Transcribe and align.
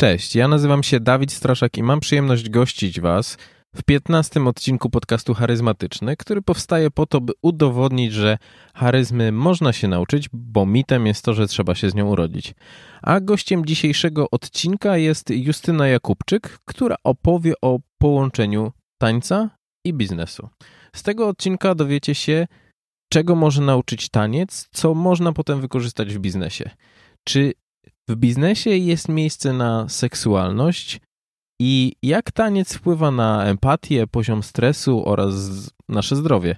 Cześć, 0.00 0.34
ja 0.34 0.48
nazywam 0.48 0.82
się 0.82 1.00
Dawid 1.00 1.32
Straszak 1.32 1.76
i 1.78 1.82
mam 1.82 2.00
przyjemność 2.00 2.48
gościć 2.48 3.00
Was 3.00 3.38
w 3.76 3.82
15 3.82 4.44
odcinku 4.44 4.90
podcastu 4.90 5.34
Charyzmatyczny, 5.34 6.16
który 6.16 6.42
powstaje 6.42 6.90
po 6.90 7.06
to, 7.06 7.20
by 7.20 7.32
udowodnić, 7.42 8.12
że 8.12 8.38
charyzmy 8.74 9.32
można 9.32 9.72
się 9.72 9.88
nauczyć, 9.88 10.28
bo 10.32 10.66
mitem 10.66 11.06
jest 11.06 11.24
to, 11.24 11.34
że 11.34 11.46
trzeba 11.46 11.74
się 11.74 11.90
z 11.90 11.94
nią 11.94 12.08
urodzić. 12.08 12.54
A 13.02 13.20
gościem 13.20 13.64
dzisiejszego 13.64 14.26
odcinka 14.30 14.96
jest 14.96 15.30
Justyna 15.30 15.88
Jakubczyk, 15.88 16.58
która 16.64 16.96
opowie 17.04 17.54
o 17.62 17.78
połączeniu 17.98 18.72
tańca 18.98 19.50
i 19.84 19.94
biznesu. 19.94 20.48
Z 20.96 21.02
tego 21.02 21.28
odcinka 21.28 21.74
dowiecie 21.74 22.14
się, 22.14 22.46
czego 23.12 23.34
może 23.34 23.62
nauczyć 23.62 24.08
taniec, 24.08 24.68
co 24.72 24.94
można 24.94 25.32
potem 25.32 25.60
wykorzystać 25.60 26.14
w 26.14 26.18
biznesie. 26.18 26.70
Czy 27.24 27.52
w 28.08 28.16
biznesie 28.16 28.70
jest 28.70 29.08
miejsce 29.08 29.52
na 29.52 29.88
seksualność 29.88 31.00
i 31.60 31.92
jak 32.02 32.32
taniec 32.32 32.74
wpływa 32.74 33.10
na 33.10 33.44
empatię, 33.44 34.06
poziom 34.06 34.42
stresu 34.42 35.08
oraz 35.08 35.34
nasze 35.88 36.16
zdrowie. 36.16 36.56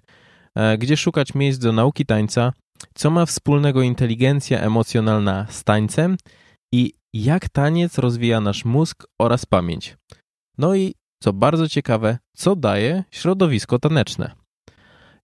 E, 0.55 0.79
gdzie 0.79 0.97
szukać 0.97 1.35
miejsc 1.35 1.59
do 1.59 1.73
nauki 1.73 2.07
tańca, 2.07 2.53
co 2.95 3.11
ma 3.11 3.27
wspólnego 3.27 3.83
inteligencja 3.83 4.61
emocjonalna 4.61 5.47
z 5.51 5.65
tańcem 5.65 6.17
i 6.73 6.93
jak 7.13 7.49
taniec 7.49 7.99
rozwija 7.99 8.41
nasz 8.41 8.65
mózg 8.65 9.07
oraz 9.21 9.47
pamięć. 9.47 9.97
No 10.59 10.75
i 10.75 10.95
co 11.23 11.33
bardzo 11.33 11.69
ciekawe, 11.69 12.19
co 12.37 12.57
daje 12.57 13.05
środowisko 13.11 13.79
taneczne. 13.79 14.35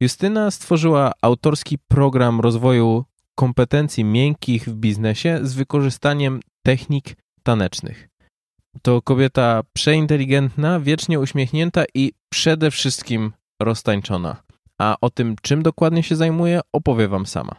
Justyna 0.00 0.50
stworzyła 0.50 1.12
autorski 1.22 1.78
program 1.88 2.41
rozwoju 2.41 3.05
kompetencji 3.38 4.05
miękkich 4.05 4.69
w 4.69 4.74
biznesie 4.74 5.38
z 5.42 5.55
wykorzystaniem 5.55 6.41
technik 6.66 7.16
tanecznych. 7.42 8.09
To 8.83 9.02
kobieta 9.02 9.62
przeinteligentna, 9.73 10.80
wiecznie 10.80 11.20
uśmiechnięta 11.20 11.84
i 11.95 12.12
przede 12.33 12.70
wszystkim 12.70 13.33
roztańczona. 13.62 14.42
A 14.80 14.97
o 15.00 15.11
tym, 15.11 15.36
czym 15.42 15.62
dokładnie 15.62 16.03
się 16.03 16.17
zajmuje, 16.17 16.61
opowie 16.72 17.08
Wam 17.08 17.27
sama. 17.27 17.55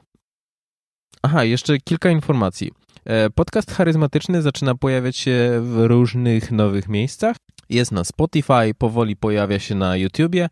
Aha, 1.21 1.44
jeszcze 1.44 1.77
kilka 1.77 2.09
informacji. 2.09 2.71
E, 3.05 3.30
podcast 3.30 3.71
charyzmatyczny 3.71 4.41
zaczyna 4.41 4.75
pojawiać 4.75 5.17
się 5.17 5.61
w 5.64 5.86
różnych 5.86 6.52
nowych 6.52 6.89
miejscach. 6.89 7.38
Jest 7.69 7.91
na 7.91 8.03
Spotify, 8.03 8.73
powoli 8.77 9.16
pojawia 9.16 9.59
się 9.59 9.75
na 9.75 9.97
YouTubie, 9.97 10.49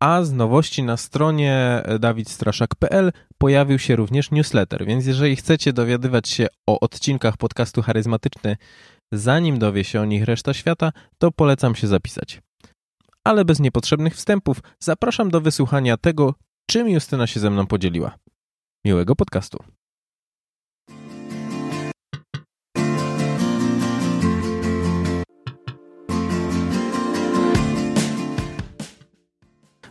a 0.00 0.22
z 0.22 0.32
nowości 0.32 0.82
na 0.82 0.96
stronie 0.96 1.82
dawidstraszak.pl 2.00 3.12
pojawił 3.38 3.78
się 3.78 3.96
również 3.96 4.30
newsletter, 4.30 4.86
więc 4.86 5.06
jeżeli 5.06 5.36
chcecie 5.36 5.72
dowiadywać 5.72 6.28
się 6.28 6.46
o 6.66 6.80
odcinkach 6.80 7.36
podcastu 7.36 7.82
Charyzmatyczny, 7.82 8.56
zanim 9.12 9.58
dowie 9.58 9.84
się 9.84 10.00
o 10.00 10.04
nich 10.04 10.24
reszta 10.24 10.54
świata, 10.54 10.92
to 11.18 11.30
polecam 11.30 11.74
się 11.74 11.86
zapisać. 11.86 12.40
Ale 13.24 13.44
bez 13.44 13.60
niepotrzebnych 13.60 14.14
wstępów 14.14 14.60
zapraszam 14.78 15.30
do 15.30 15.40
wysłuchania 15.40 15.96
tego, 15.96 16.34
czym 16.70 16.88
Justyna 16.88 17.26
się 17.26 17.40
ze 17.40 17.50
mną 17.50 17.66
podzieliła. 17.66 18.18
Miłego 18.84 19.16
podcastu. 19.16 19.64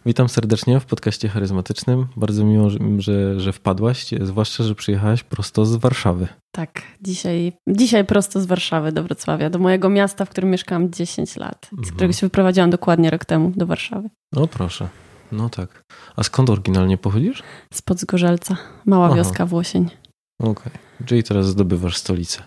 Witam 0.08 0.30
serdecznie 0.30 0.80
w 0.80 0.86
podcaście 0.86 1.30
charyzmatycznym. 1.30 2.08
Bardzo 2.16 2.44
miło, 2.44 2.70
że, 2.98 3.40
że 3.40 3.54
wpadłaś, 3.54 4.06
zwłaszcza, 4.22 4.64
że 4.64 4.76
przyjechałaś 4.76 5.24
prosto 5.24 5.66
z 5.66 5.76
Warszawy. 5.76 6.28
Tak, 6.52 6.82
dzisiaj, 7.02 7.54
dzisiaj 7.68 8.06
prosto 8.06 8.42
z 8.42 8.46
Warszawy 8.46 8.92
do 8.92 9.04
Wrocławia, 9.04 9.50
do 9.50 9.60
mojego 9.60 9.90
miasta, 9.90 10.26
w 10.26 10.30
którym 10.30 10.50
mieszkam 10.50 10.92
10 10.92 11.36
lat, 11.36 11.66
z 11.66 11.74
mhm. 11.74 11.96
którego 11.96 12.14
się 12.14 12.26
wyprowadziłam 12.26 12.70
dokładnie 12.70 13.10
rok 13.10 13.26
temu 13.26 13.52
do 13.56 13.66
Warszawy. 13.66 14.10
No 14.34 14.48
proszę, 14.48 14.90
no 15.32 15.50
tak. 15.50 15.84
A 16.16 16.24
skąd 16.24 16.50
oryginalnie 16.50 16.98
pochodzisz? 16.98 17.44
Spod 17.74 18.00
Zgorzelca, 18.00 18.58
mała 18.86 19.06
Aha. 19.06 19.16
wioska 19.16 19.46
Włosień. 19.46 19.90
Okej, 20.40 20.52
okay. 20.52 20.72
czyli 21.06 21.24
teraz 21.24 21.48
zdobywasz 21.48 21.98
stolicę. 21.98 22.44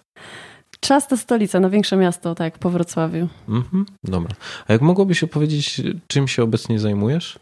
Czasta 0.80 1.16
stolica, 1.16 1.60
największe 1.60 1.96
miasto, 1.96 2.34
tak, 2.34 2.58
po 2.58 2.70
Wrocławiu. 2.70 3.28
Mhm, 3.48 3.86
dobra. 4.04 4.34
A 4.68 4.72
jak 4.72 4.82
mogłabyś 4.82 5.22
opowiedzieć, 5.24 5.82
czym 6.06 6.28
się 6.28 6.42
obecnie 6.42 6.78
zajmujesz? 6.78 7.38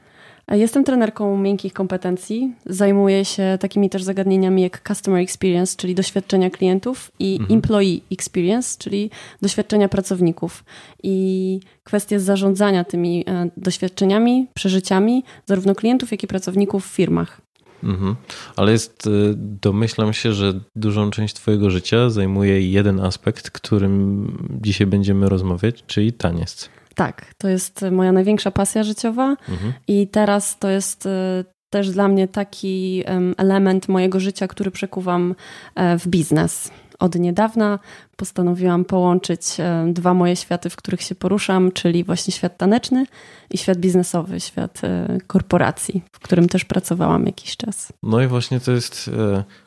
Jestem 0.50 0.84
trenerką 0.84 1.38
miękkich 1.38 1.72
kompetencji. 1.72 2.53
Zajmuję 2.66 3.25
się 3.25 3.59
takimi 3.60 3.91
też 3.91 4.03
zagadnieniami 4.03 4.62
jak 4.62 4.88
customer 4.88 5.20
experience, 5.20 5.76
czyli 5.76 5.94
doświadczenia 5.94 6.50
klientów, 6.50 7.10
i 7.19 7.36
mhm. 7.41 7.56
employee 7.56 8.03
experience, 8.12 8.78
czyli 8.78 9.10
doświadczenia 9.42 9.88
pracowników. 9.88 10.64
I 11.03 11.60
kwestie 11.84 12.20
zarządzania 12.20 12.84
tymi 12.84 13.25
e, 13.26 13.50
doświadczeniami, 13.56 14.47
przeżyciami 14.54 15.25
zarówno 15.47 15.75
klientów, 15.75 16.10
jak 16.10 16.22
i 16.22 16.26
pracowników 16.26 16.86
w 16.86 16.94
firmach. 16.94 17.41
Mhm. 17.82 18.16
Ale 18.56 18.72
jest, 18.72 19.06
e, 19.06 19.10
domyślam 19.36 20.12
się, 20.12 20.32
że 20.32 20.60
dużą 20.76 21.10
część 21.10 21.34
Twojego 21.34 21.70
życia 21.70 22.10
zajmuje 22.10 22.70
jeden 22.70 23.00
aspekt, 23.00 23.50
którym 23.50 24.59
dzisiaj 24.62 24.86
będziemy 24.86 25.28
rozmawiać, 25.28 25.84
czyli 25.86 26.12
taniec. 26.12 26.70
Tak, 26.98 27.34
to 27.38 27.48
jest 27.48 27.84
moja 27.92 28.12
największa 28.12 28.50
pasja 28.50 28.82
życiowa 28.82 29.36
mhm. 29.48 29.72
i 29.88 30.09
teraz 30.09 30.59
to 30.59 30.69
jest 30.69 31.06
e, 31.06 31.44
też 31.70 31.91
dla 31.91 32.09
mnie 32.09 32.28
taki 32.28 33.04
element 33.36 33.88
mojego 33.88 34.20
życia, 34.20 34.48
który 34.48 34.70
przekuwam 34.70 35.34
e, 35.75 35.98
w 35.98 36.09
biznes. 36.09 36.70
Od 36.98 37.14
niedawna 37.14 37.78
postanowiłam 38.16 38.84
połączyć 38.84 39.60
e, 39.60 39.86
dwa 39.92 40.14
moje 40.14 40.36
światy, 40.36 40.70
w 40.70 40.76
których 40.76 41.03
się 41.03 41.14
poruszam, 41.14 41.72
czyli 41.72 42.04
właśnie 42.04 42.32
świat 42.32 42.56
taneczny 42.56 43.06
i 43.50 43.59
świat 43.59 43.78
biznesowy, 43.78 44.41
świat 44.41 44.80
korporacji, 45.26 46.03
w 46.12 46.19
którym 46.19 46.48
też 46.48 46.65
pracowałam 46.65 47.26
jakiś 47.26 47.56
czas. 47.56 47.92
No 48.03 48.22
i 48.22 48.26
właśnie 48.26 48.60
to 48.60 48.72
jest 48.72 49.10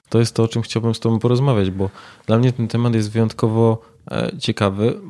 to, 0.10 0.20
jest 0.20 0.36
to 0.36 0.44
o 0.44 0.48
czym 0.48 0.62
chciałbym 0.62 0.96
z 0.96 1.00
Tobą 1.00 1.20
porozmawiać, 1.20 1.72
bo 1.72 1.90
dla 2.26 2.38
mnie 2.38 2.54
ten 2.54 2.68
temat 2.68 2.96
jest 2.96 3.12
wyjątkowo 3.12 3.82
ciekawy, 4.40 5.02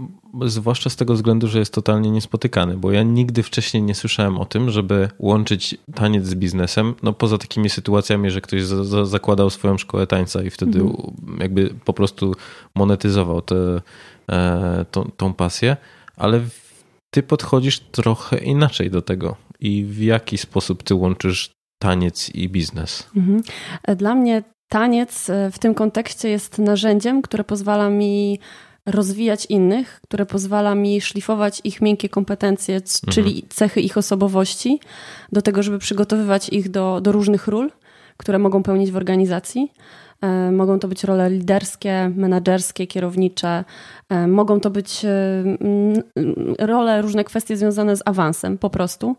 zwłaszcza 0.45 0.89
z 0.89 0.95
tego 0.95 1.13
względu, 1.13 1.47
że 1.47 1.59
jest 1.59 1.73
totalnie 1.73 2.11
niespotykany, 2.11 2.77
bo 2.77 2.91
ja 2.91 3.03
nigdy 3.03 3.43
wcześniej 3.43 3.83
nie 3.83 3.95
słyszałem 3.95 4.37
o 4.37 4.45
tym, 4.45 4.69
żeby 4.69 5.09
łączyć 5.19 5.77
taniec 5.95 6.25
z 6.25 6.35
biznesem, 6.35 6.93
no 7.03 7.13
poza 7.13 7.37
takimi 7.37 7.69
sytuacjami, 7.69 8.31
że 8.31 8.41
ktoś 8.41 8.63
za, 8.63 8.83
za, 8.83 9.05
zakładał 9.05 9.49
swoją 9.49 9.77
szkołę 9.77 10.07
tańca 10.07 10.43
i 10.43 10.49
wtedy 10.49 10.79
mhm. 10.79 11.13
jakby 11.39 11.73
po 11.85 11.93
prostu 11.93 12.35
monetyzował 12.75 13.41
tę 13.41 13.81
e, 14.29 14.85
tą, 14.91 15.11
tą 15.17 15.33
pasję, 15.33 15.77
ale 16.17 16.41
ty 17.13 17.23
podchodzisz 17.23 17.79
trochę 17.79 18.37
inaczej 18.37 18.91
do 18.91 19.01
tego 19.01 19.35
i 19.59 19.85
w 19.85 20.01
jaki 20.01 20.37
sposób 20.37 20.83
ty 20.83 20.95
łączysz 20.95 21.51
taniec 21.81 22.29
i 22.35 22.49
biznes? 22.49 23.09
Mhm. 23.15 23.41
Dla 23.97 24.15
mnie 24.15 24.43
taniec 24.67 25.29
e, 25.29 25.51
w 25.51 25.59
tym 25.59 25.73
kontekście 25.73 26.29
jest 26.29 26.59
narzędziem, 26.59 27.21
które 27.21 27.43
pozwala 27.43 27.89
mi 27.89 28.39
rozwijać 28.85 29.45
innych, 29.45 29.99
które 30.03 30.25
pozwala 30.25 30.75
mi 30.75 31.01
szlifować 31.01 31.61
ich 31.63 31.81
miękkie 31.81 32.09
kompetencje, 32.09 32.75
mhm. 32.75 33.13
czyli 33.13 33.45
cechy 33.49 33.81
ich 33.81 33.97
osobowości, 33.97 34.79
do 35.31 35.41
tego, 35.41 35.63
żeby 35.63 35.79
przygotowywać 35.79 36.49
ich 36.49 36.69
do, 36.69 37.01
do 37.01 37.11
różnych 37.11 37.47
ról, 37.47 37.71
które 38.17 38.39
mogą 38.39 38.63
pełnić 38.63 38.91
w 38.91 38.95
organizacji. 38.95 39.71
E, 40.21 40.51
mogą 40.51 40.79
to 40.79 40.87
być 40.87 41.03
role 41.03 41.29
liderskie, 41.29 42.11
menedżerskie, 42.15 42.87
kierownicze, 42.87 43.63
mogą 44.27 44.59
to 44.59 44.69
być 44.69 45.05
e, 45.05 45.43
role, 46.59 47.01
różne 47.01 47.23
kwestie 47.23 47.57
związane 47.57 47.95
z 47.95 48.01
awansem 48.05 48.57
po 48.57 48.69
prostu, 48.69 49.15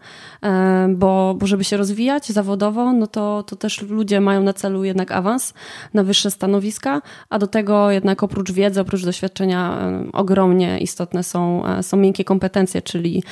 bo, 0.89 1.35
bo 1.39 1.47
żeby 1.47 1.65
się 1.65 1.77
rozwijać 1.77 2.27
zawodowo, 2.27 2.93
no 2.93 3.07
to, 3.07 3.43
to 3.43 3.57
też 3.57 3.83
ludzie 3.83 4.21
mają 4.21 4.43
na 4.43 4.53
celu 4.53 4.85
jednak 4.85 5.13
awans 5.13 5.55
na 5.95 6.05
wyższe 6.05 6.31
stanowiska, 6.31 7.03
a 7.31 7.39
do 7.39 7.47
tego 7.47 7.91
jednak 7.91 8.23
oprócz 8.23 8.53
wiedzy, 8.53 8.81
oprócz 8.81 9.05
doświadczenia 9.05 9.79
ogromnie 10.13 10.79
istotne 10.79 11.23
są, 11.23 11.63
są 11.83 11.97
miękkie 11.97 12.25
kompetencje, 12.25 12.83
czyli 12.83 13.23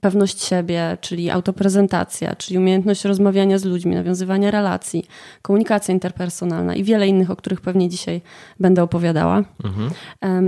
pewność 0.00 0.42
siebie, 0.42 0.98
czyli 1.00 1.30
autoprezentacja, 1.30 2.34
czyli 2.34 2.58
umiejętność 2.58 3.04
rozmawiania 3.04 3.58
z 3.58 3.64
ludźmi, 3.64 3.94
nawiązywania 3.94 4.50
relacji, 4.50 5.04
komunikacja 5.42 5.94
interpersonalna, 5.94 6.74
i 6.74 6.84
wiele 6.84 7.08
innych, 7.08 7.30
o 7.30 7.36
których 7.36 7.60
pewnie 7.60 7.88
dzisiaj 7.88 8.20
będę 8.60 8.82
opowiadała. 8.82 9.42
Mhm. 9.64 9.90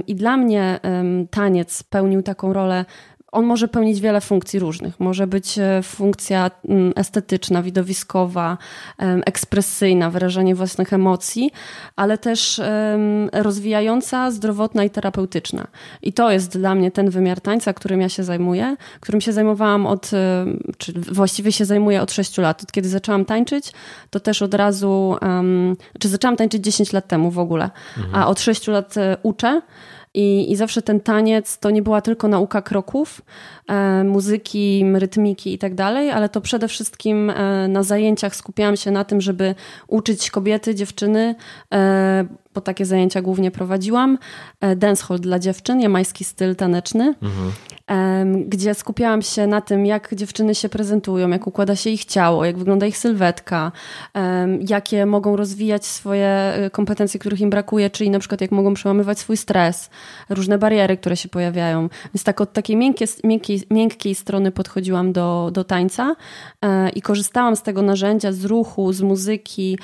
I 0.06 0.15
dla 0.15 0.37
mnie 0.37 0.81
taniec 1.31 1.83
pełnił 1.83 2.23
taką 2.23 2.53
rolę 2.53 2.85
on 3.32 3.44
może 3.44 3.69
pełnić 3.69 4.00
wiele 4.00 4.20
funkcji 4.20 4.58
różnych. 4.58 5.00
Może 5.00 5.26
być 5.26 5.58
e, 5.58 5.81
funkcja 5.82 6.50
mm, 6.69 6.93
estetyczna, 6.96 7.62
widowiskowa, 7.62 8.58
ekspresyjna, 9.26 10.11
wyrażanie 10.11 10.55
własnych 10.55 10.93
emocji, 10.93 11.50
ale 11.96 12.19
też 12.19 12.61
rozwijająca, 13.32 14.31
zdrowotna 14.31 14.84
i 14.84 14.90
terapeutyczna. 14.90 15.67
I 16.02 16.12
to 16.12 16.31
jest 16.31 16.58
dla 16.58 16.75
mnie 16.75 16.90
ten 16.90 17.11
wymiar 17.11 17.40
tańca, 17.40 17.73
którym 17.73 18.00
ja 18.00 18.08
się 18.08 18.25
zajmuję, 18.25 18.76
którym 19.00 19.20
się 19.20 19.32
zajmowałam 19.32 19.87
od, 19.87 20.11
czy 20.79 20.93
właściwie 20.93 21.52
się 21.52 21.64
zajmuję 21.64 22.02
od 22.02 22.12
6 22.12 22.38
lat. 22.38 22.62
Od 22.62 22.73
kiedy 22.73 22.88
zaczęłam 22.88 23.25
tańczyć, 23.25 23.73
to 24.11 24.20
też 24.20 24.43
od 24.43 24.55
razu, 24.55 25.17
czy 25.99 26.08
zaczęłam 26.08 26.37
tańczyć 26.37 26.64
10 26.64 26.93
lat 26.93 27.08
temu 27.08 27.31
w 27.31 27.38
ogóle, 27.38 27.70
mhm. 27.96 28.14
a 28.14 28.29
od 28.29 28.40
6 28.40 28.67
lat 28.67 28.96
e, 28.96 29.17
uczę. 29.23 29.62
I, 30.14 30.53
I 30.53 30.56
zawsze 30.56 30.82
ten 30.82 31.00
taniec 31.00 31.59
to 31.59 31.70
nie 31.70 31.82
była 31.82 32.00
tylko 32.00 32.29
nauka 32.29 32.62
kroków, 32.62 33.23
e, 33.69 34.05
muzyki, 34.05 34.85
rytmiki 34.94 35.55
i 35.55 35.59
tak 35.59 35.75
dalej, 35.75 36.11
ale 36.11 36.29
to 36.29 36.41
przede 36.41 36.69
wszystkim 36.69 37.31
e, 37.31 37.69
na 37.69 37.82
zajęciach 37.82 38.37
skupiałam 38.37 38.76
się 38.76 38.91
na 38.91 39.05
tym, 39.05 39.20
żeby 39.20 39.55
uczyć 39.88 40.31
kobiety, 40.31 40.75
dziewczyny, 40.75 41.35
e, 41.75 42.25
bo 42.55 42.61
takie 42.61 42.85
zajęcia 42.87 43.23
głównie 43.23 43.51
prowadziłam. 43.51 44.19
E, 44.61 44.77
dancehall 44.77 45.21
dla 45.21 45.39
dziewczyn, 45.39 45.81
jamański 45.81 46.25
styl 46.25 46.57
taneczny, 46.57 47.15
mhm. 47.23 47.53
gdzie 48.49 48.75
skupiałam 48.75 49.23
się 49.23 49.47
na 49.47 49.61
tym, 49.61 49.87
jak 49.87 50.15
dziewczyny 50.15 50.55
się 50.55 50.69
prezentują, 50.69 51.29
jak 51.29 51.47
układa 51.47 51.77
się 51.77 51.91
ich 51.91 52.05
ciało, 52.05 52.45
jak 52.45 52.59
wygląda 52.59 52.87
ich 52.87 52.99
sylwetka, 52.99 53.73
jakie 54.69 55.07
mogą 55.07 55.37
rozwijać 55.37 55.87
swoje 55.87 56.27
e, 56.27 56.71
kompetencje, 56.71 57.21
których 57.21 57.41
im 57.41 57.51
brakuje, 57.51 57.91
czyli 57.91 58.11
na 58.11 58.19
przykład 58.19 58.41
jak 58.41 58.51
mogą 58.51 58.75
przełamywać 58.75 59.19
swój 59.19 59.37
stres, 59.37 59.91
różne 60.29 60.59
bariery, 60.59 60.97
które 60.97 61.17
się 61.17 61.29
pojawiają. 61.29 61.89
Więc 62.15 62.25
tak 62.25 62.41
od 62.41 62.53
takiej 62.53 62.77
miękkiej, 62.77 63.09
miękkiej, 63.25 63.63
miękkiej 63.71 64.15
strony 64.15 64.51
podchodziłam 64.51 65.13
do, 65.13 65.51
do 65.53 65.65
tańca 65.65 66.17
e, 66.63 66.91
i 66.91 67.03
korzystałam 67.03 67.57
z 67.57 67.63
tego 67.63 67.83
narzędzia, 67.83 68.33
z 68.33 68.45
ruchu, 68.45 68.93
z 68.93 69.03
muzyki, 69.03 69.79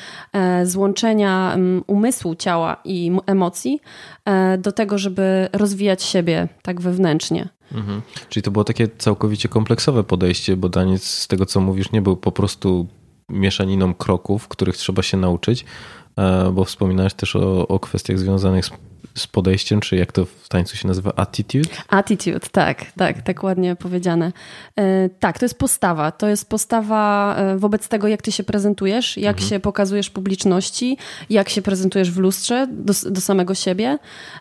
z 0.65 0.77
łączenia 0.77 1.57
umysłu, 1.87 2.35
ciała, 2.35 2.58
ciała 2.59 2.77
i 2.85 3.13
emocji 3.27 3.81
e, 4.25 4.59
do 4.59 4.73
tego, 4.73 4.99
żeby 4.99 5.49
rozwijać 5.53 6.03
siebie 6.03 6.49
tak 6.63 6.81
wewnętrznie. 6.81 7.49
Mhm. 7.73 8.03
Czyli 8.29 8.43
to 8.43 8.51
było 8.51 8.65
takie 8.65 8.89
całkowicie 8.89 9.49
kompleksowe 9.49 10.05
podejście, 10.05 10.57
bo 10.57 10.71
taniec 10.71 11.05
z 11.05 11.29
tego, 11.29 11.47
co 11.47 11.61
mówisz, 11.61 11.93
nie 11.93 12.03
był 12.03 12.17
po 12.17 12.33
prostu 12.33 12.87
mieszaniną 13.29 13.95
kroków, 13.95 14.49
których 14.49 14.77
trzeba 14.77 15.03
się 15.03 15.17
nauczyć, 15.17 15.65
e, 16.17 16.53
bo 16.53 16.65
wspominałeś 16.65 17.15
też 17.15 17.37
o, 17.37 17.69
o 17.69 17.79
kwestiach 17.79 18.19
związanych 18.19 18.67
z 18.67 18.71
z 19.19 19.27
podejściem, 19.27 19.81
czy 19.81 19.97
jak 19.97 20.13
to 20.13 20.25
w 20.25 20.49
tańcu 20.49 20.77
się 20.77 20.89
nazywa, 20.89 21.13
attitude? 21.17 21.69
Attitude, 21.89 22.47
tak, 22.53 22.93
tak, 22.93 23.23
tak 23.23 23.43
ładnie 23.43 23.77
powiedziane. 23.77 24.33
E, 24.77 25.09
tak, 25.09 25.39
to 25.39 25.45
jest 25.45 25.59
postawa. 25.59 26.13
To 26.13 26.29
jest 26.29 26.49
postawa 26.49 27.35
e, 27.37 27.59
wobec 27.59 27.89
tego, 27.89 28.09
jak 28.09 28.23
ty 28.23 28.33
się 28.33 28.45
prezentujesz, 28.45 29.17
jak 29.17 29.37
mhm. 29.37 29.49
się 29.49 29.61
pokazujesz 29.61 30.11
publiczności, 30.11 30.99
jak 31.31 31.49
się 31.49 31.63
prezentujesz 31.63 32.11
w 32.11 32.19
lustrze 32.19 32.67
do, 32.71 32.95
do 33.11 33.21
samego 33.21 33.55
siebie 33.55 33.99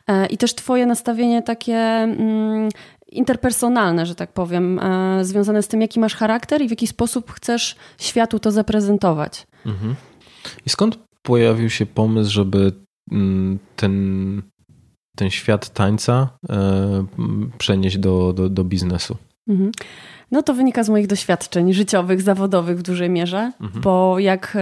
e, 0.08 0.26
i 0.26 0.38
też 0.38 0.56
twoje 0.56 0.86
nastawienie 0.86 1.42
takie 1.42 1.78
mm, 1.78 2.70
interpersonalne, 3.12 4.06
że 4.06 4.16
tak 4.16 4.34
powiem, 4.34 4.80
związane 5.22 5.64
z 5.64 5.68
tym, 5.68 5.82
jaki 5.82 6.00
masz 6.00 6.16
charakter 6.16 6.62
i 6.62 6.68
w 6.68 6.72
jaki 6.72 6.88
sposób 6.88 7.32
chcesz 7.32 7.76
światu 7.98 8.40
to 8.40 8.52
zaprezentować. 8.52 9.48
Mhm. 9.66 9.96
I 10.66 10.70
skąd 10.70 11.00
pojawił 11.22 11.70
się 11.70 11.86
pomysł, 11.86 12.32
żeby 12.32 12.72
mm, 13.12 13.60
ten 13.76 14.42
ten 15.18 15.30
świat 15.30 15.70
tańca 15.70 16.30
e, 16.50 17.06
przenieść 17.58 17.98
do, 17.98 18.34
do, 18.34 18.50
do 18.50 18.64
biznesu? 18.64 19.18
Mhm. 19.48 19.72
No 20.32 20.44
to 20.44 20.54
wynika 20.54 20.84
z 20.84 20.90
moich 20.90 21.08
doświadczeń 21.08 21.74
życiowych, 21.74 22.22
zawodowych 22.22 22.80
w 22.80 22.82
dużej 22.82 23.10
mierze, 23.10 23.52
mhm. 23.62 23.82
bo 23.82 24.20
jak 24.20 24.58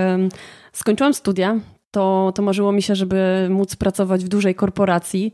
skończyłam 0.73 1.13
studia, 1.13 1.59
to, 1.95 2.31
to 2.35 2.41
marzyło 2.41 2.71
mi 2.71 2.81
się, 2.81 2.95
żeby 2.95 3.47
móc 3.49 3.75
pracować 3.75 4.25
w 4.25 4.27
dużej 4.27 4.55
korporacji 4.55 5.33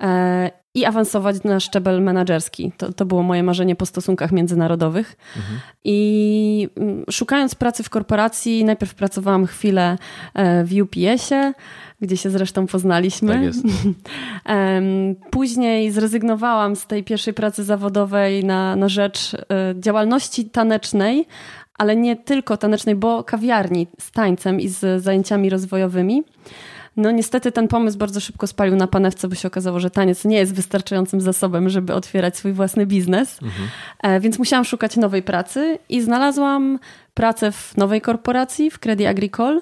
e, 0.00 0.50
i 0.74 0.84
awansować 0.84 1.42
na 1.44 1.60
szczebel 1.60 2.02
menedżerski. 2.02 2.72
To, 2.76 2.92
to 2.92 3.04
było 3.04 3.22
moje 3.22 3.42
marzenie 3.42 3.76
po 3.76 3.86
stosunkach 3.86 4.32
międzynarodowych. 4.32 5.16
Mhm. 5.36 5.60
I 5.84 6.68
mm, 6.76 7.04
szukając 7.10 7.54
pracy 7.54 7.82
w 7.82 7.90
korporacji, 7.90 8.64
najpierw 8.64 8.94
pracowałam 8.94 9.46
chwilę 9.46 9.98
e, 10.34 10.64
w 10.64 10.72
UPS-ie, 10.82 11.52
gdzie 12.02 12.16
się 12.16 12.30
zresztą 12.30 12.66
poznaliśmy. 12.66 13.32
Tak 13.32 13.42
jest. 13.42 13.64
Później 15.30 15.90
zrezygnowałam 15.90 16.76
z 16.76 16.86
tej 16.86 17.04
pierwszej 17.04 17.34
pracy 17.34 17.64
zawodowej 17.64 18.44
na, 18.44 18.76
na 18.76 18.88
rzecz 18.88 19.34
e, 19.34 19.38
działalności 19.80 20.44
tanecznej, 20.44 21.26
ale 21.78 21.96
nie 21.96 22.16
tylko 22.16 22.56
tanecznej, 22.56 22.94
bo 22.94 23.24
kawiarni 23.24 23.86
z 24.00 24.10
tańcem 24.10 24.60
i 24.60 24.68
z 24.68 25.02
zajęciami 25.02 25.50
rozwojowymi. 25.50 26.24
No 26.96 27.10
niestety 27.10 27.52
ten 27.52 27.68
pomysł 27.68 27.98
bardzo 27.98 28.20
szybko 28.20 28.46
spalił 28.46 28.76
na 28.76 28.86
panewce, 28.86 29.28
bo 29.28 29.34
się 29.34 29.48
okazało, 29.48 29.80
że 29.80 29.90
taniec 29.90 30.24
nie 30.24 30.36
jest 30.36 30.54
wystarczającym 30.54 31.20
zasobem, 31.20 31.68
żeby 31.68 31.94
otwierać 31.94 32.36
swój 32.36 32.52
własny 32.52 32.86
biznes. 32.86 33.38
Mhm. 33.42 33.68
E, 34.02 34.20
więc 34.20 34.38
musiałam 34.38 34.64
szukać 34.64 34.96
nowej 34.96 35.22
pracy 35.22 35.78
i 35.88 36.02
znalazłam 36.02 36.78
pracę 37.14 37.52
w 37.52 37.76
nowej 37.76 38.00
korporacji, 38.00 38.70
w 38.70 38.78
Credit 38.78 39.06
Agricole. 39.06 39.60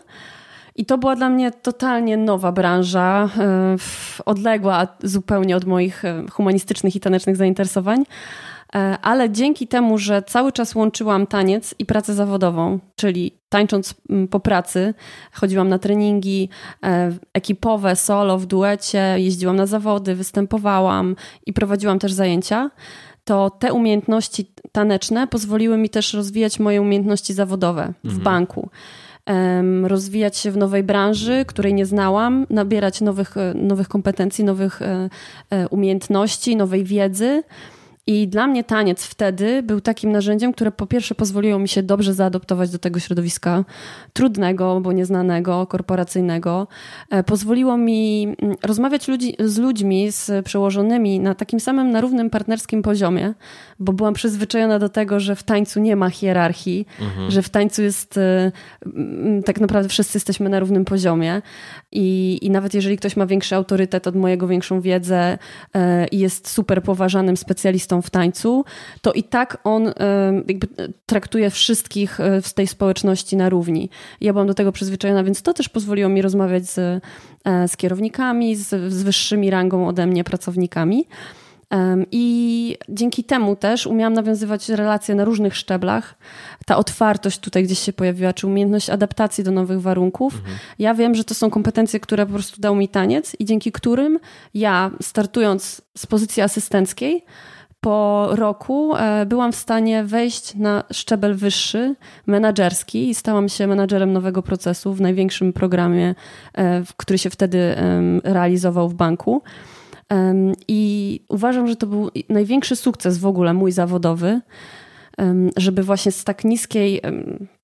I 0.77 0.87
to 0.87 0.99
była 0.99 1.17
dla 1.17 1.29
mnie 1.29 1.51
totalnie 1.51 2.17
nowa 2.17 2.53
branża, 2.53 3.29
e, 3.39 3.77
odległa 4.27 4.87
zupełnie 5.03 5.57
od 5.57 5.65
moich 5.65 6.05
e, 6.05 6.25
humanistycznych 6.33 6.97
i 6.97 7.01
tanecznych 7.01 7.37
zainteresowań. 7.37 8.05
E, 8.75 8.99
ale 9.03 9.31
dzięki 9.31 9.69
temu, 9.69 9.99
że 9.99 10.23
cały 10.23 10.53
czas 10.53 10.75
łączyłam 10.75 11.27
taniec 11.27 11.75
i 11.79 11.87
pracę 11.87 12.15
zawodową, 12.15 12.79
czyli 12.97 13.33
tańcząc 13.49 13.95
po 14.31 14.41
pracy, 14.41 14.95
chodziłam 15.33 15.69
na 15.69 15.79
treningi 15.79 16.49
ekipowe, 17.33 17.97
solo, 17.97 18.39
w 18.39 18.47
duecie, 18.47 19.15
jeździłam 19.17 19.57
na 19.57 19.67
zawody, 19.67 20.15
występowałam 20.15 21.17
i 21.47 21.53
prowadziłam 21.53 21.99
też 21.99 22.13
zajęcia, 22.13 22.71
to 23.25 23.51
te 23.51 23.73
umiejętności 23.73 24.53
taneczne 24.73 25.27
pozwoliły 25.27 25.79
mi 25.79 25.89
też 25.89 26.15
rozwijać 26.15 26.59
moje 26.59 26.83
umiejętności 26.83 27.35
zawodowe 27.35 27.93
w 28.05 28.07
mhm. 28.07 28.25
banku 28.25 28.71
rozwijać 29.82 30.37
się 30.37 30.50
w 30.50 30.56
nowej 30.56 30.82
branży, 30.82 31.44
której 31.47 31.75
nie 31.75 31.87
znałam, 31.87 32.47
nabierać 32.50 33.00
nowych, 33.00 33.37
e, 33.37 33.55
nowych 33.55 33.88
kompetencji, 33.88 34.44
nowych 34.44 34.82
e, 34.82 35.11
e, 35.50 35.69
umiejętności, 35.69 36.56
nowej 36.56 36.85
wiedzy. 36.85 37.43
I 38.11 38.29
dla 38.29 38.47
mnie 38.47 38.65
taniec 38.65 39.05
wtedy 39.05 39.62
był 39.62 39.81
takim 39.81 40.12
narzędziem, 40.12 40.53
które 40.53 40.71
po 40.71 40.87
pierwsze 40.87 41.15
pozwoliło 41.15 41.59
mi 41.59 41.69
się 41.69 41.83
dobrze 41.83 42.15
zaadoptować 42.15 42.71
do 42.71 42.79
tego 42.79 43.01
środowiska 43.01 43.65
trudnego, 44.12 44.81
bo 44.81 44.93
nieznanego, 44.93 45.67
korporacyjnego. 45.67 46.69
E, 47.11 47.23
pozwoliło 47.23 47.77
mi 47.77 48.23
mm, 48.43 48.57
rozmawiać 48.62 49.09
ludzi, 49.09 49.35
z 49.39 49.59
ludźmi, 49.59 50.12
z 50.12 50.45
przełożonymi 50.45 51.21
na 51.21 51.35
takim 51.35 51.61
samym, 51.61 51.91
na 51.91 52.01
równym 52.01 52.31
partnerskim 52.31 52.83
poziomie, 52.83 53.35
bo 53.79 53.93
byłam 53.93 54.15
przyzwyczajona 54.15 54.79
do 54.79 54.89
tego, 54.89 55.21
że 55.21 55.37
w 55.37 55.43
tańcu 55.43 55.81
nie 55.81 55.97
ma 55.97 56.11
hierarchii, 56.11 56.87
mhm. 57.01 57.31
że 57.31 57.43
w 57.43 57.49
tańcu 57.49 57.83
jest 57.83 58.19
e, 58.19 58.53
tak 59.45 59.61
naprawdę 59.61 59.89
wszyscy 59.89 60.17
jesteśmy 60.17 60.49
na 60.49 60.61
równym 60.61 60.85
poziomie. 60.85 61.43
I, 61.93 62.39
I 62.43 62.51
nawet 62.51 62.75
jeżeli 62.75 62.97
ktoś 62.97 63.17
ma 63.17 63.27
większy 63.27 63.57
autorytet 63.57 64.07
od 64.07 64.17
mojego, 64.17 64.49
większą 64.49 64.81
wiedzę 64.81 65.39
e, 65.75 66.07
i 66.07 66.19
jest 66.19 66.49
super 66.49 66.83
poważanym 66.83 67.37
specjalistą, 67.37 68.00
w 68.02 68.11
tańcu, 68.11 68.64
to 69.02 69.12
i 69.12 69.23
tak 69.23 69.59
on 69.64 69.92
jakby 70.49 70.69
traktuje 71.07 71.50
wszystkich 71.50 72.16
z 72.16 72.50
e, 72.50 72.54
tej 72.54 72.66
społeczności 72.66 73.37
na 73.37 73.49
równi. 73.49 73.90
Ja 74.21 74.33
byłam 74.33 74.47
do 74.47 74.54
tego 74.54 74.73
przyzwyczajona, 74.73 75.25
więc 75.25 75.42
to 75.42 75.54
też 75.54 75.69
pozwoliło 75.69 76.09
mi 76.09 76.23
rozmawiać 76.23 76.66
z, 76.66 76.78
e, 76.78 77.69
z 77.69 77.76
kierownikami, 77.76 78.57
z, 78.57 78.92
z 78.92 79.02
wyższymi 79.02 79.50
rangą 79.50 79.88
ode 79.88 80.07
mnie 80.07 80.25
pracownikami. 80.25 81.07
I 82.11 82.76
dzięki 82.88 83.25
temu 83.25 83.57
też 83.57 83.87
umiałam 83.87 84.12
nawiązywać 84.12 84.69
relacje 84.69 85.14
na 85.14 85.25
różnych 85.25 85.57
szczeblach. 85.57 86.14
Ta 86.66 86.76
otwartość 86.76 87.38
tutaj 87.38 87.64
gdzieś 87.64 87.78
się 87.78 87.92
pojawiła, 87.92 88.33
czy 88.33 88.47
umiejętność 88.47 88.90
adaptacji 88.90 89.45
do 89.45 89.50
nowych 89.50 89.80
warunków. 89.80 90.35
Mhm. 90.35 90.57
Ja 90.78 90.95
wiem, 90.95 91.14
że 91.14 91.25
to 91.25 91.35
są 91.35 91.50
kompetencje, 91.50 92.00
które 92.00 92.26
po 92.26 92.33
prostu 92.33 92.61
dał 92.61 92.76
mi 92.76 92.88
taniec 92.88 93.37
i 93.38 93.45
dzięki 93.45 93.73
którym 93.73 94.19
ja, 94.54 94.90
startując 95.02 95.83
z 95.99 96.07
pozycji 96.07 96.42
asystenckiej, 96.42 97.25
po 97.81 98.29
roku 98.31 98.97
e, 98.97 99.27
byłam 99.27 99.53
w 99.53 99.57
stanie 99.57 100.05
wejść 100.05 100.55
na 100.55 100.85
szczebel 100.93 101.35
wyższy, 101.35 101.95
menadżerski 102.27 103.09
i 103.09 103.15
stałam 103.15 103.49
się 103.49 103.67
menadżerem 103.67 104.13
nowego 104.13 104.43
procesu 104.43 104.95
w 104.95 105.01
największym 105.01 105.53
programie, 105.53 106.15
e, 106.55 106.83
który 106.97 107.19
się 107.19 107.31
wtedy 107.31 107.75
realizował 108.25 108.89
w 108.89 108.95
banku. 108.95 109.43
I 110.69 111.21
uważam, 111.29 111.67
że 111.67 111.77
to 111.77 111.87
był 111.87 112.11
największy 112.29 112.77
sukces 112.77 113.19
w 113.19 113.27
ogóle 113.27 113.55
mój 113.55 113.73
zawodowy, 113.73 114.41
żeby 115.57 115.83
właśnie 115.83 116.12
z 116.12 116.25
tak 116.25 116.45
niskiej 116.45 117.00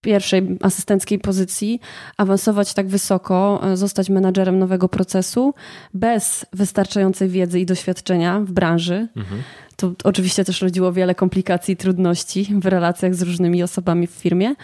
pierwszej 0.06 0.58
asystenckiej 0.62 1.18
pozycji 1.18 1.80
awansować 2.16 2.74
tak 2.74 2.88
wysoko, 2.88 3.60
e, 3.62 3.76
zostać 3.76 4.10
menadżerem 4.10 4.58
nowego 4.58 4.88
procesu 4.88 5.54
bez 5.94 6.46
wystarczającej 6.52 7.28
wiedzy 7.28 7.60
i 7.60 7.66
doświadczenia 7.66 8.40
w 8.40 8.52
branży. 8.52 9.08
Mhm. 9.16 9.42
To 9.76 9.92
oczywiście 10.04 10.44
też 10.44 10.62
rodziło 10.62 10.92
wiele 10.92 11.14
komplikacji 11.14 11.74
i 11.74 11.76
trudności 11.76 12.48
w 12.54 12.66
relacjach 12.66 13.14
z 13.14 13.22
różnymi 13.22 13.62
osobami 13.62 14.06
w 14.06 14.10
firmie, 14.10 14.54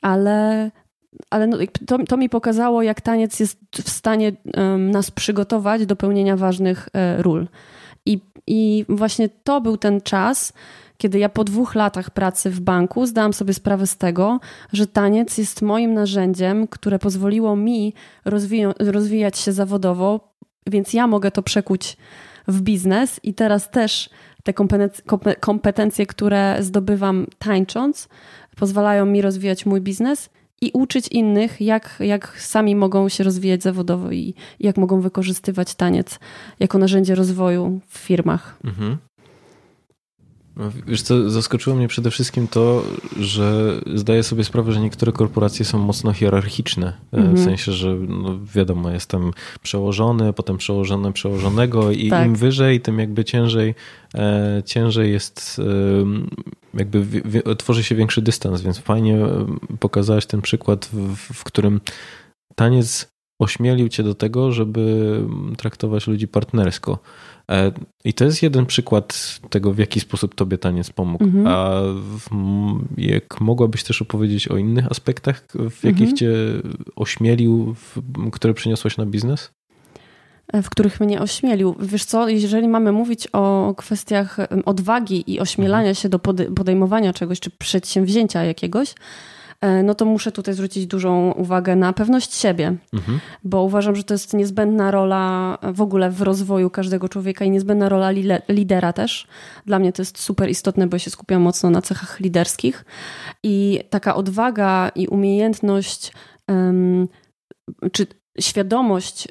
ale, 0.00 0.70
ale 1.30 1.46
no, 1.46 1.58
to, 1.86 1.98
to, 2.04 2.16
mi 2.16 2.28
pokazało, 2.28 2.82
jak 2.82 3.00
taniec 3.00 3.40
jest 3.40 3.58
w 3.72 3.90
stanie 3.90 4.32
um, 4.56 4.90
nas 4.90 5.10
przygotować 5.10 5.86
do 5.86 5.96
pełnienia 5.96 6.36
ważnych 6.36 6.88
e, 6.92 7.22
ról. 7.22 7.48
I, 8.06 8.20
I 8.46 8.84
właśnie 8.88 9.28
to 9.28 9.60
był 9.60 9.76
ten 9.76 10.00
czas, 10.00 10.52
kiedy 11.00 11.18
ja 11.18 11.28
po 11.28 11.44
dwóch 11.44 11.74
latach 11.74 12.10
pracy 12.10 12.50
w 12.50 12.60
banku 12.60 13.06
zdałam 13.06 13.32
sobie 13.32 13.54
sprawę 13.54 13.86
z 13.86 13.96
tego, 13.96 14.40
że 14.72 14.86
taniec 14.86 15.38
jest 15.38 15.62
moim 15.62 15.94
narzędziem, 15.94 16.68
które 16.68 16.98
pozwoliło 16.98 17.56
mi 17.56 17.94
rozwijać 18.78 19.38
się 19.38 19.52
zawodowo, 19.52 20.34
więc 20.66 20.92
ja 20.92 21.06
mogę 21.06 21.30
to 21.30 21.42
przekuć 21.42 21.96
w 22.48 22.60
biznes 22.60 23.20
i 23.22 23.34
teraz 23.34 23.70
też 23.70 24.10
te 24.44 24.52
kompetencje, 25.40 26.06
które 26.06 26.56
zdobywam 26.60 27.26
tańcząc, 27.38 28.08
pozwalają 28.56 29.06
mi 29.06 29.22
rozwijać 29.22 29.66
mój 29.66 29.80
biznes 29.80 30.30
i 30.60 30.70
uczyć 30.72 31.08
innych, 31.08 31.60
jak, 31.60 31.96
jak 32.00 32.40
sami 32.40 32.76
mogą 32.76 33.08
się 33.08 33.24
rozwijać 33.24 33.62
zawodowo 33.62 34.10
i 34.12 34.34
jak 34.60 34.76
mogą 34.76 35.00
wykorzystywać 35.00 35.74
taniec 35.74 36.18
jako 36.60 36.78
narzędzie 36.78 37.14
rozwoju 37.14 37.80
w 37.88 37.98
firmach. 37.98 38.58
Mhm. 38.64 38.96
No, 40.56 40.70
wiesz 40.86 41.02
co, 41.02 41.30
zaskoczyło 41.30 41.76
mnie 41.76 41.88
przede 41.88 42.10
wszystkim 42.10 42.48
to, 42.48 42.82
że 43.20 43.80
zdaję 43.94 44.22
sobie 44.22 44.44
sprawę, 44.44 44.72
że 44.72 44.80
niektóre 44.80 45.12
korporacje 45.12 45.64
są 45.64 45.78
mocno 45.78 46.12
hierarchiczne. 46.12 46.92
Mm 47.12 47.28
-hmm. 47.28 47.36
W 47.36 47.44
sensie, 47.44 47.72
że 47.72 47.94
no 47.94 48.38
wiadomo, 48.54 48.90
jestem 48.90 49.30
przełożony, 49.62 50.32
potem 50.32 50.56
przełożony 50.56 51.12
przełożonego 51.12 51.90
i 51.90 52.10
tak. 52.10 52.26
im 52.26 52.34
wyżej, 52.34 52.80
tym 52.80 52.98
jakby 52.98 53.24
ciężej, 53.24 53.74
e, 54.14 54.62
ciężej 54.66 55.12
jest, 55.12 55.60
e, 56.74 56.78
jakby 56.78 57.04
w, 57.04 57.10
w, 57.10 57.56
tworzy 57.56 57.84
się 57.84 57.94
większy 57.94 58.22
dystans, 58.22 58.62
więc 58.62 58.78
fajnie 58.78 59.18
pokazałeś 59.80 60.26
ten 60.26 60.42
przykład, 60.42 60.88
w, 60.92 61.16
w 61.16 61.44
którym 61.44 61.80
taniec 62.54 63.10
ośmielił 63.38 63.88
cię 63.88 64.02
do 64.02 64.14
tego, 64.14 64.52
żeby 64.52 65.16
traktować 65.56 66.06
ludzi 66.06 66.28
partnersko. 66.28 66.98
E, 67.50 67.72
I 68.04 68.14
to 68.14 68.24
jest 68.24 68.42
jeden 68.42 68.66
przykład 68.66 69.38
tego, 69.50 69.72
w 69.72 69.78
jaki 69.78 70.00
sposób 70.00 70.34
tobie 70.34 70.58
taniec 70.58 70.90
pomógł. 70.90 71.24
Mhm. 71.24 71.46
A 71.46 71.80
jak 72.96 73.40
mogłabyś 73.40 73.84
też 73.84 74.02
opowiedzieć 74.02 74.48
o 74.48 74.56
innych 74.56 74.86
aspektach, 74.90 75.44
w 75.70 75.84
jakich 75.84 76.00
mhm. 76.00 76.16
cię 76.16 76.32
ośmielił, 76.96 77.74
które 78.32 78.54
przyniosłaś 78.54 78.96
na 78.96 79.06
biznes? 79.06 79.50
E, 80.52 80.62
w 80.62 80.70
których 80.70 81.00
mnie 81.00 81.20
ośmielił. 81.20 81.76
Wiesz 81.80 82.04
co, 82.04 82.28
jeżeli 82.28 82.68
mamy 82.68 82.92
mówić 82.92 83.28
o 83.32 83.74
kwestiach 83.76 84.36
odwagi 84.64 85.32
i 85.32 85.40
ośmielania 85.40 85.88
mhm. 85.88 85.94
się 85.94 86.08
do 86.08 86.18
podejmowania 86.56 87.12
czegoś, 87.12 87.40
czy 87.40 87.50
przedsięwzięcia 87.50 88.44
jakiegoś, 88.44 88.94
no 89.84 89.94
to 89.94 90.04
muszę 90.04 90.32
tutaj 90.32 90.54
zwrócić 90.54 90.86
dużą 90.86 91.32
uwagę 91.32 91.76
na 91.76 91.92
pewność 91.92 92.34
siebie, 92.34 92.76
mhm. 92.92 93.20
bo 93.44 93.62
uważam, 93.62 93.96
że 93.96 94.04
to 94.04 94.14
jest 94.14 94.34
niezbędna 94.34 94.90
rola 94.90 95.58
w 95.72 95.82
ogóle 95.82 96.10
w 96.10 96.22
rozwoju 96.22 96.70
każdego 96.70 97.08
człowieka 97.08 97.44
i 97.44 97.50
niezbędna 97.50 97.88
rola 97.88 98.10
lidera 98.48 98.92
też. 98.92 99.26
Dla 99.66 99.78
mnie 99.78 99.92
to 99.92 100.02
jest 100.02 100.18
super 100.18 100.50
istotne, 100.50 100.86
bo 100.86 100.94
ja 100.94 100.98
się 100.98 101.10
skupiam 101.10 101.42
mocno 101.42 101.70
na 101.70 101.82
cechach 101.82 102.20
liderskich 102.20 102.84
i 103.42 103.80
taka 103.90 104.14
odwaga 104.14 104.90
i 104.94 105.08
umiejętność 105.08 106.12
um, 106.48 107.08
czy 107.92 108.06
świadomość 108.40 109.28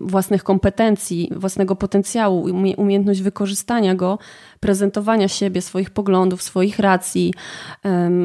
własnych 0.00 0.44
kompetencji, 0.44 1.32
własnego 1.36 1.76
potencjału, 1.76 2.42
umiejętność 2.76 3.22
wykorzystania 3.22 3.94
go, 3.94 4.18
prezentowania 4.60 5.28
siebie, 5.28 5.62
swoich 5.62 5.90
poglądów, 5.90 6.42
swoich 6.42 6.78
racji, 6.78 7.34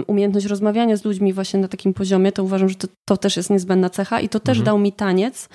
umiejętność 0.07 0.45
rozmawiania 0.45 0.97
z 0.97 1.05
ludźmi 1.05 1.33
właśnie 1.33 1.59
na 1.59 1.67
takim 1.67 1.93
poziomie, 1.93 2.31
to 2.31 2.43
uważam, 2.43 2.69
że 2.69 2.75
to, 2.75 2.87
to 3.05 3.17
też 3.17 3.37
jest 3.37 3.49
niezbędna 3.49 3.89
cecha 3.89 4.19
i 4.19 4.29
to 4.29 4.39
też 4.39 4.57
mhm. 4.57 4.65
dał 4.65 4.79
mi 4.79 4.93
taniec. 4.93 5.49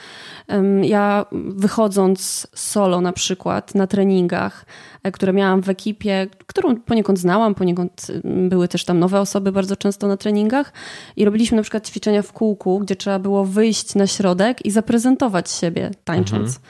Ja 0.82 1.26
wychodząc 1.32 2.46
solo 2.54 3.00
na 3.00 3.12
przykład 3.12 3.74
na 3.74 3.86
treningach, 3.86 4.66
e, 5.02 5.12
które 5.12 5.32
miałam 5.32 5.62
w 5.62 5.68
ekipie, 5.68 6.26
którą 6.46 6.76
poniekąd 6.76 7.18
znałam, 7.18 7.54
poniekąd 7.54 8.06
były 8.24 8.68
też 8.68 8.84
tam 8.84 8.98
nowe 8.98 9.20
osoby 9.20 9.52
bardzo 9.52 9.76
często 9.76 10.08
na 10.08 10.16
treningach 10.16 10.72
i 11.16 11.24
robiliśmy 11.24 11.56
na 11.56 11.62
przykład 11.62 11.88
ćwiczenia 11.88 12.22
w 12.22 12.32
kółku, 12.32 12.78
gdzie 12.78 12.96
trzeba 12.96 13.18
było 13.18 13.44
wyjść 13.44 13.94
na 13.94 14.06
środek 14.06 14.66
i 14.66 14.70
zaprezentować 14.70 15.50
siebie 15.50 15.90
tańcząc. 16.04 16.48
Mhm. 16.48 16.62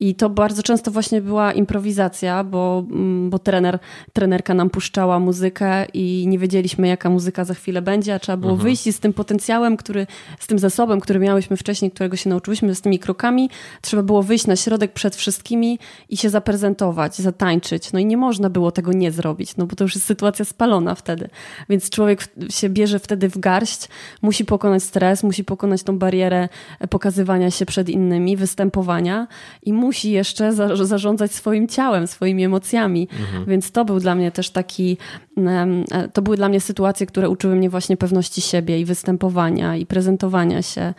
I 0.00 0.14
to 0.14 0.30
bardzo 0.30 0.62
często 0.62 0.90
właśnie 0.90 1.20
była 1.20 1.52
improwizacja, 1.52 2.44
bo, 2.44 2.84
mm, 2.90 3.30
bo 3.30 3.38
trener, 3.38 3.78
trenerka 4.12 4.54
nam 4.54 4.70
puszczała 4.70 5.18
muzykę 5.18 5.86
i 5.94 6.24
nie 6.28 6.38
wiedzieliśmy, 6.38 6.88
jaka 6.88 7.10
muzyka 7.10 7.44
za 7.44 7.54
chwilę 7.54 7.82
będzie, 7.82 8.14
a 8.14 8.18
trzeba 8.18 8.36
było 8.36 8.52
mhm. 8.52 8.64
wyjść 8.64 8.94
z 8.94 9.00
tym 9.00 9.12
potencjałem, 9.12 9.76
który, 9.76 10.06
z 10.38 10.46
tym 10.46 10.58
zasobem, 10.58 11.00
który 11.00 11.18
miałyśmy 11.18 11.56
wcześniej, 11.56 11.90
którego 11.90 12.16
się 12.16 12.30
nauczyłyśmy, 12.30 12.74
z 12.74 12.80
tymi 12.80 12.98
krokami. 12.98 13.50
Trzeba 13.80 14.02
było 14.02 14.22
wyjść 14.22 14.46
na 14.46 14.56
środek 14.56 14.92
przed 14.92 15.16
wszystkimi 15.16 15.78
i 16.08 16.16
się 16.16 16.30
zaprezentować, 16.30 17.16
zatańczyć. 17.16 17.92
No 17.92 17.98
i 17.98 18.06
nie 18.06 18.16
można 18.16 18.50
było 18.50 18.70
tego 18.70 18.92
nie 18.92 19.12
zrobić, 19.12 19.56
no 19.56 19.66
bo 19.66 19.76
to 19.76 19.84
już 19.84 19.94
jest 19.94 20.06
sytuacja 20.06 20.44
spalona 20.44 20.94
wtedy. 20.94 21.28
Więc 21.68 21.90
człowiek 21.90 22.28
się 22.50 22.68
bierze 22.68 22.98
wtedy 22.98 23.28
w 23.28 23.38
garść, 23.38 23.88
musi 24.22 24.44
pokonać 24.44 24.82
stres, 24.82 25.22
musi 25.22 25.44
pokonać 25.44 25.82
tą 25.82 25.98
barierę 25.98 26.48
pokazywania 26.90 27.50
się 27.50 27.66
przed 27.66 27.88
innymi, 27.88 28.36
występowania 28.36 29.26
i 29.62 29.72
musi 29.72 29.87
musi 29.88 30.10
jeszcze 30.10 30.52
za, 30.52 30.76
zarządzać 30.76 31.32
swoim 31.32 31.68
ciałem, 31.68 32.06
swoimi 32.06 32.44
emocjami. 32.44 33.08
Mhm. 33.20 33.44
Więc 33.44 33.72
to 33.72 33.84
był 33.84 34.00
dla 34.00 34.14
mnie 34.14 34.30
też 34.32 34.50
taki, 34.50 34.96
e, 35.36 36.08
to 36.12 36.22
były 36.22 36.36
dla 36.36 36.48
mnie 36.48 36.60
sytuacje, 36.60 37.06
które 37.06 37.28
uczyły 37.28 37.56
mnie 37.56 37.70
właśnie 37.70 37.96
pewności 37.96 38.40
siebie 38.40 38.80
i 38.80 38.84
występowania 38.84 39.76
i 39.76 39.86
prezentowania 39.86 40.62
się. 40.62 40.94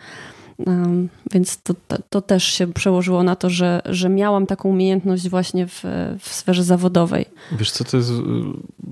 Więc 1.32 1.62
to, 1.62 1.74
to, 1.88 1.96
to, 2.10 2.20
też 2.20 2.44
się 2.44 2.72
przełożyło 2.72 3.22
na 3.22 3.36
to, 3.36 3.50
że, 3.50 3.82
że 3.84 4.08
miałam 4.08 4.46
taką 4.46 4.68
umiejętność 4.68 5.28
właśnie 5.28 5.66
w, 5.66 5.84
w 6.18 6.28
sferze 6.28 6.64
zawodowej. 6.64 7.24
Wiesz 7.52 7.70
co, 7.70 7.84
to 7.84 7.96
jest 7.96 8.10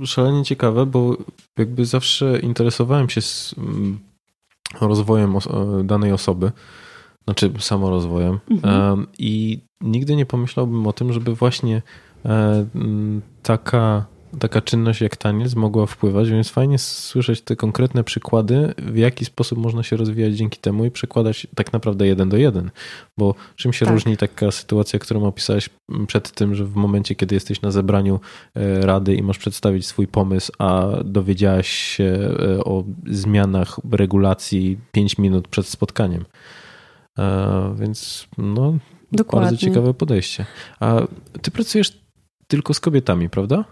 y, 0.02 0.07
szalenie 0.07 0.45
ciekawe, 0.45 0.87
bo 0.87 1.17
jakby 1.59 1.87
zawsze 1.87 2.38
interesowałem 2.38 3.09
się 3.09 3.21
mm, 3.59 3.99
rozwojem 4.81 5.35
danej 5.85 6.12
osoby 6.12 6.52
znaczy 7.28 7.50
samorozwojem. 7.58 8.38
Mhm. 8.50 9.06
I 9.18 9.61
nigdy 9.80 10.16
nie 10.16 10.26
pomyślałbym 10.26 10.87
o 10.87 10.92
tym, 10.92 11.12
żeby 11.12 11.35
właśnie 11.35 11.82
e, 12.25 12.66
taka, 13.42 14.06
taka 14.38 14.61
czynność 14.61 15.00
jak 15.00 15.16
taniec 15.16 15.54
mogła 15.54 15.87
wpływać, 15.87 16.30
więc 16.30 16.49
fajnie 16.50 16.78
słyszeć 16.78 17.40
te 17.40 17.56
konkretne 17.56 18.04
przykłady, 18.04 18.75
w 18.78 18.97
jaki 18.97 19.25
sposób 19.25 19.58
można 19.58 19.82
się 19.82 19.97
rozwijać 19.97 20.35
dzięki 20.35 20.58
temu 20.58 20.85
i 20.85 20.90
przekładać 20.90 21.47
tak 21.54 21.73
naprawdę 21.73 22.06
jeden 22.06 22.28
do 22.28 22.37
jeden. 22.37 22.70
Bo 23.18 23.35
czym 23.56 23.73
się 23.73 23.85
tak. 23.85 23.94
różni 23.94 24.16
taka 24.16 24.50
sytuacja, 24.50 24.99
którą 24.99 25.25
opisałeś 25.25 25.70
przed 26.06 26.30
tym, 26.30 26.54
że 26.54 26.64
w 26.64 26.75
momencie, 26.75 27.14
kiedy 27.14 27.35
jesteś 27.35 27.62
na 27.62 27.70
zebraniu 27.70 28.20
e, 28.54 28.87
rady 28.87 29.14
i 29.14 29.23
masz 29.23 29.38
przedstawić 29.38 29.87
swój 29.87 30.06
pomysł, 30.06 30.52
a 30.58 30.87
dowiedziałaś 31.04 31.68
się 31.68 32.18
e, 32.58 32.64
o 32.64 32.85
zmianach 33.06 33.78
regulacji 33.92 34.78
5 34.92 35.18
minut 35.18 35.49
przed 35.49 35.66
spotkaniem. 35.66 36.25
E, 37.18 37.75
więc 37.78 38.28
no, 38.38 38.75
Dokładnie. 39.12 39.50
bardzo 39.50 39.66
ciekawe 39.66 39.94
podejście. 39.94 40.44
A 40.80 41.00
ty 41.42 41.50
pracujesz 41.50 42.08
tylko 42.48 42.75
z 42.75 42.80
kobietami, 42.80 43.30
prawda? 43.30 43.64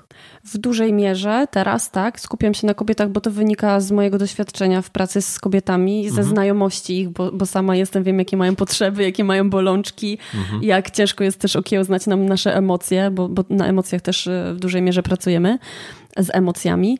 W 0.44 0.58
dużej 0.58 0.92
mierze 0.92 1.46
teraz 1.50 1.90
tak, 1.90 2.20
skupiam 2.20 2.54
się 2.54 2.66
na 2.66 2.74
kobietach, 2.74 3.10
bo 3.10 3.20
to 3.20 3.30
wynika 3.30 3.80
z 3.80 3.92
mojego 3.92 4.18
doświadczenia 4.18 4.82
w 4.82 4.90
pracy 4.90 5.22
z 5.22 5.40
kobietami, 5.40 6.04
ze 6.04 6.08
mhm. 6.08 6.28
znajomości 6.28 7.00
ich, 7.00 7.08
bo, 7.08 7.32
bo, 7.32 7.46
sama 7.46 7.76
jestem, 7.76 8.02
wiem 8.04 8.18
jakie 8.18 8.36
mają 8.36 8.56
potrzeby, 8.56 9.02
jakie 9.02 9.24
mają 9.24 9.50
bolączki, 9.50 10.18
mhm. 10.34 10.62
jak 10.62 10.90
ciężko 10.90 11.24
jest 11.24 11.40
też 11.40 11.56
okiełznać 11.56 12.06
nam 12.06 12.26
nasze 12.26 12.56
emocje, 12.56 13.10
bo, 13.10 13.28
bo 13.28 13.44
na 13.50 13.66
emocjach 13.66 14.02
też 14.02 14.26
e, 14.26 14.52
w 14.54 14.60
dużej 14.60 14.82
mierze 14.82 15.02
pracujemy 15.02 15.58
z 16.18 16.30
emocjami. 16.34 16.98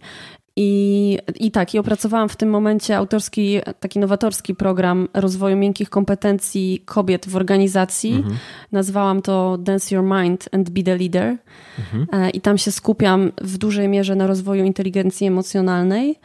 I, 0.59 1.19
I 1.35 1.51
tak, 1.51 1.75
i 1.75 1.79
opracowałam 1.79 2.29
w 2.29 2.37
tym 2.37 2.51
momencie 2.51 2.97
autorski, 2.97 3.61
taki 3.81 3.99
nowatorski 3.99 4.55
program 4.55 5.09
rozwoju 5.15 5.57
miękkich 5.57 5.91
kompetencji 5.91 6.83
kobiet 6.85 7.29
w 7.29 7.37
organizacji. 7.37 8.13
Mhm. 8.13 8.37
Nazwałam 8.73 9.23
to 9.23 9.59
Dance 9.59 9.95
Your 9.95 10.05
Mind 10.05 10.49
and 10.53 10.71
Be 10.71 10.83
the 10.83 10.97
Leader. 10.97 11.37
Mhm. 11.79 12.07
E, 12.13 12.31
I 12.31 12.41
tam 12.41 12.59
się 12.59 12.73
skupiam 12.73 13.33
w 13.41 13.59
dużej 13.59 13.89
mierze 13.89 14.17
na 14.17 14.27
rozwoju 14.27 14.65
inteligencji 14.65 15.27
emocjonalnej 15.27 16.19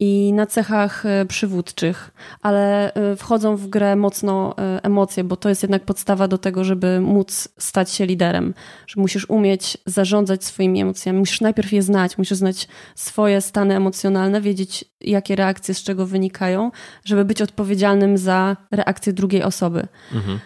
i 0.00 0.32
na 0.32 0.46
cechach 0.46 1.06
e, 1.06 1.26
przywódczych, 1.26 2.10
ale 2.42 2.94
e, 2.94 3.16
wchodzą 3.16 3.56
w 3.56 3.68
grę 3.68 3.96
mocno 3.96 4.54
e, 4.58 4.84
emocje, 4.84 5.24
bo 5.24 5.36
to 5.36 5.48
jest 5.48 5.62
jednak 5.62 5.84
podstawa 5.84 6.28
do 6.28 6.38
tego, 6.38 6.64
żeby 6.64 7.00
móc 7.00 7.48
stać 7.58 7.90
się 7.90 8.06
liderem. 8.06 8.54
Że 8.86 9.00
musisz 9.00 9.30
umieć 9.30 9.78
zarządzać 9.86 10.44
swoimi 10.44 10.80
emocjami, 10.80 11.18
musisz 11.18 11.40
najpierw 11.40 11.72
je 11.72 11.82
znać, 11.82 12.18
musisz 12.18 12.38
znać 12.38 12.68
swoje 12.94 13.40
stany 13.40 13.76
emocjonalne, 13.76 14.40
wiedzieć, 14.40 14.84
jakie 15.00 15.36
reakcje 15.36 15.74
z 15.74 15.82
czego 15.82 16.06
wynikają, 16.06 16.70
żeby 17.04 17.24
być 17.24 17.42
odpowiedzialnym 17.42 18.18
za 18.18 18.56
reakcję 18.70 19.12
drugiej 19.12 19.42
osoby. 19.42 19.86
Mhm. 20.12 20.38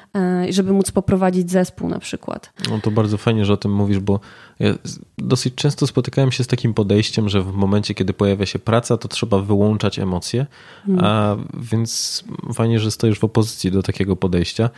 I 0.49 0.53
żeby 0.53 0.73
móc 0.73 0.91
poprowadzić 0.91 1.51
zespół 1.51 1.89
na 1.89 1.99
przykład. 1.99 2.53
No 2.71 2.81
to 2.81 2.91
bardzo 2.91 3.19
fajnie, 3.19 3.45
że 3.45 3.53
o 3.53 3.57
tym 3.57 3.73
mówisz, 3.73 3.99
bo 3.99 4.21
ja 4.61 4.75
dosyć 5.19 5.55
często 5.55 5.87
spotykałem 5.87 6.33
się 6.33 6.45
z 6.45 6.47
takim 6.47 6.75
podejściem, 6.75 7.29
że 7.29 7.43
w 7.43 7.53
momencie, 7.53 7.95
kiedy 7.95 8.13
pojawia 8.13 8.47
się 8.47 8.59
praca, 8.59 8.97
to 8.97 9.09
trzeba 9.09 9.39
wyłączać 9.39 9.99
emocje, 9.99 10.47
hmm. 10.87 11.05
a 11.05 11.37
więc 11.61 12.25
fajnie, 12.55 12.81
że 12.81 12.91
stoisz 12.91 13.19
w 13.19 13.25
opozycji 13.25 13.71
do 13.71 13.83
takiego 13.83 14.17
podejścia, 14.17 14.71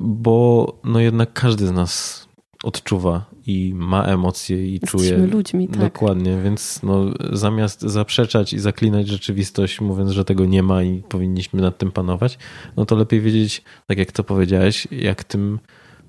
bo 0.00 0.66
no 0.84 1.00
jednak 1.00 1.32
każdy 1.32 1.66
z 1.66 1.72
nas 1.72 2.26
odczuwa 2.64 3.24
i 3.46 3.72
ma 3.74 4.04
emocje 4.04 4.66
i 4.66 4.72
Jesteśmy 4.72 4.98
czuje. 4.98 5.26
ludźmi, 5.26 5.68
tak. 5.68 5.80
Dokładnie, 5.80 6.38
więc 6.44 6.80
no, 6.82 7.04
zamiast 7.32 7.82
zaprzeczać 7.82 8.52
i 8.52 8.58
zaklinać 8.58 9.08
rzeczywistość, 9.08 9.80
mówiąc, 9.80 10.10
że 10.10 10.24
tego 10.24 10.46
nie 10.46 10.62
ma 10.62 10.82
i 10.82 11.02
powinniśmy 11.08 11.62
nad 11.62 11.78
tym 11.78 11.92
panować, 11.92 12.38
no 12.76 12.86
to 12.86 12.96
lepiej 12.96 13.20
wiedzieć, 13.20 13.62
tak 13.86 13.98
jak 13.98 14.12
to 14.12 14.24
powiedziałeś, 14.24 14.88
jak 14.90 15.24
tym, 15.24 15.58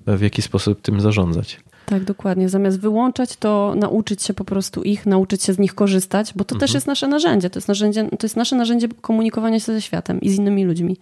w 0.06 0.20
jaki 0.20 0.42
sposób 0.42 0.80
tym 0.80 1.00
zarządzać. 1.00 1.60
Tak, 1.86 2.04
dokładnie. 2.04 2.48
Zamiast 2.48 2.80
wyłączać, 2.80 3.36
to 3.36 3.74
nauczyć 3.76 4.22
się 4.22 4.34
po 4.34 4.44
prostu 4.44 4.82
ich, 4.82 5.06
nauczyć 5.06 5.42
się 5.42 5.52
z 5.52 5.58
nich 5.58 5.74
korzystać, 5.74 6.32
bo 6.36 6.44
to 6.44 6.54
mhm. 6.54 6.60
też 6.60 6.74
jest 6.74 6.86
nasze 6.86 7.08
narzędzie. 7.08 7.50
To 7.50 7.58
jest, 7.58 7.68
narzędzie. 7.68 8.08
to 8.08 8.26
jest 8.26 8.36
nasze 8.36 8.56
narzędzie 8.56 8.88
komunikowania 9.00 9.60
się 9.60 9.72
ze 9.72 9.82
światem 9.82 10.20
i 10.20 10.30
z 10.30 10.38
innymi 10.38 10.64
ludźmi. 10.64 10.96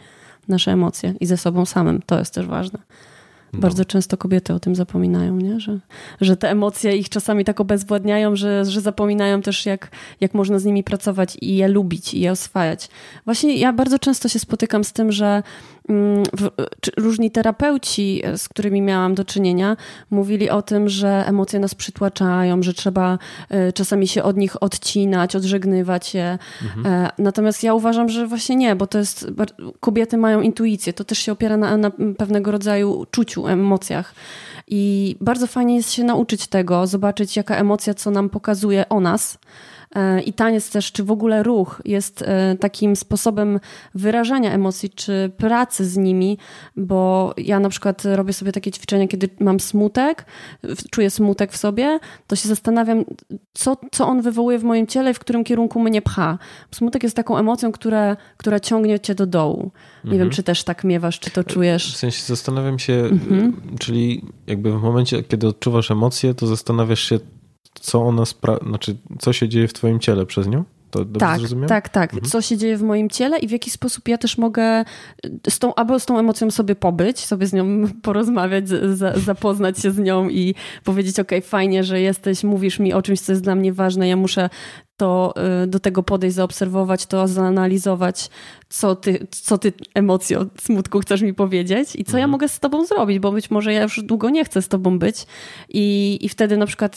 Nasze 0.48 0.72
emocje 0.72 1.14
i 1.20 1.26
ze 1.26 1.36
sobą 1.36 1.66
samym. 1.66 2.02
To 2.06 2.18
jest 2.18 2.34
też 2.34 2.46
ważne. 2.46 2.78
No. 3.52 3.60
Bardzo 3.60 3.84
często 3.84 4.16
kobiety 4.16 4.54
o 4.54 4.60
tym 4.60 4.74
zapominają, 4.74 5.36
nie? 5.36 5.60
Że, 5.60 5.78
że 6.20 6.36
te 6.36 6.50
emocje 6.50 6.96
ich 6.96 7.08
czasami 7.08 7.44
tak 7.44 7.60
obezwładniają, 7.60 8.36
że, 8.36 8.64
że 8.64 8.80
zapominają 8.80 9.42
też, 9.42 9.66
jak, 9.66 9.90
jak 10.20 10.34
można 10.34 10.58
z 10.58 10.64
nimi 10.64 10.84
pracować 10.84 11.36
i 11.40 11.56
je 11.56 11.68
lubić 11.68 12.14
i 12.14 12.20
je 12.20 12.32
oswajać. 12.32 12.88
Właśnie 13.24 13.56
ja 13.56 13.72
bardzo 13.72 13.98
często 13.98 14.28
się 14.28 14.38
spotykam 14.38 14.84
z 14.84 14.92
tym, 14.92 15.12
że 15.12 15.42
Mm, 15.90 16.22
różni 16.96 17.30
terapeuci, 17.30 18.20
e, 18.24 18.38
z 18.38 18.48
którymi 18.48 18.82
miałam 18.82 19.14
do 19.14 19.24
czynienia, 19.24 19.76
mówili 20.10 20.50
o 20.50 20.62
tym, 20.62 20.88
że 20.88 21.24
emocje 21.26 21.58
nas 21.58 21.74
przytłaczają, 21.74 22.62
że 22.62 22.74
trzeba 22.74 23.18
e, 23.48 23.72
czasami 23.72 24.08
się 24.08 24.22
od 24.22 24.36
nich 24.36 24.62
odcinać, 24.62 25.36
odżegnywać 25.36 26.14
je. 26.14 26.38
Mhm. 26.62 26.86
E, 26.86 27.10
natomiast 27.18 27.62
ja 27.62 27.74
uważam, 27.74 28.08
że 28.08 28.26
właśnie 28.26 28.56
nie, 28.56 28.76
bo 28.76 28.86
to 28.86 28.98
jest. 28.98 29.26
Kobiety 29.80 30.16
mają 30.16 30.40
intuicję, 30.40 30.92
to 30.92 31.04
też 31.04 31.18
się 31.18 31.32
opiera 31.32 31.56
na, 31.56 31.76
na 31.76 31.90
pewnego 32.18 32.50
rodzaju 32.50 33.06
czuciu, 33.10 33.39
emocjach. 33.48 34.14
I 34.66 35.16
bardzo 35.20 35.46
fajnie 35.46 35.76
jest 35.76 35.92
się 35.92 36.04
nauczyć 36.04 36.46
tego, 36.46 36.86
zobaczyć, 36.86 37.36
jaka 37.36 37.56
emocja, 37.56 37.94
co 37.94 38.10
nam 38.10 38.30
pokazuje 38.30 38.88
o 38.88 39.00
nas 39.00 39.38
I 40.24 40.32
taniec 40.32 40.70
też, 40.70 40.92
czy 40.92 41.04
w 41.04 41.10
ogóle 41.10 41.42
ruch 41.42 41.82
jest 41.84 42.22
e, 42.22 42.56
takim 42.60 42.96
sposobem 42.96 43.60
wyrażania 43.94 44.52
emocji, 44.52 44.90
czy 44.90 45.30
pracy 45.36 45.84
z 45.84 45.96
nimi, 45.96 46.38
bo 46.76 47.34
ja 47.36 47.60
na 47.60 47.68
przykład 47.68 48.02
robię 48.04 48.32
sobie 48.32 48.52
takie 48.52 48.70
ćwiczenia, 48.70 49.08
kiedy 49.08 49.28
mam 49.40 49.60
smutek, 49.60 50.24
czuję 50.90 51.10
smutek 51.10 51.52
w 51.52 51.56
sobie, 51.56 51.98
to 52.26 52.36
się 52.36 52.48
zastanawiam, 52.48 53.04
co, 53.54 53.76
co 53.92 54.08
on 54.08 54.22
wywołuje 54.22 54.58
w 54.58 54.64
moim 54.64 54.86
ciele 54.86 55.10
i 55.10 55.14
w 55.14 55.18
którym 55.18 55.44
kierunku 55.44 55.80
mnie 55.80 56.02
pcha. 56.02 56.38
Smutek 56.70 57.02
jest 57.02 57.16
taką 57.16 57.38
emocją, 57.38 57.72
która, 57.72 58.16
która 58.36 58.60
ciągnie 58.60 59.00
cię 59.00 59.14
do 59.14 59.26
dołu. 59.26 59.70
Nie 60.04 60.10
mhm. 60.10 60.18
wiem, 60.18 60.30
czy 60.30 60.42
też 60.42 60.64
tak 60.64 60.84
miewasz, 60.84 61.18
czy 61.20 61.30
to 61.30 61.44
czujesz. 61.44 61.94
W 61.94 61.96
sensie 61.96 62.22
zastanawiam 62.22 62.78
się, 62.78 62.92
mhm. 62.92 63.52
czyli 63.78 64.24
jakby 64.46 64.78
w 64.78 64.82
momencie, 64.82 65.22
kiedy 65.22 65.48
odczuwasz 65.48 65.90
emocje, 65.90 66.34
to 66.34 66.46
zastanawiasz 66.46 67.00
się, 67.00 67.18
co 67.74 68.02
ona 68.02 68.22
spra- 68.22 68.68
znaczy, 68.68 68.96
co 69.18 69.32
się 69.32 69.48
dzieje 69.48 69.68
w 69.68 69.72
twoim 69.72 70.00
ciele 70.00 70.26
przez 70.26 70.46
nią? 70.46 70.64
To 70.90 71.04
tak, 71.04 71.38
zrozumiałem? 71.38 71.68
tak, 71.68 71.88
tak. 71.88 72.14
Mhm. 72.14 72.30
Co 72.30 72.42
się 72.42 72.56
dzieje 72.56 72.76
w 72.76 72.82
moim 72.82 73.10
ciele 73.10 73.38
i 73.38 73.48
w 73.48 73.50
jaki 73.50 73.70
sposób 73.70 74.08
ja 74.08 74.18
też 74.18 74.38
mogę 74.38 74.84
z 75.48 75.58
tą, 75.58 75.74
albo 75.74 76.00
z 76.00 76.06
tą 76.06 76.18
emocją 76.18 76.50
sobie 76.50 76.74
pobyć, 76.74 77.18
sobie 77.18 77.46
z 77.46 77.52
nią 77.52 77.64
porozmawiać, 78.02 78.68
z, 78.68 79.18
zapoznać 79.24 79.78
się 79.78 79.90
z 79.90 79.98
nią 79.98 80.28
i 80.28 80.54
powiedzieć, 80.84 81.20
ok, 81.20 81.30
fajnie, 81.42 81.84
że 81.84 82.00
jesteś, 82.00 82.44
mówisz 82.44 82.78
mi 82.78 82.92
o 82.92 83.02
czymś, 83.02 83.20
co 83.20 83.32
jest 83.32 83.42
dla 83.42 83.54
mnie 83.54 83.72
ważne, 83.72 84.08
ja 84.08 84.16
muszę 84.16 84.50
to 85.00 85.34
y, 85.64 85.66
do 85.66 85.80
tego 85.80 86.02
podejść, 86.02 86.36
zaobserwować 86.36 87.06
to, 87.06 87.28
zanalizować, 87.28 88.30
co 88.68 88.96
ty, 88.96 89.26
co 89.30 89.58
ty 89.58 89.72
emocje 89.94 90.38
od 90.38 90.48
smutku 90.62 91.00
chcesz 91.00 91.22
mi 91.22 91.34
powiedzieć 91.34 91.96
i 91.96 92.04
co 92.04 92.10
mhm. 92.10 92.20
ja 92.20 92.26
mogę 92.26 92.48
z 92.48 92.60
tobą 92.60 92.86
zrobić, 92.86 93.18
bo 93.18 93.32
być 93.32 93.50
może 93.50 93.72
ja 93.72 93.82
już 93.82 94.02
długo 94.02 94.30
nie 94.30 94.44
chcę 94.44 94.62
z 94.62 94.68
tobą 94.68 94.98
być 94.98 95.26
i, 95.68 96.18
i 96.20 96.28
wtedy 96.28 96.56
na 96.56 96.66
przykład 96.66 96.96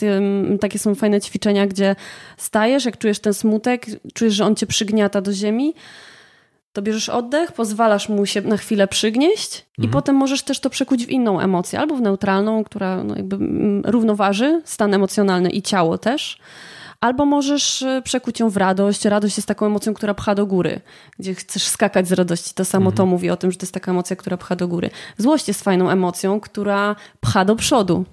takie 0.62 0.80
są 0.80 0.96
fajne 0.96 1.22
ćwiczenia, 1.22 1.68
gdzie 1.68 1.96
stajesz, 2.38 2.86
jak 2.86 2.98
czujesz 2.98 3.20
ten 3.20 3.34
smutek, 3.34 3.86
czujesz, 4.14 4.34
że 4.34 4.46
on 4.46 4.56
cię 4.56 4.66
przygniata 4.66 5.22
do 5.22 5.34
ziemi, 5.34 5.74
to 6.74 6.82
bierzesz 6.82 7.10
oddech, 7.10 7.52
pozwalasz 7.52 8.10
mu 8.10 8.26
się 8.26 8.42
na 8.42 8.58
chwilę 8.58 8.88
przygnieść 8.88 9.66
mhm. 9.70 9.90
i 9.90 9.94
potem 9.94 10.16
możesz 10.16 10.44
też 10.44 10.60
to 10.60 10.70
przekuć 10.70 11.06
w 11.06 11.10
inną 11.10 11.40
emocję, 11.40 11.80
albo 11.80 11.96
w 11.96 12.02
neutralną, 12.02 12.64
która 12.64 13.04
no 13.04 13.16
jakby 13.16 13.38
równoważy 13.92 14.62
stan 14.66 14.94
emocjonalny 14.94 15.50
i 15.50 15.62
ciało 15.62 15.98
też, 15.98 16.40
Albo 17.04 17.26
możesz 17.26 17.82
e, 17.82 18.02
przekuć 18.02 18.40
ją 18.40 18.50
w 18.50 18.58
radość. 18.58 19.06
Radość 19.06 19.38
jest 19.38 19.48
taką 19.48 19.66
emocją, 19.66 19.94
która 19.94 20.14
pcha 20.14 20.36
do 20.36 20.46
góry, 20.46 20.82
gdzie 21.20 21.36
chcesz 21.36 21.64
skakać 21.68 22.08
z 22.08 22.12
radości. 22.12 22.54
To 22.54 22.66
samo 22.66 22.86
mhm. 22.86 22.98
to 22.98 23.06
mówi 23.06 23.30
o 23.30 23.38
tym, 23.38 23.52
że 23.52 23.58
to 23.58 23.64
jest 23.64 23.74
taka 23.74 23.92
emocja, 23.92 24.16
która 24.16 24.38
pcha 24.38 24.56
do 24.56 24.68
góry. 24.68 24.90
Złość 25.18 25.48
jest 25.48 25.64
fajną 25.64 25.90
emocją, 25.90 26.40
która 26.40 26.96
pcha 27.22 27.46
do 27.46 27.56
przodu 27.56 28.06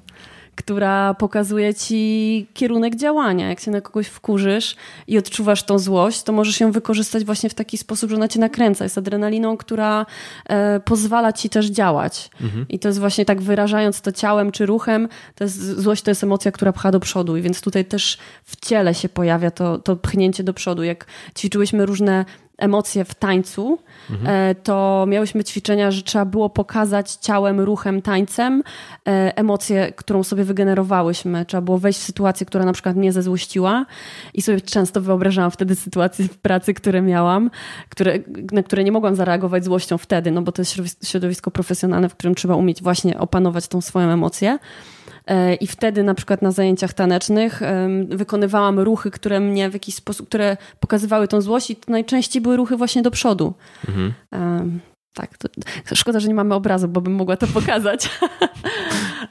która 0.60 1.14
pokazuje 1.14 1.74
ci 1.74 2.46
kierunek 2.54 2.96
działania. 2.96 3.48
Jak 3.48 3.60
się 3.60 3.70
na 3.70 3.80
kogoś 3.80 4.06
wkurzysz 4.06 4.76
i 5.06 5.18
odczuwasz 5.18 5.62
tą 5.62 5.78
złość, 5.78 6.22
to 6.22 6.32
możesz 6.32 6.60
ją 6.60 6.72
wykorzystać 6.72 7.24
właśnie 7.24 7.50
w 7.50 7.54
taki 7.54 7.78
sposób, 7.78 8.10
że 8.10 8.16
ona 8.16 8.28
cię 8.28 8.40
nakręca. 8.40 8.84
Jest 8.84 8.98
adrenaliną, 8.98 9.56
która 9.56 10.06
e, 10.48 10.80
pozwala 10.80 11.32
ci 11.32 11.50
też 11.50 11.66
działać. 11.66 12.30
Mhm. 12.40 12.66
I 12.68 12.78
to 12.78 12.88
jest 12.88 13.00
właśnie 13.00 13.24
tak 13.24 13.42
wyrażając 13.42 14.00
to 14.00 14.12
ciałem 14.12 14.52
czy 14.52 14.66
ruchem, 14.66 15.08
to 15.34 15.44
jest, 15.44 15.80
złość 15.80 16.02
to 16.02 16.10
jest 16.10 16.24
emocja, 16.24 16.52
która 16.52 16.72
pcha 16.72 16.90
do 16.90 17.00
przodu. 17.00 17.36
I 17.36 17.42
więc 17.42 17.60
tutaj 17.60 17.84
też 17.84 18.18
w 18.44 18.56
ciele 18.56 18.94
się 18.94 19.08
pojawia 19.08 19.50
to, 19.50 19.78
to 19.78 19.96
pchnięcie 19.96 20.44
do 20.44 20.54
przodu. 20.54 20.82
Jak 20.82 21.06
ćwiczyłyśmy 21.38 21.86
różne 21.86 22.24
emocje 22.60 23.04
w 23.04 23.14
tańcu, 23.14 23.78
mhm. 24.10 24.50
E, 24.50 24.54
to 24.54 25.04
miałyśmy 25.08 25.44
ćwiczenia, 25.44 25.90
że 25.90 26.02
trzeba 26.02 26.24
było 26.24 26.50
pokazać 26.50 27.12
ciałem, 27.12 27.60
ruchem, 27.60 28.02
tańcem 28.02 28.62
e, 29.08 29.36
emocję, 29.36 29.92
którą 29.96 30.22
sobie 30.22 30.44
wygenerowałyśmy. 30.44 31.46
Trzeba 31.46 31.60
było 31.60 31.78
wejść 31.78 31.98
w 31.98 32.02
sytuację, 32.02 32.46
która 32.46 32.64
na 32.64 32.72
przykład 32.72 32.96
mnie 32.96 33.12
zezłościła 33.12 33.86
i 34.34 34.42
sobie 34.42 34.60
często 34.60 35.00
wyobrażałam 35.00 35.50
wtedy 35.50 35.74
sytuacje 35.74 36.24
w 36.28 36.38
pracy, 36.38 36.74
które 36.74 37.02
miałam, 37.02 37.50
które, 37.88 38.18
na 38.52 38.62
które 38.62 38.84
nie 38.84 38.92
mogłam 38.92 39.14
zareagować 39.14 39.64
złością 39.64 39.98
wtedy, 39.98 40.30
no 40.30 40.42
bo 40.42 40.52
to 40.52 40.62
jest 40.62 40.76
środowisko 41.04 41.50
profesjonalne, 41.50 42.08
w 42.08 42.14
którym 42.14 42.34
trzeba 42.34 42.54
umieć 42.54 42.82
właśnie 42.82 43.18
opanować 43.18 43.68
tą 43.68 43.80
swoją 43.80 44.08
emocję. 44.08 44.58
E, 45.30 45.54
I 45.54 45.66
wtedy 45.66 46.02
na 46.02 46.14
przykład 46.14 46.42
na 46.42 46.50
zajęciach 46.50 46.92
tanecznych 46.92 47.60
wykonywałam 48.08 48.78
ruchy, 48.78 49.10
które 49.10 49.40
mnie 49.40 49.70
w 49.70 49.72
jakiś 49.72 49.94
sposób, 49.94 50.28
które 50.28 50.56
pokazywały 50.80 51.28
tą 51.28 51.40
złość 51.40 51.70
i 51.70 51.76
to 51.76 51.92
najczęściej 51.92 52.42
były 52.42 52.56
ruchy 52.56 52.76
właśnie 52.76 53.02
do 53.02 53.10
przodu. 53.10 53.54
Mhm. 53.88 54.12
Tak, 55.14 55.38
to, 55.38 55.48
szkoda, 55.94 56.20
że 56.20 56.28
nie 56.28 56.34
mamy 56.34 56.54
obrazu, 56.54 56.88
bo 56.88 57.00
bym 57.00 57.12
mogła 57.12 57.36
to 57.36 57.46
pokazać. 57.60 58.10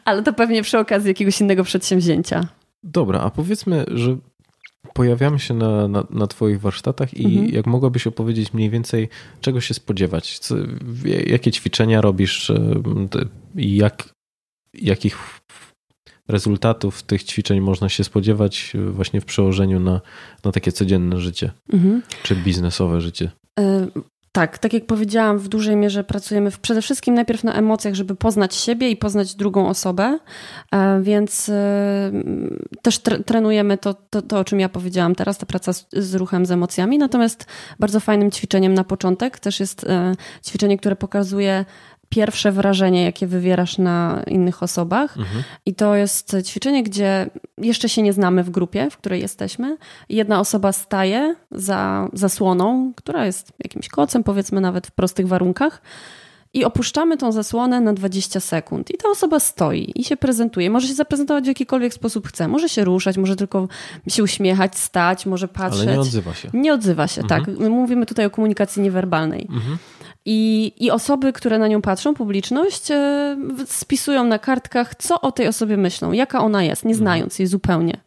Ale 0.06 0.24
to 0.24 0.34
pewnie 0.34 0.64
przy 0.64 0.80
okazji 0.80 1.08
jakiegoś 1.08 1.42
innego 1.42 1.64
przedsięwzięcia. 1.64 2.48
Dobra, 2.84 3.20
a 3.20 3.30
powiedzmy, 3.30 3.86
że 3.88 4.18
pojawiamy 4.94 5.40
się 5.40 5.54
na, 5.54 5.88
na, 5.88 6.04
na 6.10 6.28
Twoich 6.28 6.62
warsztatach 6.62 7.14
i 7.14 7.26
mhm. 7.26 7.50
jak 7.50 7.68
mogłabyś 7.68 8.08
opowiedzieć 8.08 8.54
mniej 8.54 8.70
więcej, 8.70 9.10
czego 9.42 9.62
się 9.62 9.74
spodziewać? 9.74 10.40
Co, 10.40 10.56
jakie 11.26 11.52
ćwiczenia 11.52 12.02
robisz 12.02 12.52
i 13.56 13.76
jak, 13.76 14.10
jakich 14.74 15.40
rezultatów 16.30 17.04
tych 17.04 17.24
ćwiczeń 17.24 17.62
można 17.62 17.90
się 17.90 18.04
spodziewać 18.04 18.74
właśnie 18.92 19.22
w 19.22 19.26
przełożeniu 19.26 19.80
na, 19.80 20.02
na 20.44 20.52
takie 20.52 20.72
codzienne 20.72 21.20
życie 21.20 21.52
mhm. 21.74 22.02
czy 22.24 22.36
biznesowe 22.36 23.02
życie? 23.02 23.32
E, 23.60 23.88
tak, 24.32 24.58
tak 24.58 24.74
jak 24.74 24.86
powiedziałam, 24.86 25.38
w 25.38 25.48
dużej 25.48 25.76
mierze 25.76 26.04
pracujemy 26.04 26.52
w, 26.52 26.60
przede 26.60 26.82
wszystkim 26.82 27.14
najpierw 27.14 27.44
na 27.44 27.54
emocjach, 27.54 27.94
żeby 27.94 28.16
poznać 28.16 28.56
siebie 28.56 28.90
i 28.90 28.98
poznać 28.98 29.36
drugą 29.36 29.70
osobę, 29.70 30.20
e, 30.72 31.02
więc 31.02 31.50
e, 31.50 32.12
też 32.82 33.00
trenujemy 33.26 33.78
to, 33.78 33.94
to, 34.10 34.22
to, 34.22 34.40
o 34.40 34.44
czym 34.44 34.60
ja 34.60 34.70
powiedziałam 34.70 35.16
teraz, 35.16 35.38
ta 35.38 35.46
praca 35.46 35.74
z, 35.74 35.88
z, 35.94 36.16
ruchem, 36.16 36.46
z 36.46 36.52
emocjami. 36.52 36.98
Natomiast 36.98 37.46
bardzo 37.80 38.00
fajnym 38.00 38.32
ćwiczeniem 38.32 38.74
na 38.74 38.84
początek 38.84 39.40
też 39.40 39.60
jest 39.60 39.86
ćwiczenie, 40.46 40.78
które 40.78 40.96
pokazuje 40.96 41.66
pierwsze 42.10 42.52
wrażenie, 42.52 43.04
jakie 43.04 43.28
wywierasz 43.28 43.78
na 43.78 44.24
innych 44.28 44.64
osobach. 44.64 45.18
Mhm. 45.18 45.44
I 45.66 45.76
to 45.76 45.96
jest 45.96 46.36
ćwiczenie, 46.46 46.84
gdzie 46.84 47.30
jeszcze 47.58 47.90
się 47.90 48.02
nie 48.02 48.14
znamy 48.14 48.44
w 48.44 48.50
grupie, 48.50 48.90
w 48.90 48.98
której 48.98 49.22
jesteśmy. 49.22 49.78
Jedna 50.10 50.40
osoba 50.40 50.72
staje 50.72 51.36
za 51.52 52.10
zasłoną, 52.14 52.94
która 52.96 53.26
jest 53.26 53.52
jakimś 53.64 53.88
kocem, 53.90 54.24
powiedzmy 54.24 54.62
nawet 54.62 54.88
w 54.88 54.92
prostych 54.92 55.28
warunkach. 55.28 55.82
I 56.54 56.66
opuszczamy 56.66 57.18
tą 57.18 57.32
zasłonę 57.32 57.82
na 57.82 57.94
20 57.94 58.40
sekund. 58.40 58.92
I 58.92 58.98
ta 58.98 59.10
osoba 59.10 59.40
stoi 59.40 59.92
i 59.96 60.04
się 60.04 60.18
prezentuje. 60.18 60.70
Może 60.70 60.88
się 60.88 60.94
zaprezentować 60.94 61.44
w 61.44 61.48
jakikolwiek 61.48 61.94
sposób 61.94 62.28
chce. 62.28 62.48
Może 62.48 62.70
się 62.70 62.84
ruszać, 62.84 63.18
może 63.18 63.36
tylko 63.36 63.68
się 64.08 64.24
uśmiechać, 64.24 64.78
stać, 64.78 65.26
może 65.26 65.48
patrzeć. 65.48 65.82
Ale 65.82 65.94
nie 65.94 66.00
odzywa 66.00 66.34
się. 66.34 66.50
Nie 66.54 66.74
odzywa 66.74 67.08
się, 67.08 67.22
tak. 67.24 67.40
mhm. 67.40 67.58
tak. 67.58 67.64
My 67.64 67.70
mówimy 67.70 68.06
tutaj 68.06 68.26
o 68.26 68.30
komunikacji 68.30 68.82
niewerbalnej. 68.82 69.48
Mhm. 69.50 69.78
I, 70.32 70.74
I 70.80 70.92
osoby, 70.92 71.34
które 71.34 71.60
na 71.60 71.68
nią 71.68 71.82
patrzą, 71.82 72.14
publiczność, 72.14 72.92
e, 72.92 73.38
spisują 73.66 74.24
na 74.24 74.40
kartkach, 74.40 74.96
co 74.96 75.22
o 75.22 75.32
tej 75.32 75.48
osobie 75.48 75.78
myślą, 75.78 76.12
jaka 76.12 76.40
ona 76.40 76.64
jest, 76.64 76.86
nie 76.86 76.96
znając 76.96 77.40
jej 77.40 77.48
zupełnie. 77.48 77.98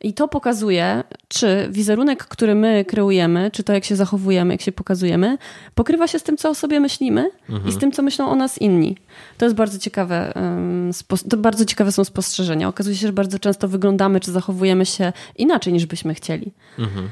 I 0.00 0.14
to 0.14 0.28
pokazuje, 0.28 1.04
czy 1.28 1.68
wizerunek, 1.70 2.24
który 2.24 2.54
my 2.54 2.84
kreujemy, 2.84 3.50
czy 3.50 3.64
to 3.64 3.72
jak 3.72 3.84
się 3.84 3.96
zachowujemy, 3.96 4.54
jak 4.54 4.62
się 4.62 4.72
pokazujemy, 4.72 5.38
pokrywa 5.74 6.06
się 6.06 6.18
z 6.18 6.22
tym, 6.22 6.36
co 6.36 6.50
o 6.50 6.54
sobie 6.54 6.80
myślimy 6.80 7.30
mhm. 7.50 7.68
i 7.68 7.72
z 7.72 7.78
tym, 7.78 7.92
co 7.92 8.02
myślą 8.02 8.28
o 8.28 8.36
nas 8.36 8.58
inni. 8.58 8.96
To 9.38 9.44
jest 9.44 9.56
bardzo 9.56 9.78
ciekawe, 9.78 10.32
to 11.30 11.36
bardzo 11.36 11.64
ciekawe 11.64 11.92
są 11.92 12.04
spostrzeżenia. 12.04 12.68
Okazuje 12.68 12.96
się, 12.96 13.06
że 13.06 13.12
bardzo 13.12 13.38
często 13.38 13.68
wyglądamy, 13.68 14.20
czy 14.20 14.32
zachowujemy 14.32 14.86
się 14.86 15.12
inaczej, 15.36 15.72
niż 15.72 15.86
byśmy 15.86 16.14
chcieli. 16.14 16.52
Mhm. 16.78 17.10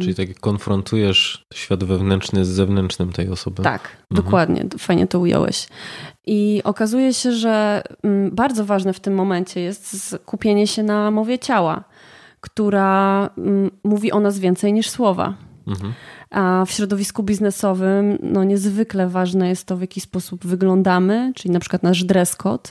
Czyli 0.00 0.14
tak 0.14 0.40
konfrontujesz 0.40 1.46
świat 1.54 1.84
wewnętrzny 1.84 2.44
z 2.44 2.48
zewnętrznym 2.48 3.12
tej 3.12 3.28
osoby. 3.28 3.62
Tak, 3.62 3.82
mhm. 3.82 4.06
dokładnie, 4.10 4.64
fajnie 4.78 5.06
to 5.06 5.20
ująłeś. 5.20 5.68
I 6.26 6.60
okazuje 6.64 7.14
się, 7.14 7.32
że 7.32 7.82
mm, 8.02 8.30
bardzo 8.34 8.64
ważne 8.64 8.92
w 8.92 9.00
tym 9.00 9.14
momencie 9.14 9.60
jest 9.60 10.10
skupienie 10.10 10.66
się 10.66 10.82
na 10.82 11.10
mowie 11.10 11.38
ciała, 11.38 11.84
która 12.40 13.30
mm, 13.38 13.70
mówi 13.84 14.12
o 14.12 14.20
nas 14.20 14.38
więcej 14.38 14.72
niż 14.72 14.90
słowa. 14.90 15.34
Mhm. 15.66 15.92
A 16.30 16.64
w 16.66 16.70
środowisku 16.70 17.22
biznesowym 17.22 18.18
no, 18.22 18.44
niezwykle 18.44 19.08
ważne 19.08 19.48
jest 19.48 19.66
to, 19.66 19.76
w 19.76 19.80
jaki 19.80 20.00
sposób 20.00 20.46
wyglądamy, 20.46 21.32
czyli 21.34 21.52
na 21.52 21.60
przykład 21.60 21.82
nasz 21.82 22.04
dress 22.04 22.36
code. 22.36 22.70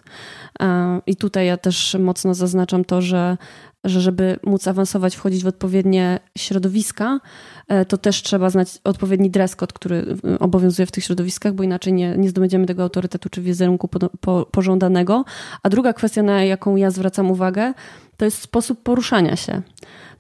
I 1.08 1.15
tutaj 1.15 1.45
ja 1.45 1.58
też 1.58 1.97
mocno 1.99 2.34
zaznaczam 2.34 2.86
to, 2.86 3.01
że, 3.01 3.38
że 3.86 4.02
żeby 4.02 4.39
móc 4.43 4.67
awansować, 4.67 5.15
wchodzić 5.15 5.43
w 5.43 5.48
odpowiednie 5.48 6.19
środowiska, 6.38 7.19
e, 7.67 7.86
to 7.86 7.98
też 7.98 8.24
trzeba 8.24 8.50
znać 8.50 8.80
odpowiedni 8.84 9.30
dress 9.30 9.56
code, 9.56 9.74
który 9.74 10.17
obowiązuje 10.39 10.86
w 10.86 10.91
tych 10.91 11.04
środowiskach, 11.04 11.54
bo 11.54 11.63
inaczej 11.63 11.93
nie, 11.93 12.17
nie 12.17 12.30
zdobędziemy 12.30 12.65
tego 12.65 12.84
autorytetu 12.84 13.30
czy 13.30 13.41
wizerunku 13.41 13.88
po, 13.88 14.10
po, 14.10 14.45
pożądanego. 14.52 15.26
A 15.63 15.69
druga 15.69 15.93
kwestia, 15.93 16.24
na 16.24 16.43
jaką 16.43 16.76
ja 16.76 16.91
zwracam 16.91 17.32
uwagę, 17.32 17.74
to 18.17 18.26
jest 18.26 18.41
sposób 18.41 18.84
poruszania 18.84 19.36
się. 19.36 19.62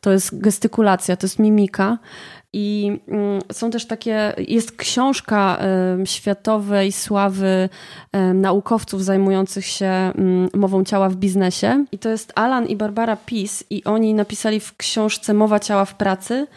To 0.01 0.11
jest 0.11 0.41
gestykulacja, 0.41 1.17
to 1.17 1.25
jest 1.25 1.39
mimika. 1.39 1.97
I 2.57 2.99
mm, 3.07 3.41
są 3.51 3.71
też 3.71 3.85
takie, 3.85 4.33
jest 4.37 4.71
książka 4.71 5.59
światowej 6.05 6.91
sławy 6.91 7.69
naukowców 8.33 9.03
zajmujących 9.03 9.65
się 9.65 9.85
mm, 9.87 10.49
mową 10.53 10.83
ciała 10.83 11.09
w 11.09 11.15
biznesie. 11.15 11.85
I 11.91 11.99
to 11.99 12.09
jest 12.09 12.33
Alan 12.35 12.67
i 12.67 12.75
Barbara 12.75 13.15
Peace, 13.15 13.65
i 13.69 13.83
oni 13.83 14.13
napisali 14.13 14.59
w 14.59 14.77
książce 14.77 15.33
Mowa 15.33 15.59
ciała 15.59 15.85
w 15.85 15.95
pracy, 15.95 16.47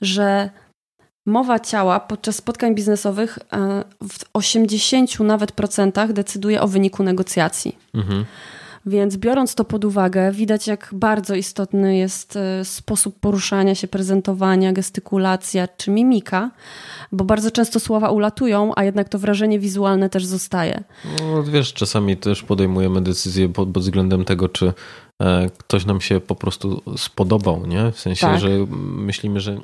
że 0.00 0.50
mowa 1.26 1.60
ciała 1.60 2.00
podczas 2.00 2.36
spotkań 2.36 2.74
biznesowych 2.74 3.38
e, 3.52 3.84
w 4.08 4.18
80 4.32 5.20
nawet 5.20 5.52
procentach 5.52 6.12
decyduje 6.12 6.60
o 6.60 6.68
wyniku 6.68 7.02
negocjacji. 7.02 7.78
Mhm. 7.94 8.24
Więc 8.88 9.16
biorąc 9.16 9.54
to 9.54 9.64
pod 9.64 9.84
uwagę, 9.84 10.32
widać 10.32 10.66
jak 10.66 10.90
bardzo 10.92 11.34
istotny 11.34 11.96
jest 11.96 12.36
e, 12.36 12.64
sposób 12.64 13.20
poruszania 13.20 13.74
się, 13.74 13.88
prezentowania, 13.88 14.72
gestykulacja 14.72 15.68
czy 15.68 15.90
mimika, 15.90 16.50
bo 17.12 17.24
bardzo 17.24 17.50
często 17.50 17.80
słowa 17.80 18.10
ulatują, 18.10 18.72
a 18.76 18.84
jednak 18.84 19.08
to 19.08 19.18
wrażenie 19.18 19.58
wizualne 19.58 20.10
też 20.10 20.24
zostaje. 20.24 20.84
No, 21.20 21.42
wiesz, 21.42 21.72
czasami 21.72 22.16
też 22.16 22.42
podejmujemy 22.42 23.00
decyzje 23.00 23.48
pod, 23.48 23.68
pod 23.68 23.82
względem 23.82 24.24
tego, 24.24 24.48
czy 24.48 24.72
e, 25.22 25.50
ktoś 25.58 25.86
nam 25.86 26.00
się 26.00 26.20
po 26.20 26.34
prostu 26.34 26.82
spodobał, 26.96 27.66
nie? 27.66 27.92
W 27.92 28.00
sensie, 28.00 28.26
tak. 28.26 28.40
że 28.40 28.48
myślimy, 28.70 29.40
że 29.40 29.60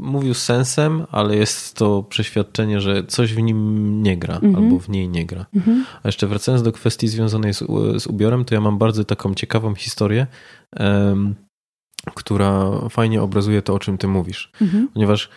mówił 0.00 0.34
sensem, 0.34 1.06
ale 1.10 1.36
jest 1.36 1.74
to 1.74 2.02
przeświadczenie, 2.02 2.80
że 2.80 3.04
coś 3.04 3.34
w 3.34 3.42
nim 3.42 4.02
nie 4.02 4.16
gra 4.16 4.34
mhm. 4.34 4.56
albo 4.56 4.78
w 4.78 4.88
niej 4.88 5.08
nie 5.08 5.26
gra. 5.26 5.46
Mhm. 5.54 5.84
A 6.02 6.08
jeszcze 6.08 6.26
wracając 6.26 6.62
do 6.62 6.72
kwestii 6.72 7.08
związanej 7.08 7.54
z, 7.54 7.58
z 7.98 8.06
ubiorem, 8.06 8.44
to 8.44 8.54
ja 8.54 8.60
mam 8.60 8.78
bardzo 8.78 9.04
taką 9.04 9.34
ciekawą 9.34 9.74
historię, 9.74 10.26
um, 10.80 11.34
która 12.14 12.70
fajnie 12.90 13.22
obrazuje 13.22 13.62
to, 13.62 13.74
o 13.74 13.78
czym 13.78 13.98
ty 13.98 14.08
mówisz. 14.08 14.52
Mhm. 14.60 14.88
Ponieważ 14.94 15.28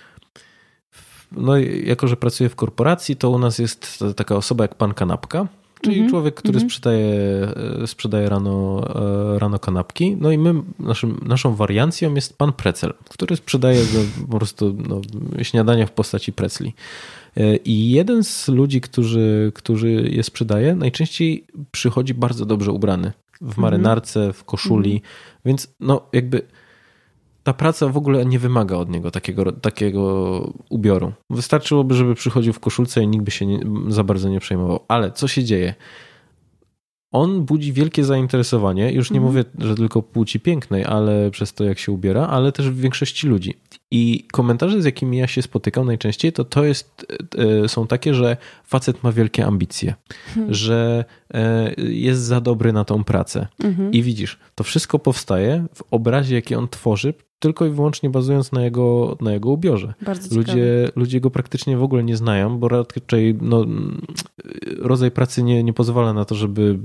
no, 1.31 1.57
jako, 1.83 2.07
że 2.07 2.17
pracuję 2.17 2.49
w 2.49 2.55
korporacji, 2.55 3.15
to 3.15 3.29
u 3.29 3.39
nas 3.39 3.59
jest 3.59 4.03
taka 4.15 4.35
osoba 4.35 4.63
jak 4.63 4.75
pan 4.75 4.93
Kanapka, 4.93 5.47
Czyli 5.81 5.95
mm 5.95 6.07
-hmm. 6.07 6.09
człowiek, 6.09 6.35
który 6.35 6.57
mm 6.57 6.67
-hmm. 6.67 6.71
sprzedaje, 6.71 7.07
e, 7.83 7.87
sprzedaje 7.87 8.29
rano, 8.29 8.83
e, 9.35 9.39
rano 9.39 9.59
kanapki. 9.59 10.17
No 10.19 10.31
i 10.31 10.37
my, 10.37 10.53
naszym, 10.79 11.19
naszą 11.25 11.55
wariancją 11.55 12.13
jest 12.13 12.37
pan 12.37 12.53
Precel, 12.53 12.93
który 13.09 13.35
sprzedaje 13.35 13.81
no, 13.93 14.25
po 14.25 14.37
prostu 14.37 14.75
no, 14.87 15.01
śniadania 15.43 15.85
w 15.85 15.91
postaci 15.91 16.33
precli. 16.33 16.73
E, 17.37 17.55
I 17.55 17.91
jeden 17.91 18.23
z 18.23 18.47
ludzi, 18.47 18.81
którzy, 18.81 19.51
którzy 19.55 19.89
je 19.89 20.23
sprzedaje, 20.23 20.75
najczęściej 20.75 21.45
przychodzi 21.71 22.13
bardzo 22.13 22.45
dobrze 22.45 22.71
ubrany. 22.71 23.11
W 23.41 23.43
mhm. 23.43 23.61
marynarce, 23.61 24.33
w 24.33 24.43
koszuli, 24.43 25.01
-hmm. 25.01 25.39
więc 25.45 25.67
no 25.79 26.01
jakby 26.13 26.41
ta 27.43 27.53
praca 27.53 27.87
w 27.87 27.97
ogóle 27.97 28.25
nie 28.25 28.39
wymaga 28.39 28.75
od 28.75 28.89
niego 28.89 29.11
takiego, 29.11 29.51
takiego 29.51 30.53
ubioru. 30.69 31.13
Wystarczyłoby, 31.29 31.95
żeby 31.95 32.15
przychodził 32.15 32.53
w 32.53 32.59
koszulce 32.59 33.03
i 33.03 33.07
nikt 33.07 33.23
by 33.25 33.31
się 33.31 33.45
nie, 33.45 33.59
za 33.87 34.03
bardzo 34.03 34.29
nie 34.29 34.39
przejmował. 34.39 34.79
Ale 34.87 35.11
co 35.11 35.27
się 35.27 35.43
dzieje? 35.43 35.73
On 37.11 37.45
budzi 37.45 37.73
wielkie 37.73 38.03
zainteresowanie, 38.03 38.91
już 38.91 39.11
nie 39.11 39.17
mm. 39.17 39.29
mówię, 39.29 39.45
że 39.59 39.75
tylko 39.75 40.01
płci 40.01 40.39
pięknej, 40.39 40.85
ale 40.85 41.31
przez 41.31 41.53
to, 41.53 41.63
jak 41.63 41.79
się 41.79 41.91
ubiera, 41.91 42.27
ale 42.27 42.51
też 42.51 42.69
w 42.69 42.79
większości 42.79 43.27
ludzi. 43.27 43.53
I 43.91 44.27
komentarze, 44.31 44.81
z 44.81 44.85
jakimi 44.85 45.17
ja 45.17 45.27
się 45.27 45.41
spotykam 45.41 45.85
najczęściej, 45.85 46.33
to 46.33 46.45
to 46.45 46.63
jest, 46.63 47.05
e, 47.63 47.69
są 47.69 47.87
takie, 47.87 48.13
że 48.13 48.37
facet 48.63 49.03
ma 49.03 49.11
wielkie 49.11 49.45
ambicje, 49.45 49.93
hmm. 50.35 50.53
że 50.53 51.05
e, 51.33 51.73
jest 51.77 52.21
za 52.21 52.41
dobry 52.41 52.73
na 52.73 52.85
tą 52.85 53.03
pracę. 53.03 53.47
Mhm. 53.63 53.91
I 53.91 54.03
widzisz, 54.03 54.39
to 54.55 54.63
wszystko 54.63 54.99
powstaje 54.99 55.65
w 55.75 55.83
obrazie, 55.91 56.35
jaki 56.35 56.55
on 56.55 56.67
tworzy 56.67 57.13
tylko 57.39 57.65
i 57.65 57.69
wyłącznie 57.69 58.09
bazując 58.09 58.51
na 58.51 58.63
jego, 58.63 59.17
na 59.21 59.33
jego 59.33 59.49
ubiorze. 59.49 59.93
Bardzo 60.01 60.35
ludzie, 60.35 60.89
ludzie 60.95 61.21
go 61.21 61.31
praktycznie 61.31 61.77
w 61.77 61.83
ogóle 61.83 62.03
nie 62.03 62.17
znają, 62.17 62.57
bo 62.57 62.67
raczej 62.67 63.37
no, 63.41 63.65
rodzaj 64.77 65.11
pracy 65.11 65.43
nie, 65.43 65.63
nie 65.63 65.73
pozwala 65.73 66.13
na 66.13 66.25
to, 66.25 66.35
żeby, 66.35 66.79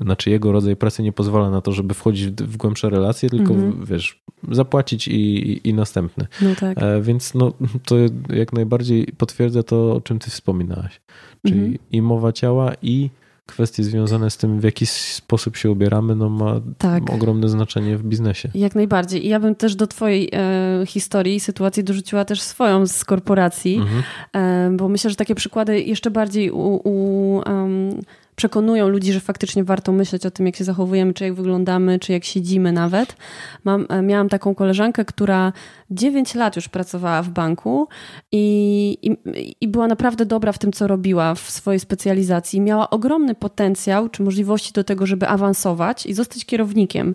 znaczy 0.00 0.30
jego 0.30 0.52
rodzaj 0.52 0.76
pracy 0.76 1.02
nie 1.02 1.12
pozwala 1.12 1.50
na 1.50 1.60
to, 1.60 1.72
żeby 1.72 1.94
wchodzić 1.94 2.28
w, 2.28 2.52
w 2.52 2.56
głębsze 2.56 2.90
relacje, 2.90 3.30
tylko 3.30 3.52
mhm. 3.54 3.84
wiesz, 3.84 4.22
zapłacić 4.50 5.08
i, 5.08 5.60
i, 5.68 5.74
następny. 5.74 6.26
No 6.42 6.54
tak. 6.60 6.82
E, 6.82 7.02
więc 7.02 7.34
no, 7.34 7.52
to 7.86 7.96
jak 8.28 8.52
najbardziej 8.52 9.06
potwierdza 9.18 9.62
to, 9.62 9.92
o 9.92 10.00
czym 10.00 10.18
ty 10.18 10.30
wspominałaś. 10.30 11.00
Czyli 11.46 11.60
mhm. 11.60 11.78
i 11.92 12.02
mowa 12.02 12.32
ciała, 12.32 12.72
i 12.82 13.10
kwestie 13.48 13.84
związane 13.84 14.30
z 14.30 14.36
tym, 14.36 14.60
w 14.60 14.64
jaki 14.64 14.86
sposób 14.86 15.56
się 15.56 15.70
ubieramy, 15.70 16.14
no 16.14 16.28
ma 16.28 16.60
tak. 16.78 17.10
ogromne 17.10 17.48
znaczenie 17.48 17.96
w 17.96 18.02
biznesie. 18.02 18.50
Jak 18.54 18.74
najbardziej. 18.74 19.26
I 19.26 19.28
ja 19.28 19.40
bym 19.40 19.54
też 19.54 19.76
do 19.76 19.86
Twojej 19.86 20.30
e, 20.32 20.86
historii 20.86 21.34
i 21.34 21.40
sytuacji 21.40 21.84
dorzuciła 21.84 22.24
też 22.24 22.42
swoją 22.42 22.86
z 22.86 23.04
korporacji, 23.04 23.76
mhm. 23.76 24.02
e, 24.32 24.76
bo 24.76 24.88
myślę, 24.88 25.10
że 25.10 25.16
takie 25.16 25.34
przykłady 25.34 25.80
jeszcze 25.80 26.10
bardziej 26.10 26.50
u, 26.50 26.80
u 26.84 27.36
um, 27.46 28.02
przekonują 28.38 28.88
ludzi, 28.88 29.12
że 29.12 29.20
faktycznie 29.20 29.64
warto 29.64 29.92
myśleć 29.92 30.26
o 30.26 30.30
tym, 30.30 30.46
jak 30.46 30.56
się 30.56 30.64
zachowujemy, 30.64 31.14
czy 31.14 31.24
jak 31.24 31.34
wyglądamy, 31.34 31.98
czy 31.98 32.12
jak 32.12 32.24
siedzimy 32.24 32.72
nawet. 32.72 33.16
Mam, 33.64 33.86
e, 33.88 34.02
miałam 34.02 34.28
taką 34.28 34.54
koleżankę, 34.54 35.04
która 35.04 35.52
9 35.90 36.34
lat 36.34 36.56
już 36.56 36.68
pracowała 36.68 37.22
w 37.22 37.28
banku 37.28 37.88
i, 38.32 38.98
i, 39.02 39.16
i 39.60 39.68
była 39.68 39.86
naprawdę 39.86 40.26
dobra 40.26 40.52
w 40.52 40.58
tym, 40.58 40.72
co 40.72 40.86
robiła 40.86 41.34
w 41.34 41.50
swojej 41.50 41.80
specjalizacji. 41.80 42.60
Miała 42.60 42.90
ogromny 42.90 43.34
potencjał, 43.34 44.08
czy 44.08 44.22
możliwości 44.22 44.72
do 44.72 44.84
tego, 44.84 45.06
żeby 45.06 45.28
awansować 45.28 46.06
i 46.06 46.14
zostać 46.14 46.44
kierownikiem. 46.44 47.14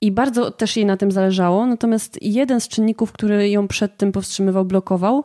I 0.00 0.12
bardzo 0.12 0.50
też 0.50 0.76
jej 0.76 0.86
na 0.86 0.96
tym 0.96 1.12
zależało. 1.12 1.66
Natomiast 1.66 2.18
jeden 2.22 2.60
z 2.60 2.68
czynników, 2.68 3.12
który 3.12 3.50
ją 3.50 3.68
przed 3.68 3.96
tym 3.96 4.12
powstrzymywał, 4.12 4.64
blokował, 4.64 5.24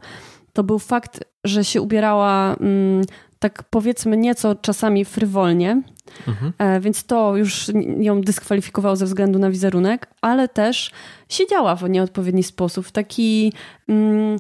to 0.54 0.64
był 0.64 0.80
fakt, 0.80 1.24
że 1.44 1.64
się 1.64 1.82
ubierała 1.82 2.56
mm, 2.56 3.04
tak 3.43 3.63
powiedzmy 3.63 4.17
nieco 4.17 4.56
czasami 4.56 5.06
frywolnie, 5.06 5.82
mhm. 6.27 6.53
E, 6.58 6.79
więc 6.79 7.03
to 7.03 7.38
już 7.38 7.71
ją 7.99 8.21
dyskwalifikowało 8.21 8.95
ze 8.95 9.06
względu 9.06 9.39
na 9.39 9.51
wizerunek, 9.51 10.08
ale 10.21 10.47
też 10.47 10.91
siedziała 11.29 11.75
w 11.75 11.89
nieodpowiedni 11.89 12.43
sposób, 12.43 12.86
w 12.86 12.91
taki 12.91 13.53
mm, 13.89 14.39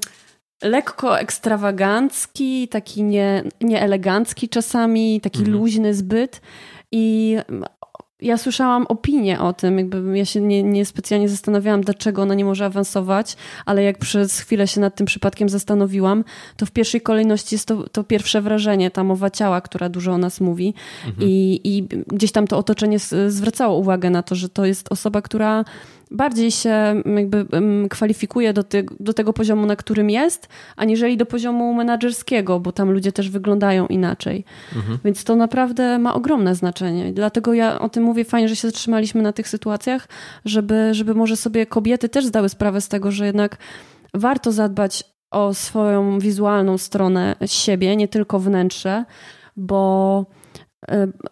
lekko 0.63 1.19
ekstrawagancki, 1.19 2.67
taki 2.67 3.03
nie, 3.03 3.43
nieelegancki 3.61 4.49
czasami, 4.49 5.21
taki 5.21 5.39
mhm. 5.39 5.57
luźny 5.57 5.93
zbyt. 5.93 6.41
I 6.91 7.37
ja 8.23 8.37
słyszałam 8.37 8.85
opinię 8.87 9.39
o 9.39 9.53
tym, 9.53 9.77
jakby 9.77 10.17
ja 10.17 10.25
się 10.25 10.41
nie, 10.41 10.63
nie 10.63 10.85
specjalnie 10.85 11.29
zastanawiałam, 11.29 11.81
dlaczego 11.81 12.21
ona 12.21 12.33
nie 12.33 12.45
może 12.45 12.65
awansować, 12.65 13.35
ale 13.65 13.83
jak 13.83 13.97
przez 13.97 14.39
chwilę 14.39 14.67
się 14.67 14.81
nad 14.81 14.95
tym 14.95 15.05
przypadkiem 15.05 15.49
zastanowiłam, 15.49 16.23
to 16.57 16.65
w 16.65 16.71
pierwszej 16.71 17.01
kolejności 17.01 17.55
jest 17.55 17.67
to, 17.67 17.89
to 17.89 18.03
pierwsze 18.03 18.41
wrażenie, 18.41 18.91
ta 18.91 19.03
mowa 19.03 19.29
ciała, 19.29 19.61
która 19.61 19.89
dużo 19.89 20.11
o 20.11 20.17
nas 20.17 20.41
mówi 20.41 20.73
mhm. 21.05 21.29
I, 21.29 21.61
i 21.63 21.83
gdzieś 22.07 22.31
tam 22.31 22.47
to 22.47 22.57
otoczenie 22.57 22.97
zwracało 23.27 23.77
uwagę 23.77 24.09
na 24.09 24.23
to, 24.23 24.35
że 24.35 24.49
to 24.49 24.65
jest 24.65 24.91
osoba, 24.91 25.21
która 25.21 25.65
bardziej 26.13 26.51
się 26.51 27.01
jakby 27.15 27.45
kwalifikuje 27.89 28.53
do, 28.53 28.63
ty, 28.63 28.85
do 28.99 29.13
tego 29.13 29.33
poziomu, 29.33 29.65
na 29.65 29.75
którym 29.75 30.09
jest, 30.09 30.47
aniżeli 30.75 31.17
do 31.17 31.25
poziomu 31.25 31.73
menedżerskiego, 31.73 32.59
bo 32.59 32.71
tam 32.71 32.91
ludzie 32.91 33.11
też 33.11 33.29
wyglądają 33.29 33.87
inaczej. 33.87 34.45
Mhm. 34.75 34.99
Więc 35.05 35.23
to 35.23 35.35
naprawdę 35.35 35.99
ma 35.99 36.13
ogromne 36.13 36.55
znaczenie. 36.55 37.13
Dlatego 37.13 37.53
ja 37.53 37.79
o 37.79 37.89
tym 37.89 38.03
mówię, 38.03 38.25
fajnie, 38.25 38.49
że 38.49 38.55
się 38.55 38.67
zatrzymaliśmy 38.67 39.21
na 39.21 39.33
tych 39.33 39.49
sytuacjach, 39.49 40.07
żeby, 40.45 40.89
żeby 40.91 41.13
może 41.13 41.37
sobie 41.37 41.65
kobiety 41.65 42.09
też 42.09 42.25
zdały 42.25 42.49
sprawę 42.49 42.81
z 42.81 42.87
tego, 42.87 43.11
że 43.11 43.25
jednak 43.25 43.57
warto 44.13 44.51
zadbać 44.51 45.03
o 45.31 45.53
swoją 45.53 46.19
wizualną 46.19 46.77
stronę 46.77 47.35
siebie, 47.45 47.95
nie 47.95 48.07
tylko 48.07 48.39
wnętrze, 48.39 49.05
bo 49.57 50.25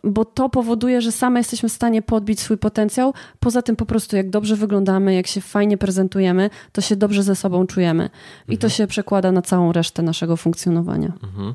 bo 0.03 0.25
to 0.25 0.49
powoduje, 0.49 1.01
że 1.01 1.11
same 1.11 1.39
jesteśmy 1.39 1.69
w 1.69 1.71
stanie 1.71 2.01
podbić 2.01 2.39
swój 2.39 2.57
potencjał. 2.57 3.13
Poza 3.39 3.61
tym 3.61 3.75
po 3.75 3.85
prostu 3.85 4.15
jak 4.15 4.29
dobrze 4.29 4.55
wyglądamy, 4.55 5.13
jak 5.13 5.27
się 5.27 5.41
fajnie 5.41 5.77
prezentujemy, 5.77 6.49
to 6.71 6.81
się 6.81 6.95
dobrze 6.95 7.23
ze 7.23 7.35
sobą 7.35 7.67
czujemy. 7.67 8.09
I 8.47 8.57
to 8.57 8.67
mhm. 8.67 8.71
się 8.71 8.87
przekłada 8.87 9.31
na 9.31 9.41
całą 9.41 9.71
resztę 9.71 10.01
naszego 10.01 10.37
funkcjonowania. 10.37 11.13
Mhm. 11.23 11.53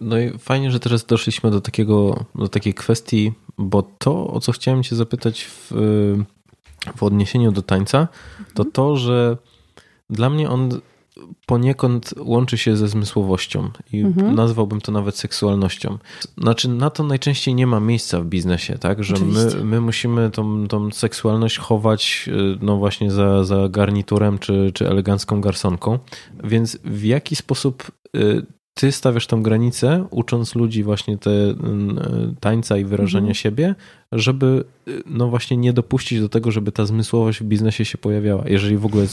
No 0.00 0.18
i 0.18 0.38
fajnie, 0.38 0.70
że 0.70 0.80
teraz 0.80 1.04
doszliśmy 1.04 1.50
do 1.50 1.60
takiego, 1.60 2.24
do 2.34 2.48
takiej 2.48 2.74
kwestii, 2.74 3.32
bo 3.58 3.82
to, 3.98 4.30
o 4.30 4.40
co 4.40 4.52
chciałem 4.52 4.82
cię 4.82 4.96
zapytać 4.96 5.44
w, 5.44 5.72
w 6.96 7.02
odniesieniu 7.02 7.52
do 7.52 7.62
tańca, 7.62 8.08
to 8.54 8.62
mhm. 8.62 8.72
to, 8.72 8.96
że 8.96 9.36
dla 10.10 10.30
mnie 10.30 10.50
on 10.50 10.80
poniekąd 11.46 12.14
łączy 12.18 12.58
się 12.58 12.76
ze 12.76 12.88
zmysłowością 12.88 13.70
i 13.92 14.00
mhm. 14.00 14.34
nazwałbym 14.34 14.80
to 14.80 14.92
nawet 14.92 15.16
seksualnością. 15.16 15.98
Znaczy, 16.38 16.68
na 16.68 16.90
to 16.90 17.02
najczęściej 17.02 17.54
nie 17.54 17.66
ma 17.66 17.80
miejsca 17.80 18.20
w 18.20 18.26
biznesie, 18.26 18.78
tak? 18.78 19.04
Że 19.04 19.14
my, 19.24 19.64
my 19.64 19.80
musimy 19.80 20.30
tą, 20.30 20.68
tą 20.68 20.90
seksualność 20.90 21.58
chować 21.58 22.28
y, 22.28 22.58
no 22.60 22.76
właśnie 22.76 23.10
za, 23.10 23.44
za 23.44 23.68
garniturem 23.68 24.38
czy, 24.38 24.70
czy 24.74 24.88
elegancką 24.88 25.40
garsonką. 25.40 25.98
Więc 26.44 26.78
w 26.84 27.04
jaki 27.04 27.36
sposób 27.36 27.90
y, 28.16 28.46
ty 28.74 28.92
stawiasz 28.92 29.26
tą 29.26 29.42
granicę, 29.42 30.06
ucząc 30.10 30.54
ludzi 30.54 30.82
właśnie 30.82 31.18
te 31.18 31.30
y, 31.30 31.54
tańca 32.40 32.76
i 32.76 32.84
wyrażania 32.84 33.20
mhm. 33.20 33.34
siebie, 33.34 33.74
żeby 34.12 34.64
y, 34.88 35.02
no 35.06 35.28
właśnie 35.28 35.56
nie 35.56 35.72
dopuścić 35.72 36.20
do 36.20 36.28
tego, 36.28 36.50
żeby 36.50 36.72
ta 36.72 36.86
zmysłowość 36.86 37.40
w 37.40 37.44
biznesie 37.44 37.84
się 37.84 37.98
pojawiała, 37.98 38.44
jeżeli 38.46 38.76
w 38.76 38.86
ogóle 38.86 39.04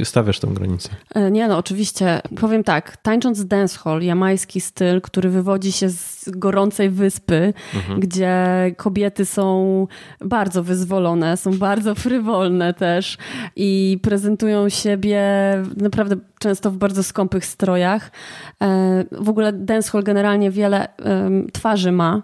y, 0.00 0.04
stawiasz 0.04 0.40
tę 0.40 0.46
granicę. 0.46 0.88
E, 1.14 1.30
nie, 1.30 1.48
no 1.48 1.58
oczywiście. 1.58 2.20
Powiem 2.40 2.64
tak, 2.64 2.96
tańcząc 2.96 3.46
dancehall, 3.46 4.02
jamański 4.02 4.60
styl, 4.60 5.00
który 5.00 5.30
wywodzi 5.30 5.72
się 5.72 5.88
z 5.88 6.30
gorącej 6.30 6.90
wyspy, 6.90 7.54
mhm. 7.74 8.00
gdzie 8.00 8.36
kobiety 8.76 9.24
są 9.24 9.86
bardzo 10.20 10.62
wyzwolone, 10.62 11.36
są 11.36 11.58
bardzo 11.58 11.94
frywolne 12.04 12.74
też 12.74 13.18
i 13.56 13.98
prezentują 14.02 14.68
siebie 14.68 15.22
naprawdę 15.76 16.16
często 16.38 16.70
w 16.70 16.76
bardzo 16.76 17.02
skąpych 17.02 17.46
strojach. 17.46 18.10
E, 18.62 19.04
w 19.12 19.28
ogóle 19.28 19.52
dancehall 19.52 20.02
generalnie 20.02 20.50
wiele 20.50 20.88
twarzy 21.52 21.92
ma. 21.92 22.22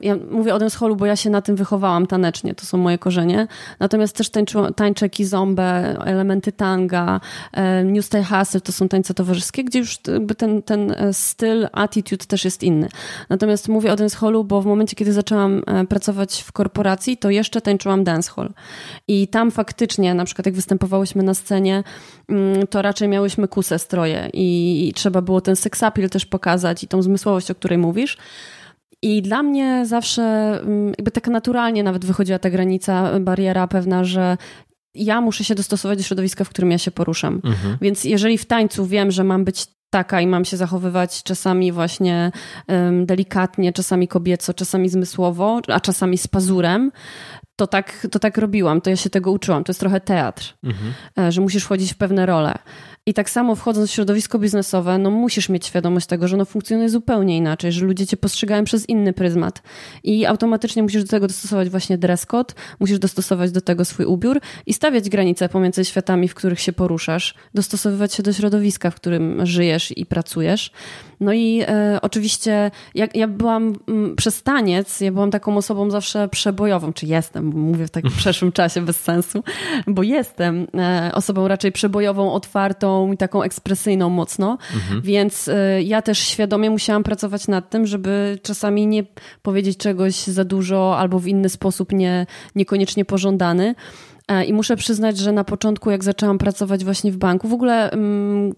Ja 0.00 0.16
mówię 0.30 0.54
o 0.54 0.58
dancehallu, 0.58 0.96
bo 0.96 1.06
ja 1.06 1.16
się 1.16 1.30
na 1.30 1.42
tym 1.42 1.56
wychowałam 1.56 2.06
tanecznie, 2.06 2.54
to 2.54 2.66
są 2.66 2.78
moje 2.78 2.98
korzenie. 2.98 3.46
Natomiast 3.80 4.16
też 4.16 4.30
tańczę, 4.30 4.72
tańczę 4.76 5.08
kizombę, 5.08 5.96
elementy 6.04 6.52
tanga, 6.52 7.20
e, 7.52 7.84
New 7.84 8.04
Style 8.04 8.24
Hustle 8.24 8.60
to 8.60 8.72
są 8.72 8.88
tańce 8.88 9.14
towarzyskie, 9.14 9.64
gdzie 9.64 9.78
już 9.78 9.98
ten, 10.38 10.62
ten 10.62 10.90
e, 10.90 11.12
styl, 11.12 11.68
attitude 11.72 12.24
też 12.24 12.44
jest 12.44 12.62
inny. 12.62 12.88
Natomiast 13.28 13.68
mówię 13.68 13.92
o 13.92 13.96
dancehallu, 13.96 14.44
bo 14.44 14.62
w 14.62 14.66
momencie, 14.66 14.96
kiedy 14.96 15.12
zaczęłam 15.12 15.62
e, 15.66 15.86
pracować 15.86 16.42
w 16.42 16.52
korporacji, 16.52 17.16
to 17.16 17.30
jeszcze 17.30 17.60
tańczyłam 17.60 18.04
dancehall. 18.04 18.50
I 19.08 19.28
tam 19.28 19.50
faktycznie, 19.50 20.14
na 20.14 20.24
przykład 20.24 20.46
jak 20.46 20.54
występowałyśmy 20.54 21.22
na 21.22 21.34
scenie, 21.34 21.84
mm, 22.28 22.66
to 22.66 22.82
raczej 22.82 23.08
miałyśmy 23.08 23.48
kusę 23.48 23.78
stroje 23.78 24.30
i, 24.32 24.88
i 24.88 24.92
trzeba 24.92 25.22
było 25.22 25.40
ten 25.40 25.56
seksapil 25.56 26.10
też 26.10 26.26
pokazać 26.26 26.84
i 26.84 26.88
tą 26.88 27.02
zmysłowość, 27.02 27.50
o 27.50 27.54
której 27.54 27.78
mówisz. 27.78 28.18
I 29.02 29.22
dla 29.22 29.42
mnie 29.42 29.86
zawsze 29.86 30.22
mm, 30.62 30.88
jakby 30.88 31.10
tak 31.10 31.28
naturalnie 31.28 31.82
nawet 31.82 32.04
wychodziła 32.04 32.38
ta 32.38 32.50
granica, 32.50 33.20
bariera 33.20 33.68
pewna, 33.68 34.04
że 34.04 34.36
ja 34.94 35.20
muszę 35.20 35.44
się 35.44 35.54
dostosować 35.54 35.98
do 35.98 36.04
środowiska, 36.04 36.44
w 36.44 36.48
którym 36.48 36.70
ja 36.70 36.78
się 36.78 36.90
poruszam. 36.90 37.40
Mhm. 37.44 37.78
Więc 37.80 38.04
jeżeli 38.04 38.38
w 38.38 38.46
tańcu 38.46 38.86
wiem, 38.86 39.10
że 39.10 39.24
mam 39.24 39.44
być 39.44 39.66
taka 39.90 40.20
i 40.20 40.26
mam 40.26 40.44
się 40.44 40.56
zachowywać 40.56 41.22
czasami 41.22 41.72
właśnie 41.72 42.32
um, 42.68 43.06
delikatnie, 43.06 43.72
czasami 43.72 44.08
kobieco, 44.08 44.54
czasami 44.54 44.88
zmysłowo, 44.88 45.60
a 45.68 45.80
czasami 45.80 46.18
z 46.18 46.28
pazurem, 46.28 46.92
to 47.56 47.66
tak, 47.66 48.06
to 48.10 48.18
tak 48.18 48.38
robiłam, 48.38 48.80
to 48.80 48.90
ja 48.90 48.96
się 48.96 49.10
tego 49.10 49.32
uczyłam. 49.32 49.64
To 49.64 49.70
jest 49.70 49.80
trochę 49.80 50.00
teatr, 50.00 50.54
mhm. 50.64 50.92
E, 51.18 51.32
że 51.32 51.40
musisz 51.40 51.64
wchodzić 51.64 51.94
w 51.94 51.96
pewne 51.96 52.26
role. 52.26 52.54
I 53.08 53.14
tak 53.14 53.30
samo 53.30 53.54
wchodząc 53.56 53.90
w 53.90 53.92
środowisko 53.92 54.38
biznesowe, 54.38 54.98
no 54.98 55.10
musisz 55.10 55.48
mieć 55.48 55.66
świadomość 55.66 56.06
tego, 56.06 56.28
że 56.28 56.36
ono 56.36 56.44
funkcjonuje 56.44 56.88
zupełnie 56.88 57.36
inaczej, 57.36 57.72
że 57.72 57.86
ludzie 57.86 58.06
cię 58.06 58.16
postrzegają 58.16 58.64
przez 58.64 58.88
inny 58.88 59.12
pryzmat. 59.12 59.62
I 60.04 60.26
automatycznie 60.26 60.82
musisz 60.82 61.02
do 61.02 61.08
tego 61.08 61.26
dostosować 61.26 61.68
właśnie 61.68 61.98
dress 61.98 62.26
code, 62.26 62.54
musisz 62.80 62.98
dostosować 62.98 63.52
do 63.52 63.60
tego 63.60 63.84
swój 63.84 64.06
ubiór 64.06 64.40
i 64.66 64.74
stawiać 64.74 65.08
granice 65.08 65.48
pomiędzy 65.48 65.84
światami, 65.84 66.28
w 66.28 66.34
których 66.34 66.60
się 66.60 66.72
poruszasz, 66.72 67.34
dostosowywać 67.54 68.14
się 68.14 68.22
do 68.22 68.32
środowiska, 68.32 68.90
w 68.90 68.94
którym 68.94 69.46
żyjesz 69.46 69.98
i 69.98 70.06
pracujesz. 70.06 70.70
No 71.20 71.32
i 71.32 71.62
e, 71.66 71.98
oczywiście 72.02 72.70
jak 72.94 73.16
ja 73.16 73.28
byłam 73.28 73.66
m, 73.66 73.74
mm, 73.88 74.16
przez 74.16 74.42
taniec, 74.42 75.00
ja 75.00 75.12
byłam 75.12 75.30
taką 75.30 75.56
osobą 75.56 75.90
zawsze 75.90 76.28
przebojową, 76.28 76.92
czy 76.92 77.06
jestem, 77.06 77.46
mówię 77.46 77.86
w 77.86 77.90
takim 77.90 78.10
przeszłym 78.10 78.52
czasie 78.52 78.80
bez 78.80 79.00
sensu, 79.00 79.42
bo 79.86 80.02
jestem 80.02 80.66
e, 80.74 81.10
osobą 81.14 81.48
raczej 81.48 81.72
przebojową, 81.72 82.32
otwartą 82.32 83.12
i 83.12 83.16
taką 83.16 83.42
ekspresyjną 83.42 84.10
mocno, 84.10 84.58
mhm. 84.74 85.02
więc 85.02 85.48
e, 85.48 85.82
ja 85.82 86.02
też 86.02 86.18
świadomie 86.18 86.70
musiałam 86.70 87.04
pracować 87.04 87.48
nad 87.48 87.70
tym, 87.70 87.86
żeby 87.86 88.38
czasami 88.42 88.86
nie 88.86 89.04
powiedzieć 89.42 89.78
czegoś 89.78 90.14
za 90.14 90.44
dużo 90.44 90.98
albo 90.98 91.18
w 91.18 91.26
inny 91.26 91.48
sposób 91.48 91.92
nie, 91.92 92.26
niekoniecznie 92.54 93.04
pożądany. 93.04 93.74
E, 94.28 94.44
I 94.44 94.52
muszę 94.52 94.76
przyznać, 94.76 95.18
że 95.18 95.32
na 95.32 95.44
początku, 95.44 95.90
jak 95.90 96.04
zaczęłam 96.04 96.38
pracować 96.38 96.84
właśnie 96.84 97.12
w 97.12 97.16
banku, 97.16 97.48
w 97.48 97.52
ogóle 97.52 97.90
um, 97.92 98.54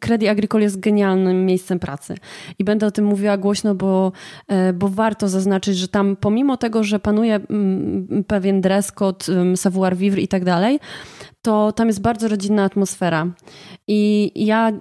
Credit 0.00 0.28
Agricole 0.28 0.62
jest 0.62 0.80
genialnym 0.80 1.46
miejscem 1.46 1.78
pracy. 1.78 2.14
I 2.58 2.64
będę 2.64 2.86
o 2.86 2.90
tym 2.90 3.04
mówiła 3.04 3.36
głośno, 3.36 3.74
bo, 3.74 4.12
e, 4.48 4.72
bo 4.72 4.88
warto 4.88 5.28
zaznaczyć, 5.28 5.76
że 5.76 5.88
tam 5.88 6.16
pomimo 6.16 6.56
tego, 6.56 6.84
że 6.84 6.98
panuje 6.98 7.40
um, 7.50 8.24
pewien 8.26 8.60
dress 8.60 8.92
code, 8.92 9.56
savoir 9.56 9.96
vivre 9.96 10.20
i 10.20 10.28
tak 10.28 10.44
dalej, 10.44 10.80
to 11.42 11.72
tam 11.72 11.86
jest 11.88 12.00
bardzo 12.00 12.28
rodzinna 12.28 12.64
atmosfera. 12.64 13.26
I 13.88 14.32
ja 14.46 14.72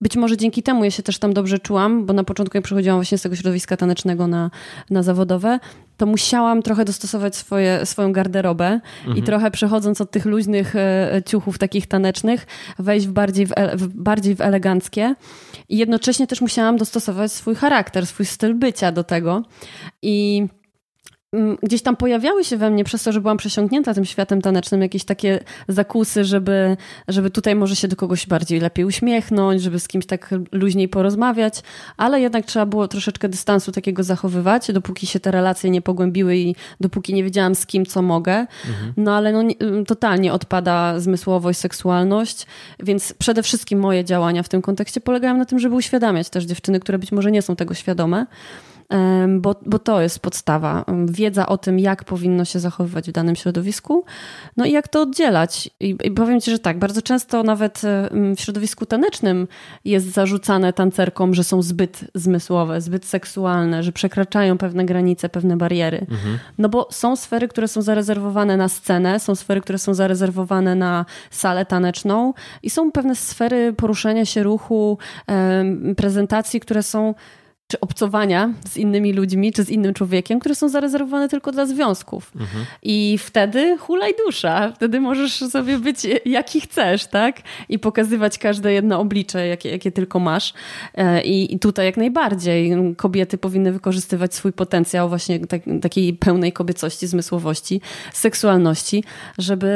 być 0.00 0.16
może 0.16 0.36
dzięki 0.36 0.62
temu 0.62 0.84
ja 0.84 0.90
się 0.90 1.02
też 1.02 1.18
tam 1.18 1.32
dobrze 1.32 1.58
czułam, 1.58 2.06
bo 2.06 2.12
na 2.12 2.24
początku 2.24 2.56
jak 2.56 2.64
przechodziłam 2.64 2.98
właśnie 2.98 3.18
z 3.18 3.22
tego 3.22 3.36
środowiska 3.36 3.76
tanecznego 3.76 4.26
na, 4.26 4.50
na 4.90 5.02
zawodowe, 5.02 5.58
to 6.02 6.06
musiałam 6.06 6.62
trochę 6.62 6.84
dostosować 6.84 7.36
swoje, 7.36 7.86
swoją 7.86 8.12
garderobę 8.12 8.80
mhm. 8.98 9.16
i 9.16 9.22
trochę 9.22 9.50
przechodząc 9.50 10.00
od 10.00 10.10
tych 10.10 10.24
luźnych 10.24 10.76
e, 10.76 11.22
ciuchów 11.26 11.58
takich 11.58 11.86
tanecznych, 11.86 12.46
wejść 12.78 13.06
w 13.06 13.12
bardziej 13.12 13.46
w, 13.46 13.52
w, 13.74 13.86
bardziej 13.86 14.36
w 14.36 14.40
eleganckie. 14.40 15.14
I 15.68 15.78
jednocześnie 15.78 16.26
też 16.26 16.40
musiałam 16.40 16.76
dostosować 16.76 17.32
swój 17.32 17.54
charakter, 17.54 18.06
swój 18.06 18.26
styl 18.26 18.54
bycia 18.54 18.92
do 18.92 19.04
tego. 19.04 19.42
I 20.02 20.46
gdzieś 21.62 21.82
tam 21.82 21.96
pojawiały 21.96 22.44
się 22.44 22.56
we 22.56 22.70
mnie 22.70 22.84
przez 22.84 23.02
to, 23.02 23.12
że 23.12 23.20
byłam 23.20 23.36
przesiąknięta 23.36 23.94
tym 23.94 24.04
światem 24.04 24.42
tanecznym, 24.42 24.82
jakieś 24.82 25.04
takie 25.04 25.40
zakusy, 25.68 26.24
żeby, 26.24 26.76
żeby 27.08 27.30
tutaj 27.30 27.54
może 27.54 27.76
się 27.76 27.88
do 27.88 27.96
kogoś 27.96 28.26
bardziej 28.26 28.60
lepiej 28.60 28.84
uśmiechnąć, 28.84 29.62
żeby 29.62 29.80
z 29.80 29.88
kimś 29.88 30.06
tak 30.06 30.30
luźniej 30.52 30.88
porozmawiać, 30.88 31.62
ale 31.96 32.20
jednak 32.20 32.46
trzeba 32.46 32.66
było 32.66 32.88
troszeczkę 32.88 33.28
dystansu 33.28 33.72
takiego 33.72 34.02
zachowywać, 34.02 34.72
dopóki 34.72 35.06
się 35.06 35.20
te 35.20 35.30
relacje 35.30 35.70
nie 35.70 35.82
pogłębiły 35.82 36.36
i 36.36 36.56
dopóki 36.80 37.14
nie 37.14 37.24
wiedziałam 37.24 37.54
z 37.54 37.66
kim, 37.66 37.86
co 37.86 38.02
mogę. 38.02 38.32
Mhm. 38.32 38.92
No 38.96 39.16
ale 39.16 39.32
no, 39.32 39.42
totalnie 39.86 40.32
odpada 40.32 41.00
zmysłowość, 41.00 41.58
seksualność, 41.58 42.46
więc 42.80 43.12
przede 43.12 43.42
wszystkim 43.42 43.78
moje 43.78 44.04
działania 44.04 44.42
w 44.42 44.48
tym 44.48 44.62
kontekście 44.62 45.00
polegają 45.00 45.36
na 45.36 45.44
tym, 45.44 45.58
żeby 45.58 45.74
uświadamiać 45.74 46.30
też 46.30 46.44
dziewczyny, 46.44 46.80
które 46.80 46.98
być 46.98 47.12
może 47.12 47.30
nie 47.30 47.42
są 47.42 47.56
tego 47.56 47.74
świadome, 47.74 48.26
bo, 49.28 49.54
bo 49.66 49.78
to 49.78 50.00
jest 50.00 50.18
podstawa. 50.18 50.84
Wiedza 51.06 51.46
o 51.46 51.58
tym, 51.58 51.78
jak 51.78 52.04
powinno 52.04 52.44
się 52.44 52.58
zachowywać 52.58 53.08
w 53.08 53.12
danym 53.12 53.36
środowisku, 53.36 54.04
no 54.56 54.64
i 54.64 54.72
jak 54.72 54.88
to 54.88 55.02
oddzielać. 55.02 55.70
I, 55.80 55.96
i 56.04 56.10
powiem 56.10 56.40
Ci, 56.40 56.50
że 56.50 56.58
tak, 56.58 56.78
bardzo 56.78 57.02
często 57.02 57.42
nawet 57.42 57.82
w 58.36 58.40
środowisku 58.40 58.86
tanecznym 58.86 59.48
jest 59.84 60.12
zarzucane 60.12 60.72
tancerkom, 60.72 61.34
że 61.34 61.44
są 61.44 61.62
zbyt 61.62 62.04
zmysłowe, 62.14 62.80
zbyt 62.80 63.04
seksualne, 63.04 63.82
że 63.82 63.92
przekraczają 63.92 64.58
pewne 64.58 64.84
granice, 64.84 65.28
pewne 65.28 65.56
bariery. 65.56 66.06
Mhm. 66.10 66.38
No 66.58 66.68
bo 66.68 66.88
są 66.90 67.16
sfery, 67.16 67.48
które 67.48 67.68
są 67.68 67.82
zarezerwowane 67.82 68.56
na 68.56 68.68
scenę, 68.68 69.20
są 69.20 69.34
sfery, 69.34 69.60
które 69.60 69.78
są 69.78 69.94
zarezerwowane 69.94 70.74
na 70.74 71.04
salę 71.30 71.66
taneczną 71.66 72.34
i 72.62 72.70
są 72.70 72.92
pewne 72.92 73.16
sfery 73.16 73.72
poruszania 73.72 74.24
się 74.24 74.42
ruchu, 74.42 74.98
prezentacji, 75.96 76.60
które 76.60 76.82
są 76.82 77.14
czy 77.72 77.80
obcowania 77.80 78.52
z 78.68 78.76
innymi 78.76 79.12
ludźmi, 79.12 79.52
czy 79.52 79.64
z 79.64 79.70
innym 79.70 79.94
człowiekiem, 79.94 80.40
które 80.40 80.54
są 80.54 80.68
zarezerwowane 80.68 81.28
tylko 81.28 81.52
dla 81.52 81.66
związków. 81.66 82.32
Mhm. 82.36 82.64
I 82.82 83.18
wtedy 83.18 83.78
hulaj 83.78 84.14
dusza, 84.26 84.72
wtedy 84.76 85.00
możesz 85.00 85.36
sobie 85.36 85.78
być 85.78 86.06
jaki 86.24 86.60
chcesz, 86.60 87.06
tak? 87.06 87.42
I 87.68 87.78
pokazywać 87.78 88.38
każde 88.38 88.72
jedno 88.72 89.00
oblicze, 89.00 89.46
jakie, 89.46 89.70
jakie 89.70 89.92
tylko 89.92 90.18
masz. 90.18 90.54
E, 90.94 91.22
I, 91.22 91.54
I, 91.54 91.58
tutaj 91.58 91.86
jak 91.86 91.96
najbardziej 91.96 92.72
kobiety 92.96 93.38
powinny 93.38 93.72
wykorzystywać 93.72 94.34
swój 94.34 94.52
potencjał 94.52 95.08
właśnie 95.08 95.46
tak, 95.46 95.62
takiej 95.82 96.14
pełnej 96.14 96.52
kobiecości, 96.52 97.06
zmysłowości, 97.06 97.80
seksualności, 98.12 99.04
żeby, 99.38 99.66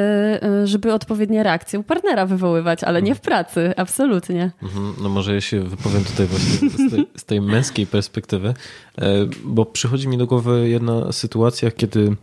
e, 0.42 0.66
żeby 0.66 0.92
odpowiednie 0.92 1.42
reakcje 1.42 1.78
u 1.78 1.82
partnera 1.82 2.26
wywoływać, 2.26 2.84
ale 2.84 3.02
nie 3.02 3.14
w 3.14 3.20
pracy, 3.20 3.74
absolutnie. 3.76 4.50
Mhm. 4.62 4.94
No 5.02 5.08
może 5.08 5.34
ja 5.34 5.40
się 5.40 5.60
wypowiem 5.60 6.04
tutaj 6.04 6.26
właśnie 6.26 6.70
z 6.70 6.90
tej, 6.90 7.06
z 7.16 7.24
tej 7.24 7.40
męskiej 7.40 7.85
innej 7.86 7.92
perspektywy, 7.92 8.54
e, 8.98 9.26
bo 9.44 9.66
przychodzi 9.66 10.08
mi 10.08 10.18
do 10.18 10.26
głowy 10.26 10.68
jedna 10.68 11.12
sytuacja, 11.12 11.70
kiedy 11.70 12.16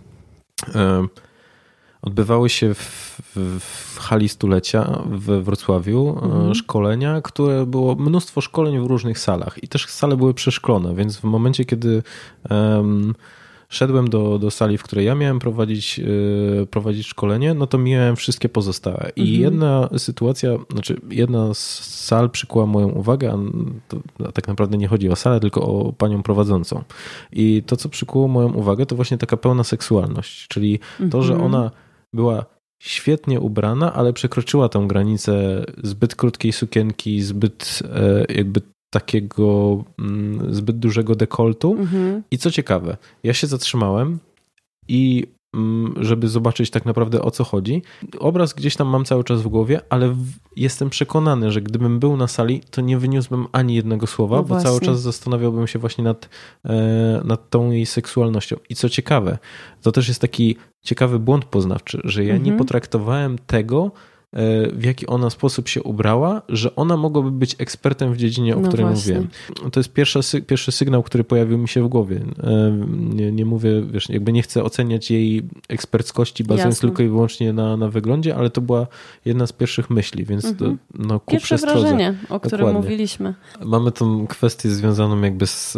e, 0.76 1.08
odbywały 2.02 2.50
się 2.50 2.74
w, 2.74 3.22
w 3.60 4.00
hali 4.00 4.30
stulecia 4.30 5.04
we 5.06 5.42
Wrocławiu 5.42 6.20
mhm. 6.24 6.56
szkolenia, 6.56 7.22
które 7.22 7.66
było 7.66 7.96
mnóstwo 7.96 8.42
szkoleń 8.42 8.80
w 8.80 8.86
różnych 8.86 9.20
salach 9.20 9.64
i 9.64 9.68
też 9.68 9.88
sale 9.88 10.18
były 10.18 10.34
przeszklone, 10.34 10.96
więc 10.96 11.18
w 11.18 11.24
momencie, 11.24 11.66
kiedy 11.66 12.04
um, 12.50 13.16
szedłem 13.74 14.10
do, 14.10 14.40
do 14.40 14.52
sali, 14.52 14.78
w 14.78 14.84
której 14.84 15.06
ja 15.06 15.16
miałem 15.16 15.40
prowadzić, 15.40 15.98
yy, 15.98 16.68
prowadzić 16.72 17.08
szkolenie, 17.08 17.54
no 17.54 17.68
to 17.68 17.78
miałem 17.78 18.16
wszystkie 18.16 18.50
pozostałe. 18.50 19.12
I 19.16 19.22
mhm. 19.22 19.42
jedna 19.42 19.90
sytuacja, 19.98 20.50
znaczy 20.72 21.02
jedna 21.10 21.54
z 21.54 21.60
sal 22.06 22.30
przykuła 22.30 22.66
moją 22.66 22.90
uwagę, 22.90 23.32
a 23.32 23.38
to, 23.88 23.98
a 24.28 24.32
tak 24.32 24.48
naprawdę 24.48 24.78
nie 24.78 24.88
chodzi 24.88 25.10
o 25.10 25.16
salę, 25.16 25.40
tylko 25.40 25.62
o 25.62 25.94
panią 25.94 26.24
prowadzącą. 26.24 26.84
I 27.32 27.64
to, 27.66 27.78
co 27.78 27.90
przykuło 27.90 28.28
moją 28.28 28.54
uwagę, 28.54 28.86
to 28.86 28.96
właśnie 28.96 29.18
taka 29.18 29.38
pełna 29.38 29.64
seksualność, 29.64 30.48
czyli 30.48 30.80
mhm. 30.92 31.10
to, 31.10 31.22
że 31.22 31.34
mhm. 31.34 31.54
ona 31.54 31.72
była 32.14 32.46
świetnie 32.82 33.40
ubrana, 33.40 33.94
ale 33.94 34.14
przekroczyła 34.14 34.70
tę 34.70 34.86
granicę 34.88 35.66
zbyt 35.84 36.16
krótkiej 36.16 36.52
sukienki, 36.52 37.22
zbyt 37.22 37.80
e, 37.96 38.34
jakby 38.34 38.62
takiego 38.94 39.84
mm, 40.00 40.54
zbyt 40.54 40.80
dużego 40.80 41.16
dekoltu. 41.16 41.76
Mhm. 41.80 42.24
I 42.32 42.38
co 42.38 42.52
ciekawe, 42.52 42.98
ja 43.24 43.34
się 43.34 43.48
zatrzymałem 43.48 44.20
i 44.88 45.28
mm, 45.54 45.94
żeby 45.98 46.28
zobaczyć 46.28 46.70
tak 46.70 46.86
naprawdę 46.86 47.22
o 47.22 47.32
co 47.32 47.44
chodzi. 47.44 47.82
Obraz 48.20 48.54
gdzieś 48.54 48.76
tam 48.76 48.88
mam 48.88 49.06
cały 49.06 49.24
czas 49.24 49.42
w 49.42 49.48
głowie, 49.48 49.80
ale 49.90 50.16
jestem 50.56 50.90
przekonany, 50.90 51.52
że 51.52 51.62
gdybym 51.62 52.00
był 52.00 52.18
na 52.18 52.28
sali, 52.28 52.62
to 52.72 52.82
nie 52.82 52.98
wyniósłbym 52.98 53.48
ani 53.52 53.76
jednego 53.76 54.08
słowa, 54.08 54.38
no 54.38 54.44
bo 54.44 54.62
cały 54.62 54.82
czas 54.82 55.02
zastanawiałbym 55.02 55.68
się 55.68 55.80
właśnie 55.80 56.04
nad, 56.04 56.30
e, 56.66 57.22
nad 57.26 57.50
tą 57.50 57.72
jej 57.72 57.86
seksualnością. 57.86 58.56
I 58.70 58.76
co 58.76 58.90
ciekawe, 58.90 59.38
to 59.82 59.92
też 59.92 60.08
jest 60.08 60.22
taki 60.22 60.56
ciekawy 60.82 61.20
błąd 61.20 61.46
poznawczy, 61.46 62.02
że 62.04 62.26
ja 62.26 62.34
mhm. 62.34 62.52
nie 62.52 62.58
potraktowałem 62.58 63.38
tego, 63.38 63.92
w 64.74 64.84
jaki 64.84 65.08
ona 65.08 65.30
sposób 65.30 65.68
się 65.68 65.84
ubrała, 65.84 66.42
że 66.50 66.76
ona 66.76 66.98
mogłaby 66.98 67.32
być 67.32 67.56
ekspertem 67.60 68.14
w 68.14 68.18
dziedzinie, 68.18 68.56
o 68.56 68.60
no 68.60 68.68
której 68.68 68.86
właśnie. 68.86 69.14
mówiłem. 69.14 69.72
To 69.72 69.80
jest 69.80 69.94
pierwszy, 69.94 70.42
pierwszy 70.42 70.72
sygnał, 70.72 71.04
który 71.04 71.24
pojawił 71.24 71.58
mi 71.58 71.68
się 71.68 71.84
w 71.84 71.88
głowie. 71.88 72.22
E, 72.44 72.72
nie, 72.92 73.32
nie 73.32 73.46
mówię, 73.46 73.82
wiesz, 73.82 74.10
jakby 74.10 74.34
nie 74.34 74.42
chcę 74.42 74.64
oceniać 74.64 75.12
jej 75.12 75.44
eksperckości, 75.70 76.44
bazując 76.44 76.76
Jasne. 76.76 76.90
tylko 76.90 77.04
i 77.04 77.08
wyłącznie 77.08 77.54
na, 77.54 77.78
na 77.78 77.90
wyglądzie, 77.90 78.36
ale 78.36 78.50
to 78.50 78.62
była 78.62 78.88
jedna 79.26 79.48
z 79.48 79.54
pierwszych 79.54 79.90
myśli, 79.90 80.26
więc 80.26 80.46
mhm. 80.46 80.78
to, 80.78 80.84
no, 81.08 81.20
ku 81.20 81.32
Pierwsze 81.32 81.58
wrażenie, 81.58 82.14
o 82.30 82.40
którym 82.40 82.58
Dokładnie. 82.58 82.82
mówiliśmy. 82.82 83.34
Mamy 83.66 83.92
tą 83.92 84.28
kwestię 84.28 84.70
związaną 84.70 85.22
jakby 85.22 85.48
z 85.48 85.78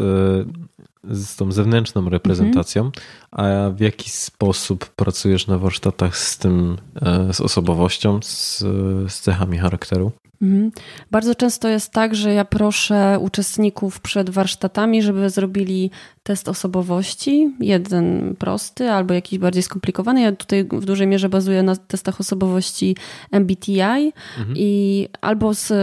z 1.10 1.36
tą 1.36 1.52
zewnętrzną 1.52 2.10
reprezentacją, 2.10 2.86
mhm. 2.86 3.04
a 3.32 3.70
w 3.70 3.80
jaki 3.80 4.10
sposób 4.10 4.86
pracujesz 4.86 5.48
na 5.48 5.58
warsztatach 5.58 6.18
z 6.18 6.38
tym, 6.38 6.78
e, 7.02 7.34
z 7.34 7.41
osobowością, 7.41 8.20
z, 8.24 8.60
z 9.08 9.20
cechami 9.20 9.58
charakteru? 9.58 10.12
Mhm. 10.41 10.72
Bardzo 11.12 11.36
często 11.36 11.70
jest 11.70 11.91
tak, 11.91 12.15
że 12.15 12.34
ja 12.34 12.46
proszę 12.46 13.18
uczestników 13.22 14.00
przed 14.00 14.30
warsztatami, 14.30 15.02
żeby 15.02 15.30
zrobili 15.30 15.91
test 16.24 16.50
osobowości, 16.50 17.54
jeden 17.60 18.36
prosty 18.39 18.91
albo 18.91 19.13
jakiś 19.13 19.39
bardziej 19.39 19.63
skomplikowany. 19.63 20.22
Ja 20.22 20.32
tutaj 20.32 20.63
w 20.63 20.86
dużej 20.86 21.08
mierze 21.08 21.30
bazuję 21.30 21.63
na 21.63 21.76
testach 21.76 22.20
osobowości 22.20 22.96
MBTI 23.32 24.13
mhm. 24.38 24.54
i 24.56 25.08
albo 25.22 25.54
z 25.54 25.74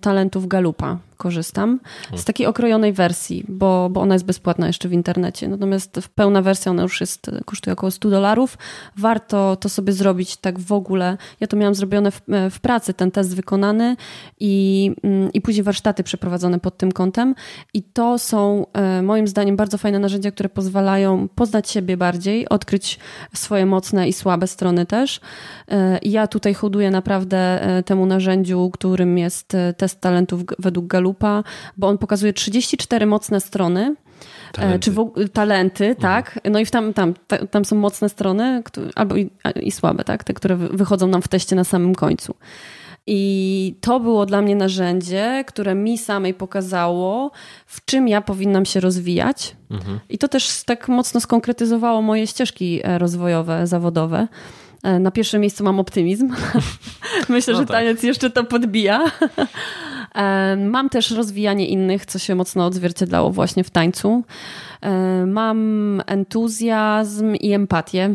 talentów 0.00 0.48
Galupa 0.48 0.98
korzystam. 1.24 1.80
Z 2.16 2.24
takiej 2.24 2.46
okrojonej 2.46 2.92
wersji, 2.92 3.44
bo, 3.48 3.88
bo 3.90 4.00
ona 4.00 4.14
jest 4.14 4.24
bezpłatna 4.24 4.66
jeszcze 4.66 4.88
w 4.88 4.92
internecie. 4.92 5.48
Natomiast 5.48 6.00
pełna 6.14 6.42
wersja 6.42 6.70
ona 6.70 6.82
już 6.82 7.00
jest, 7.00 7.30
kosztuje 7.44 7.72
około 7.72 7.90
100 7.90 8.10
dolarów. 8.10 8.58
Warto 8.96 9.56
to 9.56 9.68
sobie 9.68 9.92
zrobić 9.92 10.36
tak 10.36 10.58
w 10.58 10.72
ogóle. 10.72 11.16
Ja 11.40 11.46
to 11.46 11.56
miałam 11.56 11.74
zrobione 11.74 12.10
w, 12.10 12.20
w 12.50 12.60
pracy, 12.60 12.94
ten 12.94 13.10
test 13.10 13.36
wykonany 13.36 13.96
i, 14.40 14.92
mm, 15.02 15.32
i 15.32 15.40
później 15.40 15.62
warsztaty 15.62 16.02
przeprowadzone 16.02 16.60
pod 16.60 16.76
tym 16.76 16.92
kątem. 16.92 17.34
I 17.74 17.82
to 17.82 18.18
są 18.18 18.66
e, 18.72 19.02
moim 19.02 19.28
zdaniem 19.28 19.56
bardzo 19.56 19.78
fajne 19.78 19.98
narzędzia, 19.98 20.30
które 20.30 20.48
pozwalają 20.48 21.28
poznać 21.34 21.70
siebie 21.70 21.96
bardziej, 21.96 22.48
odkryć 22.48 22.98
swoje 23.34 23.66
mocne 23.66 24.08
i 24.08 24.12
słabe 24.12 24.46
strony 24.46 24.86
też. 24.86 25.20
E, 25.68 25.98
ja 26.02 26.26
tutaj 26.26 26.54
hoduję 26.54 26.90
naprawdę 26.90 27.62
e, 27.62 27.82
temu 27.82 28.06
narzędziu, 28.06 28.70
którym 28.70 29.18
jest 29.18 29.56
test 29.76 30.00
talentów 30.00 30.42
według 30.58 30.86
Galupa 30.86 31.13
Galupa, 31.14 31.44
bo 31.76 31.88
on 31.88 31.98
pokazuje 31.98 32.32
34 32.32 33.06
mocne 33.06 33.40
strony. 33.40 33.96
E, 34.48 34.52
talenty. 34.52 34.78
Czy 34.78 34.90
w, 34.90 35.12
talenty, 35.32 35.84
mhm. 35.84 36.02
tak. 36.02 36.40
No 36.50 36.58
i 36.58 36.66
tam, 36.66 36.92
tam, 36.92 37.14
tam 37.50 37.64
są 37.64 37.76
mocne 37.76 38.08
strony, 38.08 38.62
które, 38.64 38.90
albo 38.94 39.16
i, 39.16 39.30
i 39.60 39.70
słabe, 39.70 40.04
tak, 40.04 40.24
te, 40.24 40.34
które 40.34 40.56
wychodzą 40.56 41.06
nam 41.06 41.22
w 41.22 41.28
teście 41.28 41.56
na 41.56 41.64
samym 41.64 41.94
końcu. 41.94 42.34
I 43.06 43.74
to 43.80 44.00
było 44.00 44.26
dla 44.26 44.42
mnie 44.42 44.56
narzędzie, 44.56 45.44
które 45.46 45.74
mi 45.74 45.98
samej 45.98 46.34
pokazało, 46.34 47.30
w 47.66 47.84
czym 47.84 48.08
ja 48.08 48.20
powinnam 48.20 48.64
się 48.64 48.80
rozwijać. 48.80 49.56
Mhm. 49.70 50.00
I 50.08 50.18
to 50.18 50.28
też 50.28 50.64
tak 50.64 50.88
mocno 50.88 51.20
skonkretyzowało 51.20 52.02
moje 52.02 52.26
ścieżki 52.26 52.80
e, 52.84 52.98
rozwojowe, 52.98 53.66
zawodowe. 53.66 54.28
E, 54.84 54.98
na 54.98 55.10
pierwszym 55.10 55.40
miejscu 55.40 55.64
mam 55.64 55.80
optymizm. 55.80 56.34
Myślę, 57.28 57.54
no 57.54 57.60
że 57.60 57.66
tak. 57.66 57.76
taniec 57.76 58.02
jeszcze 58.02 58.30
to 58.30 58.44
podbija. 58.44 59.04
Mam 60.56 60.88
też 60.88 61.10
rozwijanie 61.10 61.66
innych, 61.66 62.06
co 62.06 62.18
się 62.18 62.34
mocno 62.34 62.66
odzwierciedlało 62.66 63.30
właśnie 63.30 63.64
w 63.64 63.70
tańcu. 63.70 64.24
Mam 65.26 66.02
entuzjazm 66.06 67.34
i 67.34 67.52
empatię. 67.52 68.14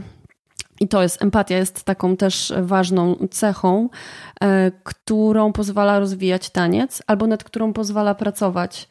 I 0.80 0.88
to 0.88 1.02
jest, 1.02 1.22
empatia 1.22 1.58
jest 1.58 1.84
taką 1.84 2.18
też 2.18 2.54
ważną 2.62 3.16
cechą, 3.32 3.90
e, 4.42 4.72
którą 4.84 5.54
pozwala 5.54 6.00
rozwijać 6.00 6.50
taniec, 6.50 7.04
albo 7.08 7.28
nad 7.28 7.44
którą 7.44 7.74
pozwala 7.74 8.16
pracować 8.16 8.90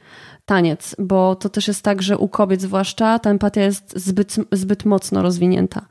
taniec, 0.49 0.97
bo 0.99 1.37
to 1.37 1.49
też 1.49 1.69
jest 1.69 1.83
tak, 1.83 2.03
że 2.03 2.19
u 2.19 2.29
kobiet 2.29 2.61
zwłaszcza 2.63 3.19
ta 3.19 3.31
empatia 3.31 3.63
jest 3.63 3.99
zbyt, 3.99 4.37
zbyt 4.53 4.85
mocno 4.85 5.23
rozwinięta, 5.23 5.87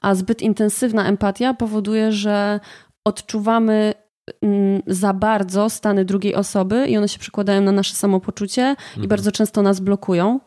a 0.00 0.14
zbyt 0.14 0.42
intensywna 0.42 1.06
empatia 1.08 1.54
powoduje, 1.54 2.12
że 2.12 2.60
odczuwamy 3.04 3.94
Mm, 4.42 4.82
za 4.86 5.14
bardzo 5.14 5.70
stany 5.70 6.04
drugiej 6.04 6.34
osoby 6.34 6.86
i 6.88 6.96
one 6.96 7.08
się 7.08 7.18
przekładają 7.18 7.60
na 7.60 7.72
nasze 7.72 7.94
samopoczucie 7.94 8.62
mhm. 8.62 9.04
i 9.04 9.08
bardzo 9.08 9.32
często 9.32 9.62
nas 9.62 9.80
blokują. 9.80 10.40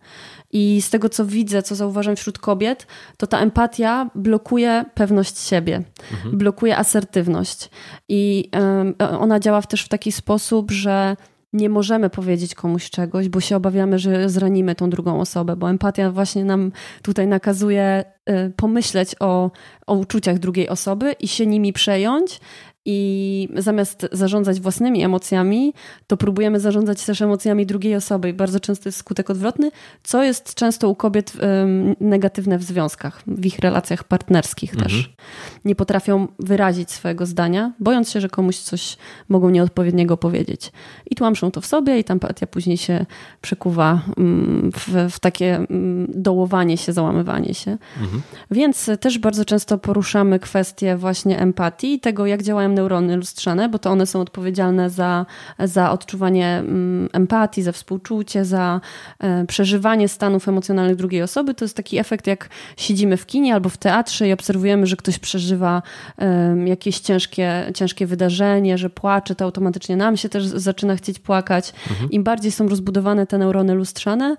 I 0.52 0.82
z 0.82 0.90
tego, 0.90 1.10
co 1.10 1.26
widzę, 1.26 1.64
co 1.64 1.76
zauważam 1.76 2.16
wśród 2.16 2.40
kobiet, 2.40 2.88
to 3.18 3.28
ta 3.28 3.40
empatia 3.40 4.10
blokuje 4.16 4.86
pewność 4.94 5.40
siebie, 5.40 5.84
mhm. 6.12 6.38
blokuje 6.38 6.78
asertywność. 6.78 7.70
I 8.10 8.50
um, 8.54 8.94
ona 9.20 9.40
działa 9.40 9.62
też 9.62 9.86
w 9.86 9.90
taki 9.90 10.12
sposób, 10.12 10.72
że 10.72 11.18
nie 11.56 11.70
możemy 11.70 12.10
powiedzieć 12.10 12.56
komuś 12.56 12.90
czegoś, 12.90 13.30
bo 13.30 13.40
się 13.40 13.56
obawiamy, 13.56 14.00
że 14.00 14.30
zranimy 14.30 14.76
tą 14.76 14.90
drugą 14.90 15.20
osobę, 15.20 15.56
bo 15.56 15.70
empatia 15.70 16.12
właśnie 16.12 16.46
nam 16.46 16.72
tutaj 17.02 17.28
nakazuje 17.28 18.04
y, 18.30 18.54
pomyśleć 18.56 19.16
o, 19.20 19.52
o 19.88 19.94
uczuciach 19.94 20.40
drugiej 20.40 20.70
osoby 20.70 21.16
i 21.20 21.28
się 21.28 21.46
nimi 21.46 21.74
przejąć 21.74 22.40
i 22.86 23.50
zamiast 23.56 24.08
zarządzać 24.12 24.60
własnymi 24.60 25.04
emocjami, 25.04 25.74
to 26.08 26.18
próbujemy 26.18 26.60
zarządzać 26.60 27.06
też 27.06 27.22
emocjami 27.22 27.66
drugiej 27.66 27.96
osoby 27.96 28.30
i 28.30 28.34
bardzo 28.34 28.60
często 28.60 28.90
jest 28.90 28.98
skutek 28.98 29.30
odwrotny, 29.30 29.72
co 30.04 30.24
jest 30.24 30.56
często 30.56 30.90
u 30.90 30.96
kobiet 30.96 31.34
negatywne 32.00 32.58
w 32.58 32.64
związkach, 32.64 33.22
w 33.28 33.46
ich 33.46 33.60
relacjach 33.60 34.04
partnerskich 34.04 34.74
mhm. 34.74 34.90
też. 34.90 35.14
Nie 35.66 35.76
potrafią 35.76 36.28
wyrazić 36.40 36.92
swojego 36.92 37.26
zdania, 37.26 37.74
bojąc 37.80 38.12
się, 38.12 38.22
że 38.22 38.30
komuś 38.30 38.58
coś 38.58 38.98
mogą 39.30 39.50
nieodpowiedniego 39.50 40.18
powiedzieć. 40.18 40.72
I 41.06 41.16
tłamszą 41.16 41.52
to 41.52 41.62
w 41.62 41.66
sobie 41.66 42.00
i 42.00 42.04
ta 42.04 42.14
empatia 42.14 42.48
później 42.48 42.78
się 42.78 43.06
przekuwa 43.42 44.02
um, 44.18 44.72
w, 44.76 45.14
w, 45.14 45.20
takie 45.20 45.66
um, 45.70 46.08
dołowanie 46.16 46.78
się, 46.78 46.94
załamywanie 46.94 47.54
się. 47.54 47.78
Mhm. 48.02 48.22
Więc 48.52 48.90
też 49.00 49.20
bardzo 49.20 49.46
często 49.46 49.78
poruszamy 49.78 50.40
kwestię 50.40 50.98
właśnie 50.98 51.40
empatii 51.40 51.94
i 51.94 52.00
tego, 52.00 52.26
jak 52.26 52.44
działają 52.44 52.75
neurony 52.76 53.18
lustrzane, 53.18 53.70
bo 53.70 53.80
to 53.80 53.90
one 53.90 54.06
są 54.06 54.22
odpowiedzialne 54.22 54.90
za, 54.90 55.26
za 55.60 55.92
odczuwanie 55.92 56.48
mm, 56.48 57.10
empatii, 57.14 57.62
za 57.62 57.72
współczucie, 57.72 58.46
za 58.46 58.82
e, 59.20 59.46
przeżywanie 59.46 60.08
stanów 60.08 60.48
emocjonalnych 60.48 60.96
drugiej 60.96 61.22
osoby. 61.22 61.54
To 61.54 61.66
jest 61.66 61.78
taki 61.78 61.98
efekt, 61.98 62.28
jak 62.28 62.50
siedzimy 62.78 63.18
w 63.18 63.26
kinie 63.26 63.54
albo 63.54 63.70
w 63.70 63.78
teatrze 63.78 64.28
i 64.28 64.34
obserwujemy, 64.34 64.86
że 64.88 64.96
ktoś 64.96 65.20
przeżywa 65.20 65.82
jakieś 66.66 67.00
ciężkie, 67.00 67.72
ciężkie 67.76 68.06
wydarzenie, 68.08 68.78
że 68.78 68.90
płacze, 68.90 69.36
to 69.36 69.46
automatycznie 69.46 69.98
nam 69.98 70.18
się 70.18 70.30
też 70.30 70.46
zaczyna 70.46 70.96
chcieć 70.96 71.20
płakać. 71.20 71.74
Mhm. 71.90 72.10
Im 72.12 72.24
bardziej 72.24 72.52
są 72.52 72.68
rozbudowane 72.68 73.28
te 73.28 73.38
neurony 73.38 73.74
lustrzane, 73.74 74.36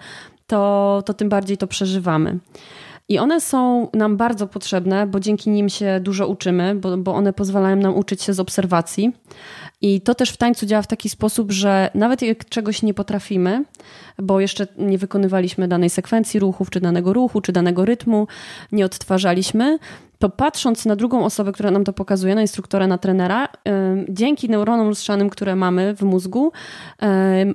to, 0.46 1.02
to 1.06 1.14
tym 1.14 1.28
bardziej 1.28 1.56
to 1.56 1.66
przeżywamy. 1.66 2.38
I 3.09 3.18
one 3.18 3.40
są 3.40 3.88
nam 3.94 4.16
bardzo 4.16 4.46
potrzebne, 4.46 5.07
bo 5.07 5.20
dzięki 5.20 5.50
nim 5.50 5.68
się 5.68 6.00
dużo 6.00 6.28
uczymy, 6.28 6.74
bo, 6.74 6.96
bo 6.96 7.14
one 7.14 7.32
pozwalają 7.32 7.76
nam 7.76 7.96
uczyć 7.96 8.22
się 8.22 8.34
z 8.34 8.40
obserwacji. 8.40 9.12
I 9.80 10.00
to 10.00 10.14
też 10.14 10.30
w 10.30 10.36
tańcu 10.36 10.66
działa 10.66 10.82
w 10.82 10.86
taki 10.86 11.09
sposób, 11.09 11.52
że 11.52 11.90
nawet 11.94 12.22
jak 12.22 12.48
czegoś 12.48 12.82
nie 12.82 12.94
potrafimy, 12.94 13.64
bo 14.18 14.40
jeszcze 14.40 14.66
nie 14.78 14.98
wykonywaliśmy 14.98 15.68
danej 15.68 15.90
sekwencji 15.90 16.40
ruchów, 16.40 16.70
czy 16.70 16.80
danego 16.80 17.12
ruchu, 17.12 17.40
czy 17.40 17.52
danego 17.52 17.84
rytmu, 17.84 18.26
nie 18.72 18.84
odtwarzaliśmy, 18.84 19.78
to 20.18 20.28
patrząc 20.28 20.86
na 20.86 20.96
drugą 20.96 21.24
osobę, 21.24 21.52
która 21.52 21.70
nam 21.70 21.84
to 21.84 21.92
pokazuje, 21.92 22.34
na 22.34 22.40
instruktora, 22.40 22.86
na 22.86 22.98
trenera, 22.98 23.48
dzięki 24.09 24.48
neuronom 24.48 24.88
lustrzanym, 24.88 25.30
które 25.30 25.57
mamy 25.57 25.94
w 25.94 26.02
mózgu, 26.02 26.52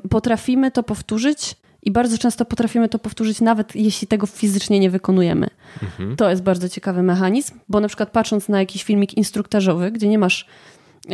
potrafimy 0.10 0.72
to 0.72 0.84
powtórzyć 0.84 1.56
i 1.84 1.92
bardzo 1.92 2.18
często 2.18 2.46
potrafimy 2.46 2.90
to 2.90 3.00
powtórzyć, 3.00 3.42
nawet 3.42 3.76
jeśli 3.76 4.08
tego 4.08 4.28
fizycznie 4.28 4.80
nie 4.80 4.90
wykonujemy. 4.90 5.48
Mhm. 5.84 6.16
To 6.16 6.30
jest 6.30 6.44
bardzo 6.44 6.70
ciekawy 6.70 7.04
mechanizm, 7.04 7.60
bo 7.70 7.80
na 7.80 7.88
przykład 7.88 8.10
patrząc 8.12 8.50
na 8.50 8.60
jakiś 8.60 8.84
filmik 8.84 9.14
instruktażowy, 9.14 9.92
gdzie 9.92 10.08
nie 10.08 10.20
masz 10.20 10.48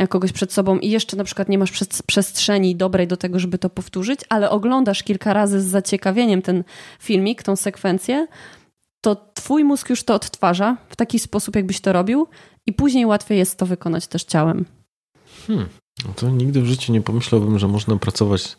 kogoś 0.10 0.32
przed 0.32 0.54
sobą 0.54 0.80
i 0.80 0.90
jeszcze 0.90 1.18
na 1.18 1.24
przykład 1.24 1.50
nie 1.50 1.58
masz 1.58 1.72
przestrzeni 2.08 2.76
dobrej 2.76 3.08
do 3.08 3.18
tego, 3.18 3.40
żeby 3.40 3.58
to 3.58 3.70
powtórzyć, 3.70 4.20
ale 4.30 4.50
oglądasz 4.50 5.04
kilka 5.04 5.34
razy 5.34 5.62
z 5.62 5.66
zaciekawieniem 5.66 6.42
ten 6.42 6.64
filmik, 7.00 7.44
tą 7.44 7.56
sekwencję, 7.56 8.28
to 9.02 9.32
twój 9.34 9.64
mózg 9.64 9.90
już 9.90 10.04
to 10.04 10.16
odtwarza 10.16 10.78
w 10.90 10.96
taki 10.96 11.20
sposób, 11.20 11.56
jakbyś 11.56 11.82
to 11.82 11.94
robił 11.94 12.28
i 12.66 12.74
później 12.74 13.06
łatwiej 13.06 13.38
jest 13.38 13.58
to 13.58 13.66
wykonać 13.66 14.08
też 14.08 14.24
ciałem. 14.24 14.66
Hmm. 15.48 15.68
No 16.06 16.14
to 16.16 16.30
nigdy 16.30 16.62
w 16.62 16.66
życiu 16.66 16.94
nie 16.94 17.02
pomyślałbym, 17.02 17.60
że 17.60 17.68
można 17.68 17.98
pracować 17.98 18.58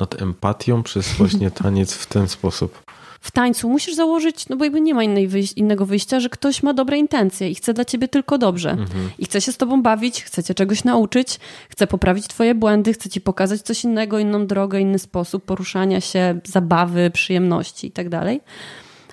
nad 0.00 0.22
empatią 0.22 0.82
przez 0.82 1.12
właśnie 1.12 1.50
taniec 1.50 1.94
w 1.94 2.06
ten 2.06 2.28
sposób 2.28 2.82
w 3.20 3.30
tańcu 3.30 3.68
musisz 3.68 3.94
założyć, 3.94 4.48
no 4.48 4.56
bo 4.56 4.64
jakby 4.64 4.80
nie 4.80 4.94
ma 4.94 5.02
innej 5.02 5.28
wyjś 5.28 5.52
innego 5.52 5.86
wyjścia, 5.86 6.20
że 6.20 6.28
ktoś 6.28 6.62
ma 6.62 6.74
dobre 6.74 6.98
intencje 6.98 7.50
i 7.50 7.54
chce 7.54 7.74
dla 7.74 7.84
ciebie 7.84 8.08
tylko 8.08 8.38
dobrze. 8.38 8.70
Mhm. 8.70 9.10
I 9.18 9.24
chce 9.24 9.40
się 9.40 9.52
z 9.52 9.56
tobą 9.56 9.82
bawić, 9.82 10.24
chce 10.24 10.42
cię 10.44 10.54
czegoś 10.54 10.84
nauczyć, 10.84 11.40
chce 11.68 11.86
poprawić 11.86 12.28
twoje 12.28 12.54
błędy, 12.54 12.92
chce 12.92 13.08
ci 13.08 13.20
pokazać 13.20 13.62
coś 13.62 13.84
innego, 13.84 14.18
inną 14.18 14.46
drogę, 14.46 14.80
inny 14.80 14.98
sposób 14.98 15.44
poruszania 15.44 16.00
się, 16.00 16.40
zabawy, 16.44 17.10
przyjemności 17.10 17.86
i 17.86 17.90
tak. 17.90 18.06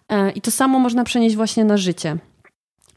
E, 0.09 0.31
I 0.31 0.41
to 0.41 0.51
samo 0.51 0.79
można 0.79 1.03
przenieść 1.03 1.35
właśnie 1.35 1.65
na 1.65 1.77
życie 1.77 2.17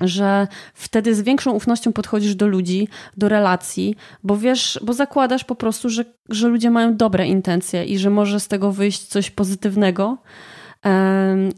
że 0.00 0.48
wtedy 0.74 1.14
z 1.14 1.20
większą 1.20 1.52
ufnością 1.52 1.92
podchodzisz 1.92 2.34
do 2.34 2.46
ludzi, 2.46 2.88
do 3.16 3.28
relacji, 3.28 3.96
bo 4.22 4.36
wiesz, 4.36 4.80
bo 4.82 4.92
zakładasz 4.92 5.44
po 5.44 5.54
prostu, 5.54 5.88
że, 5.88 6.04
że 6.28 6.48
ludzie 6.48 6.70
mają 6.70 6.96
dobre 6.96 7.26
intencje 7.26 7.84
i 7.84 7.98
że 7.98 8.10
może 8.10 8.40
z 8.40 8.48
tego 8.48 8.72
wyjść 8.72 9.06
coś 9.06 9.30
pozytywnego. 9.30 10.18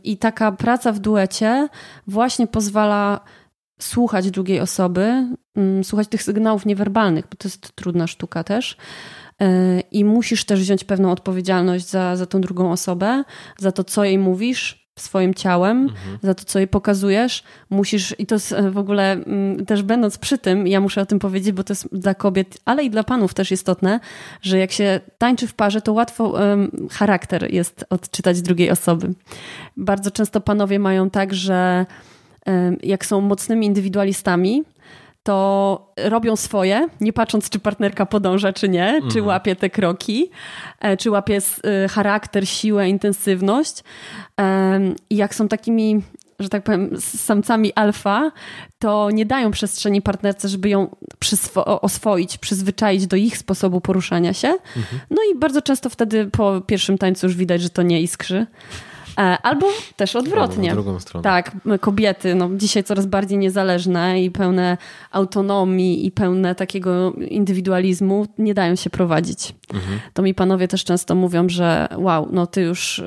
I 0.05 0.17
taka 0.17 0.53
praca 0.53 0.93
w 0.93 0.99
duecie 0.99 1.69
właśnie 2.07 2.47
pozwala 2.47 3.21
słuchać 3.81 4.31
drugiej 4.31 4.61
osoby, 4.61 5.27
mm, 5.57 5.85
słuchać 5.85 6.09
tych 6.09 6.23
sygnałów 6.23 6.67
niewerbalnych, 6.67 7.25
bo 7.31 7.37
to 7.37 7.49
jest 7.49 7.73
trudna 7.75 8.07
sztuka 8.07 8.45
też. 8.45 8.77
E, 9.41 9.81
I 9.81 10.05
musisz 10.05 10.45
też 10.45 10.61
wziąć 10.61 10.85
pewną 10.85 11.13
odpowiedzialność 11.13 11.89
za, 11.89 12.17
za 12.17 12.27
tą 12.27 12.41
drugą 12.41 12.73
osobę, 12.73 13.25
za 13.59 13.73
to, 13.73 13.85
co 13.85 14.05
jej 14.05 14.19
mówisz, 14.19 14.80
swoim 15.01 15.35
ciałem, 15.35 15.83
mhm. 15.83 16.19
za 16.23 16.35
to, 16.35 16.45
co 16.45 16.59
jej 16.59 16.69
pokazujesz. 16.69 17.43
Musisz, 17.71 18.15
i 18.19 18.27
to 18.27 18.35
jest 18.35 18.53
e, 18.53 18.71
w 18.71 18.79
ogóle 18.79 19.13
mm, 19.13 19.67
też 19.67 19.83
będąc 19.83 20.19
przy 20.19 20.39
tym, 20.39 20.67
ja 20.67 20.81
muszę 20.81 21.01
o 21.01 21.07
tym 21.07 21.19
powiedzieć, 21.19 21.53
bo 21.53 21.65
to 21.65 21.73
jest 21.73 21.89
dla 21.93 22.15
kobiet, 22.15 22.59
ale 22.65 22.85
i 22.85 22.91
dla 22.91 23.05
panów 23.05 23.35
też 23.35 23.53
istotne, 23.53 24.01
że 24.43 24.59
jak 24.59 24.73
się 24.73 25.01
tańczy 25.19 25.47
w 25.47 25.55
parze, 25.55 25.81
to 25.81 25.93
łatwo 25.93 26.29
um, 26.29 26.89
charakter 26.93 27.53
jest 27.53 27.85
odczytać 27.91 28.43
drugiej 28.43 28.71
osoby. 28.71 29.15
Bardzo 29.77 30.11
często 30.11 30.41
panowie 30.41 30.79
mają 30.79 31.11
tak, 31.11 31.35
że 31.35 31.87
jak 32.83 33.07
są 33.07 33.21
mocnymi 33.21 33.67
indywidualistami, 33.67 34.65
to 35.23 35.93
robią 35.97 36.37
swoje, 36.37 36.89
nie 37.01 37.13
patrząc, 37.13 37.51
czy 37.51 37.59
partnerka 37.59 38.07
podąża, 38.07 38.53
czy 38.53 38.69
nie, 38.69 38.89
mhm. 38.89 39.13
czy 39.13 39.23
łapie 39.23 39.57
te 39.57 39.71
kroki, 39.71 40.31
e, 40.81 40.97
czy 40.97 41.11
łapie 41.11 41.39
e, 41.65 41.89
charakter, 41.89 42.49
siłę, 42.49 42.89
intensywność. 42.89 43.85
I 45.11 45.17
jak 45.17 45.35
są 45.35 45.49
takimi 45.49 46.03
że 46.41 46.49
tak 46.49 46.63
powiem, 46.63 46.91
samcami 47.01 47.73
alfa, 47.75 48.33
to 48.79 49.11
nie 49.11 49.27
dają 49.27 49.51
przestrzeni 49.51 50.03
partnerce, 50.03 50.49
żeby 50.49 50.69
ją 50.69 50.97
oswoić, 51.65 52.39
przyzwyczaić 52.39 53.07
do 53.07 53.17
ich 53.17 53.39
sposobu 53.39 53.81
poruszania 53.81 54.33
się. 54.33 54.49
Mhm. 54.49 55.01
No 55.11 55.17
i 55.33 55.39
bardzo 55.39 55.63
często 55.63 55.91
wtedy 55.91 56.27
po 56.27 56.61
pierwszym 56.61 56.99
tańcu 56.99 57.27
już 57.27 57.37
widać, 57.37 57.63
że 57.63 57.71
to 57.71 57.83
nie 57.83 58.03
iskrzy. 58.03 58.47
E, 59.21 59.39
albo 59.43 59.67
też 59.97 60.17
odwrotnie. 60.17 60.71
Albo 60.71 60.83
drugą 60.83 61.01
stronę. 61.01 61.23
Tak, 61.23 61.57
kobiety, 61.81 62.35
no, 62.35 62.51
dzisiaj 62.57 62.85
coraz 62.85 63.07
bardziej 63.07 63.39
niezależne 63.39 64.23
i 64.23 64.31
pełne 64.31 64.77
autonomii 65.11 66.07
i 66.07 66.11
pełne 66.11 66.55
takiego 66.55 67.13
indywidualizmu 67.13 68.27
nie 68.39 68.55
dają 68.55 68.77
się 68.77 68.91
prowadzić. 68.91 69.55
Mhm. 69.75 70.01
To 70.15 70.23
mi 70.23 70.35
panowie 70.35 70.69
też 70.69 70.85
często 70.85 71.15
mówią, 71.15 71.49
że 71.49 71.89
wow, 71.97 72.29
no 72.33 72.47
ty 72.47 72.63
już, 72.63 73.03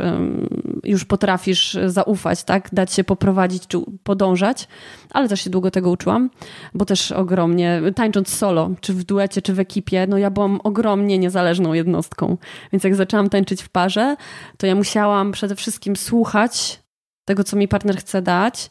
już 0.84 1.06
potrafisz 1.06 1.78
zaufać, 1.86 2.44
tak? 2.44 2.70
Dać 2.72 2.94
się 2.94 3.04
poprowadzić 3.04 3.68
czy 3.68 3.78
podążać, 4.04 4.68
ale 5.12 5.30
też 5.30 5.42
się 5.42 5.50
długo 5.50 5.72
tego 5.72 5.90
uczyłam, 5.90 6.30
bo 6.74 6.86
też 6.86 7.12
ogromnie, 7.12 7.82
tańcząc 7.96 8.30
solo, 8.30 8.72
czy 8.82 8.94
w 8.94 9.04
duecie, 9.04 9.42
czy 9.42 9.54
w 9.54 9.60
ekipie, 9.60 10.08
no 10.08 10.18
ja 10.18 10.32
byłam 10.32 10.60
ogromnie 10.64 11.18
niezależną 11.20 11.74
jednostką. 11.74 12.38
Więc 12.72 12.84
jak 12.84 12.96
zaczęłam 12.96 13.30
tańczyć 13.30 13.64
w 13.64 13.70
parze, 13.70 14.16
to 14.58 14.68
ja 14.68 14.76
musiałam 14.76 15.32
przede 15.32 15.56
wszystkim 15.56 15.96
słuchać 15.96 16.84
tego, 17.26 17.44
co 17.44 17.58
mi 17.58 17.68
partner 17.68 17.98
chce 17.98 18.22
dać 18.22 18.70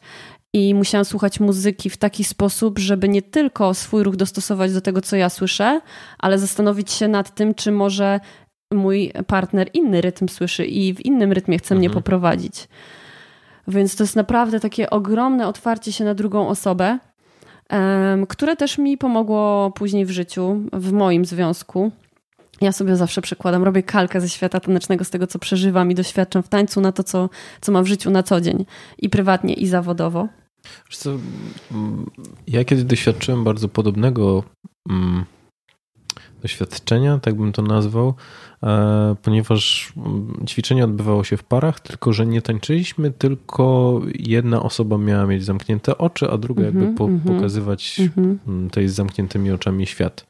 i 0.53 0.75
musiałam 0.75 1.05
słuchać 1.05 1.39
muzyki 1.39 1.89
w 1.89 1.97
taki 1.97 2.23
sposób, 2.23 2.79
żeby 2.79 3.09
nie 3.09 3.21
tylko 3.21 3.73
swój 3.73 4.03
ruch 4.03 4.15
dostosować 4.15 4.73
do 4.73 4.81
tego, 4.81 5.01
co 5.01 5.15
ja 5.15 5.29
słyszę, 5.29 5.81
ale 6.19 6.39
zastanowić 6.39 6.91
się 6.91 7.07
nad 7.07 7.35
tym, 7.35 7.53
czy 7.53 7.71
może 7.71 8.19
mój 8.73 9.11
partner 9.27 9.69
inny 9.73 10.01
rytm 10.01 10.27
słyszy 10.27 10.65
i 10.65 10.93
w 10.93 11.05
innym 11.05 11.31
rytmie 11.31 11.57
chce 11.57 11.75
mhm. 11.75 11.79
mnie 11.79 11.89
poprowadzić. 11.89 12.67
Więc 13.67 13.95
to 13.95 14.03
jest 14.03 14.15
naprawdę 14.15 14.59
takie 14.59 14.89
ogromne 14.89 15.47
otwarcie 15.47 15.91
się 15.91 16.05
na 16.05 16.13
drugą 16.13 16.47
osobę, 16.47 16.99
które 18.29 18.55
też 18.55 18.77
mi 18.77 18.97
pomogło 18.97 19.71
później 19.71 20.05
w 20.05 20.11
życiu, 20.11 20.61
w 20.73 20.91
moim 20.91 21.25
związku. 21.25 21.91
Ja 22.61 22.71
sobie 22.71 22.95
zawsze 22.95 23.21
przekładam, 23.21 23.63
robię 23.63 23.83
kalkę 23.83 24.21
ze 24.21 24.29
świata 24.29 24.59
tanecznego, 24.59 25.03
z 25.03 25.09
tego, 25.09 25.27
co 25.27 25.39
przeżywam 25.39 25.91
i 25.91 25.95
doświadczam 25.95 26.43
w 26.43 26.49
tańcu, 26.49 26.81
na 26.81 26.91
to, 26.91 27.03
co, 27.03 27.29
co 27.61 27.71
mam 27.71 27.83
w 27.83 27.87
życiu 27.87 28.09
na 28.09 28.23
co 28.23 28.41
dzień 28.41 28.65
i 28.97 29.09
prywatnie, 29.09 29.53
i 29.53 29.67
zawodowo. 29.67 30.27
Co, 30.89 31.11
ja 32.47 32.63
kiedy 32.63 32.83
doświadczyłem 32.83 33.43
bardzo 33.43 33.69
podobnego 33.69 34.43
mm, 34.89 35.25
doświadczenia, 36.41 37.19
tak 37.19 37.35
bym 37.35 37.51
to 37.51 37.61
nazwał, 37.61 38.13
ponieważ 39.21 39.93
mm, 39.97 40.45
ćwiczenie 40.47 40.83
odbywało 40.83 41.23
się 41.23 41.37
w 41.37 41.43
parach, 41.43 41.79
tylko 41.79 42.13
że 42.13 42.25
nie 42.25 42.41
tańczyliśmy, 42.41 43.11
tylko 43.11 44.01
jedna 44.15 44.63
osoba 44.63 44.97
miała 44.97 45.25
mieć 45.25 45.45
zamknięte 45.45 45.97
oczy, 45.97 46.29
a 46.31 46.37
druga 46.37 46.63
jakby 46.63 46.79
mhm, 46.79 46.95
po, 46.95 47.05
mhm. 47.05 47.35
pokazywać 47.35 48.01
mm, 48.17 48.69
tej 48.69 48.89
z 48.89 48.93
zamkniętymi 48.93 49.51
oczami 49.51 49.85
świat. 49.85 50.25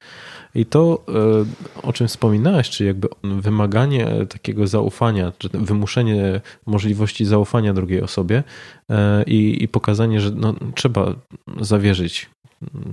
I 0.56 0.66
to, 0.66 1.04
e, 1.08 1.82
o 1.88 1.94
czym 1.94 2.08
wspominałeś, 2.08 2.70
czyli 2.70 2.88
jakby 2.88 3.08
wymaganie 3.24 4.08
takiego 4.30 4.68
zaufania, 4.68 5.32
czy 5.38 5.50
wymuszenie 5.50 6.42
możliwości 6.66 7.26
zaufania 7.26 7.74
drugiej 7.74 8.02
osobie 8.02 8.44
e, 8.90 9.24
i, 9.24 9.64
i 9.64 9.68
pokazanie, 9.68 10.22
że 10.22 10.32
no, 10.32 10.54
trzeba 10.76 11.16
zawierzyć. 11.62 12.30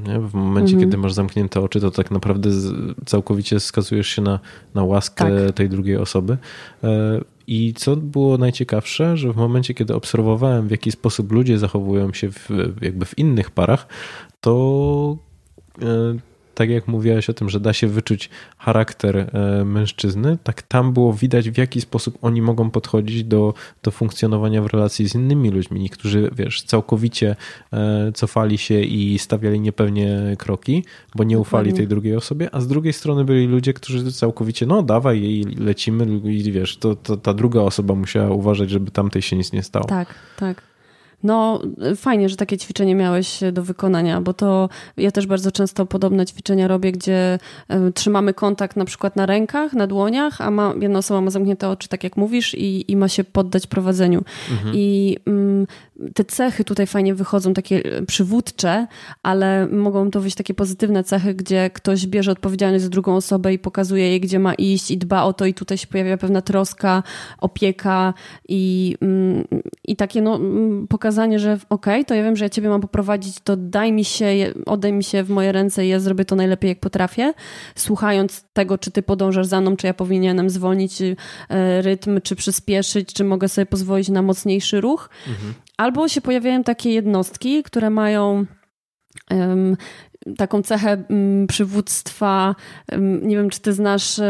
Nie? 0.06 0.18
W 0.20 0.34
momencie, 0.34 0.72
mhm. 0.72 0.80
kiedy 0.80 0.96
masz 0.96 1.12
zamknięte 1.12 1.60
oczy, 1.60 1.80
to 1.80 1.90
tak 1.90 2.10
naprawdę 2.10 2.50
całkowicie 3.06 3.60
skazujesz 3.60 4.08
się 4.08 4.22
na, 4.22 4.40
na 4.74 4.84
łaskę 4.84 5.46
tak. 5.46 5.54
tej 5.54 5.68
drugiej 5.68 5.96
osoby. 5.96 6.38
E, 6.84 7.20
I 7.46 7.74
co 7.74 7.96
było 7.96 8.38
najciekawsze, 8.38 9.16
że 9.16 9.32
w 9.32 9.36
momencie, 9.36 9.74
kiedy 9.74 9.94
obserwowałem, 9.94 10.68
w 10.68 10.70
jaki 10.70 10.92
sposób 10.92 11.32
ludzie 11.32 11.58
zachowują 11.58 12.12
się 12.12 12.30
w, 12.30 12.48
jakby 12.80 13.04
w 13.04 13.18
innych 13.18 13.50
parach, 13.50 13.86
to 14.40 15.16
tak 16.60 16.70
jak 16.70 16.88
mówiłeś 16.88 17.30
o 17.30 17.34
tym, 17.34 17.48
że 17.48 17.60
da 17.60 17.72
się 17.72 17.86
wyczuć 17.86 18.30
charakter 18.58 19.16
e, 19.16 19.64
mężczyzny, 19.64 20.38
tak 20.44 20.62
tam 20.62 20.92
było 20.92 21.12
widać, 21.12 21.50
w 21.50 21.58
jaki 21.58 21.80
sposób 21.80 22.18
oni 22.22 22.42
mogą 22.42 22.70
podchodzić 22.70 23.24
do, 23.24 23.54
do 23.82 23.90
funkcjonowania 23.90 24.62
w 24.62 24.66
relacji 24.66 25.08
z 25.08 25.14
innymi 25.14 25.50
ludźmi. 25.50 25.80
Niektórzy, 25.80 26.30
wiesz, 26.36 26.62
całkowicie 26.62 27.36
e, 27.72 28.12
cofali 28.14 28.58
się 28.58 28.80
i 28.80 29.18
stawiali 29.18 29.60
niepewnie 29.60 30.36
kroki, 30.38 30.84
bo 31.14 31.24
nie 31.24 31.38
ufali 31.38 31.72
tej 31.72 31.88
drugiej 31.88 32.16
osobie, 32.16 32.54
a 32.54 32.60
z 32.60 32.66
drugiej 32.66 32.92
strony 32.92 33.24
byli 33.24 33.46
ludzie, 33.46 33.72
którzy 33.72 34.12
całkowicie, 34.12 34.66
no 34.66 34.82
dawaj 34.82 35.22
i 35.22 35.44
lecimy 35.58 36.20
i 36.24 36.52
wiesz, 36.52 36.76
to, 36.76 36.94
to 36.94 37.16
ta 37.16 37.34
druga 37.34 37.60
osoba 37.60 37.94
musiała 37.94 38.30
uważać, 38.30 38.70
żeby 38.70 38.90
tamtej 38.90 39.22
się 39.22 39.36
nic 39.36 39.52
nie 39.52 39.62
stało. 39.62 39.84
Tak, 39.84 40.14
tak. 40.36 40.69
No, 41.22 41.62
fajnie, 41.96 42.28
że 42.28 42.36
takie 42.36 42.58
ćwiczenie 42.58 42.94
miałeś 42.94 43.40
do 43.52 43.62
wykonania, 43.62 44.20
bo 44.20 44.34
to 44.34 44.68
ja 44.96 45.10
też 45.10 45.26
bardzo 45.26 45.52
często 45.52 45.86
podobne 45.86 46.26
ćwiczenia 46.26 46.68
robię, 46.68 46.92
gdzie 46.92 47.38
y, 47.88 47.92
trzymamy 47.92 48.34
kontakt 48.34 48.76
na 48.76 48.84
przykład 48.84 49.16
na 49.16 49.26
rękach, 49.26 49.72
na 49.72 49.86
dłoniach, 49.86 50.40
a 50.40 50.50
ma, 50.50 50.74
jedna 50.80 50.98
osoba 50.98 51.20
ma 51.20 51.30
zamknięte 51.30 51.68
oczy, 51.68 51.88
tak 51.88 52.04
jak 52.04 52.16
mówisz, 52.16 52.54
i, 52.54 52.92
i 52.92 52.96
ma 52.96 53.08
się 53.08 53.24
poddać 53.24 53.66
prowadzeniu. 53.66 54.22
Mhm. 54.50 54.74
I 54.74 55.16
y, 55.28 56.12
te 56.14 56.24
cechy 56.24 56.64
tutaj 56.64 56.86
fajnie 56.86 57.14
wychodzą, 57.14 57.54
takie 57.54 57.82
przywódcze, 58.06 58.86
ale 59.22 59.66
mogą 59.66 60.10
to 60.10 60.20
być 60.20 60.34
takie 60.34 60.54
pozytywne 60.54 61.04
cechy, 61.04 61.34
gdzie 61.34 61.70
ktoś 61.70 62.06
bierze 62.06 62.32
odpowiedzialność 62.32 62.84
za 62.84 62.90
drugą 62.90 63.16
osobę 63.16 63.52
i 63.52 63.58
pokazuje 63.58 64.08
jej, 64.08 64.20
gdzie 64.20 64.38
ma 64.38 64.54
iść 64.54 64.90
i 64.90 64.98
dba 64.98 65.22
o 65.22 65.32
to, 65.32 65.46
i 65.46 65.54
tutaj 65.54 65.78
się 65.78 65.86
pojawia 65.86 66.16
pewna 66.16 66.42
troska, 66.42 67.02
opieka 67.38 68.14
i, 68.48 68.96
mm, 69.00 69.44
i 69.84 69.96
takie 69.96 70.22
no, 70.22 70.36
mm, 70.36 70.86
pokazanie, 71.10 71.38
że 71.38 71.52
okej, 71.52 71.94
okay, 71.94 72.04
to 72.04 72.14
ja 72.14 72.22
wiem, 72.22 72.36
że 72.36 72.44
ja 72.44 72.48
ciebie 72.48 72.68
mam 72.68 72.80
poprowadzić, 72.80 73.40
to 73.44 73.56
daj 73.56 73.92
mi 73.92 74.04
się, 74.04 74.26
odej 74.66 74.92
mi 74.92 75.04
się 75.04 75.22
w 75.22 75.30
moje 75.30 75.52
ręce 75.52 75.86
i 75.86 75.88
ja 75.88 76.00
zrobię 76.00 76.24
to 76.24 76.36
najlepiej, 76.36 76.68
jak 76.68 76.80
potrafię, 76.80 77.32
słuchając 77.74 78.44
tego, 78.52 78.78
czy 78.78 78.90
ty 78.90 79.02
podążasz 79.02 79.46
za 79.46 79.60
mną, 79.60 79.76
czy 79.76 79.86
ja 79.86 79.94
powinienem 79.94 80.50
zwolnić 80.50 81.02
y, 81.02 81.16
rytm, 81.82 82.20
czy 82.20 82.36
przyspieszyć, 82.36 83.12
czy 83.12 83.24
mogę 83.24 83.48
sobie 83.48 83.66
pozwolić 83.66 84.08
na 84.08 84.22
mocniejszy 84.22 84.80
ruch. 84.80 85.10
Mhm. 85.28 85.54
Albo 85.76 86.08
się 86.08 86.20
pojawiają 86.20 86.62
takie 86.64 86.90
jednostki, 86.90 87.62
które 87.62 87.90
mają 87.90 88.46
taką 90.36 90.62
cechę 90.62 91.04
um, 91.08 91.46
przywództwa. 91.46 92.54
Um, 92.92 93.28
nie 93.28 93.36
wiem, 93.36 93.50
czy 93.50 93.60
ty 93.60 93.72
znasz 93.72 94.20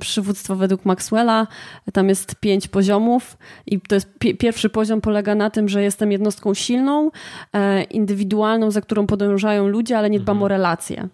przywództwo 0.00 0.56
według 0.56 0.84
Maxwella. 0.84 1.46
Tam 1.92 2.08
jest 2.08 2.34
pięć 2.34 2.68
poziomów 2.68 3.38
i 3.66 3.80
to 3.80 3.94
jest 3.94 4.18
pi 4.18 4.36
pierwszy 4.36 4.70
poziom 4.70 5.00
polega 5.00 5.34
na 5.34 5.50
tym, 5.50 5.68
że 5.68 5.82
jestem 5.82 6.12
jednostką 6.12 6.54
silną, 6.54 7.10
e, 7.52 7.82
indywidualną, 7.82 8.70
za 8.70 8.80
którą 8.80 9.06
podążają 9.06 9.68
ludzie, 9.68 9.98
ale 9.98 10.10
nie 10.10 10.20
dbam 10.20 10.36
mhm. 10.36 10.44
o 10.44 10.48
relacje. 10.48 11.08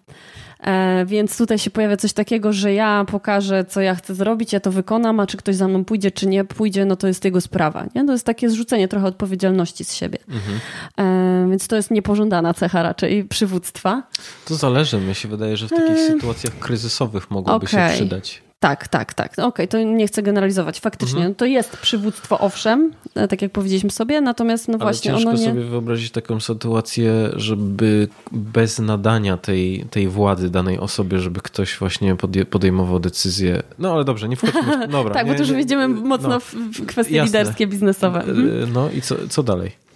E, 0.59 1.05
więc 1.05 1.37
tutaj 1.37 1.59
się 1.59 1.69
pojawia 1.69 1.97
coś 1.97 2.13
takiego, 2.13 2.53
że 2.53 2.73
ja 2.73 3.05
pokażę, 3.07 3.65
co 3.65 3.81
ja 3.81 3.95
chcę 3.95 4.15
zrobić, 4.15 4.53
ja 4.53 4.59
to 4.59 4.71
wykonam, 4.71 5.19
a 5.19 5.27
czy 5.27 5.37
ktoś 5.37 5.55
za 5.55 5.67
mną 5.67 5.85
pójdzie, 5.85 6.11
czy 6.11 6.27
nie 6.27 6.45
pójdzie, 6.45 6.85
no 6.85 6.95
to 6.95 7.07
jest 7.07 7.25
jego 7.25 7.41
sprawa. 7.41 7.85
Nie? 7.95 8.05
To 8.05 8.11
jest 8.11 8.25
takie 8.25 8.49
zrzucenie 8.49 8.87
trochę 8.87 9.07
odpowiedzialności 9.07 9.85
z 9.85 9.93
siebie. 9.93 10.17
Mhm. 10.27 10.59
E, 10.97 11.49
więc 11.49 11.67
to 11.67 11.75
jest 11.75 11.91
niepożądana 11.91 12.53
cecha 12.53 12.83
raczej 12.83 13.25
przywództwa. 13.25 14.03
To 14.45 14.55
zależy. 14.55 14.97
Mi 14.97 15.15
się 15.15 15.27
wydaje, 15.27 15.57
że 15.57 15.67
w 15.67 15.69
takich 15.69 15.97
e... 15.97 16.07
sytuacjach 16.07 16.59
kryzysowych 16.59 17.31
mogłoby 17.31 17.65
okay. 17.65 17.89
się 17.89 17.95
przydać. 17.95 18.46
Tak, 18.59 18.87
tak, 18.87 19.13
tak. 19.13 19.31
Okej, 19.31 19.45
okay, 19.45 19.67
to 19.67 19.83
nie 19.83 20.07
chcę 20.07 20.23
generalizować. 20.23 20.79
Faktycznie, 20.79 21.17
mhm. 21.17 21.35
to 21.35 21.45
jest 21.45 21.77
przywództwo, 21.77 22.39
owszem, 22.39 22.91
e, 23.15 23.27
tak 23.27 23.41
jak 23.41 23.51
powiedzieliśmy 23.51 23.89
sobie, 23.89 24.21
natomiast 24.21 24.67
no 24.67 24.73
Ale 24.73 24.79
właśnie 24.83 25.11
ciężko 25.11 25.29
ono 25.29 25.39
nie... 25.39 25.45
sobie 25.45 25.63
wyobrazić 25.63 26.11
taką 26.11 26.39
sytuację, 26.39 27.29
żeby 27.35 28.07
bez 28.31 28.79
nadania 28.79 29.37
tej, 29.37 29.85
tej 29.91 30.07
władzy 30.07 30.49
danej 30.49 30.79
osobie, 30.79 31.19
żeby 31.19 31.41
ktoś 31.41 31.77
właśnie 31.77 32.15
podejmował 32.49 32.99
decyzję. 32.99 33.63
No 33.79 33.93
ale 33.93 34.03
dobrze, 34.03 34.29
nie 34.29 34.35
wchodźmy 34.35 34.87
w... 34.87 34.91
Dobra, 34.91 35.13
tak, 35.13 35.25
nie, 35.25 35.31
bo 35.31 35.37
tu 35.37 35.43
już 35.43 35.53
wjedziemy 35.53 35.87
mocno 35.87 36.29
no, 36.29 36.39
w 36.39 36.85
kwestie 36.85 37.15
jasne. 37.15 37.39
liderskie, 37.39 37.67
biznesowe. 37.67 38.19
Mhm. 38.19 38.73
No 38.73 38.89
i 38.89 39.01
co, 39.01 39.15
co 39.29 39.43
dalej? 39.43 39.86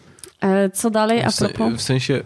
E, 0.41 0.69
co 0.69 0.89
dalej 0.89 1.21
a 1.21 1.31
propos? 1.31 1.73
W 1.73 1.81
sensie, 1.81 2.23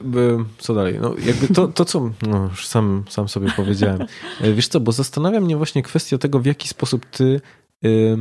co 0.57 0.73
dalej? 0.73 0.99
No 1.01 1.15
jakby 1.25 1.47
to, 1.47 1.67
to 1.67 1.85
co 1.85 2.11
no 2.21 2.43
już 2.43 2.67
sam, 2.67 3.03
sam 3.09 3.27
sobie 3.29 3.51
powiedziałem. 3.55 4.01
E, 4.41 4.53
wiesz 4.53 4.67
co, 4.67 4.79
bo 4.79 4.91
zastanawia 4.91 5.41
mnie 5.41 5.57
właśnie 5.57 5.83
kwestia 5.83 6.17
tego, 6.17 6.39
w 6.39 6.45
jaki 6.45 6.67
sposób 6.67 7.05
ty 7.05 7.41
y, 7.85 8.17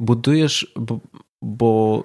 budujesz, 0.00 0.72
bo, 0.76 1.00
bo 1.42 2.04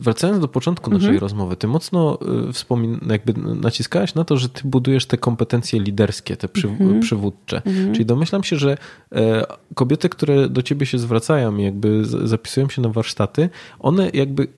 wracając 0.00 0.40
do 0.40 0.48
początku 0.48 0.90
mhm. 0.90 1.02
naszej 1.02 1.18
rozmowy, 1.18 1.56
ty 1.56 1.66
mocno 1.66 2.18
y, 2.48 2.52
wspomin 2.52 3.00
jakby 3.08 3.32
naciskałeś 3.54 4.14
na 4.14 4.24
to, 4.24 4.36
że 4.36 4.48
ty 4.48 4.60
budujesz 4.64 5.06
te 5.06 5.18
kompetencje 5.18 5.80
liderskie, 5.80 6.36
te 6.36 6.48
przy, 6.48 6.68
mhm. 6.68 7.00
przywódcze. 7.00 7.62
Mhm. 7.64 7.92
Czyli 7.92 8.06
domyślam 8.06 8.44
się, 8.44 8.56
że 8.56 8.78
e, 9.14 9.46
kobiety, 9.74 10.08
które 10.08 10.48
do 10.48 10.62
ciebie 10.62 10.86
się 10.86 10.98
zwracają 10.98 11.56
i 11.56 11.62
jakby 11.62 12.04
zapisują 12.04 12.68
się 12.68 12.82
na 12.82 12.88
warsztaty, 12.88 13.50
one 13.78 14.10
jakby 14.14 14.48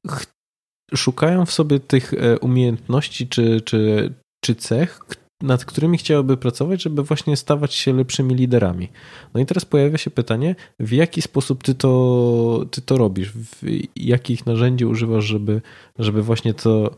szukają 0.94 1.46
w 1.46 1.52
sobie 1.52 1.80
tych 1.80 2.14
e, 2.14 2.38
umiejętności 2.38 3.28
czy, 3.28 3.60
czy, 3.60 4.12
czy 4.40 4.54
cech, 4.54 5.00
nad 5.42 5.64
którymi 5.64 5.98
chciałyby 5.98 6.36
pracować, 6.36 6.82
żeby 6.82 7.02
właśnie 7.02 7.36
stawać 7.36 7.74
się 7.74 7.92
lepszymi 7.92 8.34
liderami. 8.34 8.88
No 9.34 9.40
i 9.40 9.46
teraz 9.46 9.64
pojawia 9.64 9.98
się 9.98 10.10
pytanie, 10.10 10.54
w 10.80 10.92
jaki 10.92 11.22
sposób 11.22 11.62
ty 11.62 11.74
to, 11.74 12.66
ty 12.70 12.82
to 12.82 12.98
robisz? 12.98 13.32
W 13.32 13.62
jakich 13.96 14.46
narzędzi 14.46 14.86
używasz, 14.86 15.24
żeby, 15.24 15.62
żeby 15.98 16.22
właśnie 16.22 16.54
to, 16.54 16.96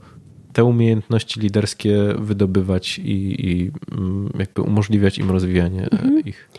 te 0.53 0.65
umiejętności 0.65 1.41
liderskie 1.41 2.15
wydobywać 2.19 2.99
i, 2.99 3.47
i 3.51 3.71
mm, 3.93 4.31
jakby 4.39 4.63
umożliwiać 4.63 5.19
im 5.19 5.31
rozwijanie 5.31 5.91
mhm. 5.91 6.21
ich? 6.25 6.51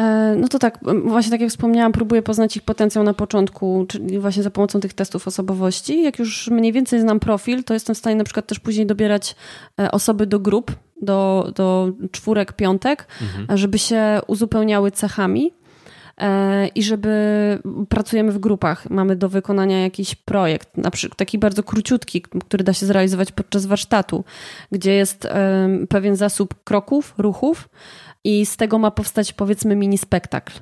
E, 0.00 0.34
no 0.36 0.48
to 0.48 0.58
tak, 0.58 0.78
właśnie 1.04 1.30
tak 1.30 1.40
jak 1.40 1.50
wspomniałam, 1.50 1.92
próbuję 1.92 2.22
poznać 2.22 2.56
ich 2.56 2.62
potencjał 2.62 3.04
na 3.04 3.14
początku, 3.14 3.86
czyli 3.88 4.18
właśnie 4.18 4.42
za 4.42 4.50
pomocą 4.50 4.80
tych 4.80 4.94
testów 4.94 5.28
osobowości. 5.28 6.02
Jak 6.02 6.18
już 6.18 6.48
mniej 6.48 6.72
więcej 6.72 7.00
znam 7.00 7.20
profil, 7.20 7.64
to 7.64 7.74
jestem 7.74 7.94
w 7.94 7.98
stanie 7.98 8.16
na 8.16 8.24
przykład 8.24 8.46
też 8.46 8.60
później 8.60 8.86
dobierać 8.86 9.36
e, 9.80 9.90
osoby 9.90 10.26
do 10.26 10.40
grup, 10.40 10.72
do, 11.02 11.52
do 11.54 11.92
czwórek, 12.10 12.52
piątek, 12.52 13.06
mhm. 13.22 13.58
żeby 13.58 13.78
się 13.78 14.20
uzupełniały 14.26 14.90
cechami 14.90 15.52
e, 16.18 16.68
i 16.68 16.82
żeby 16.82 17.10
pracujemy 17.88 18.32
w 18.32 18.38
grupach. 18.38 18.90
Mamy 18.90 19.16
do 19.16 19.28
wykonania 19.28 19.80
jakiś 19.82 20.14
projekt, 20.14 20.76
na 20.76 20.90
przykład 20.90 21.18
taki 21.18 21.38
bardzo 21.38 21.62
króciutki, 21.62 22.22
który 22.22 22.64
da 22.64 22.72
się 22.72 22.86
zrealizować 22.86 23.32
podczas 23.32 23.66
warsztatu, 23.66 24.24
gdzie 24.72 24.92
jest 24.92 25.28
pewien 25.88 26.16
zasób 26.16 26.54
kroków, 26.64 27.14
ruchów 27.18 27.68
i 28.24 28.46
z 28.46 28.56
tego 28.56 28.78
ma 28.78 28.90
powstać 28.90 29.32
powiedzmy 29.32 29.76
mini 29.76 29.98
spektakl 29.98 30.52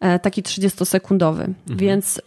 e, 0.00 0.18
taki 0.18 0.42
30-sekundowy. 0.42 1.40
Mhm. 1.40 1.54
Więc 1.68 2.20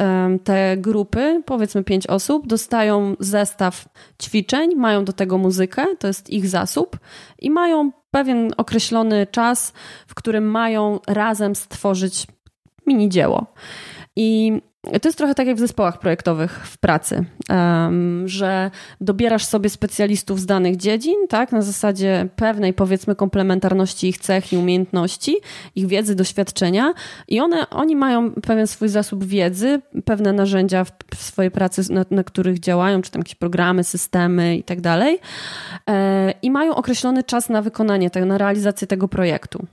te 0.43 0.77
grupy, 0.77 1.43
powiedzmy 1.45 1.83
pięć 1.83 2.07
osób, 2.07 2.47
dostają 2.47 3.15
zestaw 3.19 3.89
ćwiczeń, 4.21 4.75
mają 4.75 5.05
do 5.05 5.13
tego 5.13 5.37
muzykę, 5.37 5.85
to 5.99 6.07
jest 6.07 6.29
ich 6.29 6.47
zasób 6.47 6.97
i 7.39 7.51
mają 7.51 7.91
pewien 8.11 8.53
określony 8.57 9.27
czas, 9.31 9.73
w 10.07 10.15
którym 10.15 10.51
mają 10.51 10.99
razem 11.07 11.55
stworzyć 11.55 12.27
mini 12.87 13.09
dzieło. 13.09 13.45
I 14.15 14.61
to 15.01 15.07
jest 15.07 15.17
trochę 15.17 15.35
tak 15.35 15.47
jak 15.47 15.55
w 15.55 15.59
zespołach 15.59 15.99
projektowych 15.99 16.67
w 16.67 16.77
pracy, 16.77 17.25
że 18.25 18.71
dobierasz 19.01 19.45
sobie 19.45 19.69
specjalistów 19.69 20.39
z 20.39 20.45
danych 20.45 20.77
dziedzin, 20.77 21.27
tak, 21.29 21.51
na 21.51 21.61
zasadzie 21.61 22.27
pewnej 22.35 22.73
powiedzmy 22.73 23.15
komplementarności 23.15 24.07
ich 24.07 24.17
cech 24.17 24.53
i 24.53 24.57
umiejętności, 24.57 25.37
ich 25.75 25.87
wiedzy, 25.87 26.15
doświadczenia 26.15 26.93
i 27.27 27.39
one, 27.39 27.69
oni 27.69 27.95
mają 27.95 28.31
pewien 28.31 28.67
swój 28.67 28.89
zasób 28.89 29.25
wiedzy, 29.25 29.81
pewne 30.05 30.33
narzędzia 30.33 30.83
w, 30.83 30.91
swojej 31.15 31.51
pracy, 31.51 31.93
na, 31.93 32.05
na, 32.11 32.23
których 32.23 32.59
działają, 32.59 33.01
czy 33.01 33.11
tam 33.11 33.19
jakieś 33.19 33.35
programy, 33.35 33.83
systemy 33.83 34.57
i 34.57 34.63
tak 34.63 34.81
dalej 34.81 35.19
e, 35.89 36.33
i 36.41 36.51
mają 36.51 36.75
określony 36.75 37.23
czas 37.23 37.49
na 37.49 37.61
wykonanie, 37.61 38.09
na 38.25 38.37
realizację 38.37 38.87
tego 38.87 39.07
projektu. 39.07 39.67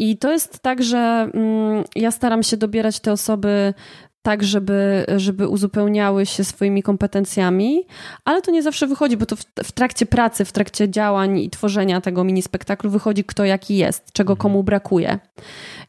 I 0.00 0.16
to 0.16 0.32
jest 0.32 0.60
tak, 0.60 0.82
że 0.82 1.30
mm, 1.34 1.84
ja 1.96 2.10
staram 2.10 2.42
się 2.42 2.56
dobierać 2.56 3.00
te 3.00 3.12
osoby 3.12 3.74
tak, 4.22 4.44
żeby, 4.44 5.04
żeby 5.16 5.48
uzupełniały 5.48 6.26
się 6.26 6.44
swoimi 6.44 6.82
kompetencjami, 6.82 7.86
ale 8.24 8.42
to 8.42 8.50
nie 8.50 8.62
zawsze 8.62 8.86
wychodzi, 8.86 9.16
bo 9.16 9.26
to 9.26 9.36
w, 9.36 9.44
w, 9.64 9.72
trakcie 9.72 10.06
pracy, 10.06 10.44
w 10.44 10.52
trakcie 10.52 10.88
działań 10.88 11.38
i 11.38 11.50
tworzenia 11.50 12.00
tego 12.00 12.24
mini 12.24 12.42
spektaklu 12.42 12.90
wychodzi 12.90 13.24
kto 13.24 13.44
jaki 13.44 13.76
jest, 13.76 14.12
czego 14.12 14.32
mhm. 14.32 14.42
komu 14.42 14.62
brakuje. 14.62 15.18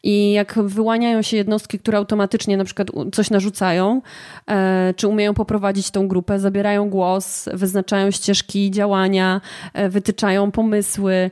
I 0.04 0.32
jak 0.32 0.60
wyłaniają 0.64 1.22
się 1.22 1.38
jednostki, 1.38 1.80
które 1.80 1.98
automatycznie 1.98 2.58
na 2.58 2.64
przykład 2.64 2.88
coś 3.14 3.30
narzucają, 3.30 4.02
e, 4.48 4.94
czy 4.98 5.08
umieją 5.08 5.34
poprowadzić 5.34 5.92
tą 5.92 6.08
grupę, 6.08 6.40
zabierają 6.40 6.90
głos, 6.90 7.50
wyznaczają 7.54 8.12
ścieżki 8.12 8.72
działania, 8.72 9.42
e, 9.74 9.90
wytyczają 9.90 10.52
pomysły, 10.52 11.32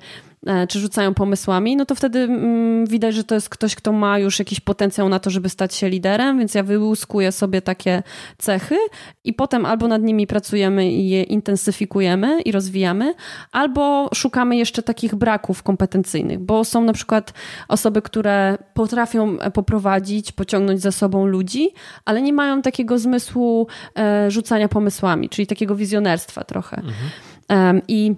czy 0.70 0.80
rzucają 0.80 1.14
pomysłami, 1.14 1.76
no 1.76 1.86
to 1.86 1.96
wtedy 1.96 2.20
mm, 2.20 2.86
widać, 2.86 3.16
że 3.16 3.24
to 3.24 3.36
jest 3.36 3.50
ktoś, 3.50 3.76
kto 3.76 3.92
ma 3.92 4.20
już 4.20 4.40
jakiś 4.40 4.60
potencjał 4.60 5.10
na 5.10 5.20
to, 5.20 5.30
żeby 5.30 5.50
stać 5.50 5.76
się 5.76 5.90
liderem, 5.90 6.40
więc 6.40 6.56
ja 6.56 6.64
wyłuskuję 6.64 7.32
sobie 7.32 7.62
takie 7.62 8.04
cechy 8.38 8.78
i 9.24 9.34
potem 9.34 9.66
albo 9.66 9.88
nad 9.88 10.02
nimi 10.02 10.28
pracujemy 10.28 10.92
i 10.92 11.10
je 11.10 11.24
intensyfikujemy 11.24 12.42
i 12.42 12.52
rozwijamy, 12.52 13.14
albo 13.52 14.10
szukamy 14.14 14.58
jeszcze 14.58 14.84
takich 14.84 15.16
braków 15.16 15.64
kompetencyjnych, 15.64 16.40
bo 16.40 16.66
są 16.66 16.84
na 16.84 16.94
przykład 16.94 17.34
osoby, 17.68 18.02
które 18.02 18.58
potrafią 18.74 19.38
poprowadzić, 19.54 20.32
pociągnąć 20.32 20.82
za 20.82 20.92
sobą 20.92 21.26
ludzi, 21.26 21.70
ale 22.06 22.22
nie 22.22 22.34
mają 22.34 22.62
takiego 22.62 23.00
zmysłu 23.00 23.68
e, 23.98 24.32
rzucania 24.32 24.68
pomysłami, 24.68 25.30
czyli 25.30 25.48
takiego 25.48 25.76
wizjonerstwa 25.76 26.44
trochę. 26.44 26.78
Mhm. 26.78 27.82
I 27.88 28.16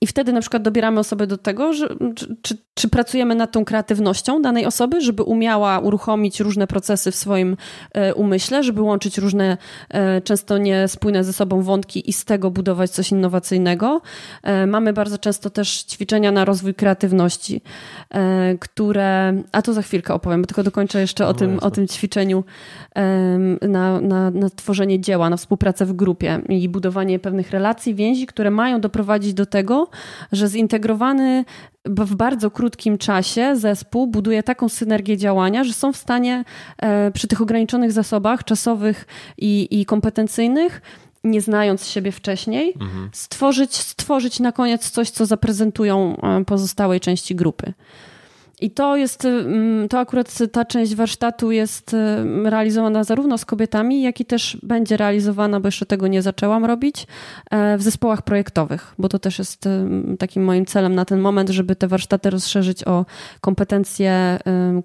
I 0.00 0.06
wtedy 0.06 0.32
na 0.32 0.40
przykład 0.40 0.62
dobieramy 0.62 1.00
osobę 1.00 1.26
do 1.26 1.38
tego, 1.38 1.72
że, 1.72 1.88
czy, 2.14 2.36
czy, 2.42 2.56
czy, 2.74 2.88
pracujemy 2.88 3.34
nad 3.34 3.52
tą 3.52 3.64
kreatywnością 3.64 4.42
danej 4.42 4.66
osoby, 4.66 5.00
żeby 5.00 5.22
umiała 5.22 5.78
uruchomić 5.78 6.40
różne 6.40 6.66
procesy 6.66 7.10
w 7.10 7.14
swoim 7.14 7.56
e, 7.92 8.14
umyśle, 8.14 8.62
żeby 8.62 8.82
łączyć 8.82 9.18
różne, 9.18 9.56
e, 9.88 10.20
często 10.20 10.58
niespójne 10.58 11.24
ze 11.24 11.32
sobą 11.32 11.62
wątki 11.62 12.10
i 12.10 12.12
z 12.12 12.24
tego 12.24 12.50
budować 12.50 12.90
coś 12.90 13.10
innowacyjnego. 13.10 14.00
E, 14.42 14.66
mamy 14.66 14.92
bardzo 14.92 15.18
często 15.18 15.50
też 15.50 15.82
ćwiczenia 15.82 16.32
na 16.32 16.44
rozwój 16.44 16.74
kreatywności, 16.74 17.60
które. 18.60 19.42
A 19.52 19.62
to 19.62 19.72
za 19.72 19.82
chwilkę 19.82 20.14
opowiem, 20.14 20.40
bo 20.40 20.46
tylko 20.46 20.62
dokończę 20.62 21.00
jeszcze 21.00 21.24
no 21.24 21.30
o, 21.30 21.34
tym, 21.34 21.58
o 21.58 21.70
tym 21.70 21.88
ćwiczeniu 21.88 22.44
na, 23.62 24.00
na, 24.00 24.30
na 24.30 24.50
tworzenie 24.50 25.00
dzieła, 25.00 25.30
na 25.30 25.36
współpracę 25.36 25.86
w 25.86 25.92
grupie 25.92 26.40
i 26.48 26.68
budowanie 26.68 27.18
pewnych 27.18 27.50
relacji, 27.50 27.94
więzi, 27.94 28.26
które 28.26 28.50
mają 28.50 28.80
doprowadzić 28.80 29.34
do 29.34 29.46
tego, 29.46 29.87
że 30.32 30.48
zintegrowany 30.48 31.44
w 31.84 32.14
bardzo 32.14 32.50
krótkim 32.50 32.98
czasie 32.98 33.56
zespół 33.56 34.06
buduje 34.06 34.42
taką 34.42 34.68
synergię 34.68 35.16
działania, 35.16 35.64
że 35.64 35.72
są 35.72 35.92
w 35.92 35.96
stanie 35.96 36.44
e, 36.78 37.10
przy 37.10 37.28
tych 37.28 37.40
ograniczonych 37.40 37.92
zasobach 37.92 38.44
czasowych 38.44 39.06
i, 39.38 39.80
i 39.80 39.86
kompetencyjnych 39.86 40.82
nie 41.24 41.40
znając 41.40 41.86
siebie 41.86 42.12
wcześniej, 42.12 42.74
mhm. 42.80 43.10
stworzyć, 43.12 43.76
stworzyć 43.76 44.40
na 44.40 44.52
koniec 44.52 44.90
coś, 44.90 45.10
co 45.10 45.26
zaprezentują 45.26 46.16
e, 46.16 46.44
pozostałej 46.44 47.00
części 47.00 47.34
grupy. 47.34 47.72
I 48.60 48.70
to 48.70 48.96
jest, 48.96 49.24
mm, 49.24 49.88
to 49.88 49.98
akurat 49.98 50.38
ta 50.52 50.64
część 50.64 50.94
warsztatu 50.94 51.52
jest 51.52 51.94
mm, 51.94 52.46
realizowana 52.46 53.04
zarówno 53.04 53.38
z 53.38 53.44
kobietami, 53.44 54.02
jak 54.02 54.20
i 54.20 54.24
też 54.24 54.58
będzie 54.62 54.96
realizowana, 54.96 55.60
bo 55.60 55.68
jeszcze 55.68 55.86
tego 55.86 56.06
nie 56.06 56.22
zaczęłam 56.22 56.64
robić, 56.64 57.06
e, 57.50 57.78
w 57.78 57.82
zespołach 57.82 58.22
projektowych, 58.22 58.94
bo 58.98 59.08
to 59.08 59.18
też 59.18 59.38
jest 59.38 59.66
mm, 59.66 60.16
takim 60.16 60.44
moim 60.44 60.66
celem 60.66 60.94
na 60.94 61.04
ten 61.04 61.20
moment, 61.20 61.50
żeby 61.50 61.76
te 61.76 61.88
warsztaty 61.88 62.30
rozszerzyć 62.30 62.84
o 62.84 63.06
kompetencje, 63.40 64.38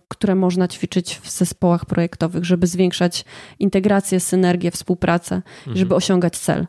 które 0.08 0.36
można 0.36 0.68
ćwiczyć 0.68 1.20
w 1.24 1.30
zespołach 1.30 1.86
projektowych, 1.86 2.46
żeby 2.46 2.68
zwiększać 2.68 3.26
integrację, 3.60 4.20
synergię, 4.20 4.72
współpracę, 4.72 5.36
mhm. 5.36 5.78
żeby 5.78 5.96
osiągać 5.96 6.38
cel. 6.38 6.68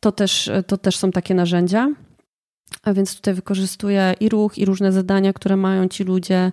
To 0.00 0.12
też, 0.12 0.50
to 0.66 0.76
też 0.76 0.96
są 0.96 1.10
takie 1.10 1.34
narzędzia. 1.34 1.88
A 2.82 2.92
więc 2.92 3.16
tutaj 3.16 3.34
wykorzystuję 3.34 4.14
i 4.20 4.28
ruch, 4.28 4.58
i 4.58 4.64
różne 4.64 4.92
zadania, 4.92 5.32
które 5.32 5.56
mają 5.56 5.88
ci 5.88 6.04
ludzie 6.04 6.52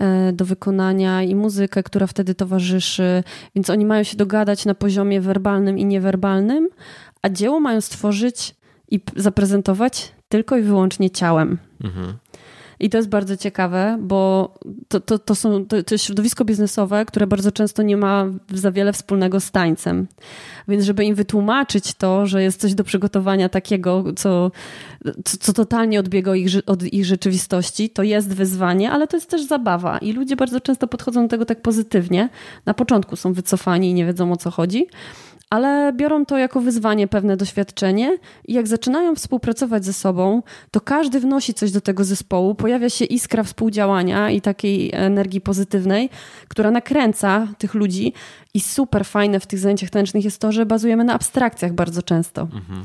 e, 0.00 0.32
do 0.32 0.44
wykonania, 0.44 1.22
i 1.22 1.34
muzykę, 1.34 1.82
która 1.82 2.06
wtedy 2.06 2.34
towarzyszy. 2.34 3.24
Więc 3.54 3.70
oni 3.70 3.86
mają 3.86 4.02
się 4.02 4.16
dogadać 4.16 4.64
na 4.64 4.74
poziomie 4.74 5.20
werbalnym 5.20 5.78
i 5.78 5.84
niewerbalnym, 5.84 6.68
a 7.22 7.28
dzieło 7.28 7.60
mają 7.60 7.80
stworzyć 7.80 8.54
i 8.90 9.00
zaprezentować 9.16 10.12
tylko 10.28 10.56
i 10.56 10.62
wyłącznie 10.62 11.10
ciałem. 11.10 11.58
Mhm. 11.84 12.14
I 12.82 12.90
to 12.90 12.98
jest 12.98 13.08
bardzo 13.08 13.36
ciekawe, 13.36 13.98
bo 14.00 14.54
to, 14.88 15.00
to, 15.00 15.18
to, 15.18 15.34
są, 15.34 15.66
to, 15.66 15.82
to 15.82 15.94
jest 15.94 16.04
środowisko 16.04 16.44
biznesowe, 16.44 17.04
które 17.04 17.26
bardzo 17.26 17.52
często 17.52 17.82
nie 17.82 17.96
ma 17.96 18.26
za 18.54 18.72
wiele 18.72 18.92
wspólnego 18.92 19.40
z 19.40 19.50
tańcem. 19.50 20.06
Więc 20.68 20.84
żeby 20.84 21.04
im 21.04 21.14
wytłumaczyć 21.14 21.94
to, 21.94 22.26
że 22.26 22.42
jest 22.42 22.60
coś 22.60 22.74
do 22.74 22.84
przygotowania 22.84 23.48
takiego, 23.48 24.04
co, 24.16 24.50
co, 25.24 25.36
co 25.40 25.52
totalnie 25.52 26.00
odbiega 26.00 26.36
ich, 26.36 26.52
od 26.66 26.82
ich 26.82 27.04
rzeczywistości, 27.04 27.90
to 27.90 28.02
jest 28.02 28.34
wyzwanie, 28.34 28.90
ale 28.90 29.06
to 29.06 29.16
jest 29.16 29.30
też 29.30 29.42
zabawa. 29.42 29.98
I 29.98 30.12
ludzie 30.12 30.36
bardzo 30.36 30.60
często 30.60 30.88
podchodzą 30.88 31.22
do 31.22 31.28
tego 31.28 31.44
tak 31.44 31.62
pozytywnie. 31.62 32.28
Na 32.66 32.74
początku 32.74 33.16
są 33.16 33.32
wycofani 33.32 33.90
i 33.90 33.94
nie 33.94 34.06
wiedzą 34.06 34.32
o 34.32 34.36
co 34.36 34.50
chodzi 34.50 34.86
ale 35.52 35.92
biorą 35.92 36.26
to 36.26 36.38
jako 36.38 36.60
wyzwanie, 36.60 37.08
pewne 37.08 37.36
doświadczenie 37.36 38.18
i 38.48 38.52
jak 38.52 38.66
zaczynają 38.66 39.14
współpracować 39.14 39.84
ze 39.84 39.92
sobą, 39.92 40.42
to 40.70 40.80
każdy 40.80 41.20
wnosi 41.20 41.54
coś 41.54 41.72
do 41.72 41.80
tego 41.80 42.04
zespołu, 42.04 42.54
pojawia 42.54 42.90
się 42.90 43.04
iskra 43.04 43.42
współdziałania 43.42 44.30
i 44.30 44.40
takiej 44.40 44.90
energii 44.92 45.40
pozytywnej, 45.40 46.10
która 46.48 46.70
nakręca 46.70 47.48
tych 47.58 47.74
ludzi 47.74 48.12
i 48.54 48.60
super 48.60 49.04
fajne 49.04 49.40
w 49.40 49.46
tych 49.46 49.58
zajęciach 49.58 49.90
tanecznych 49.90 50.24
jest 50.24 50.40
to, 50.40 50.52
że 50.52 50.66
bazujemy 50.66 51.04
na 51.04 51.14
abstrakcjach 51.14 51.72
bardzo 51.72 52.02
często. 52.02 52.42
Mhm. 52.42 52.82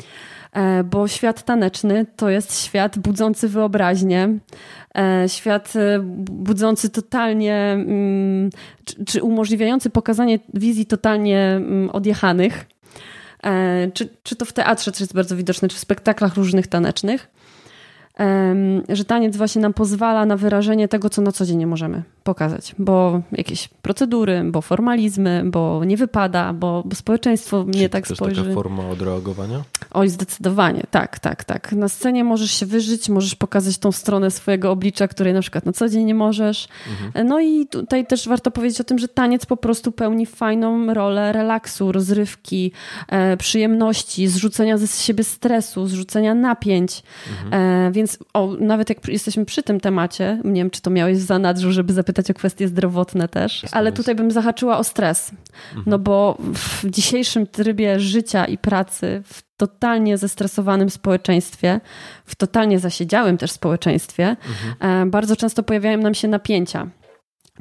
E, 0.57 0.83
bo 0.83 1.07
świat 1.07 1.43
taneczny 1.43 2.05
to 2.15 2.29
jest 2.29 2.65
świat 2.65 2.99
budzący 2.99 3.49
wyobraźnię, 3.49 4.37
e, 4.97 5.29
świat 5.29 5.73
e, 5.75 5.99
budzący 6.31 6.89
totalnie, 6.89 7.55
mm, 7.55 8.49
czy, 9.05 9.23
umożliwiający 9.23 9.89
pokazanie 9.89 10.39
wizji 10.53 10.85
totalnie 10.85 11.39
mm, 11.39 11.89
odjechanych. 11.89 12.65
Czy, 13.93 14.09
czy 14.23 14.35
to 14.35 14.45
w 14.45 14.53
teatrze, 14.53 14.91
to 14.91 14.97
jest 14.99 15.13
bardzo 15.13 15.35
widoczne, 15.35 15.67
czy 15.67 15.75
w 15.75 15.79
spektaklach 15.79 16.35
różnych 16.35 16.67
tanecznych. 16.67 17.27
Że 18.89 19.05
taniec 19.05 19.37
właśnie 19.37 19.61
nam 19.61 19.73
pozwala 19.73 20.25
na 20.25 20.37
wyrażenie 20.37 20.87
tego, 20.87 21.09
co 21.09 21.21
na 21.21 21.31
co 21.31 21.45
dzień 21.45 21.57
nie 21.57 21.67
możemy 21.67 22.03
pokazać, 22.28 22.75
bo 22.80 23.21
jakieś 23.32 23.67
procedury, 23.67 24.43
bo 24.45 24.61
formalizmy, 24.61 25.43
bo 25.45 25.84
nie 25.86 25.97
wypada, 25.97 26.53
bo, 26.53 26.84
bo 26.86 26.95
społeczeństwo 26.95 27.65
Czy 27.71 27.80
nie 27.80 27.89
tak 27.89 28.07
to 28.07 28.15
spojrzy. 28.15 28.36
To 28.36 28.41
taka 28.41 28.55
forma 28.55 28.89
odreagowania? 28.89 29.63
Oj, 29.91 30.09
zdecydowanie, 30.09 30.84
tak, 30.91 31.19
tak, 31.19 31.43
tak. 31.43 31.71
Na 31.71 31.89
scenie 31.89 32.23
możesz 32.23 32.51
się 32.51 32.65
wyżyć, 32.65 33.09
możesz 33.09 33.36
pokazać 33.36 33.78
tą 33.78 33.91
stronę 33.91 34.32
swojego 34.32 34.71
oblicza, 34.71 35.07
której 35.07 35.34
na 35.34 35.41
przykład 35.41 35.65
na 35.65 35.73
co 35.73 35.89
dzień 35.89 36.03
nie 36.03 36.15
możesz. 36.15 36.67
Mhm. 36.89 37.28
No 37.28 37.39
i 37.39 37.67
tutaj 37.67 38.05
też 38.05 38.28
warto 38.28 38.51
powiedzieć 38.51 38.82
o 38.82 38.84
tym, 38.84 38.99
że 38.99 39.07
taniec 39.07 39.45
po 39.45 39.57
prostu 39.57 39.91
pełni 39.91 40.25
fajną 40.25 40.93
rolę 40.93 41.32
relaksu, 41.32 41.91
rozrywki, 41.91 42.71
e, 43.07 43.38
przyjemności, 43.38 44.28
zrzucenia 44.28 44.78
ze 44.78 44.88
siebie 44.88 45.23
stresu, 45.23 45.88
zrzucenia 45.88 46.34
napięć, 46.36 47.03
mhm. 47.43 47.63
e, 47.88 47.91
więc 47.91 48.07
więc 48.07 48.19
o, 48.34 48.55
nawet 48.59 48.89
jak 48.89 49.07
jesteśmy 49.07 49.45
przy 49.45 49.63
tym 49.63 49.80
temacie, 49.80 50.41
nie 50.43 50.61
wiem, 50.61 50.69
czy 50.69 50.82
to 50.82 50.89
miałeś 50.89 51.17
w 51.17 51.21
zanadrzu, 51.21 51.71
żeby 51.71 51.93
zapytać 51.93 52.16
o 52.20 52.34
kwestie 52.34 52.68
zdrowotne 52.68 53.28
też, 53.28 53.65
ale 53.72 53.91
tutaj 53.91 54.15
bym 54.15 54.32
zahaczyła 54.32 54.78
o 54.78 54.84
stres. 54.84 55.32
Mhm. 55.32 55.84
No 55.86 55.99
bo 55.99 56.38
w 56.53 56.89
dzisiejszym 56.89 57.47
trybie 57.47 57.99
życia 57.99 58.45
i 58.45 58.57
pracy, 58.57 59.22
w 59.26 59.41
totalnie 59.57 60.18
zestresowanym 60.18 60.89
społeczeństwie, 60.89 61.82
w 62.26 62.36
totalnie 62.36 62.80
zasiedziałym 62.80 63.38
też 63.38 63.51
społeczeństwie, 63.51 64.36
mhm. 64.80 65.07
E, 65.07 65.09
bardzo 65.09 65.36
często 65.36 65.63
pojawiają 65.63 65.97
nam 65.97 66.13
się 66.13 66.28
napięcia 66.28 66.88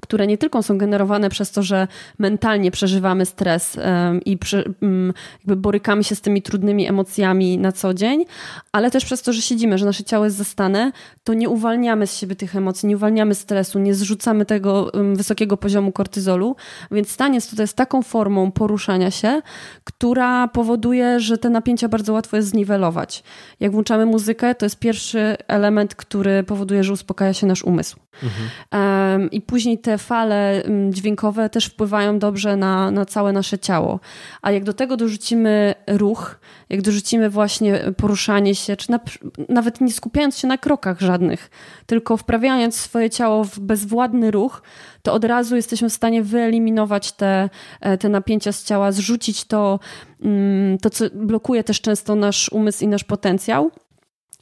które 0.03 0.27
nie 0.27 0.39
tylko 0.39 0.63
są 0.63 0.79
generowane 0.79 1.31
przez 1.31 1.51
to, 1.51 1.63
że 1.63 1.89
mentalnie 2.19 2.71
przeżywamy 2.71 3.27
stres 3.27 3.79
i 4.25 4.39
mm, 4.83 5.13
jakby 5.39 5.57
borykamy 5.57 6.05
się 6.05 6.15
z 6.15 6.21
tymi 6.21 6.43
trudnymi 6.43 6.89
emocjami 6.89 7.59
na 7.59 7.73
co 7.73 7.95
dzień, 7.95 8.25
ale 8.73 8.91
też 8.91 9.05
przez 9.05 9.23
to, 9.23 9.33
że 9.33 9.43
siedzimy, 9.43 9.79
że 9.79 9.87
nasze 9.87 10.05
ciało 10.05 10.25
jest 10.25 10.37
zastane, 10.37 10.93
to 11.25 11.35
nie 11.35 11.49
uwalniamy 11.49 12.07
z 12.07 12.17
siebie 12.17 12.37
tych 12.37 12.57
emocji, 12.57 12.89
nie 12.89 12.97
uwalniamy 12.97 13.35
stresu, 13.35 13.79
nie 13.79 13.95
zrzucamy 13.95 14.47
tego 14.47 14.93
wysokiego 15.15 15.57
poziomu 15.57 15.93
kortyzolu, 15.93 16.57
więc 16.91 17.11
staniec 17.11 17.51
tutaj 17.51 17.65
jest 17.65 17.77
taką 17.77 18.03
formą 18.03 18.51
poruszania 18.53 19.11
się, 19.11 19.43
która 19.85 20.49
powoduje, 20.49 21.21
że 21.21 21.39
te 21.39 21.51
napięcia 21.51 21.89
bardzo 21.89 22.13
łatwo 22.13 22.37
jest 22.37 22.49
zniwelować. 22.49 23.23
Jak 23.61 23.73
włączamy 23.73 24.07
muzykę, 24.07 24.55
to 24.55 24.67
jest 24.67 24.79
pierwszy 24.79 25.37
element, 25.49 25.95
który 25.95 26.43
powoduje, 26.43 26.85
że 26.85 26.93
uspokaja 26.93 27.33
się 27.33 27.47
nasz 27.47 27.65
umysł. 27.65 27.97
Mhm. 28.23 29.31
I 29.31 29.41
później 29.41 29.79
te 29.79 29.99
fale 29.99 30.63
mm, 30.63 30.93
dźwiękowe 30.93 31.51
też 31.51 31.67
wpływają 31.67 32.19
dobrze 32.19 32.57
na, 32.57 32.91
na 32.91 33.05
całe 33.05 33.33
nasze 33.33 33.59
ciało. 33.59 34.01
A 34.43 34.51
jak 34.51 34.65
do 34.65 34.73
tego 34.73 34.97
dorzucimy 34.97 35.75
ruch, 35.87 36.39
jak 36.69 36.83
dorzucimy 36.83 37.31
właśnie 37.31 37.81
poruszanie 37.97 38.55
się, 38.55 38.77
czy 38.77 38.91
na, 38.91 39.01
nawet 39.49 39.81
nie 39.81 39.93
skupiając 39.93 40.39
się 40.39 40.49
na 40.49 40.59
krokach 40.59 41.01
żadnych, 41.01 41.51
tylko 41.87 42.17
wprawiając 42.17 42.75
swoje 42.75 43.11
ciało 43.11 43.45
w 43.45 43.59
bezwładny 43.59 44.31
ruch, 44.31 44.63
to 45.03 45.13
od 45.13 45.25
razu 45.25 45.57
jesteśmy 45.57 45.89
w 45.89 45.93
stanie 45.93 46.23
wyeliminować 46.23 47.13
te, 47.13 47.51
e, 47.81 47.99
te 47.99 48.09
napięcia 48.09 48.53
z 48.53 48.65
ciała, 48.65 48.93
zrzucić 48.93 49.45
to, 49.45 49.81
mm, 50.23 50.79
to, 50.79 50.91
co 50.91 51.05
blokuje 51.15 51.65
też 51.65 51.81
często 51.81 52.15
nasz 52.15 52.49
umysł 52.49 52.85
i 52.85 52.89
nasz 52.89 53.05
potencjał. 53.05 53.71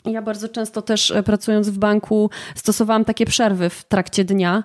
Ja 0.05 0.23
bardzo 0.23 0.49
często 0.49 0.83
też 0.83 1.11
e, 1.11 1.23
pracując 1.23 1.69
w 1.69 1.79
banku 1.79 2.31
stosowałam 2.55 3.05
takie 3.05 3.27
przerwy 3.27 3.71
w 3.71 3.85
trakcie 3.85 4.25
dnia. 4.25 4.65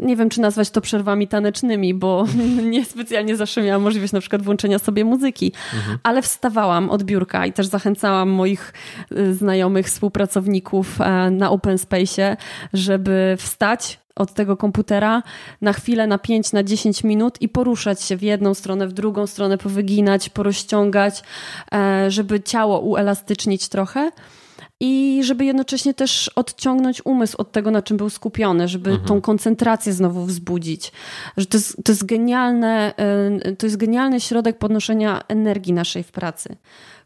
Nie 0.00 0.16
wiem, 0.16 0.28
czy 0.28 0.40
nazwać 0.40 0.70
to 0.70 0.80
przerwami 0.80 1.28
tanecznymi, 1.28 1.94
bo 1.94 2.26
niespecjalnie 2.70 3.36
zawsze 3.36 3.62
miałam 3.62 3.82
możliwość 3.82 4.12
na 4.12 4.20
przykład 4.20 4.42
włączenia 4.42 4.78
sobie 4.78 5.04
muzyki, 5.04 5.52
mhm. 5.74 5.98
ale 6.02 6.22
wstawałam 6.22 6.90
od 6.90 7.02
biurka 7.02 7.46
i 7.46 7.52
też 7.52 7.66
zachęcałam 7.66 8.28
moich 8.28 8.72
e, 9.10 9.34
znajomych, 9.34 9.86
współpracowników 9.86 11.00
e, 11.00 11.30
na 11.30 11.50
Open 11.50 11.78
Space, 11.78 12.36
żeby 12.72 13.34
wstać, 13.38 13.98
od 14.18 14.34
tego 14.34 14.56
komputera 14.56 15.22
na 15.60 15.72
chwilę, 15.72 16.06
na 16.06 16.18
5, 16.18 16.52
na 16.52 16.62
10 16.62 17.04
minut 17.04 17.42
i 17.42 17.48
poruszać 17.48 18.02
się 18.02 18.16
w 18.16 18.22
jedną 18.22 18.54
stronę, 18.54 18.88
w 18.88 18.92
drugą 18.92 19.26
stronę, 19.26 19.58
powyginać, 19.58 20.28
porozciągać, 20.28 21.22
e, 21.72 22.10
żeby 22.10 22.40
ciało 22.40 22.80
uelastycznić 22.80 23.68
trochę 23.68 24.10
i 24.80 25.20
żeby 25.24 25.44
jednocześnie 25.44 25.94
też 25.94 26.30
odciągnąć 26.36 27.06
umysł 27.06 27.36
od 27.38 27.52
tego, 27.52 27.70
na 27.70 27.82
czym 27.82 27.96
był 27.96 28.10
skupiony, 28.10 28.68
żeby 28.68 28.90
mhm. 28.90 29.08
tą 29.08 29.20
koncentrację 29.20 29.92
znowu 29.92 30.24
wzbudzić. 30.24 30.92
Że 31.36 31.46
to 31.46 31.56
jest, 31.56 31.84
to 31.84 31.92
jest 31.92 32.06
genialne, 32.06 32.94
e, 32.96 33.56
to 33.56 33.66
jest 33.66 33.76
genialny 33.76 34.20
środek 34.20 34.58
podnoszenia 34.58 35.22
energii 35.28 35.72
naszej 35.72 36.02
w 36.02 36.12
pracy 36.12 36.56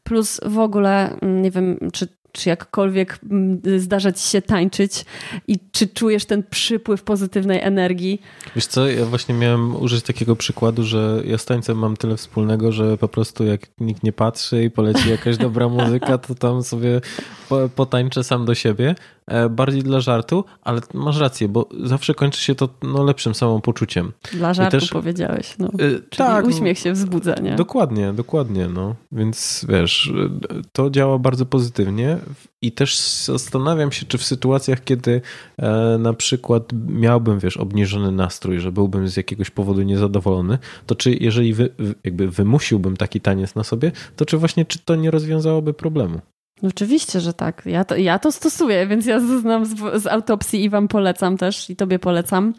plus 0.05 0.41
w 0.45 0.59
ogóle, 0.59 1.19
mm, 1.21 1.43
nie 1.43 1.51
wiem, 1.51 1.79
czy 1.93 2.09
czy 2.33 2.49
jakkolwiek 2.49 3.19
mm, 3.31 3.61
zdarza 3.77 4.13
ci 4.13 4.29
się 4.29 4.43
tańczyć 4.43 5.05
i 5.49 5.59
czy 5.73 5.87
czujesz 5.87 6.25
ten 6.25 6.43
przypływ 6.51 7.03
pozytywnej 7.03 7.61
energii? 7.61 8.23
Wiesz 8.55 8.67
co, 8.67 8.89
ja 8.89 9.05
właśnie 9.05 9.35
miałem 9.35 9.77
użyć 9.77 10.05
takiego 10.05 10.37
przykładu, 10.37 10.85
że 10.85 11.23
ja 11.25 11.39
z 11.39 11.45
tańcem 11.45 11.79
mam 11.79 11.97
tyle 11.97 12.17
wspólnego, 12.17 12.73
że 12.73 12.99
po 12.99 13.09
prostu 13.09 13.45
jak 13.45 13.61
nikt 13.81 14.03
nie 14.03 14.13
patrzy 14.13 14.65
i 14.65 14.71
poleci 14.71 15.11
jakaś 15.11 15.37
dobra 15.37 15.69
muzyka, 15.79 16.19
to 16.19 16.35
tam 16.35 16.63
sobie 16.63 17.01
potańczę 17.75 18.25
sam 18.25 18.45
do 18.45 18.55
siebie. 18.55 18.95
E, 19.27 19.49
bardziej 19.49 19.83
dla 19.83 20.01
żartu, 20.01 20.45
ale 20.63 20.81
masz 20.95 21.19
rację, 21.19 21.49
bo 21.49 21.69
zawsze 21.85 22.15
kończy 22.15 22.41
się 22.41 22.55
to 22.55 22.69
no, 22.83 23.03
lepszym 23.03 23.35
samopoczuciem. 23.35 24.13
Dla 24.33 24.55
żartu 24.55 24.81
też, 24.81 24.91
powiedziałeś. 24.91 25.55
No. 25.59 25.69
Czyli 25.79 26.03
tak, 26.17 26.47
uśmiech 26.47 26.79
się 26.79 26.93
wzbudza, 26.93 27.35
nie? 27.35 27.57
Dokładnie, 27.57 28.13
dokładnie. 28.13 28.69
No. 28.69 28.95
Więc 29.13 29.67
wiesz, 29.69 30.13
to 30.73 30.91
działa 30.91 31.19
bardzo 31.19 31.47
pozytywnie 31.47 32.19
i 32.63 32.73
też 32.73 32.99
zastanawiam 33.25 33.93
się, 33.93 34.07
czy 34.07 34.19
w 34.19 34.25
sytuacjach, 34.25 34.85
kiedy 34.85 35.21
e, 35.59 35.99
na 35.99 36.15
przykład 36.15 36.73
miałbym, 36.89 37.39
wiesz, 37.39 37.57
obniżony 37.57 38.13
nastrój, 38.13 38.61
że 38.61 38.73
byłbym 38.73 39.09
z 39.09 39.17
jakiegoś 39.17 39.51
powodu 39.51 39.83
niezadowolony, 39.83 40.59
to 40.87 40.95
czy 40.95 41.11
jeżeli 41.21 41.55
wy, 41.55 41.75
jakby 42.05 42.31
wymusiłbym 42.31 42.97
taki 42.97 43.21
taniec 43.21 43.55
na 43.55 43.65
sobie, 43.65 43.93
to 44.17 44.27
czy 44.27 44.39
właśnie, 44.39 44.65
czy 44.65 44.79
to 44.79 44.97
nie 44.97 45.11
rozwiązałoby 45.11 45.75
problemu? 45.75 46.21
Oczywiście, 46.63 47.21
że 47.21 47.35
tak. 47.35 47.63
Ja 47.67 47.85
to, 47.85 47.97
ja 47.97 48.19
to 48.19 48.33
stosuję, 48.33 48.87
więc 48.87 49.07
ja 49.07 49.21
znam 49.21 49.67
z, 49.67 50.03
z 50.03 50.07
autopsji 50.07 50.65
i 50.65 50.71
Wam 50.71 50.89
polecam 50.89 51.37
też 51.37 51.71
i 51.71 51.77
Tobie 51.77 51.99
polecam. 51.99 52.55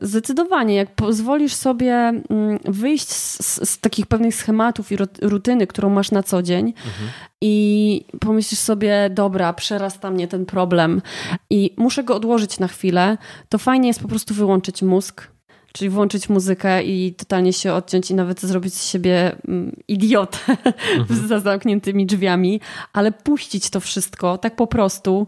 Zdecydowanie, 0.00 0.74
jak 0.74 0.94
pozwolisz 0.94 1.54
sobie 1.54 1.92
mm, 1.94 2.22
wyjść 2.64 3.08
z, 3.08 3.68
z, 3.70 3.80
takich 3.80 4.06
pewnych 4.06 4.34
schematów 4.34 4.92
i 4.92 4.96
rutyny, 5.22 5.66
którą 5.66 5.90
masz 5.90 6.10
na 6.10 6.22
co 6.22 6.42
dzień 6.42 6.66
mhm. 6.66 7.10
i 7.40 8.04
pomyślisz 8.20 8.60
sobie, 8.60 9.10
dobra, 9.10 9.52
przerasta 9.52 10.10
mnie 10.10 10.28
ten 10.28 10.46
problem 10.46 11.02
i 11.50 11.74
muszę 11.76 12.04
go 12.04 12.16
odłożyć 12.16 12.58
na 12.58 12.68
chwilę, 12.68 13.18
to 13.48 13.58
fajnie 13.58 13.88
jest 13.88 14.00
po 14.00 14.08
prostu 14.08 14.34
wyłączyć 14.34 14.82
mózg, 14.82 15.33
Czyli 15.76 15.90
włączyć 15.90 16.28
muzykę 16.28 16.82
i 16.82 17.14
totalnie 17.14 17.52
się 17.52 17.72
odciąć 17.72 18.10
i 18.10 18.14
nawet 18.14 18.40
zrobić 18.40 18.74
z 18.74 18.90
siebie 18.90 19.36
mm, 19.48 19.76
idiotę 19.88 20.38
mhm. 20.98 21.28
za 21.28 21.40
zamkniętymi 21.40 22.06
drzwiami, 22.06 22.60
ale 22.92 23.12
puścić 23.12 23.70
to 23.70 23.80
wszystko 23.80 24.38
tak 24.38 24.56
po 24.56 24.66
prostu 24.66 25.26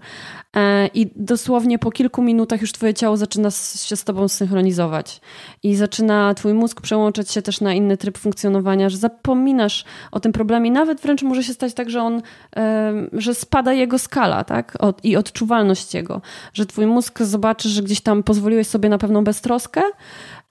e, 0.57 0.86
i 0.86 1.11
dosłownie 1.16 1.78
po 1.78 1.90
kilku 1.90 2.22
minutach 2.22 2.61
już 2.61 2.72
twoje 2.72 2.94
ciało 2.94 3.16
zaczyna 3.16 3.51
się 3.84 3.97
z 3.97 4.05
tobą 4.05 4.28
synchronizować 4.28 5.20
i 5.62 5.76
zaczyna 5.76 6.34
twój 6.34 6.55
mózg 6.55 6.80
przełączać 6.80 7.30
się 7.30 7.42
też 7.42 7.61
na 7.61 7.74
inny 7.74 7.97
tryb 7.97 8.18
funkcjonowania, 8.18 8.88
że 8.88 8.97
zapominasz 8.97 9.84
o 10.12 10.20
tym 10.20 10.32
problemie. 10.32 10.70
Nawet 10.70 11.01
wręcz 11.01 11.22
może 11.22 11.42
się 11.42 11.55
stać 11.55 11.74
tak, 11.74 11.90
że 11.90 12.03
on, 12.03 12.22
że 13.12 13.34
spada 13.34 13.72
jego 13.72 13.99
skala 13.99 14.44
tak? 14.44 14.78
i 15.03 15.16
odczuwalność 15.16 15.94
jego, 15.94 16.20
że 16.53 16.66
twój 16.66 16.86
mózg 16.86 17.22
zobaczy, 17.22 17.68
że 17.68 17.82
gdzieś 17.82 18.01
tam 18.01 18.22
pozwoliłeś 18.22 18.66
sobie 18.66 18.88
na 18.88 18.99
pewną 18.99 19.24
beztroskę, 19.24 19.82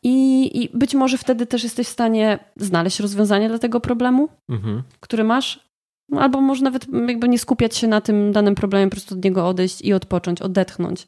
i, 0.06 0.64
I, 0.64 0.70
być 0.74 0.96
może 0.96 1.18
wtedy 1.18 1.46
też 1.46 1.64
jesteś 1.64 1.88
w 1.88 1.92
stanie 1.92 2.40
znaleźć 2.58 3.00
rozwiązanie 3.00 3.50
dla 3.50 3.60
tego 3.60 3.80
problemu, 3.80 4.30
mhm. 4.50 4.84
który 5.00 5.24
masz. 5.24 5.66
No, 6.10 6.22
albo 6.22 6.42
może 6.42 6.64
nawet 6.64 6.86
jakby 7.08 7.30
nie 7.30 7.40
skupiać 7.40 7.78
się 7.78 7.88
na 7.88 8.02
tym 8.02 8.32
danym 8.32 8.56
problemie, 8.56 8.86
po 8.86 8.92
prostu 8.92 9.16
od 9.16 9.24
niego 9.24 9.48
odejść 9.48 9.82
i 9.82 9.94
odpocząć, 9.94 10.42
odetchnąć. 10.42 11.08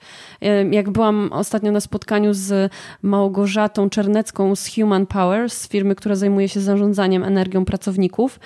Jak 0.71 0.89
byłam 0.89 1.29
ostatnio 1.31 1.71
na 1.71 1.79
spotkaniu 1.79 2.33
z 2.33 2.71
Małgorzatą 3.01 3.89
Czernecką 3.89 4.55
z 4.55 4.75
Human 4.75 5.05
Power, 5.05 5.49
z 5.49 5.67
firmy, 5.67 5.95
która 5.95 6.15
zajmuje 6.15 6.49
się 6.49 6.59
zarządzaniem 6.59 7.23
energią 7.23 7.65
pracowników, 7.65 8.39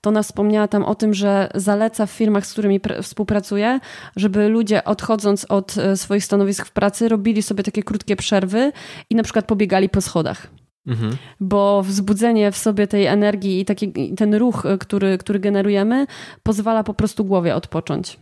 to 0.00 0.10
ona 0.10 0.22
wspomniała 0.22 0.68
tam 0.68 0.84
o 0.84 0.94
tym, 0.94 1.14
że 1.14 1.50
zaleca 1.54 2.06
w 2.06 2.10
firmach, 2.10 2.46
z 2.46 2.52
którymi 2.52 2.80
współpracuje, 3.02 3.80
żeby 4.16 4.48
ludzie 4.48 4.84
odchodząc 4.84 5.44
od 5.44 5.78
e, 5.78 5.96
swoich 5.96 6.24
stanowisk 6.24 6.66
w 6.66 6.72
pracy 6.72 7.08
robili 7.08 7.42
sobie 7.42 7.62
takie 7.62 7.82
krótkie 7.82 8.16
przerwy 8.16 8.72
i 9.10 9.14
na 9.14 9.22
przykład 9.22 9.46
pobiegali 9.46 9.88
po 9.88 10.00
schodach. 10.00 10.46
Mhm. 10.86 11.16
Bo 11.40 11.82
wzbudzenie 11.82 12.52
w 12.52 12.56
sobie 12.56 12.86
tej 12.86 13.06
energii 13.06 13.60
i 13.60 13.64
taki, 13.64 14.14
ten 14.14 14.34
ruch, 14.34 14.66
e, 14.66 14.78
który, 14.78 15.18
który 15.18 15.38
generujemy, 15.38 16.06
pozwala 16.42 16.84
po 16.84 16.94
prostu 16.94 17.24
głowie 17.24 17.54
odpocząć. 17.54 18.18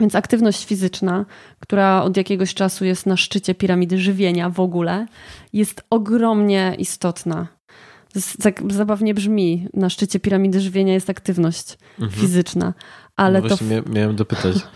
Więc 0.00 0.14
aktywność 0.14 0.66
fizyczna, 0.66 1.26
która 1.60 2.02
od 2.02 2.16
jakiegoś 2.16 2.54
czasu 2.54 2.84
jest 2.84 3.06
na 3.06 3.16
szczycie 3.16 3.54
piramidy 3.54 3.98
żywienia 3.98 4.50
w 4.50 4.60
ogóle, 4.60 5.06
jest 5.52 5.84
ogromnie 5.90 6.74
istotna 6.78 7.46
zabawnie 8.70 9.14
brzmi. 9.14 9.68
Na 9.74 9.90
szczycie 9.90 10.20
piramidy 10.20 10.60
żywienia 10.60 10.94
jest 10.94 11.10
aktywność 11.10 11.78
mhm. 12.00 12.20
fizyczna. 12.20 12.74
Ale 13.16 13.40
no 13.40 13.48
to. 13.48 13.56
miałem 13.90 14.16
dopytać. 14.16 14.56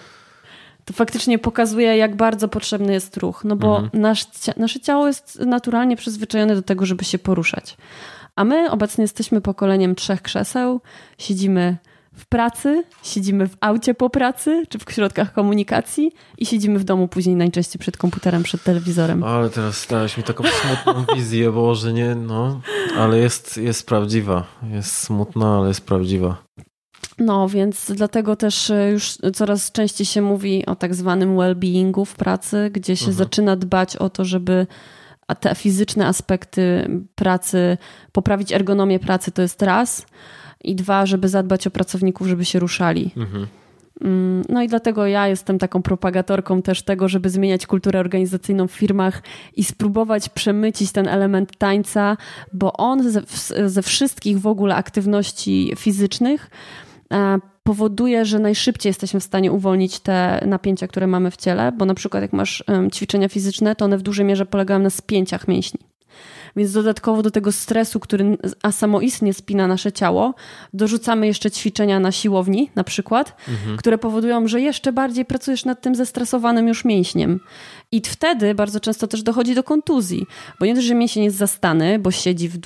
To 0.85 0.93
faktycznie 0.93 1.39
pokazuje, 1.39 1.97
jak 1.97 2.17
bardzo 2.17 2.49
potrzebny 2.49 2.93
jest 2.93 3.17
ruch. 3.17 3.45
No 3.45 3.57
bo 3.57 3.77
mhm. 3.81 4.03
nasz, 4.03 4.27
nasze 4.57 4.81
ciało 4.81 5.07
jest 5.07 5.41
naturalnie 5.41 5.97
przyzwyczajone 5.97 6.55
do 6.55 6.63
tego, 6.63 6.87
żeby 6.87 7.05
się 7.05 7.19
poruszać. 7.19 7.77
A 8.37 8.45
my 8.45 8.71
obecnie 8.71 9.03
jesteśmy 9.03 9.41
pokoleniem 9.41 9.95
trzech 9.95 10.23
krzeseł, 10.23 10.81
siedzimy 11.19 11.77
w 12.15 12.27
pracy, 12.27 12.85
siedzimy 13.03 13.49
w 13.49 13.57
aucie 13.61 13.95
po 13.95 14.11
pracy, 14.11 14.65
czy 14.69 14.79
w 14.79 14.93
środkach 14.93 15.33
komunikacji 15.33 16.13
i 16.39 16.47
siedzimy 16.47 16.79
w 16.79 16.85
domu 16.85 17.09
później 17.09 17.37
najczęściej 17.37 17.79
przed 17.79 17.97
komputerem, 17.97 18.43
przed 18.43 18.63
telewizorem. 18.63 19.25
Ale 19.25 19.51
teraz 19.51 19.87
dałeś 19.87 20.17
mi 20.17 20.23
taką 20.23 20.45
smutną 20.45 21.15
wizję, 21.15 21.53
bo 21.53 21.75
że 21.75 21.93
nie, 21.93 22.15
no, 22.15 22.61
ale 22.99 23.19
jest, 23.19 23.57
jest 23.57 23.87
prawdziwa. 23.87 24.45
Jest 24.71 24.99
smutna, 24.99 25.59
ale 25.59 25.69
jest 25.69 25.87
prawdziwa. 25.87 26.45
No, 27.19 27.49
więc 27.49 27.93
dlatego 27.95 28.37
też 28.37 28.71
e, 28.71 28.91
już 28.91 29.19
coraz 29.35 29.73
częściej 29.73 30.07
się 30.07 30.23
mówi 30.23 30.67
o 30.67 30.77
tak 30.77 30.95
zwanym 30.95 31.37
well-beingu 31.37 32.05
w 32.05 32.15
pracy, 32.15 32.71
gdzie 32.73 32.97
się 32.97 33.09
mhm. 33.09 33.17
zaczyna 33.17 33.57
dbać 33.57 33.97
o 33.97 34.11
to, 34.11 34.25
żeby 34.25 34.67
te 35.41 35.55
fizyczne 35.55 36.07
aspekty 36.07 36.91
pracy, 37.15 37.79
poprawić 38.13 38.53
ergonomię 38.53 38.99
pracy 38.99 39.31
to 39.31 39.43
jest 39.43 39.63
raz, 39.63 40.07
i 40.65 40.75
dwa, 40.75 41.07
żeby 41.07 41.29
zadbać 41.29 41.67
o 41.67 41.71
pracowników, 41.71 42.27
żeby 42.27 42.45
się 42.45 42.59
ruszali. 42.59 43.11
Mhm. 43.17 43.47
Mm, 44.01 44.45
no 44.49 44.63
i 44.63 44.69
dlatego 44.69 45.07
ja 45.07 45.29
jestem 45.29 45.59
taką 45.59 45.83
propagatorką 45.83 46.63
też 46.63 46.83
tego, 46.83 47.09
żeby 47.09 47.31
zmieniać 47.31 47.67
kulturę 47.67 48.01
organizacyjną 48.01 48.69
w 48.69 48.73
firmach 48.73 49.23
i 49.57 49.65
spróbować 49.65 50.29
przemycić 50.29 50.93
ten 50.93 51.09
element 51.09 51.57
tańca, 51.57 52.17
bo 52.53 52.73
on 52.73 53.11
ze, 53.11 53.23
ze 53.67 53.83
wszystkich 53.83 54.41
w 54.41 54.47
ogóle 54.47 54.75
aktywności 54.75 55.73
fizycznych 55.77 56.51
e, 57.13 57.39
powoduje, 57.63 58.25
że 58.25 58.39
najszybciej 58.39 58.91
jesteśmy 58.91 59.21
w 59.21 59.25
stanie 59.25 59.53
uwolnić 59.53 60.01
te 60.01 60.45
napięcia, 60.47 60.89
które 60.89 61.07
mamy 61.07 61.31
w 61.31 61.37
ciele, 61.37 61.73
bo 61.73 61.85
na 61.85 61.95
przykład 61.95 62.23
jak 62.23 62.33
masz 62.33 62.65
ćwiczenia 62.93 63.29
fizyczne, 63.29 63.77
to 63.77 63.85
one 63.85 63.99
w 63.99 64.03
dużej 64.03 64.27
mierze 64.27 64.47
polegają 64.47 64.81
na 64.81 64.91
spięciach 64.91 65.49
mięśni. 65.49 65.81
Więc 66.57 66.73
dodatkowo 66.73 67.23
do 67.23 67.31
tego 67.31 67.53
stresu, 67.53 68.01
który 68.01 68.39
a 68.63 68.73
samoistnie 68.73 69.35
spina 69.35 69.67
nasze 69.67 69.93
ciało, 69.93 70.35
dorzucamy 70.73 71.27
jeszcze 71.27 71.51
ćwiczenia 71.51 72.01
na 72.01 72.13
siłowni, 72.13 72.71
na 72.75 72.85
przykład, 72.85 73.37
mhm. 73.49 73.77
które 73.77 73.99
powodują, 73.99 74.49
że 74.49 74.61
jeszcze 74.61 74.93
bardziej 74.93 75.25
pracujesz 75.25 75.65
nad 75.65 75.81
tym 75.81 75.95
zestresowanym 75.95 76.69
już 76.69 76.85
mięśniem. 76.85 77.41
I 77.93 78.03
wtedy 78.05 78.55
bardzo 78.55 78.81
często 78.81 79.07
też 79.07 79.23
dochodzi 79.23 79.55
do 79.55 79.63
kontuzji, 79.63 80.27
bo 80.61 80.67
nie 80.67 80.75
dość, 80.75 80.87
że 80.87 80.95
mięsień 80.95 81.25
jest 81.25 81.37
zastany, 81.37 81.99
bo 81.99 82.11
siedzi 82.11 82.49
w 82.49 82.59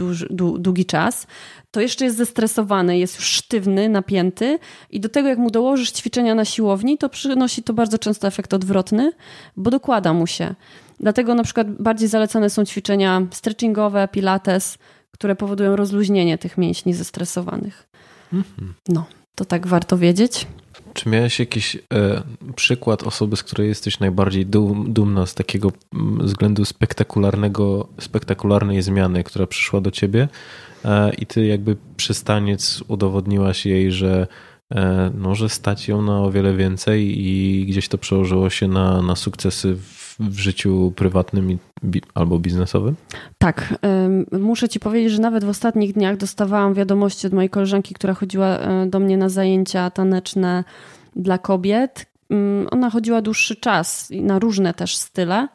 długi 0.58 0.84
czas, 0.84 1.26
to 1.70 1.80
jeszcze 1.80 2.04
jest 2.04 2.16
zestresowany, 2.16 2.98
jest 2.98 3.16
już 3.16 3.24
sztywny, 3.24 3.88
napięty 3.88 4.58
i 4.90 5.00
do 5.00 5.08
tego 5.08 5.28
jak 5.28 5.38
mu 5.38 5.50
dołożysz 5.50 5.90
ćwiczenia 5.90 6.34
na 6.34 6.44
siłowni, 6.44 6.98
to 6.98 7.08
przynosi 7.08 7.62
to 7.62 7.72
bardzo 7.72 7.98
często 7.98 8.28
efekt 8.28 8.54
odwrotny, 8.54 9.12
bo 9.56 9.70
dokłada 9.70 10.12
mu 10.12 10.26
się. 10.26 10.54
Dlatego 11.00 11.34
na 11.34 11.44
przykład 11.44 11.82
bardziej 11.82 12.08
zalecane 12.08 12.50
są 12.50 12.64
ćwiczenia 12.64 13.26
stretchingowe, 13.30 14.08
pilates, 14.08 14.78
które 15.10 15.36
powodują 15.36 15.76
rozluźnienie 15.76 16.38
tych 16.38 16.58
mięśni 16.58 16.94
zestresowanych. 16.94 17.88
Mhm. 18.32 18.74
No, 18.88 19.06
to 19.34 19.44
tak 19.44 19.66
warto 19.66 19.98
wiedzieć. 19.98 20.46
Czy 20.94 21.08
miałeś 21.08 21.40
jakiś 21.40 21.76
e, 21.76 22.22
przykład 22.56 23.02
osoby, 23.02 23.36
z 23.36 23.42
której 23.42 23.68
jesteś 23.68 24.00
najbardziej 24.00 24.46
dum, 24.46 24.92
dumna 24.92 25.26
z 25.26 25.34
takiego 25.34 25.72
mm, 25.94 26.26
względu 26.26 26.64
spektakularnego, 26.64 27.88
spektakularnej 28.00 28.82
zmiany, 28.82 29.24
która 29.24 29.46
przyszła 29.46 29.80
do 29.80 29.90
ciebie 29.90 30.28
e, 30.84 31.14
i 31.14 31.26
ty 31.26 31.46
jakby 31.46 31.76
przystaniec 31.96 32.84
udowodniłaś 32.88 33.66
jej, 33.66 33.92
że 33.92 34.26
e, 34.74 35.10
no, 35.14 35.34
że 35.34 35.48
stać 35.48 35.88
ją 35.88 36.02
na 36.02 36.20
o 36.20 36.30
wiele 36.30 36.56
więcej 36.56 37.26
i 37.26 37.66
gdzieś 37.66 37.88
to 37.88 37.98
przełożyło 37.98 38.50
się 38.50 38.68
na, 38.68 39.02
na 39.02 39.16
sukcesy 39.16 39.76
w 39.76 39.97
w 40.20 40.38
życiu 40.38 40.92
prywatnym 40.96 41.58
albo 42.14 42.38
biznesowym? 42.38 42.94
Tak. 43.38 43.74
Muszę 44.32 44.68
Ci 44.68 44.80
powiedzieć, 44.80 45.12
że 45.12 45.22
nawet 45.22 45.44
w 45.44 45.48
ostatnich 45.48 45.92
dniach 45.92 46.16
dostawałam 46.16 46.74
wiadomości 46.74 47.26
od 47.26 47.32
mojej 47.32 47.50
koleżanki, 47.50 47.94
która 47.94 48.14
chodziła 48.14 48.46
e, 48.46 48.86
do 48.86 49.00
mnie 49.00 49.16
na 49.16 49.28
zajęcia 49.28 49.90
taneczne 49.90 50.64
dla 51.16 51.38
kobiet. 51.38 52.06
Ona 52.70 52.90
chodziła 52.90 53.22
dłuższy 53.22 53.56
czas 53.56 54.10
na 54.10 54.38
różne 54.38 54.74
też 54.74 54.96
style. 54.96 55.48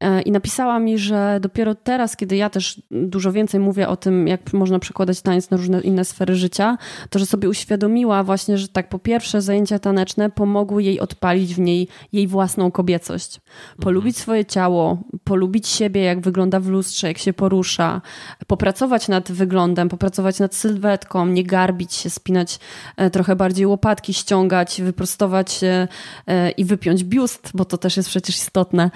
E, 0.00 0.22
I 0.22 0.30
napisała 0.30 0.78
mi, 0.78 0.98
że 0.98 1.38
dopiero 1.42 1.74
teraz, 1.74 2.16
kiedy 2.16 2.36
ja 2.36 2.50
też 2.50 2.82
dużo 2.90 3.32
więcej 3.32 3.60
mówię 3.60 3.88
o 3.88 3.96
tym, 3.96 4.28
jak 4.28 4.52
można 4.52 4.78
przekładać 4.78 5.20
taniec 5.22 5.50
na 5.50 5.56
różne 5.56 5.80
inne 5.80 6.04
sfery 6.04 6.34
życia, 6.34 6.78
to 7.10 7.18
że 7.18 7.26
sobie 7.26 7.48
uświadomiła 7.48 8.24
właśnie, 8.24 8.58
że 8.58 8.68
tak 8.68 8.88
po 8.88 8.98
pierwsze 8.98 9.42
zajęcia 9.42 9.78
taneczne 9.78 10.30
pomogły 10.30 10.82
jej 10.82 11.00
odpalić 11.00 11.54
w 11.54 11.58
niej 11.58 11.88
jej 12.12 12.26
własną 12.26 12.70
kobiecość. 12.70 13.40
Polubić 13.80 14.14
mhm. 14.16 14.22
swoje 14.22 14.44
ciało, 14.44 14.98
polubić 15.24 15.68
siebie, 15.68 16.02
jak 16.02 16.20
wygląda 16.20 16.60
w 16.60 16.68
lustrze, 16.68 17.08
jak 17.08 17.18
się 17.18 17.32
porusza, 17.32 18.00
popracować 18.46 19.08
nad 19.08 19.32
wyglądem, 19.32 19.88
popracować 19.88 20.38
nad 20.38 20.54
sylwetką, 20.54 21.26
nie 21.26 21.44
garbić 21.44 21.94
się, 21.94 22.10
spinać 22.10 22.58
e, 22.96 23.10
trochę 23.10 23.36
bardziej 23.36 23.66
łopatki, 23.66 24.14
ściągać, 24.14 24.82
wyprostować 24.82 25.52
się 25.52 25.88
e, 26.26 26.50
i 26.50 26.64
wypiąć 26.64 27.04
biust, 27.04 27.50
bo 27.54 27.64
to 27.64 27.78
też 27.78 27.96
jest 27.96 28.08
przecież 28.08 28.36
istotne, 28.36 28.90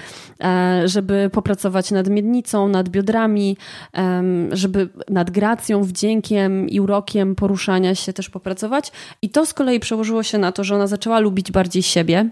żeby 0.94 1.30
popracować 1.32 1.90
nad 1.90 2.08
miednicą, 2.08 2.68
nad 2.68 2.88
biodrami, 2.88 3.56
żeby 4.52 4.88
nad 5.08 5.30
gracją, 5.30 5.82
wdziękiem 5.82 6.68
i 6.68 6.80
urokiem 6.80 7.34
poruszania 7.34 7.94
się 7.94 8.12
też 8.12 8.30
popracować. 8.30 8.92
I 9.22 9.30
to 9.30 9.46
z 9.46 9.54
kolei 9.54 9.80
przełożyło 9.80 10.22
się 10.22 10.38
na 10.38 10.52
to, 10.52 10.64
że 10.64 10.74
ona 10.74 10.86
zaczęła 10.86 11.18
lubić 11.18 11.52
bardziej 11.52 11.82
siebie, 11.82 12.28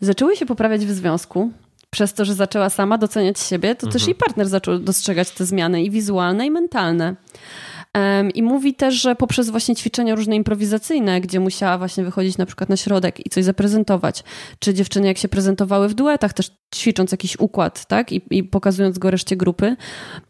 zaczęły 0.00 0.36
się 0.36 0.46
poprawiać 0.46 0.86
w 0.86 0.90
związku, 0.90 1.50
przez 1.90 2.14
to, 2.14 2.24
że 2.24 2.34
zaczęła 2.34 2.70
sama 2.70 2.98
doceniać 2.98 3.38
siebie, 3.38 3.74
to 3.74 3.86
mhm. 3.86 3.92
też 3.92 4.06
jej 4.06 4.14
partner 4.14 4.48
zaczął 4.48 4.78
dostrzegać 4.78 5.30
te 5.30 5.44
zmiany 5.44 5.82
i 5.82 5.90
wizualne, 5.90 6.46
i 6.46 6.50
mentalne. 6.50 7.14
I 8.34 8.42
mówi 8.42 8.74
też, 8.74 8.94
że 8.94 9.14
poprzez 9.14 9.50
właśnie 9.50 9.76
ćwiczenia 9.76 10.14
różne 10.14 10.36
improwizacyjne, 10.36 11.20
gdzie 11.20 11.40
musiała 11.40 11.78
właśnie 11.78 12.04
wychodzić 12.04 12.38
na 12.38 12.46
przykład 12.46 12.70
na 12.70 12.76
środek 12.76 13.26
i 13.26 13.30
coś 13.30 13.44
zaprezentować, 13.44 14.24
czy 14.58 14.74
dziewczyny 14.74 15.06
jak 15.06 15.18
się 15.18 15.28
prezentowały 15.28 15.88
w 15.88 15.94
duetach, 15.94 16.32
też 16.32 16.50
ćwicząc 16.74 17.12
jakiś 17.12 17.38
układ, 17.38 17.86
tak, 17.86 18.12
i, 18.12 18.22
i 18.30 18.44
pokazując 18.44 18.98
go 18.98 19.10
reszcie 19.10 19.36
grupy, 19.36 19.76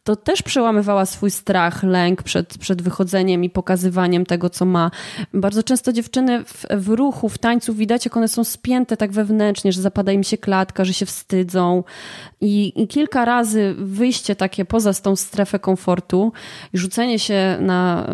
to 0.05 0.17
też 0.17 0.43
przełamywała 0.43 1.07
swój 1.07 1.31
strach, 1.31 1.83
lęk 1.83 2.23
przed, 2.23 2.59
przed 2.59 2.83
wychodzeniem 2.83 3.45
i 3.45 3.51
pokazywaniem 3.51 4.27
tego, 4.27 4.51
co 4.51 4.65
ma. 4.65 4.91
Bardzo 5.35 5.63
często 5.63 5.93
dziewczyny 5.93 6.45
w, 6.45 6.65
w 6.71 6.89
ruchu, 6.89 7.29
w 7.29 7.39
tańcu 7.39 7.75
widać, 7.75 8.05
jak 8.05 8.17
one 8.17 8.29
są 8.29 8.45
spięte 8.45 8.97
tak 8.97 9.13
wewnętrznie, 9.13 9.73
że 9.73 9.83
zapada 9.83 10.13
im 10.13 10.23
się 10.23 10.39
klatka, 10.39 10.85
że 10.85 10.93
się 10.93 11.07
wstydzą. 11.07 11.85
I, 12.41 12.83
i 12.83 12.89
kilka 12.89 13.25
razy 13.25 13.75
wyjście 13.79 14.37
takie 14.37 14.65
poza 14.65 14.95
tą 14.95 15.17
strefę 15.17 15.59
komfortu 15.59 16.33
i 16.73 16.79
rzucenie 16.79 17.19
się 17.19 17.48
na 17.61 18.07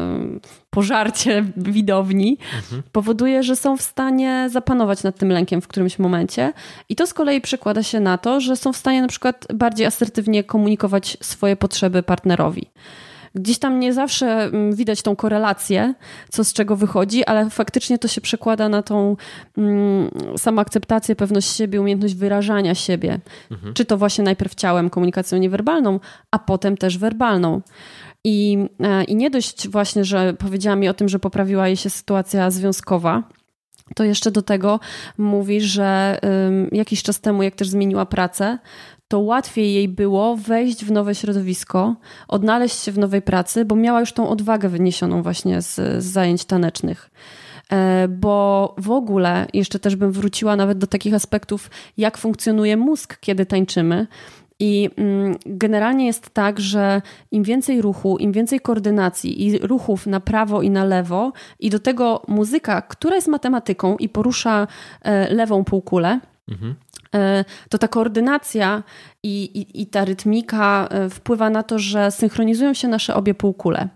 pożarcie 0.70 1.44
widowni, 1.56 2.38
mhm. 2.56 2.82
powoduje, 2.92 3.42
że 3.42 3.56
są 3.56 3.76
w 3.76 3.82
stanie 3.82 4.48
zapanować 4.50 5.02
nad 5.02 5.16
tym 5.16 5.28
lękiem 5.28 5.60
w 5.60 5.68
którymś 5.68 5.98
momencie. 5.98 6.52
I 6.88 6.96
to 6.96 7.06
z 7.06 7.14
kolei 7.14 7.40
przekłada 7.40 7.82
się 7.82 8.00
na 8.00 8.18
to, 8.18 8.40
że 8.40 8.56
są 8.56 8.72
w 8.72 8.76
stanie 8.76 9.02
na 9.02 9.08
przykład 9.08 9.46
bardziej 9.54 9.86
asertywnie 9.86 10.44
komunikować 10.44 11.16
swoje 11.20 11.56
potrzeby 11.56 12.02
partnerowi. 12.02 12.70
Gdzieś 13.34 13.58
tam 13.58 13.80
nie 13.80 13.92
zawsze 13.92 14.50
widać 14.72 15.02
tą 15.02 15.16
korelację, 15.16 15.94
co 16.28 16.44
z 16.44 16.52
czego 16.52 16.76
wychodzi, 16.76 17.24
ale 17.24 17.50
faktycznie 17.50 17.98
to 17.98 18.08
się 18.08 18.20
przekłada 18.20 18.68
na 18.68 18.82
tą 18.82 19.16
mm, 19.58 20.10
samoakceptację, 20.36 21.16
pewność 21.16 21.56
siebie, 21.56 21.80
umiejętność 21.80 22.14
wyrażania 22.14 22.74
siebie. 22.74 23.20
Mhm. 23.50 23.74
Czy 23.74 23.84
to 23.84 23.96
właśnie 23.96 24.24
najpierw 24.24 24.54
ciałem, 24.54 24.90
komunikacją 24.90 25.38
niewerbalną, 25.38 26.00
a 26.30 26.38
potem 26.38 26.76
też 26.76 26.98
werbalną. 26.98 27.60
I, 28.24 28.58
e, 28.80 29.04
I 29.04 29.16
nie 29.16 29.30
dość 29.30 29.68
właśnie, 29.68 30.04
że 30.04 30.34
powiedziała 30.34 30.76
mi 30.76 30.88
o 30.88 30.94
tym, 30.94 31.08
że 31.08 31.18
poprawiła 31.18 31.66
jej 31.66 31.76
się 31.76 31.90
sytuacja 31.90 32.50
związkowa, 32.50 33.22
to 33.94 34.04
jeszcze 34.04 34.30
do 34.30 34.42
tego 34.42 34.80
mówi, 35.18 35.60
że 35.60 36.18
um, 36.22 36.68
jakiś 36.72 37.02
czas 37.02 37.20
temu, 37.20 37.42
jak 37.42 37.54
też 37.54 37.68
zmieniła 37.68 38.06
pracę, 38.06 38.58
to 39.08 39.20
łatwiej 39.20 39.74
jej 39.74 39.88
było 39.88 40.36
wejść 40.36 40.84
w 40.84 40.90
nowe 40.90 41.14
środowisko, 41.14 41.96
odnaleźć 42.28 42.82
się 42.82 42.92
w 42.92 42.98
nowej 42.98 43.22
pracy, 43.22 43.64
bo 43.64 43.76
miała 43.76 44.00
już 44.00 44.12
tą 44.12 44.28
odwagę 44.28 44.68
wyniesioną 44.68 45.22
właśnie 45.22 45.62
z, 45.62 45.74
z 45.74 46.04
zajęć 46.04 46.44
tanecznych. 46.44 47.10
E, 47.72 48.08
bo 48.08 48.74
w 48.78 48.90
ogóle 48.90 49.46
jeszcze 49.52 49.78
też 49.78 49.96
bym 49.96 50.12
wróciła 50.12 50.56
nawet 50.56 50.78
do 50.78 50.86
takich 50.86 51.14
aspektów, 51.14 51.70
jak 51.96 52.18
funkcjonuje 52.18 52.76
mózg, 52.76 53.18
kiedy 53.20 53.46
tańczymy, 53.46 54.06
i 54.64 54.90
mm, 54.96 55.36
generalnie 55.46 56.06
jest 56.06 56.30
tak, 56.30 56.60
że 56.60 57.02
im 57.30 57.42
więcej 57.42 57.82
ruchu, 57.82 58.18
im 58.18 58.32
więcej 58.32 58.60
koordynacji 58.60 59.46
i 59.46 59.58
ruchów 59.58 60.06
na 60.06 60.20
prawo 60.20 60.62
i 60.62 60.70
na 60.70 60.84
lewo, 60.84 61.32
i 61.60 61.70
do 61.70 61.78
tego 61.78 62.22
muzyka, 62.28 62.82
która 62.82 63.14
jest 63.14 63.28
matematyką 63.28 63.96
i 63.96 64.08
porusza 64.08 64.66
e, 65.02 65.34
lewą 65.34 65.64
półkulę, 65.64 66.20
mhm. 66.48 66.74
E, 67.14 67.44
to 67.68 67.78
ta 67.78 67.88
koordynacja 67.88 68.82
i, 69.22 69.44
i, 69.44 69.82
i 69.82 69.86
ta 69.86 70.04
rytmika 70.04 70.88
e, 70.90 71.10
wpływa 71.10 71.50
na 71.50 71.62
to, 71.62 71.78
że 71.78 72.10
synchronizują 72.10 72.74
się 72.74 72.88
nasze 72.88 73.14
obie 73.14 73.34
półkule. 73.34 73.88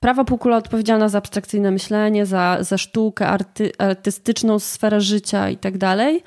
Prawa 0.00 0.24
półkula 0.24 0.56
odpowiedzialna 0.56 1.08
za 1.08 1.18
abstrakcyjne 1.18 1.70
myślenie, 1.70 2.26
za, 2.26 2.58
za 2.60 2.78
sztukę, 2.78 3.26
arty, 3.26 3.72
artystyczną 3.78 4.58
sferę 4.58 5.00
życia 5.00 5.50
i 5.50 5.56
tak 5.56 5.78
dalej, 5.78 6.22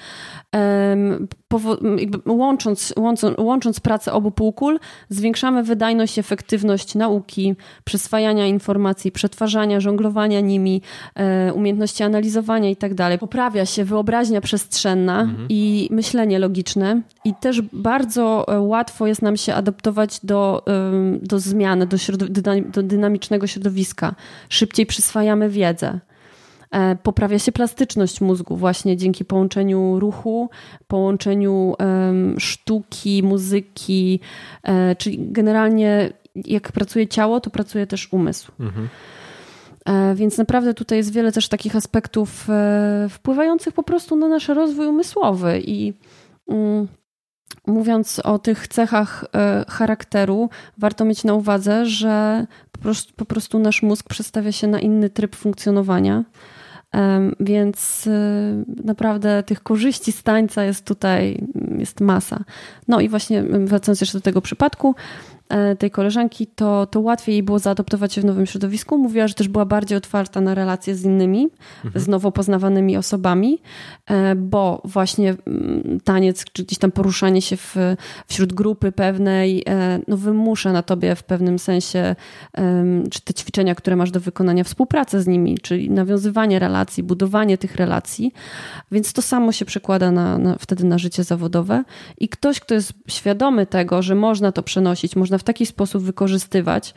łącząc, 2.26 2.94
łącząc, 2.98 3.38
łącząc 3.40 3.80
pracę 3.80 4.14
obu 4.14 4.32
półkul, 4.32 4.80
zwiększamy 5.10 5.64
wydajność 5.64 6.18
i 6.18 6.20
efektywność 6.20 6.96
nauki, 6.96 7.56
przyswajania 7.84 8.46
informacji, 8.46 9.12
przetwarzania, 9.12 9.80
żonglowania 9.80 10.40
nimi, 10.40 10.82
e, 11.16 11.54
umiejętności 11.54 12.04
analizowania 12.04 12.70
i 12.70 12.76
tak 12.76 12.94
dalej. 12.94 13.20
Poprawia 13.20 13.66
się 13.66 13.84
wyobraźnia 13.84 14.42
przestrzenna 14.42 15.22
mhm. 15.22 15.46
i 15.50 15.88
myślenie 15.92 16.40
logiczne 16.40 17.02
i 17.26 17.34
też 17.34 17.62
bardzo 17.62 18.46
e, 18.48 18.60
łatwo 18.60 19.08
jest 19.08 19.22
nam 19.22 19.38
się 19.38 19.54
adaptować 19.54 20.20
do, 20.24 20.66
do 21.22 21.40
zmiany, 21.40 21.88
do, 21.88 21.98
do 22.72 22.84
dynamicznego 22.84 23.48
środowiska. 23.48 23.61
Szybciej 24.50 24.86
przyswajamy 24.86 25.50
wiedzę. 25.50 26.00
E, 26.72 26.96
poprawia 26.96 27.40
się 27.40 27.52
plastyczność 27.52 28.22
mózgu 28.22 28.56
właśnie 28.58 28.98
dzięki 28.98 29.26
połączeniu 29.26 30.00
ruchu, 30.00 30.50
połączeniu 30.88 31.76
sztuki, 32.38 33.24
muzyki, 33.24 34.20
e, 34.64 34.96
czyli 34.96 35.32
generalnie 35.32 36.14
jak 36.36 36.72
pracuje 36.72 37.08
ciało, 37.08 37.40
to 37.40 37.50
pracuje 37.50 37.88
też 37.88 38.14
umysł. 38.14 38.52
Mhm. 38.60 38.90
E, 39.86 40.16
więc 40.16 40.38
naprawdę 40.38 40.74
tutaj 40.74 40.98
jest 40.98 41.14
wiele 41.14 41.32
też 41.32 41.48
takich 41.48 41.76
aspektów 41.76 42.48
wpływających 43.10 43.74
po 43.74 43.84
prostu 43.84 44.16
na 44.16 44.28
nasz 44.28 44.48
rozwój 44.48 44.88
umysłowy 44.88 45.62
i 45.66 45.94
mm, 46.48 46.88
mówiąc 47.68 48.20
o 48.20 48.40
tych 48.40 48.68
cechach 48.68 49.26
charakteru, 49.68 50.50
warto 50.78 51.06
mieć 51.06 51.24
na 51.24 51.34
uwadze, 51.34 51.86
że 51.86 52.46
po 52.72 52.80
prostu, 52.80 53.14
po 53.16 53.26
prostu 53.26 53.60
nasz 53.60 53.84
mózg 53.84 54.10
przestawia 54.10 54.52
się 54.52 54.68
na 54.68 54.80
inny 54.80 55.10
tryb 55.10 55.36
funkcjonowania. 55.36 56.24
Więc 57.40 58.08
y, 58.08 58.66
naprawdę 58.84 59.44
tych 59.44 59.64
korzyści 59.64 60.12
z 60.12 60.24
tańca 60.24 60.64
jest 60.64 60.86
tutaj 60.86 61.48
jest 61.78 62.02
masa. 62.02 62.44
No 62.88 63.00
i 63.00 63.10
właśnie 63.10 63.44
wracając 63.44 64.02
jeszcze 64.02 64.18
do 64.18 64.22
tego 64.22 64.42
przypadku, 64.42 64.96
E, 65.41 65.41
tej 65.80 65.92
koleżanki, 65.92 66.48
to, 66.48 66.86
to 66.86 67.00
łatwiej 67.00 67.34
jej 67.34 67.44
było 67.44 67.60
zaadoptować 67.60 68.14
się 68.14 68.22
w 68.22 68.26
nowym 68.26 68.46
środowisku. 68.46 68.98
Mówiła, 68.98 69.28
że 69.28 69.34
też 69.34 69.48
była 69.48 69.66
bardziej 69.66 69.98
otwarta 69.98 70.42
na 70.42 70.56
relacje 70.56 70.96
z 70.96 71.04
innymi, 71.04 71.50
mhm. 71.86 72.06
z 72.06 72.08
nowo 72.08 72.32
poznawanymi 72.32 72.98
osobami, 72.98 73.62
e, 74.06 74.36
bo 74.36 74.82
właśnie 74.86 75.36
mm, 75.48 76.00
taniec, 76.04 76.46
czy 76.54 76.64
gdzieś 76.64 76.80
tam 76.80 76.92
poruszanie 76.92 77.42
się 77.42 77.58
w, 77.58 77.76
wśród 78.28 78.54
grupy 78.54 78.92
pewnej, 78.92 79.64
e, 79.68 80.00
no 80.08 80.18
wymusza 80.18 80.72
na 80.74 80.84
tobie 80.84 81.16
w 81.16 81.24
pewnym 81.24 81.60
sensie, 81.60 82.16
czy 83.12 83.22
te 83.22 83.34
ćwiczenia, 83.34 83.76
które 83.76 83.96
masz 83.96 84.12
do 84.12 84.20
wykonania, 84.20 84.64
współpracę 84.64 85.22
z 85.22 85.28
nimi, 85.28 85.58
czyli 85.62 85.90
nawiązywanie 85.90 86.60
relacji, 86.60 87.04
budowanie 87.04 87.58
tych 87.58 87.76
relacji, 87.76 88.34
więc 88.92 89.14
to 89.14 89.22
samo 89.22 89.52
się 89.52 89.66
przekłada 89.66 90.12
na, 90.12 90.38
na, 90.38 90.56
wtedy 90.58 90.84
na 90.84 90.98
życie 90.98 91.24
zawodowe 91.24 91.84
i 92.18 92.30
ktoś, 92.30 92.60
kto 92.60 92.74
jest 92.74 92.94
świadomy 93.08 93.66
tego, 93.66 94.02
że 94.02 94.16
można 94.16 94.52
to 94.52 94.64
przenosić, 94.64 95.16
można 95.16 95.38
w 95.42 95.44
taki 95.44 95.66
sposób 95.66 96.04
wykorzystywać, 96.04 96.94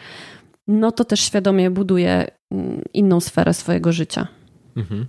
no 0.68 0.92
to 0.92 1.05
też 1.05 1.20
świadomie 1.20 1.70
buduje 1.70 2.30
mm, 2.53 2.82
inną 2.95 3.20
sferę 3.20 3.55
swojego 3.55 3.92
życia. 3.92 4.28
Mhm. 4.76 5.07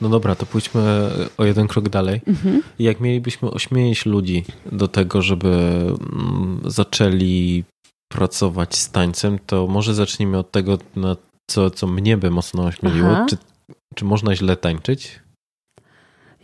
No 0.00 0.08
dobra, 0.08 0.34
to 0.34 0.46
pójdźmy 0.46 1.10
o 1.38 1.44
jeden 1.44 1.68
krok 1.68 1.88
dalej. 1.88 2.20
Mhm. 2.26 2.62
Jak 2.78 3.00
mielibyśmy 3.00 3.50
ośmielić 3.50 4.06
ludzi 4.06 4.44
do 4.72 4.88
tego, 4.88 5.22
żeby 5.22 5.48
mm, 5.48 6.60
zaczęli 6.64 7.64
pracować 8.08 8.76
z 8.76 8.90
tańcem, 8.90 9.38
to 9.46 9.66
może 9.66 9.94
zacznijmy 9.94 10.38
od 10.38 10.50
tego, 10.50 10.78
na 10.96 11.16
co, 11.46 11.70
co 11.70 11.86
mnie 11.86 12.16
by 12.16 12.30
mocno 12.30 12.64
ośmieliło. 12.64 13.26
Czy, 13.28 13.36
czy 13.94 14.04
można 14.04 14.36
źle 14.36 14.56
tańczyć? 14.56 15.20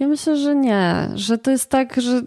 Ja 0.01 0.09
myślę, 0.09 0.36
że 0.36 0.57
nie, 0.57 1.09
że 1.14 1.38
to 1.38 1.51
jest 1.51 1.70
tak, 1.70 2.01
że 2.01 2.22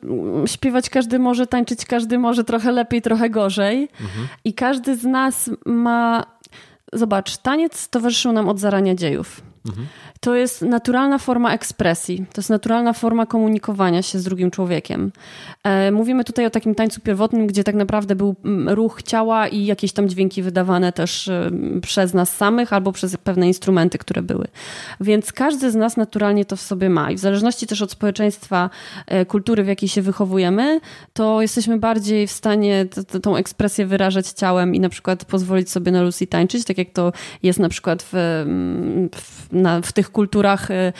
śpiewać 0.46 0.90
każdy 0.90 1.20
może, 1.20 1.48
tańczyć 1.48 1.86
każdy 1.86 2.20
może, 2.20 2.44
trochę 2.44 2.72
lepiej, 2.72 3.02
trochę 3.02 3.30
gorzej. 3.30 3.90
Mhm. 4.02 4.28
I 4.46 4.54
każdy 4.54 4.96
z 4.96 5.04
nas 5.04 5.50
ma. 5.66 6.26
Zobacz, 6.94 7.38
taniec 7.38 7.90
towarzyszył 7.90 8.32
nam 8.32 8.50
od 8.50 8.60
zarania 8.60 8.96
dziejów. 8.96 9.42
To 10.20 10.36
jest 10.36 10.62
naturalna 10.62 11.18
forma 11.18 11.54
ekspresji, 11.54 12.26
to 12.34 12.42
jest 12.42 12.50
naturalna 12.50 12.94
forma 12.94 13.26
komunikowania 13.26 14.02
się 14.02 14.20
z 14.20 14.24
drugim 14.24 14.52
człowiekiem. 14.52 15.12
E, 15.64 15.92
mówimy 15.92 16.24
tutaj 16.24 16.46
o 16.46 16.50
takim 16.50 16.76
tańcu 16.76 17.02
pierwotnym, 17.02 17.48
gdzie 17.48 17.64
tak 17.64 17.76
naprawdę 17.76 18.16
był 18.16 18.36
ruch 18.68 19.04
ciała 19.04 19.48
i 19.48 19.66
jakieś 19.66 19.94
tam 19.94 20.10
dźwięki 20.10 20.42
wydawane 20.42 20.94
też 20.94 21.28
e, 21.28 21.52
przez 21.82 22.14
nas 22.14 22.36
samych 22.36 22.74
albo 22.74 22.92
przez 22.92 23.18
pewne 23.18 23.48
instrumenty, 23.48 23.98
które 23.98 24.22
były. 24.22 24.48
Więc 25.02 25.34
każdy 25.34 25.72
z 25.72 25.76
nas 25.76 25.98
naturalnie 25.98 26.46
to 26.46 26.56
w 26.56 26.62
sobie 26.62 26.90
ma 26.90 27.12
i 27.12 27.16
w 27.16 27.20
zależności 27.20 27.68
też 27.68 27.82
od 27.82 27.92
społeczeństwa, 27.92 28.70
e, 29.08 29.26
kultury, 29.26 29.64
w 29.64 29.68
jakiej 29.68 29.90
się 29.90 30.02
wychowujemy, 30.02 30.80
to 31.14 31.42
jesteśmy 31.42 31.78
bardziej 31.78 32.28
w 32.28 32.32
stanie 32.32 32.86
tą 33.22 33.36
ekspresję 33.36 33.86
wyrażać 33.86 34.28
ciałem 34.28 34.76
i 34.76 34.80
na 34.80 34.90
przykład 34.90 35.26
pozwolić 35.26 35.70
sobie 35.70 35.92
na 35.92 36.02
Lucy 36.02 36.28
tańczyć, 36.28 36.66
tak 36.66 36.78
jak 36.78 36.90
to 36.90 37.14
jest 37.44 37.60
na 37.60 37.70
przykład 37.70 38.04
w, 38.04 38.14
w, 39.16 39.53
na, 39.54 39.82
w 39.82 39.92
tych 39.92 40.12
kulturach 40.12 40.72
e, 40.72 40.94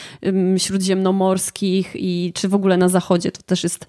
śródziemnomorskich 0.56 1.90
i 1.94 2.32
czy 2.34 2.48
w 2.48 2.54
ogóle 2.54 2.76
na 2.76 2.88
zachodzie. 2.88 3.32
To 3.32 3.42
też 3.42 3.62
jest 3.62 3.86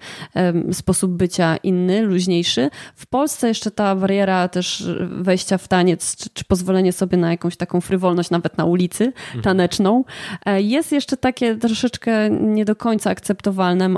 sposób 0.72 1.12
bycia 1.12 1.56
inny, 1.56 2.02
luźniejszy. 2.02 2.70
W 2.96 3.06
Polsce 3.06 3.48
jeszcze 3.48 3.70
ta 3.70 3.96
bariera 3.96 4.48
też 4.48 4.88
wejścia 5.00 5.58
w 5.58 5.68
taniec, 5.68 6.16
czy, 6.16 6.30
czy 6.30 6.44
pozwolenie 6.44 6.92
sobie 6.92 7.18
na 7.18 7.30
jakąś 7.30 7.56
taką 7.56 7.80
frywolność 7.80 8.30
nawet 8.30 8.58
na 8.58 8.64
ulicy 8.64 9.04
mhm. 9.04 9.42
taneczną, 9.42 10.04
e, 10.46 10.62
jest 10.62 10.92
jeszcze 10.92 11.16
takie 11.16 11.56
troszeczkę 11.56 12.30
nie 12.30 12.64
do 12.64 12.76
końca 12.76 13.10
akceptowalne, 13.10 13.88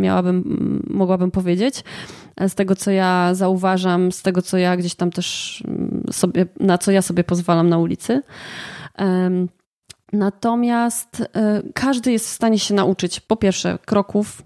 miałabym, 0.00 0.82
mogłabym 0.90 1.30
powiedzieć 1.30 1.84
e, 2.36 2.48
z 2.48 2.54
tego, 2.54 2.76
co 2.76 2.90
ja 2.90 3.34
zauważam, 3.34 4.12
z 4.12 4.22
tego, 4.22 4.42
co 4.42 4.58
ja 4.58 4.76
gdzieś 4.76 4.94
tam 4.94 5.10
też 5.10 5.62
sobie, 6.10 6.46
na 6.60 6.78
co 6.78 6.90
ja 6.90 7.02
sobie 7.02 7.24
pozwalam 7.24 7.68
na 7.68 7.78
ulicy. 7.78 8.22
Natomiast 10.12 11.20
e, 11.20 11.62
każdy 11.74 12.12
jest 12.12 12.26
w 12.26 12.32
stanie 12.32 12.58
się 12.58 12.74
nauczyć, 12.74 13.20
po 13.20 13.36
pierwsze, 13.36 13.78
kroków 13.86 14.42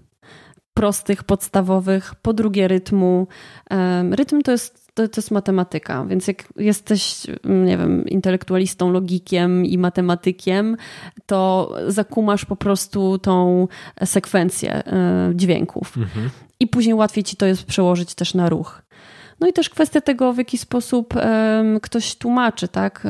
prostych, 0.73 1.23
podstawowych, 1.23 2.15
po 2.15 2.33
drugie, 2.33 2.67
rytmu. 2.67 3.27
Rytm 4.11 4.41
to 4.41 4.51
jest 4.51 4.87
to, 4.93 5.07
to, 5.07 5.21
jest 5.21 5.31
matematyka, 5.31 6.05
więc 6.05 6.27
jak 6.27 6.43
jesteś, 6.55 7.27
nie 7.43 7.77
wiem, 7.77 8.07
intelektualistą, 8.07 8.91
logikiem 8.91 9.65
i 9.65 9.77
matematykiem, 9.77 10.77
to 11.25 11.73
zakumasz 11.87 12.45
po 12.45 12.55
prostu 12.55 13.19
tą 13.19 13.67
sekwencję 14.05 14.73
e, 14.73 15.31
dźwięków. 15.35 15.97
Mhm. 15.97 16.29
I 16.59 16.67
później 16.67 16.93
łatwiej 16.93 17.23
ci 17.23 17.35
to 17.35 17.45
jest 17.45 17.63
przełożyć 17.63 18.15
też 18.15 18.33
na 18.33 18.49
ruch. 18.49 18.81
No 19.39 19.47
i 19.47 19.53
też 19.53 19.69
kwestia 19.69 20.01
tego, 20.01 20.33
w 20.33 20.37
jaki 20.37 20.57
sposób 20.57 21.13
ktoś 21.81 22.15
tłumaczy, 22.15 22.67
tak? 22.67 23.03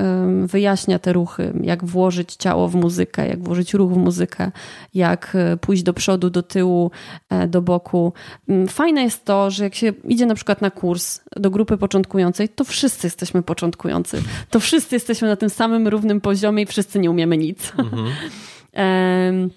Wyjaśnia 0.43 0.99
te 0.99 1.13
ruchy, 1.13 1.53
jak 1.61 1.85
włożyć 1.85 2.35
ciało 2.35 2.67
w 2.67 2.75
muzykę, 2.75 3.27
jak 3.27 3.43
włożyć 3.43 3.73
ruch 3.73 3.93
w 3.93 3.97
muzykę, 3.97 4.51
jak 4.93 5.35
e, 5.35 5.57
pójść 5.57 5.83
do 5.83 5.93
przodu, 5.93 6.29
do 6.29 6.43
tyłu, 6.43 6.91
e, 7.29 7.47
do 7.47 7.61
boku. 7.61 8.13
Mm, 8.49 8.67
fajne 8.67 9.03
jest 9.03 9.25
to, 9.25 9.51
że 9.51 9.63
jak 9.63 9.75
się 9.75 9.93
idzie 10.03 10.25
na 10.25 10.35
przykład 10.35 10.61
na 10.61 10.71
kurs 10.71 11.21
do 11.35 11.49
grupy 11.49 11.77
początkującej, 11.77 12.49
to 12.49 12.63
wszyscy 12.63 13.07
jesteśmy 13.07 13.43
początkujący. 13.43 14.21
To 14.49 14.59
wszyscy 14.59 14.95
jesteśmy 14.95 15.27
na 15.27 15.35
tym 15.35 15.49
samym 15.49 15.87
równym 15.87 16.21
poziomie 16.21 16.63
i 16.63 16.65
wszyscy 16.65 16.99
nie 16.99 17.11
umiemy 17.11 17.37
nic. 17.37 17.59
Mhm. 17.77 19.49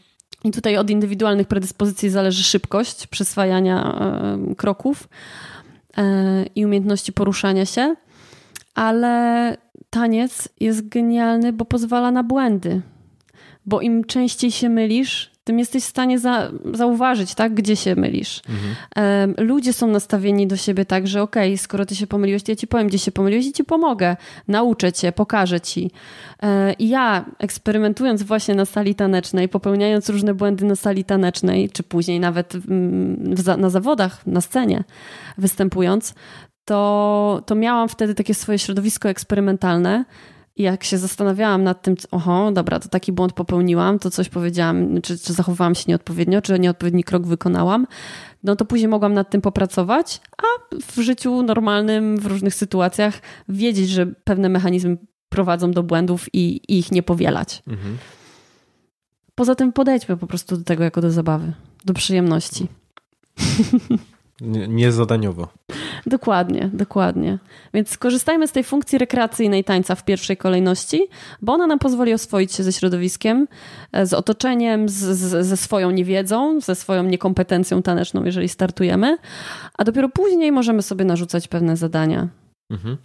I 0.45 0.51
tutaj 0.51 0.77
od 0.77 0.91
indywidualnych 0.91 1.47
predyspozycji 1.47 2.11
zależy 2.11 2.43
szybkość 2.43 3.07
przyswajania 3.07 4.01
kroków. 4.57 5.09
E, 5.97 6.45
i 6.55 6.67
umiejętności 6.67 7.13
poruszania 7.13 7.67
się, 7.67 7.95
ale 8.75 9.57
taniec 9.91 10.49
jest 10.61 10.89
genialny, 10.89 11.53
bo 11.53 11.65
pozwala 11.65 12.11
na 12.11 12.23
błędy. 12.23 12.83
Bo 13.67 13.81
im 13.81 14.05
częściej 14.05 14.51
się 14.51 14.69
mylisz, 14.69 15.31
tym 15.51 15.59
jesteś 15.59 15.85
w 15.85 15.87
stanie 15.87 16.19
za, 16.19 16.51
zauważyć, 16.75 17.35
tak, 17.35 17.55
gdzie 17.55 17.77
się 17.77 17.97
mylisz. 17.97 18.43
Mhm. 18.49 19.35
Ludzie 19.49 19.73
są 19.73 19.87
nastawieni 19.87 20.47
do 20.47 20.57
siebie 20.57 20.85
tak, 20.85 21.07
że 21.07 21.23
okej, 21.23 21.51
okay, 21.51 21.59
skoro 21.59 21.87
ty 21.87 21.95
się 21.95 22.07
pomyliłeś, 22.07 22.43
to 22.43 22.53
ja 22.53 22.57
ci 22.57 22.67
powiem, 22.67 22.89
gdzie 22.89 22.99
się 22.99 23.13
pomyliłeś 23.13 23.47
i 23.47 23.53
ci 23.53 23.65
pomogę. 23.65 24.17
Nauczę 24.49 24.93
cię, 24.93 25.13
pokażę 25.13 25.61
ci. 25.61 25.91
E, 26.43 26.73
I 26.73 26.89
ja, 26.89 27.25
eksperymentując 27.39 28.23
właśnie 28.23 28.55
na 28.55 28.65
sali 28.65 28.95
tanecznej, 28.95 29.49
popełniając 29.49 30.09
różne 30.09 30.35
błędy 30.35 30.65
na 30.65 30.77
sali 30.77 31.05
tanecznej, 31.05 31.71
czy 31.71 31.83
później 31.83 32.21
nawet 32.21 32.53
na 33.59 33.71
zawodach, 33.71 34.27
na 34.27 34.41
scenie 34.41 34.85
występując, 35.39 36.15
to, 36.65 37.43
to 37.47 37.55
miałam 37.55 37.89
wtedy 37.89 38.15
takie 38.15 38.35
swoje 38.35 38.59
środowisko 38.59 39.09
eksperymentalne, 39.09 40.05
i 40.57 40.63
jak 40.63 40.85
się 40.85 40.99
zastanawiałam 40.99 41.65
nad 41.65 41.83
tym, 41.83 41.95
oho, 42.11 42.53
dobra, 42.53 42.81
to 42.81 42.89
taki 42.89 43.13
błąd 43.13 43.33
popełniłam, 43.33 43.99
to 43.99 44.11
coś 44.11 44.29
powiedziałam, 44.29 45.03
czy, 45.03 45.19
czy 45.19 45.33
zachowałam 45.33 45.75
się 45.75 45.85
nieodpowiednio, 45.89 46.43
czy 46.43 46.59
nieodpowiedni 46.59 47.05
krok 47.05 47.27
wykonałam, 47.27 47.87
no 48.45 48.57
to 48.57 48.65
później 48.65 48.89
mogłam 48.89 49.15
nad 49.15 49.31
tym 49.31 49.41
popracować, 49.41 50.21
a 50.39 50.77
w 50.93 51.01
życiu 51.01 51.43
normalnym, 51.43 52.17
w 52.17 52.27
różnych 52.27 52.55
sytuacjach 52.55 53.23
wiedzieć, 53.49 53.91
że 53.91 54.07
pewne 54.07 54.49
mechanizmy 54.49 54.97
prowadzą 55.29 55.71
do 55.71 55.83
błędów 55.83 56.35
i, 56.35 56.61
i 56.69 56.79
ich 56.79 56.93
nie 56.93 57.03
powielać. 57.03 57.63
Mhm. 57.69 57.99
Poza 59.35 59.55
tym 59.55 59.73
podejdźmy 59.73 60.17
po 60.17 60.27
prostu 60.27 60.57
do 60.57 60.65
tego 60.65 60.85
jako 60.85 61.01
do 61.01 61.11
zabawy, 61.11 61.53
do 61.85 61.95
przyjemności. 61.95 62.67
Niezadaniowo. 64.69 65.49
Dokładnie, 66.07 66.71
dokładnie. 66.73 67.39
Więc 67.75 67.89
skorzystajmy 67.89 68.49
z 68.49 68.53
tej 68.53 68.65
funkcji 68.65 68.99
rekreacyjnej 68.99 69.65
tańca 69.65 69.95
w 69.95 70.05
pierwszej 70.05 70.37
kolejności, 70.37 71.09
bo 71.43 71.53
ona 71.53 71.67
nam 71.67 71.79
pozwoli 71.79 72.15
oswoić 72.15 72.53
się 72.53 72.63
ze 72.63 72.73
środowiskiem, 72.73 73.49
e, 73.93 74.07
z 74.07 74.15
otoczeniem, 74.15 74.89
z, 74.89 74.95
z, 74.95 75.47
ze 75.47 75.57
swoją 75.57 75.91
niewiedzą, 75.91 76.61
ze 76.61 76.75
swoją 76.75 77.03
niekompetencją 77.03 77.83
taneczną, 77.83 78.25
jeżeli 78.25 78.49
startujemy, 78.49 79.19
a 79.79 79.85
dopiero 79.85 80.09
później 80.09 80.53
możemy 80.53 80.83
sobie 80.83 81.05
narzucać 81.05 81.49
pewne 81.49 81.77
zadania. 81.77 82.29
Mhm. 82.71 82.97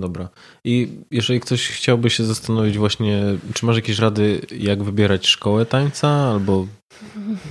Dobra. 0.00 0.28
I 0.64 0.88
jeżeli 1.10 1.40
ktoś 1.40 1.68
chciałby 1.68 2.10
się 2.10 2.24
zastanowić 2.24 2.78
właśnie, 2.78 3.22
czy 3.54 3.66
masz 3.66 3.76
jakieś 3.76 3.98
rady, 3.98 4.40
jak 4.58 4.82
wybierać 4.82 5.26
szkołę 5.26 5.66
tańca, 5.66 6.08
albo 6.08 6.66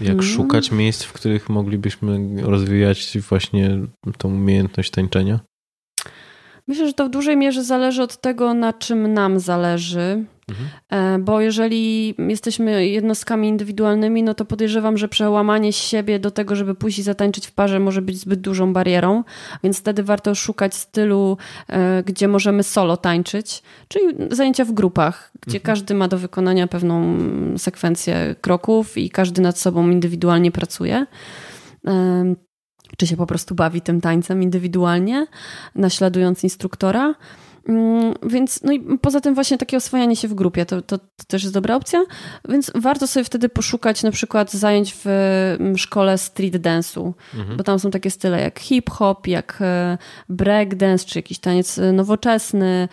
jak 0.02 0.18
hmm. 0.18 0.24
szukać 0.24 0.72
miejsc, 0.72 1.04
w 1.04 1.14
których 1.14 1.50
moglibyśmy 1.50 2.42
rozwijać 2.42 3.18
właśnie 3.30 3.80
tą 4.18 4.30
umiejętność 4.30 4.92
tańczenia? 4.92 5.40
Myślę, 6.68 6.88
że 6.88 6.94
to 6.94 7.06
w 7.06 7.10
dużej 7.10 7.38
mierze 7.38 7.64
zależy 7.64 8.04
od 8.04 8.22
tego, 8.22 8.54
na 8.54 8.74
czym 8.74 9.14
nam 9.14 9.40
zależy. 9.40 10.26
Mhm. 10.50 10.70
E, 10.90 11.20
bo 11.20 11.42
jeżeli 11.42 12.16
jesteśmy 12.18 12.88
jednostkami 12.88 13.48
indywidualnymi, 13.48 14.24
no 14.24 14.34
to 14.34 14.46
podejrzewam, 14.46 14.98
że 14.98 15.08
przełamanie 15.08 15.74
siebie 15.74 16.20
do 16.20 16.32
tego, 16.32 16.56
żeby 16.56 16.76
pójść 16.76 17.00
i 17.00 17.04
zatańczyć 17.04 17.48
w 17.48 17.52
parze, 17.52 17.80
może 17.80 18.02
być 18.02 18.20
zbyt 18.20 18.42
dużą 18.42 18.74
barierą, 18.74 19.24
więc 19.64 19.80
wtedy 19.80 20.04
warto 20.04 20.36
szukać 20.36 20.76
stylu, 20.76 21.38
e, 21.68 22.04
gdzie 22.04 22.28
możemy 22.28 22.64
solo 22.64 22.98
tańczyć, 22.98 23.64
czyli 23.88 24.06
zajęcia 24.32 24.66
w 24.66 24.72
grupach, 24.72 25.32
gdzie 25.42 25.58
mhm. 25.58 25.76
każdy 25.76 25.94
ma 25.94 26.08
do 26.08 26.18
wykonania 26.18 26.68
pewną 26.68 27.18
sekwencję 27.58 28.36
kroków 28.42 28.98
i 28.98 29.10
każdy 29.10 29.42
nad 29.42 29.60
sobą 29.60 29.90
indywidualnie 29.90 30.52
pracuje 30.52 31.06
e, 31.88 32.36
czy 32.98 33.08
się 33.08 33.18
po 33.18 33.26
prostu 33.26 33.56
bawi 33.56 33.82
tym 33.82 34.02
tańcem 34.02 34.44
indywidualnie, 34.44 35.28
naśladując 35.76 36.44
instruktora. 36.44 37.16
Mm, 37.70 38.14
więc 38.24 38.64
no 38.64 38.72
i 38.72 38.98
poza 39.02 39.22
tym 39.22 39.36
właśnie 39.36 39.58
takie 39.58 39.78
oswajanie 39.78 40.16
się 40.16 40.28
w 40.28 40.34
grupie 40.34 40.66
to, 40.66 40.82
to, 40.82 40.98
to, 40.98 41.24
też 41.28 41.44
jest 41.44 41.54
dobra 41.54 41.76
opcja, 41.76 42.04
więc 42.50 42.72
warto 42.76 43.08
sobie 43.08 43.24
wtedy 43.24 43.50
poszukać 43.50 44.04
na 44.04 44.12
przykład 44.12 44.54
zajęć 44.54 44.96
w 45.04 45.08
mm, 45.60 45.78
szkole 45.78 46.18
street 46.18 46.56
dance'u, 46.56 47.14
mhm. 47.36 47.58
bo 47.58 47.64
tam 47.64 47.80
są 47.80 47.92
takie 47.92 48.12
style 48.12 48.42
jak 48.42 48.60
hip-hop, 48.60 49.28
jak 49.28 49.58
e, 49.62 49.98
break 50.30 50.76
dance, 50.76 51.06
czy 51.06 51.20
jakiś 51.20 51.40
taniec 51.40 51.80
e, 51.80 51.92
nowoczesny, 51.92 52.88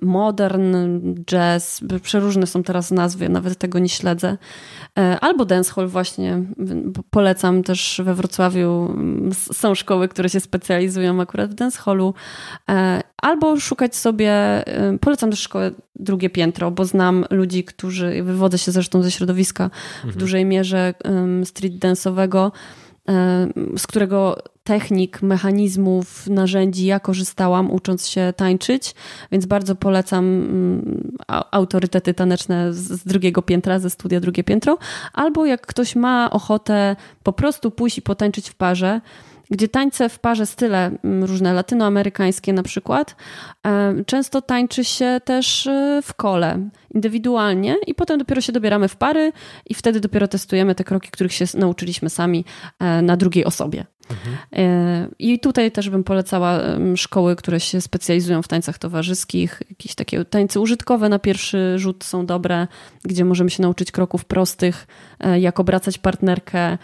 modern 0.00 0.76
jazz, 1.24 1.80
przeróżne 2.02 2.46
są 2.46 2.62
teraz 2.62 2.90
nazwy, 2.90 3.28
nawet 3.28 3.58
tego 3.58 3.78
nie 3.78 3.88
śledzę. 3.88 4.38
E, 4.98 5.20
albo 5.20 5.44
dancehall 5.44 5.88
właśnie, 5.88 6.42
polecam 7.10 7.62
też 7.62 8.00
we 8.04 8.14
Wrocławiu, 8.14 8.96
są 9.52 9.74
szkoły, 9.74 10.08
które 10.08 10.28
się 10.28 10.40
specjalizują 10.40 11.20
akurat 11.20 11.50
w 11.50 11.54
dancehallu, 11.54 12.14
albo 13.22 13.60
szukać 13.60 13.96
sobie, 13.96 14.64
polecam 15.00 15.30
też 15.30 15.40
szkołę 15.40 15.70
drugie 15.96 16.30
piętro, 16.30 16.70
bo 16.70 16.84
znam 16.84 17.24
ludzi, 17.30 17.64
którzy, 17.64 18.22
wywodzę 18.22 18.58
się 18.58 18.72
zresztą 18.72 19.02
ze 19.02 19.10
środowiska 19.10 19.64
mhm. 19.64 20.12
w 20.12 20.16
dużej 20.16 20.44
mierze 20.44 20.94
street 21.44 21.74
dance'owego, 21.74 22.50
z 23.76 23.86
którego 23.86 24.42
technik, 24.64 25.22
mechanizmów, 25.22 26.26
narzędzi 26.26 26.86
ja 26.86 27.00
korzystałam 27.00 27.70
ucząc 27.70 28.08
się 28.08 28.32
tańczyć, 28.36 28.94
więc 29.32 29.46
bardzo 29.46 29.74
polecam 29.74 30.48
autorytety 31.50 32.14
taneczne 32.14 32.72
z 32.72 33.04
drugiego 33.04 33.42
piętra, 33.42 33.78
ze 33.78 33.90
studia 33.90 34.20
drugie 34.20 34.44
piętro, 34.44 34.78
albo 35.12 35.46
jak 35.46 35.66
ktoś 35.66 35.96
ma 35.96 36.30
ochotę 36.30 36.96
po 37.22 37.32
prostu 37.32 37.70
pójść 37.70 37.98
i 37.98 38.02
potańczyć 38.02 38.50
w 38.50 38.54
parze, 38.54 39.00
gdzie 39.50 39.68
tańce 39.68 40.08
w 40.08 40.18
parze 40.18 40.46
style 40.46 40.90
mm, 41.04 41.24
różne 41.24 41.52
latynoamerykańskie 41.52 42.52
na 42.52 42.62
przykład, 42.62 43.16
e, 43.66 44.04
często 44.04 44.42
tańczy 44.42 44.84
się 44.84 45.20
też 45.24 45.66
e, 45.66 46.00
w 46.02 46.14
kole, 46.14 46.68
indywidualnie 46.94 47.76
i 47.86 47.94
potem 47.94 48.18
dopiero 48.18 48.40
się 48.40 48.52
dobieramy 48.52 48.88
w 48.88 48.96
pary 48.96 49.32
i 49.66 49.74
wtedy 49.74 50.00
dopiero 50.00 50.28
testujemy 50.28 50.74
te 50.74 50.84
kroki, 50.84 51.10
których 51.10 51.32
się 51.32 51.44
nauczyliśmy 51.54 52.10
sami 52.10 52.44
e, 52.78 53.02
na 53.02 53.16
drugiej 53.16 53.44
osobie. 53.44 53.86
Mhm. 54.10 55.08
I 55.18 55.40
tutaj 55.40 55.72
też 55.72 55.90
bym 55.90 56.04
polecała 56.04 56.60
szkoły, 56.96 57.36
które 57.36 57.60
się 57.60 57.80
specjalizują 57.80 58.42
w 58.42 58.48
tańcach 58.48 58.78
towarzyskich. 58.78 59.62
Jakieś 59.70 59.94
takie 59.94 60.24
tańce 60.24 60.60
użytkowe 60.60 61.08
na 61.08 61.18
pierwszy 61.18 61.78
rzut 61.78 62.04
są 62.04 62.26
dobre, 62.26 62.66
gdzie 63.04 63.24
możemy 63.24 63.50
się 63.50 63.62
nauczyć 63.62 63.92
kroków 63.92 64.24
prostych, 64.24 64.86
e, 65.20 65.40
jak 65.40 65.60
obracać 65.60 65.98
partnerkę, 65.98 66.78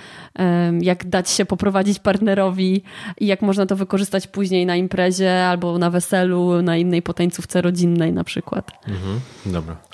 jak 0.81 1.09
dać 1.09 1.31
się 1.31 1.45
poprowadzić 1.45 1.99
partnerowi 1.99 2.83
i 3.21 3.27
jak 3.27 3.43
można 3.43 3.67
to 3.67 3.77
wykorzystać 3.77 4.27
później 4.27 4.67
na 4.67 4.77
imprezie 4.77 5.47
albo 5.47 5.79
na 5.79 5.91
weselu, 5.91 6.63
na 6.63 6.77
innej 6.77 7.03
potańcówce 7.03 7.63
rodzinnej 7.63 8.13
na 8.13 8.25
przykład. 8.25 8.73
Mhm. 8.89 9.21
Dobra. 9.47 9.77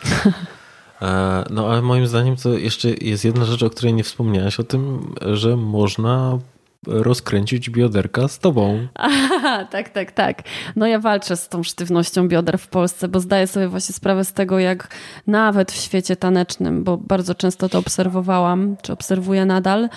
E, 1.03 1.45
no 1.51 1.69
ale 1.69 1.83
moim 1.83 2.07
zdaniem 2.07 2.37
to 2.37 2.59
jeszcze 2.59 2.89
jest 2.91 3.25
jedna 3.25 3.45
rzecz, 3.45 3.63
o 3.63 3.71
której 3.71 3.95
nie 3.95 4.05
wspomniałaś, 4.05 4.61
o 4.61 4.65
tym, 4.65 5.15
że 5.33 5.57
można 5.57 6.39
rozkręcić 6.87 7.71
bioderka 7.71 8.29
z 8.29 8.39
tobą. 8.39 8.87
Aha, 8.95 9.65
tak, 9.71 9.89
tak, 9.89 10.13
tak. 10.13 10.43
No 10.77 10.87
ja 10.87 10.99
walczę 10.99 11.37
z 11.37 11.49
tą 11.49 11.63
sztywnością 11.63 12.29
bioder 12.29 12.59
w 12.59 12.69
Polsce, 12.69 13.09
bo 13.09 13.21
zdaję 13.21 13.47
sobie 13.47 13.69
właśnie 13.69 13.95
sprawę 13.95 14.25
z 14.25 14.33
tego, 14.33 14.59
jak 14.59 14.89
nawet 15.27 15.73
w 15.73 15.77
świecie 15.77 16.17
tanecznym, 16.17 16.85
bo 16.85 16.97
bardzo 16.97 17.35
często 17.35 17.69
to 17.69 17.79
obserwowałam, 17.79 18.77
czy 18.83 18.93
obserwuję 18.93 19.47
nadal, 19.47 19.89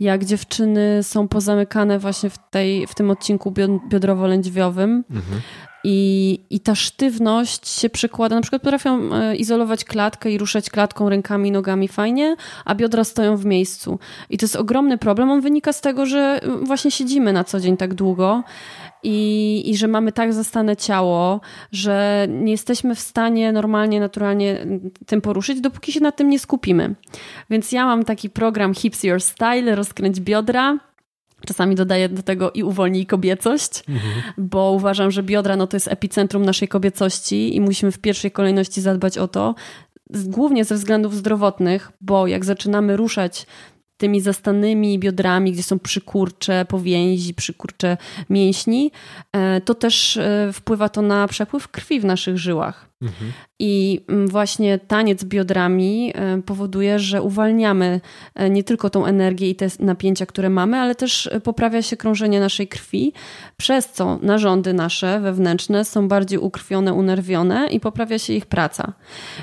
jak 0.00 0.24
dziewczyny 0.24 1.02
są 1.02 1.28
pozamykane 1.28 1.98
właśnie 1.98 2.30
w, 2.30 2.38
tej, 2.50 2.86
w 2.86 2.94
tym 2.94 3.10
odcinku 3.10 3.54
biodrowo-lędźwiowym. 3.90 5.02
Mhm. 5.10 5.40
I, 5.84 6.40
I 6.50 6.60
ta 6.60 6.74
sztywność 6.74 7.68
się 7.68 7.90
przekłada, 7.90 8.36
na 8.36 8.42
przykład 8.42 8.62
potrafią 8.62 9.14
e, 9.14 9.36
izolować 9.36 9.84
klatkę 9.84 10.30
i 10.30 10.38
ruszać 10.38 10.70
klatką, 10.70 11.08
rękami, 11.08 11.50
nogami 11.50 11.88
fajnie, 11.88 12.36
a 12.64 12.74
biodra 12.74 13.04
stoją 13.04 13.36
w 13.36 13.44
miejscu. 13.44 13.98
I 14.30 14.38
to 14.38 14.44
jest 14.44 14.56
ogromny 14.56 14.98
problem. 14.98 15.30
On 15.30 15.40
wynika 15.40 15.72
z 15.72 15.80
tego, 15.80 16.06
że 16.06 16.40
właśnie 16.62 16.90
siedzimy 16.90 17.32
na 17.32 17.44
co 17.44 17.60
dzień 17.60 17.76
tak 17.76 17.94
długo 17.94 18.42
i, 19.02 19.62
i 19.70 19.76
że 19.76 19.88
mamy 19.88 20.12
tak 20.12 20.32
zastane 20.32 20.76
ciało, 20.76 21.40
że 21.72 22.26
nie 22.28 22.52
jesteśmy 22.52 22.94
w 22.94 23.00
stanie 23.00 23.52
normalnie, 23.52 24.00
naturalnie 24.00 24.66
tym 25.06 25.20
poruszyć, 25.20 25.60
dopóki 25.60 25.92
się 25.92 26.00
nad 26.00 26.16
tym 26.16 26.30
nie 26.30 26.38
skupimy. 26.38 26.94
Więc 27.50 27.72
ja 27.72 27.86
mam 27.86 28.04
taki 28.04 28.30
program 28.30 28.74
Hips 28.74 29.04
Your 29.04 29.20
Style, 29.20 29.74
rozkręć 29.74 30.20
biodra 30.20 30.78
Czasami 31.46 31.74
dodaję 31.74 32.08
do 32.08 32.22
tego 32.22 32.50
i 32.50 32.62
uwolnij 32.62 33.06
kobiecość, 33.06 33.82
mhm. 33.88 34.22
bo 34.38 34.72
uważam, 34.72 35.10
że 35.10 35.22
biodra 35.22 35.56
no 35.56 35.66
to 35.66 35.76
jest 35.76 35.88
epicentrum 35.88 36.44
naszej 36.44 36.68
kobiecości 36.68 37.56
i 37.56 37.60
musimy 37.60 37.92
w 37.92 37.98
pierwszej 37.98 38.30
kolejności 38.30 38.80
zadbać 38.80 39.18
o 39.18 39.28
to, 39.28 39.54
głównie 40.10 40.64
ze 40.64 40.74
względów 40.74 41.14
zdrowotnych, 41.14 41.92
bo 42.00 42.26
jak 42.26 42.44
zaczynamy 42.44 42.96
ruszać 42.96 43.46
tymi 43.96 44.20
zastanymi 44.20 44.98
biodrami, 44.98 45.52
gdzie 45.52 45.62
są 45.62 45.78
przykurcze 45.78 46.64
powięzi, 46.68 47.34
przykurcze 47.34 47.96
mięśni, 48.30 48.92
e, 49.32 49.60
to 49.60 49.74
też 49.74 50.16
e, 50.16 50.50
wpływa 50.52 50.88
to 50.88 51.02
na 51.02 51.28
przepływ 51.28 51.68
krwi 51.68 52.00
w 52.00 52.04
naszych 52.04 52.38
żyłach. 52.38 52.89
Mhm. 53.02 53.32
I 53.58 54.04
mm, 54.08 54.28
właśnie 54.28 54.78
taniec 54.78 55.24
biodrami 55.24 56.12
e, 56.14 56.42
powoduje, 56.42 56.98
że 56.98 57.22
uwalniamy 57.22 58.00
e, 58.34 58.50
nie 58.50 58.64
tylko 58.64 58.90
tą 58.90 59.06
energię 59.06 59.50
i 59.50 59.54
te 59.54 59.66
napięcia, 59.78 60.26
które 60.26 60.50
mamy, 60.50 60.76
ale 60.76 60.94
też 60.94 61.30
poprawia 61.44 61.82
się 61.82 61.96
krążenie 61.96 62.40
naszej 62.40 62.68
krwi, 62.68 63.12
przez 63.56 63.92
co 63.92 64.18
narządy 64.22 64.72
nasze 64.72 65.20
wewnętrzne 65.20 65.84
są 65.84 66.08
bardziej 66.08 66.38
ukrwione, 66.38 66.94
unerwione 66.94 67.66
i 67.70 67.80
poprawia 67.80 68.18
się 68.18 68.32
ich 68.32 68.46
praca. 68.46 68.92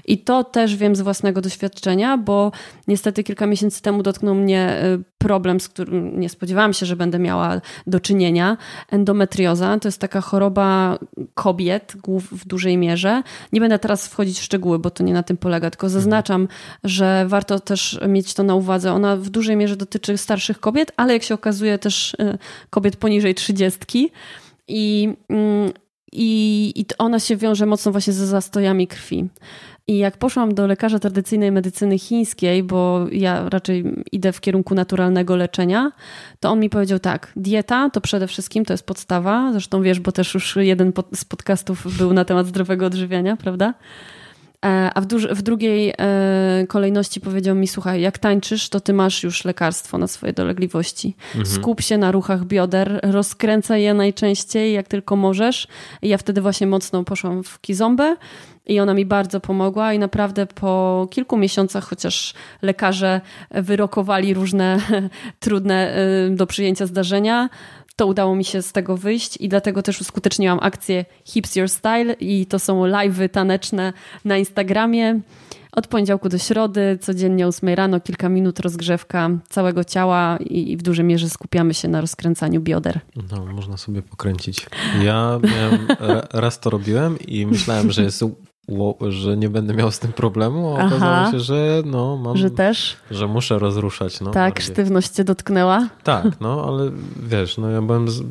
I 0.05 0.17
to 0.17 0.43
też 0.43 0.75
wiem 0.75 0.95
z 0.95 1.01
własnego 1.01 1.41
doświadczenia, 1.41 2.17
bo 2.17 2.51
niestety 2.87 3.23
kilka 3.23 3.45
miesięcy 3.47 3.81
temu 3.81 4.03
dotknął 4.03 4.35
mnie 4.35 4.61
e, 4.61 4.97
problem, 5.17 5.59
z 5.59 5.69
którym 5.69 6.19
nie 6.19 6.29
spodziewałam 6.29 6.73
się, 6.73 6.85
że 6.85 6.95
będę 6.95 7.19
miała 7.19 7.61
do 7.87 7.99
czynienia. 7.99 8.57
Endometrioza 8.89 9.79
to 9.79 9.87
jest 9.87 10.01
taka 10.01 10.21
choroba 10.21 10.99
kobiet 11.33 11.93
w 12.31 12.47
dużej 12.47 12.77
mierze. 12.77 13.23
Nie 13.53 13.59
będę 13.59 13.79
teraz 13.79 14.07
wchodzić 14.07 14.39
w 14.39 14.43
szczegóły, 14.43 14.79
bo 14.79 14.89
to 14.89 15.03
nie 15.03 15.13
na 15.13 15.23
tym 15.23 15.37
polega, 15.37 15.69
tylko 15.69 15.89
zaznaczam, 15.89 16.47
że 16.83 17.25
warto 17.27 17.59
też 17.59 17.99
mieć 18.07 18.33
to 18.33 18.43
na 18.43 18.55
uwadze. 18.55 18.93
Ona 18.93 19.15
w 19.15 19.29
dużej 19.29 19.55
mierze 19.55 19.75
dotyczy 19.75 20.17
starszych 20.17 20.59
kobiet, 20.59 20.91
ale 20.97 21.13
jak 21.13 21.23
się 21.23 21.33
okazuje 21.33 21.77
też 21.77 22.13
y, 22.13 22.37
kobiet 22.69 22.95
poniżej 22.95 23.35
trzydziestki. 23.35 24.11
I, 24.67 25.13
mm, 25.29 25.71
i, 26.11 26.73
I 26.75 26.85
ona 26.97 27.19
się 27.19 27.37
wiąże 27.37 27.65
mocno 27.65 27.91
właśnie 27.91 28.13
ze 28.13 28.27
zastojami 28.27 28.87
krwi. 28.87 29.29
I 29.89 29.97
jak 29.97 30.17
poszłam 30.17 30.53
do 30.53 30.67
lekarza 30.67 30.99
tradycyjnej 30.99 31.51
medycyny 31.51 31.99
chińskiej, 31.99 32.63
bo 32.63 33.05
ja 33.11 33.49
raczej 33.49 34.03
idę 34.11 34.31
w 34.31 34.41
kierunku 34.41 34.75
naturalnego 34.75 35.35
leczenia, 35.35 35.91
to 36.39 36.49
on 36.49 36.59
mi 36.59 36.69
powiedział 36.69 36.99
tak: 36.99 37.31
dieta 37.35 37.89
to 37.89 38.01
przede 38.01 38.27
wszystkim 38.27 38.65
to 38.65 38.73
jest 38.73 38.85
podstawa. 38.85 39.51
Zresztą 39.51 39.81
wiesz, 39.81 39.99
bo 39.99 40.11
też 40.11 40.33
już 40.33 40.55
jeden 40.55 40.93
z 41.15 41.25
podcastów 41.25 41.97
był 41.97 42.13
na 42.13 42.25
temat 42.25 42.47
zdrowego 42.47 42.85
odżywiania, 42.85 43.37
prawda? 43.37 43.73
E, 44.65 44.91
a 44.95 45.01
w, 45.01 45.05
w, 45.07 45.41
drugiej 45.41 45.93
e, 45.97 46.65
kolejności 46.67 47.21
powiedział 47.21 47.55
mi: 47.55 47.67
Słuchaj, 47.67 48.01
jak 48.01 48.17
tańczysz, 48.17 48.69
to 48.69 48.79
ty 48.79 48.93
masz 48.93 49.23
już 49.23 49.45
lekarstwo 49.45 49.97
na 49.97 50.07
swoje 50.07 50.33
dolegliwości. 50.33 51.15
Mhm. 51.27 51.45
Skup 51.45 51.81
się 51.81 51.97
na 51.97 52.11
ruchach 52.11 52.45
bioder, 52.45 52.99
rozkręcaj 53.03 53.83
je 53.83 53.93
najczęściej, 53.93 54.73
jak 54.73 54.87
tylko 54.87 55.15
możesz. 55.15 55.67
I 56.01 56.07
ja 56.07 56.17
wtedy 56.17 56.41
właśnie 56.41 56.67
mocno 56.67 57.03
poszłam 57.03 57.43
w 57.43 57.61
kizombę 57.61 58.15
i 58.67 58.79
ona 58.79 58.93
mi 58.93 59.05
bardzo 59.05 59.39
pomogła 59.39 59.93
i 59.93 59.99
naprawdę 59.99 60.45
po 60.45 61.07
kilku 61.11 61.37
miesiącach, 61.37 61.83
chociaż 61.83 62.33
lekarze 62.61 63.21
wyrokowali 63.51 64.33
różne 64.33 64.79
trudne 65.39 65.97
y, 66.27 66.35
do 66.35 66.47
przyjęcia 66.47 66.85
zdarzenia, 66.85 67.49
to 67.97 68.07
udało 68.07 68.35
mi 68.35 68.45
się 68.45 68.61
z 68.61 68.71
tego 68.71 68.97
wyjść 68.97 69.37
i 69.37 69.49
dlatego 69.49 69.81
też 69.81 70.01
uskuteczniłam 70.01 70.59
akcję 70.61 71.05
Hips 71.25 71.55
Your 71.55 71.69
Style 71.69 72.13
i 72.13 72.45
to 72.45 72.59
są 72.59 72.83
live'y 72.83 73.29
taneczne 73.29 73.93
na 74.25 74.37
Instagramie. 74.37 75.19
Od 75.71 75.87
poniedziałku 75.87 76.29
do 76.29 76.37
środy, 76.37 76.97
codziennie 77.01 77.45
o 77.45 77.49
8 77.49 77.69
rano, 77.69 77.99
kilka 77.99 78.29
minut 78.29 78.59
rozgrzewka 78.59 79.29
całego 79.49 79.83
ciała 79.83 80.37
i 80.37 80.77
w 80.77 80.81
dużej 80.81 81.05
mierze 81.05 81.29
skupiamy 81.29 81.73
się 81.73 81.87
na 81.87 82.01
rozkręcaniu 82.01 82.61
bioder. 82.61 82.99
No, 83.31 83.45
można 83.45 83.77
sobie 83.77 84.01
pokręcić. 84.01 84.65
Ja 85.03 85.39
miałem, 85.43 85.87
raz 86.33 86.59
to 86.59 86.69
robiłem 86.69 87.19
i 87.19 87.45
myślałem, 87.45 87.91
że 87.91 88.03
jest 88.03 88.23
że 89.09 89.37
nie 89.37 89.49
będę 89.49 89.73
miał 89.73 89.91
z 89.91 89.99
tym 89.99 90.13
problemu, 90.13 90.75
a 90.75 90.79
Aha. 90.79 90.87
okazało 90.87 91.31
się, 91.31 91.39
że 91.39 91.81
no 91.85 92.17
mam, 92.17 92.37
że 92.37 92.51
też, 92.51 92.97
że 93.11 93.27
muszę 93.27 93.59
rozruszać. 93.59 94.21
No, 94.21 94.31
tak, 94.31 94.53
bardziej. 94.53 94.73
sztywność 94.73 95.09
cię 95.09 95.23
dotknęła. 95.23 95.87
Tak, 96.03 96.25
no 96.41 96.65
ale 96.67 96.91
wiesz, 97.23 97.57
no 97.57 97.69
ja 97.69 97.81
byłem, 97.81 98.09
z... 98.09 98.23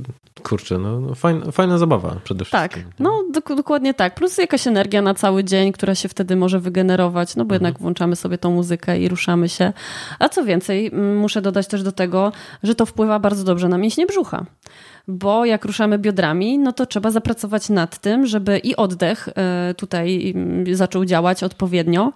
kurczę, 0.43 0.79
no, 0.79 1.01
no 1.01 1.15
fajna, 1.15 1.51
fajna 1.51 1.79
zabawa 1.79 2.17
przede 2.25 2.45
tak, 2.45 2.73
wszystkim. 2.73 2.93
Tak, 2.93 3.01
no 3.01 3.25
dokładnie 3.57 3.95
tak, 3.95 4.15
plus 4.15 4.39
jakaś 4.39 4.67
energia 4.67 5.03
na 5.03 5.15
cały 5.15 5.45
dzień, 5.45 5.73
która 5.73 5.95
się 5.95 6.09
wtedy 6.09 6.37
może 6.37 6.61
wygenerować, 6.61 7.37
no 7.37 7.45
bo 7.45 7.55
mhm. 7.55 7.63
jednak 7.63 7.81
włączamy 7.83 8.17
sobie 8.17 8.39
tą 8.39 8.51
muzykę 8.51 9.01
i 9.01 9.09
ruszamy 9.09 9.49
się. 9.49 9.73
A 10.19 10.29
co 10.29 10.45
więcej, 10.45 10.91
muszę 11.17 11.43
dodać 11.43 11.67
też 11.67 11.83
do 11.83 11.93
tego, 11.93 12.33
że 12.63 12.75
to 12.75 12.87
wpływa 12.87 13.19
bardzo 13.19 13.45
dobrze 13.45 13.69
na 13.69 13.79
mięśnie 13.79 14.07
brzucha 14.07 14.47
bo 15.09 15.45
jak 15.45 15.65
ruszamy 15.65 15.99
biodrami, 15.99 16.59
no 16.59 16.73
to 16.73 16.87
trzeba 16.87 17.11
zapracować 17.11 17.69
nad 17.69 17.99
tym, 17.99 18.27
żeby 18.27 18.59
i 18.59 18.77
oddech 18.77 19.29
e, 19.37 19.75
tutaj 19.75 20.33
mm, 20.35 20.77
zaczął 20.77 21.05
działać 21.05 21.43
odpowiednio. 21.43 22.13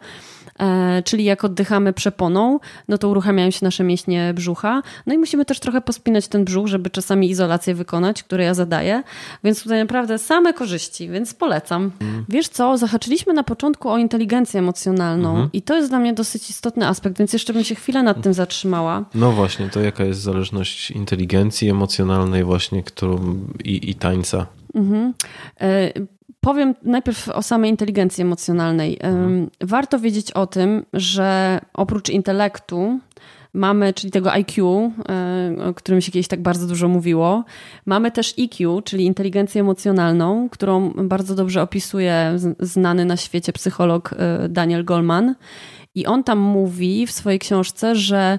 E, 0.59 1.03
czyli 1.03 1.24
jak 1.24 1.44
oddychamy 1.44 1.92
przeponą, 1.92 2.61
no 2.88 2.98
to 2.98 3.09
uruchamiają 3.09 3.51
się 3.51 3.64
nasze 3.64 3.84
mięśnie 3.84 4.34
brzucha. 4.34 4.82
No 5.07 5.14
i 5.14 5.18
musimy 5.18 5.44
też 5.44 5.61
trochę 5.61 5.80
pospinać 5.80 6.28
ten 6.28 6.44
brzuch, 6.44 6.66
żeby 6.66 6.90
czasami 6.90 7.30
izolację 7.30 7.74
wykonać, 7.74 8.22
które 8.22 8.44
ja 8.44 8.55
zadaję. 8.55 9.03
Więc 9.44 9.62
tutaj 9.62 9.78
naprawdę 9.78 10.18
same 10.18 10.53
korzyści, 10.53 11.09
więc 11.09 11.34
polecam. 11.34 11.90
Mm. 12.01 12.24
Wiesz 12.28 12.48
co, 12.48 12.78
zahaczyliśmy 12.78 13.32
na 13.32 13.42
początku 13.42 13.88
o 13.88 13.98
inteligencję 13.98 14.61
emocjonalną 14.61 15.34
mm 15.34 15.46
-hmm. 15.46 15.51
i 15.53 15.62
to 15.62 15.76
jest 15.76 15.88
dla 15.88 15.98
mnie 15.98 16.12
dosyć 16.12 16.51
istotny 16.51 16.86
aspekt, 16.86 17.18
więc 17.18 17.32
jeszcze 17.32 17.53
bym 17.53 17.64
się 17.64 17.74
chwilę 17.74 18.03
nad 18.03 18.22
tym 18.22 18.34
zatrzymała. 18.34 19.05
No 19.14 19.32
właśnie, 19.32 19.68
to 19.68 19.80
jaka 19.80 20.05
jest 20.05 20.20
zależność 20.20 20.90
inteligencji 20.90 21.68
emocjonalnej 21.68 22.44
właśnie, 22.44 22.82
którą 22.82 23.36
i, 23.64 23.90
i 23.90 23.94
tańca? 23.94 24.46
Mhm. 24.74 25.14
Powiem 26.41 26.74
najpierw 26.82 27.28
o 27.28 27.43
samej 27.43 27.70
inteligencji 27.70 28.22
emocjonalnej. 28.22 28.99
Mhm. 29.01 29.51
Warto 29.61 29.99
wiedzieć 29.99 30.32
o 30.32 30.47
tym, 30.47 30.84
że 30.93 31.61
oprócz 31.74 32.09
intelektu 32.09 33.01
mamy, 33.53 33.95
czyli 33.95 34.11
tego 34.11 34.32
IQ, 34.32 34.66
e, 35.09 35.65
o 35.69 35.74
którym 35.74 36.01
się 36.01 36.12
kiedyś 36.12 36.28
tak 36.28 36.43
bardzo 36.43 36.66
dużo 36.66 36.89
mówiło, 36.89 37.44
mamy 37.86 38.10
też 38.10 38.35
EQ, 38.39 38.82
czyli 38.82 39.05
inteligencję 39.05 39.60
emocjonalną, 39.60 40.48
którą 40.48 40.90
bardzo 40.90 41.35
dobrze 41.35 41.62
opisuje 41.62 42.36
znany 42.60 43.05
na 43.05 43.16
świecie 43.16 43.52
psycholog 43.52 44.15
e, 44.19 44.48
Daniel 44.48 44.85
Goleman. 44.85 45.35
I 45.94 46.06
on 46.06 46.24
tam 46.24 46.39
mówi 46.39 47.06
w 47.06 47.10
swojej 47.10 47.39
książce, 47.39 47.97
że 47.97 48.39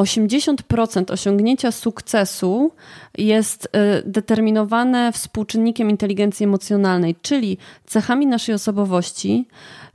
80% 0.00 1.12
osiągnięcia 1.12 1.72
sukcesu 1.72 2.72
jest 3.18 3.64
y, 3.64 3.68
determinowane 4.06 5.12
współczynnikiem 5.12 5.90
inteligencji 5.90 6.44
emocjonalnej, 6.44 7.16
czyli 7.22 7.58
cechami 7.86 8.26
naszej 8.26 8.54
osobowości, 8.54 9.48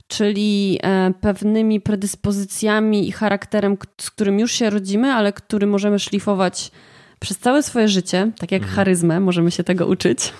czyli 0.08 0.78
e, 0.82 1.12
pewnymi 1.20 1.80
predyspozycjami 1.80 3.08
i 3.08 3.12
charakterem, 3.12 3.76
z 4.00 4.10
którym 4.10 4.38
już 4.38 4.52
się 4.52 4.70
rodzimy, 4.70 5.12
ale 5.12 5.32
który 5.32 5.66
możemy 5.66 5.98
szlifować 5.98 6.70
przez 7.20 7.38
całe 7.38 7.62
swoje 7.62 7.88
życie, 7.88 8.30
tak 8.38 8.52
jak 8.52 8.62
mhm. 8.62 8.76
charyzmę, 8.76 9.20
możemy 9.20 9.50
się 9.50 9.64
tego 9.64 9.86
uczyć. 9.86 10.32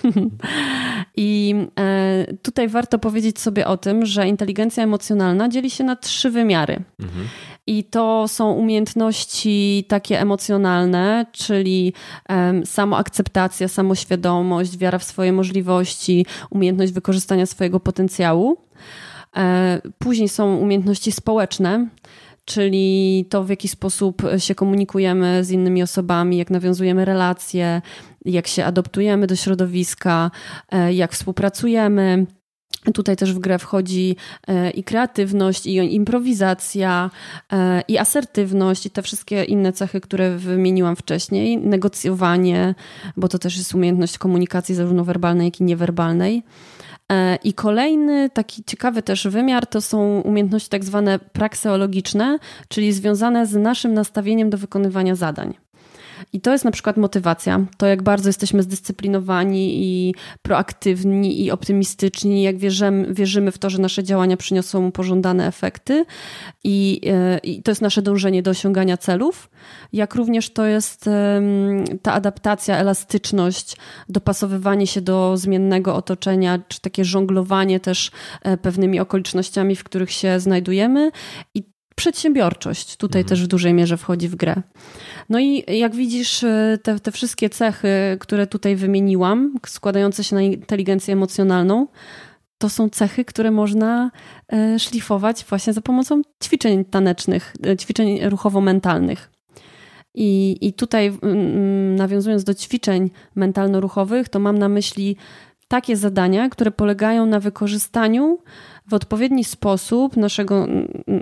I 1.17 1.55
e, 1.79 2.25
tutaj 2.41 2.67
warto 2.67 2.99
powiedzieć 2.99 3.39
sobie 3.39 3.67
o 3.67 3.77
tym, 3.77 4.05
że 4.05 4.27
inteligencja 4.27 4.83
emocjonalna 4.83 5.49
dzieli 5.49 5.69
się 5.69 5.83
na 5.83 5.95
trzy 5.95 6.29
wymiary. 6.29 6.79
Mhm. 6.99 7.27
I 7.69 7.83
to 7.83 8.27
są 8.27 8.51
umiejętności 8.51 9.85
takie 9.87 10.21
emocjonalne, 10.21 11.25
czyli 11.31 11.93
um, 12.29 12.65
samoakceptacja, 12.65 13.67
samoświadomość, 13.67 14.77
wiara 14.77 14.99
w 14.99 15.03
swoje 15.03 15.33
możliwości, 15.33 16.25
umiejętność 16.49 16.91
wykorzystania 16.91 17.45
swojego 17.45 17.79
potencjału. 17.79 18.57
E, 19.37 19.81
później 19.99 20.29
są 20.29 20.55
umiejętności 20.55 21.11
społeczne, 21.11 21.87
czyli 22.45 23.25
to, 23.29 23.43
w 23.43 23.49
jaki 23.49 23.67
sposób 23.67 24.21
się 24.37 24.55
komunikujemy 24.55 25.43
z 25.43 25.51
innymi 25.51 25.83
osobami, 25.83 26.37
jak 26.37 26.49
nawiązujemy 26.49 27.05
relacje, 27.05 27.81
jak 28.25 28.47
się 28.47 28.65
adoptujemy 28.65 29.27
do 29.27 29.35
środowiska, 29.35 30.31
e, 30.71 30.93
jak 30.93 31.11
współpracujemy. 31.11 32.25
Tutaj 32.93 33.15
też 33.15 33.33
w 33.33 33.39
grę 33.39 33.59
wchodzi 33.59 34.15
e, 34.47 34.69
i 34.69 34.83
kreatywność, 34.83 35.65
i 35.65 35.75
improwizacja, 35.75 37.09
i 37.87 37.97
asertywność, 37.97 38.85
i 38.85 38.89
te 38.89 39.01
wszystkie 39.01 39.43
inne 39.43 39.73
cechy, 39.73 40.01
które 40.01 40.37
wymieniłam 40.37 40.95
wcześniej. 40.95 41.57
Negocjowanie, 41.57 42.75
bo 43.17 43.27
to 43.27 43.39
też 43.39 43.57
jest 43.57 43.75
umiejętność 43.75 44.17
komunikacji 44.17 44.75
zarówno 44.75 45.03
werbalnej, 45.03 45.45
jak 45.45 45.59
i 45.59 45.63
niewerbalnej. 45.63 46.43
E, 47.11 47.35
I 47.43 47.53
kolejny 47.53 48.29
taki 48.29 48.63
ciekawy 48.63 49.03
też 49.03 49.27
wymiar 49.27 49.67
to 49.67 49.81
są 49.81 50.21
umiejętności 50.21 50.69
tak 50.69 50.85
zwane 50.85 51.19
prakseologiczne, 51.19 52.39
czyli 52.67 52.93
związane 52.93 53.45
z 53.45 53.55
naszym 53.55 53.93
nastawieniem 53.93 54.49
do 54.49 54.57
wykonywania 54.57 55.15
zadań. 55.15 55.53
I 56.33 56.41
to 56.41 56.51
jest 56.51 56.65
na 56.65 56.71
przykład 56.71 56.97
motywacja, 56.97 57.65
to 57.77 57.85
jak 57.85 58.03
bardzo 58.03 58.29
jesteśmy 58.29 58.63
zdyscyplinowani 58.63 59.83
i 59.83 60.15
proaktywni 60.41 61.43
i 61.45 61.51
optymistyczni, 61.51 62.43
jak 62.43 62.57
wierzymy, 62.57 63.13
wierzymy 63.13 63.51
w 63.51 63.57
to, 63.57 63.69
że 63.69 63.77
nasze 63.77 64.03
działania 64.03 64.37
przyniosą 64.37 64.91
pożądane 64.91 65.47
efekty. 65.47 66.05
I, 66.63 67.01
e, 67.07 67.37
i 67.37 67.63
to 67.63 67.71
jest 67.71 67.81
nasze 67.81 68.01
dążenie 68.01 68.43
do 68.43 68.51
osiągania 68.51 68.97
celów, 68.97 69.49
jak 69.93 70.15
również 70.15 70.53
to 70.53 70.65
jest 70.65 71.09
ta 72.01 72.13
adaptacja, 72.13 72.77
elastyczność, 72.77 73.77
dopasowywanie 74.09 74.87
się 74.87 75.01
do 75.01 75.37
zmiennego 75.37 75.95
otoczenia, 75.95 76.59
czy 76.67 76.81
takie 76.81 77.05
żonglowanie 77.05 77.79
też 77.79 78.11
e, 78.41 78.57
pewnymi 78.57 78.99
okolicznościami, 78.99 79.75
w 79.75 79.83
których 79.83 80.11
się 80.11 80.39
znajdujemy. 80.39 81.11
I 81.55 81.63
przedsiębiorczość 81.99 82.97
tutaj 82.97 83.21
mhm. 83.21 83.29
też 83.29 83.43
w 83.43 83.47
dużej 83.47 83.73
mierze 83.73 83.97
wchodzi 83.97 84.27
w 84.27 84.35
grę. 84.35 84.55
No 85.29 85.39
i 85.39 85.63
jak 85.77 85.95
widzisz, 85.95 86.43
y, 86.43 86.79
te, 86.83 86.99
te 86.99 87.11
wszystkie 87.11 87.49
cechy, 87.49 88.17
które 88.19 88.47
tutaj 88.47 88.75
wymieniłam, 88.75 89.55
składające 89.67 90.23
się 90.23 90.35
na 90.35 90.41
inteligencję 90.41 91.13
emocjonalną, 91.13 91.87
to 92.57 92.69
są 92.69 92.89
cechy, 92.89 93.25
które 93.25 93.51
można 93.51 94.11
y, 94.75 94.79
szlifować 94.79 95.45
właśnie 95.49 95.73
za 95.73 95.81
pomocą 95.81 96.21
ćwiczeń 96.43 96.85
tanecznych, 96.85 97.53
y, 97.65 97.77
ćwiczeń 97.77 98.19
ruchowo-mentalnych. 98.29 99.29
I, 100.15 100.57
I 100.61 100.73
tutaj, 100.73 101.17
nawiązując 101.95 102.43
do 102.43 102.53
ćwiczeń 102.53 103.09
mentalno-ruchowych, 103.35 104.29
to 104.29 104.39
mam 104.39 104.57
na 104.57 104.69
myśli 104.69 105.17
takie 105.69 105.97
zadania, 105.97 106.49
które 106.49 106.71
polegają 106.71 107.25
na 107.25 107.39
wykorzystaniu 107.39 108.39
w 108.87 108.93
odpowiedni 108.93 109.43
sposób 109.43 110.17
naszego 110.17 110.67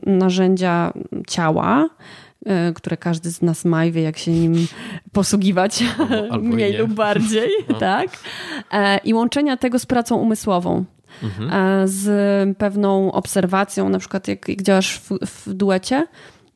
narzędzia 0.05 0.93
ciała, 1.27 1.89
e, 2.45 2.73
które 2.73 2.97
każdy 2.97 3.31
z 3.31 3.41
nas 3.41 3.65
ma 3.65 3.85
i 3.85 3.91
wie, 3.91 4.01
jak 4.01 4.17
się 4.17 4.31
nim 4.31 4.67
posługiwać, 5.13 5.83
Albo 6.31 6.47
mniej 6.47 6.71
nie. 6.71 6.77
lub 6.77 6.93
bardziej, 6.93 7.49
no. 7.69 7.75
tak? 7.79 8.07
E, 8.73 8.97
I 8.97 9.13
łączenia 9.13 9.57
tego 9.57 9.79
z 9.79 9.85
pracą 9.85 10.15
umysłową. 10.15 10.85
Mhm. 11.23 11.49
E, 11.53 11.87
z 11.87 12.57
pewną 12.57 13.11
obserwacją, 13.11 13.89
na 13.89 13.99
przykład 13.99 14.27
jak, 14.27 14.49
jak 14.49 14.61
działasz 14.61 14.99
w, 14.99 15.09
w 15.25 15.53
duecie, 15.53 16.07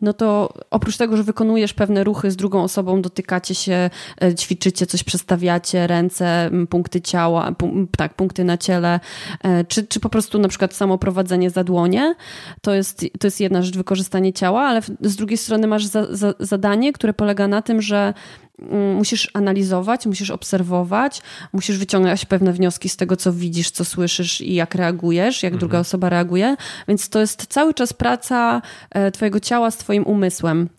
no 0.02 0.14
to 0.14 0.54
oprócz 0.72 0.98
tego, 0.98 1.18
że 1.18 1.24
wykonujesz 1.24 1.74
pewne 1.74 2.04
ruchy 2.04 2.32
z 2.32 2.36
drugą 2.36 2.64
osobą, 2.64 3.02
dotykacie 3.02 3.56
się, 3.56 3.90
e, 4.24 4.36
ćwiczycie, 4.36 4.86
coś 4.86 5.04
przestawiacie, 5.04 5.88
ręce, 5.88 6.50
punkty 6.70 7.02
ciała, 7.02 7.56
tak, 7.98 8.14
punkty 8.14 8.44
na 8.44 8.58
ciele, 8.58 9.00
e, 9.44 9.64
czy, 9.64 9.88
czy 9.88 10.00
po 10.00 10.10
prostu 10.10 10.40
na 10.40 10.48
przykład 10.48 10.74
samo 10.74 10.98
prowadzenie 10.98 11.50
za 11.50 11.64
dłonie, 11.64 12.16
to 12.62 12.74
jest, 12.74 13.06
to 13.20 13.28
jest 13.28 13.40
jedna 13.40 13.62
rzecz, 13.62 13.78
wykorzystanie 13.78 14.34
ciała, 14.34 14.62
ale 14.62 14.82
z 15.02 15.16
drugiej 15.16 15.38
strony 15.38 15.68
masz 15.68 15.86
za, 15.86 16.16
za, 16.16 16.34
zadanie, 16.40 16.94
które 16.94 17.14
polega 17.14 17.48
na 17.48 17.62
tym, 17.62 17.82
że 17.82 18.14
musisz 18.96 19.30
analizować, 19.34 20.06
musisz 20.06 20.30
obserwować, 20.30 21.22
musisz 21.54 21.78
wyciągać 21.78 22.26
pewne 22.26 22.54
wnioski 22.54 22.90
z 22.90 22.98
tego, 22.98 23.18
co 23.18 23.34
widzisz, 23.34 23.72
co 23.72 23.86
słyszysz 23.86 24.42
i 24.42 24.54
jak 24.54 24.76
reagujesz, 24.76 25.44
jak 25.44 25.54
mhm. 25.54 25.60
druga 25.60 25.80
osoba 25.80 26.10
reaguje. 26.10 26.56
Więc 26.88 27.10
to 27.10 27.20
jest 27.20 27.48
cały 27.48 27.74
czas 27.74 27.94
praca 27.94 28.62
e, 28.90 29.12
Twojego 29.12 29.40
ciała 29.40 29.72
z 29.72 29.78
Twoim 29.78 30.04
umysłem. 30.04 30.70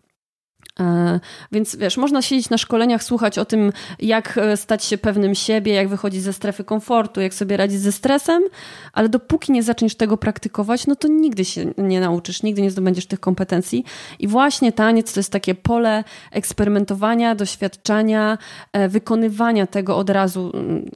E, 0.81 1.21
więc 1.53 1.77
wiesz, 1.77 1.97
można 1.97 2.23
siedzieć 2.23 2.51
na 2.51 2.59
szkoleniach, 2.59 3.05
słuchać 3.05 3.39
o 3.39 3.45
tym, 3.45 3.73
jak 3.99 4.39
e, 4.39 4.57
stać 4.57 4.85
się 4.85 4.99
pewnym 4.99 5.35
siebie, 5.35 5.73
jak 5.73 5.89
wychodzić 5.89 6.23
ze 6.23 6.33
strefy 6.33 6.65
komfortu, 6.65 7.21
jak 7.21 7.35
sobie 7.35 7.57
radzić 7.57 7.81
ze 7.81 7.93
stresem, 7.93 8.43
ale 8.93 9.09
dopóki 9.09 9.53
nie 9.53 9.63
zaczniesz 9.63 9.95
tego 9.95 10.17
praktykować, 10.17 10.87
no 10.87 10.97
to 10.97 11.09
nigdy 11.09 11.45
się 11.45 11.73
nie 11.79 12.01
nauczysz, 12.01 12.43
nigdy 12.43 12.63
nie 12.63 12.71
zdobędziesz 12.71 13.07
tych 13.07 13.21
kompetencji. 13.21 13.85
I 14.19 14.29
właśnie 14.29 14.73
taniec 14.73 15.13
to 15.13 15.21
jest 15.21 15.33
takie 15.33 15.55
pole 15.55 16.05
eksperymentowania, 16.31 17.35
doświadczania, 17.35 18.39
e, 18.73 18.89
wykonywania 18.89 19.67
tego 19.67 19.97
od 19.97 20.11
razu, 20.11 20.53
mm, 20.55 20.91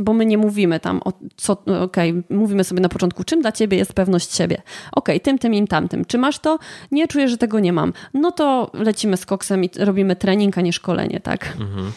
bo 0.00 0.12
my 0.12 0.26
nie 0.26 0.38
mówimy 0.38 0.80
tam 0.80 1.00
o 1.04 1.12
co, 1.36 1.52
okej, 1.82 2.10
okay, 2.10 2.22
mówimy 2.30 2.64
sobie 2.64 2.80
na 2.80 2.88
początku, 2.88 3.24
czym 3.24 3.40
dla 3.40 3.52
ciebie 3.52 3.76
jest 3.76 3.92
pewność 3.92 4.36
siebie. 4.36 4.62
Okej, 4.92 5.16
okay, 5.16 5.20
tym, 5.20 5.38
tym 5.38 5.54
i 5.54 5.68
tamtym. 5.68 6.04
Czy 6.04 6.18
masz 6.18 6.38
to? 6.38 6.58
Nie 6.90 7.08
czuję, 7.08 7.28
że 7.28 7.38
tego 7.38 7.60
nie 7.60 7.72
mam. 7.72 7.92
No 8.14 8.32
to 8.32 8.70
lecimy 8.84 9.16
z 9.16 9.26
koksem 9.26 9.64
i 9.64 9.70
robimy 9.78 10.16
trening, 10.16 10.58
a 10.58 10.60
nie 10.60 10.72
szkolenie, 10.72 11.20
tak? 11.20 11.56
Mhm. 11.60 11.92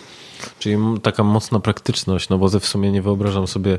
Czyli 0.59 0.77
taka 1.03 1.23
mocna 1.23 1.59
praktyczność, 1.59 2.29
no 2.29 2.37
bo 2.37 2.49
ze 2.49 2.59
w 2.59 2.65
sumie 2.65 2.91
nie 2.91 3.01
wyobrażam 3.01 3.47
sobie 3.47 3.77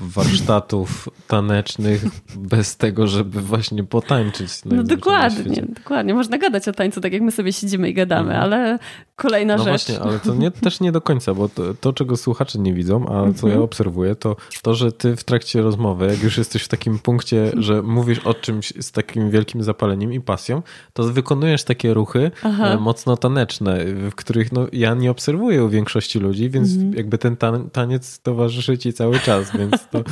warsztatów 0.00 1.08
tanecznych 1.26 2.04
bez 2.36 2.76
tego, 2.76 3.06
żeby 3.06 3.40
właśnie 3.40 3.84
potańczyć. 3.84 4.50
No 4.64 4.82
dokładnie, 4.82 5.62
dokładnie. 5.68 6.14
Można 6.14 6.38
gadać 6.38 6.68
o 6.68 6.72
tańcu, 6.72 7.00
tak 7.00 7.12
jak 7.12 7.22
my 7.22 7.30
sobie 7.30 7.52
siedzimy 7.52 7.88
i 7.88 7.94
gadamy, 7.94 8.30
mhm. 8.30 8.42
ale 8.42 8.78
kolejna 9.16 9.56
no 9.56 9.64
rzecz. 9.64 9.68
właśnie, 9.68 10.00
ale 10.00 10.18
to 10.18 10.34
nie, 10.34 10.50
też 10.50 10.80
nie 10.80 10.92
do 10.92 11.00
końca, 11.00 11.34
bo 11.34 11.48
to, 11.48 11.74
to, 11.74 11.92
czego 11.92 12.16
słuchacze 12.16 12.58
nie 12.58 12.74
widzą, 12.74 13.06
a 13.06 13.32
co 13.32 13.46
ja 13.46 13.52
mhm. 13.52 13.62
obserwuję, 13.62 14.14
to 14.14 14.36
to, 14.62 14.74
że 14.74 14.92
ty 14.92 15.16
w 15.16 15.24
trakcie 15.24 15.62
rozmowy, 15.62 16.06
jak 16.06 16.22
już 16.22 16.38
jesteś 16.38 16.62
w 16.62 16.68
takim 16.68 16.98
punkcie, 16.98 17.52
że 17.56 17.82
mówisz 17.82 18.18
o 18.18 18.34
czymś 18.34 18.72
z 18.80 18.92
takim 18.92 19.30
wielkim 19.30 19.62
zapaleniem 19.62 20.12
i 20.12 20.20
pasją, 20.20 20.62
to 20.92 21.02
wykonujesz 21.02 21.64
takie 21.64 21.94
ruchy 21.94 22.30
Aha. 22.42 22.68
E, 22.68 22.76
mocno 22.76 23.16
taneczne, 23.16 23.84
w 23.84 24.14
których 24.14 24.52
no, 24.52 24.66
ja 24.72 24.94
nie 24.94 25.10
obserwuję 25.10 25.64
u 25.64 25.68
większości 25.68 26.18
ludzi, 26.18 26.50
więc 26.50 26.72
mhm. 26.72 26.94
jakby 26.94 27.18
ten 27.18 27.36
taniec 27.72 28.20
towarzyszy 28.20 28.78
ci 28.78 28.92
cały 28.92 29.20
czas, 29.20 29.56
więc 29.58 29.85
to 29.90 30.02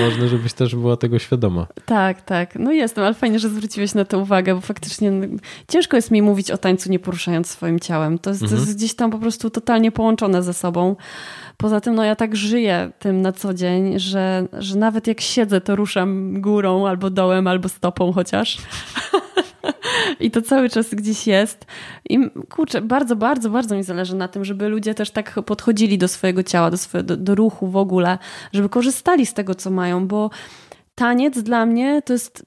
ważne, 0.00 0.28
żebyś 0.28 0.52
też 0.52 0.74
była 0.74 0.96
tego 0.96 1.18
świadoma. 1.18 1.66
Tak, 1.86 2.22
tak. 2.22 2.54
No 2.54 2.72
jestem, 2.72 3.04
ale 3.04 3.14
fajnie, 3.14 3.38
że 3.38 3.48
zwróciłeś 3.48 3.94
na 3.94 4.04
to 4.04 4.18
uwagę, 4.18 4.54
bo 4.54 4.60
faktycznie 4.60 5.12
ciężko 5.68 5.96
jest 5.96 6.10
mi 6.10 6.22
mówić 6.22 6.50
o 6.50 6.58
tańcu 6.58 6.90
nie 6.90 6.98
poruszając 6.98 7.50
swoim 7.50 7.80
ciałem. 7.80 8.18
To 8.18 8.30
jest, 8.30 8.42
mhm. 8.42 8.60
to 8.60 8.66
jest 8.66 8.78
gdzieś 8.78 8.94
tam 8.94 9.10
po 9.10 9.18
prostu 9.18 9.50
totalnie 9.50 9.92
połączone 9.92 10.42
ze 10.42 10.54
sobą. 10.54 10.96
Poza 11.60 11.80
tym, 11.80 11.94
no 11.94 12.04
ja 12.04 12.16
tak 12.16 12.36
żyję 12.36 12.90
tym 12.98 13.22
na 13.22 13.32
co 13.32 13.54
dzień, 13.54 13.98
że, 13.98 14.48
że 14.52 14.78
nawet 14.78 15.06
jak 15.06 15.20
siedzę, 15.20 15.60
to 15.60 15.76
ruszam 15.76 16.40
górą 16.40 16.86
albo 16.86 17.10
dołem, 17.10 17.46
albo 17.46 17.68
stopą 17.68 18.12
chociaż. 18.12 18.58
I 20.20 20.30
to 20.30 20.42
cały 20.42 20.68
czas 20.68 20.94
gdzieś 20.94 21.26
jest. 21.26 21.66
I 22.10 22.18
kurczę, 22.50 22.80
bardzo, 22.80 23.16
bardzo, 23.16 23.50
bardzo 23.50 23.76
mi 23.76 23.82
zależy 23.82 24.16
na 24.16 24.28
tym, 24.28 24.44
żeby 24.44 24.68
ludzie 24.68 24.94
też 24.94 25.10
tak 25.10 25.34
podchodzili 25.46 25.98
do 25.98 26.08
swojego 26.08 26.42
ciała, 26.42 26.70
do, 26.70 26.78
swojego, 26.78 27.06
do, 27.06 27.16
do 27.16 27.34
ruchu 27.34 27.66
w 27.66 27.76
ogóle, 27.76 28.18
żeby 28.52 28.68
korzystali 28.68 29.26
z 29.26 29.34
tego, 29.34 29.54
co 29.54 29.70
mają, 29.70 30.08
bo 30.08 30.30
taniec 30.94 31.42
dla 31.42 31.66
mnie 31.66 32.02
to 32.02 32.12
jest 32.12 32.46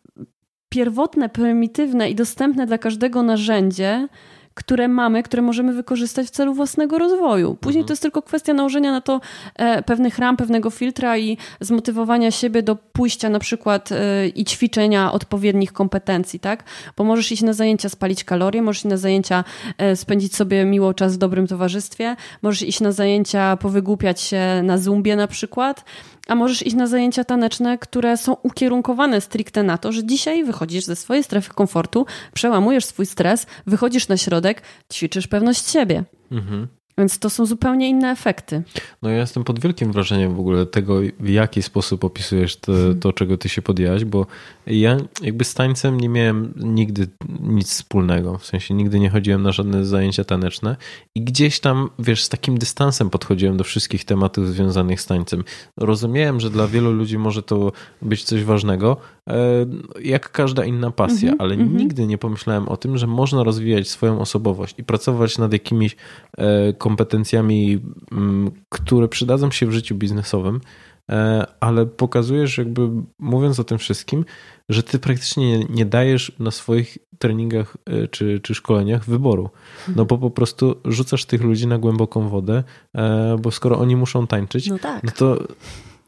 pierwotne, 0.69 1.30
prymitywne 1.30 2.10
i 2.10 2.15
dostępne 2.15 2.65
dla 2.65 2.77
każdego 2.77 3.23
narzędzie, 3.23 4.07
które 4.54 4.88
mamy, 4.88 5.24
które 5.24 5.42
możemy 5.42 5.74
wykorzystać 5.74 6.28
w 6.28 6.30
celu 6.30 6.54
własnego 6.54 6.98
rozwoju. 6.98 7.56
Później 7.56 7.80
mhm. 7.80 7.88
to 7.88 7.94
jest 7.94 8.02
tylko 8.02 8.22
kwestia 8.22 8.54
nałożenia 8.54 8.92
na 8.92 9.02
to 9.02 9.22
e, 9.56 9.84
pewnych 9.84 10.20
ram, 10.20 10.38
pewnego 10.38 10.70
filtra 10.70 11.18
i 11.18 11.38
zmotywowania 11.60 12.32
siebie 12.32 12.64
do 12.64 12.76
pójścia 12.76 13.30
na 13.30 13.40
przykład 13.40 13.92
e, 13.92 14.28
i 14.28 14.46
ćwiczenia 14.46 15.12
odpowiednich 15.12 15.74
kompetencji, 15.74 16.40
tak? 16.40 16.64
Bo 16.98 17.04
możesz 17.04 17.32
iść 17.32 17.42
na 17.42 17.54
zajęcia, 17.54 17.90
spalić 17.90 18.24
kalorie, 18.24 18.62
możesz 18.62 18.80
iść 18.80 18.86
na 18.86 18.98
zajęcia, 18.98 19.44
e, 19.78 19.96
spędzić 19.96 20.36
sobie 20.36 20.66
miło 20.66 20.94
czas 20.94 21.16
w 21.16 21.18
dobrym 21.18 21.48
towarzystwie, 21.48 22.16
możesz 22.42 22.62
iść 22.62 22.80
na 22.80 22.92
zajęcia, 22.92 23.58
powygłupiać 23.58 24.22
się 24.22 24.62
na 24.64 24.78
zumbie 24.78 25.16
na 25.16 25.28
przykład, 25.28 25.86
a 26.28 26.36
możesz 26.36 26.66
iść 26.66 26.76
na 26.76 26.88
zajęcia 26.88 27.24
taneczne, 27.24 27.78
które 27.78 28.18
są 28.18 28.34
ukierunkowane 28.34 29.22
stricte 29.22 29.64
na 29.64 29.78
to, 29.78 29.91
że 29.91 30.06
dzisiaj 30.06 30.44
wychodzisz 30.44 30.86
ze 30.86 30.95
swojej 30.95 31.24
strefy 31.24 31.54
komfortu, 31.54 32.06
przełamujesz 32.34 32.86
swój 32.86 33.06
stres, 33.06 33.45
wychodzisz 33.66 34.08
na 34.08 34.18
środek, 34.18 34.62
ćwiczysz 34.94 35.28
pewność 35.28 35.70
siebie. 35.70 36.04
Mhm. 36.32 36.68
Więc 36.98 37.20
to 37.20 37.30
są 37.30 37.45
zupełnie 37.45 37.90
inne 37.90 38.11
efekty. 38.11 38.64
No 39.02 39.10
ja 39.10 39.18
jestem 39.18 39.44
pod 39.44 39.60
wielkim 39.60 39.91
wrażeniem 39.91 40.36
w 40.36 40.40
ogóle 40.40 40.65
tego, 40.65 40.99
w 41.20 41.30
jaki 41.30 41.61
sposób 41.61 42.03
opisujesz 42.03 42.56
to, 42.56 42.72
mhm. 42.72 42.99
to, 42.99 43.14
czego 43.14 43.38
ty 43.38 43.49
się 43.49 43.61
podjęłaś, 43.61 44.06
bo 44.06 44.26
ja 44.68 44.98
jakby 45.22 45.44
z 45.45 45.53
tańcem 45.53 45.99
nie 45.99 46.10
miałem 46.10 46.53
nigdy 46.56 47.07
nic 47.40 47.70
wspólnego. 47.70 48.38
W 48.38 48.45
sensie 48.45 48.74
nigdy 48.74 48.99
nie 48.99 49.10
chodziłem 49.10 49.44
na 49.44 49.52
żadne 49.52 49.86
zajęcia 49.86 50.24
taneczne 50.24 50.76
i 51.15 51.22
gdzieś 51.22 51.60
tam, 51.60 51.90
wiesz, 51.99 52.24
z 52.24 52.30
takim 52.30 52.57
dystansem 52.57 53.10
podchodziłem 53.10 53.57
do 53.57 53.64
wszystkich 53.64 54.06
tematów 54.06 54.48
związanych 54.48 55.02
z 55.02 55.06
tańcem. 55.06 55.44
Rozumiałem, 55.78 56.40
że 56.40 56.49
dla 56.49 56.68
wielu 56.68 56.91
ludzi 56.91 57.18
może 57.18 57.44
to 57.44 57.72
być 58.02 58.24
coś 58.24 58.44
ważnego, 58.44 58.98
e, 59.30 59.65
jak 60.02 60.32
każda 60.32 60.65
inna 60.65 60.91
pasja, 60.91 61.28
mm 61.28 61.38
-hmm, 61.38 61.41
ale 61.41 61.53
mm 61.53 61.70
-hmm. 61.70 61.76
nigdy 61.76 62.07
nie 62.07 62.18
pomyślałem 62.18 62.70
o 62.70 62.78
tym, 62.78 62.98
że 62.98 63.07
można 63.07 63.44
rozwijać 63.44 63.90
swoją 63.90 64.20
osobowość 64.20 64.76
i 64.78 64.84
pracować 64.84 65.38
nad 65.38 65.53
jakimiś 65.53 65.95
e, 66.38 66.74
kompetencjami, 66.84 67.80
mm, 68.12 68.52
które 68.70 69.08
przydadzą 69.08 69.52
się 69.52 69.68
w 69.68 69.72
życiu 69.72 69.96
biznesowym, 69.96 70.62
e, 71.10 71.46
ale 71.60 71.86
pokazujesz, 71.86 72.58
jakby 72.58 72.90
mówiąc 73.20 73.60
o 73.60 73.64
tym 73.64 73.78
wszystkim, 73.78 74.26
że 74.70 74.84
ty 74.84 75.00
praktycznie 75.00 75.60
nie, 75.60 75.86
dajesz 75.86 76.32
na 76.40 76.52
swoich 76.52 76.98
treningach 77.20 77.78
e, 77.86 78.08
czy, 78.08 78.40
czy 78.40 78.56
szkoleniach 78.56 79.06
wyboru. 79.06 79.50
No 79.96 80.06
bo 80.06 80.18
po 80.18 80.32
prostu 80.32 80.76
rzucasz 80.86 81.26
tych 81.26 81.42
ludzi 81.42 81.68
na 81.68 81.78
głęboką 81.78 82.30
wodę, 82.30 82.64
e, 82.96 83.36
bo 83.42 83.52
skoro 83.52 83.80
oni 83.80 83.96
muszą 83.96 84.28
tańczyć, 84.28 84.68
no, 84.68 84.80
tak. 84.80 85.04
no 85.04 85.12
to 85.12 85.38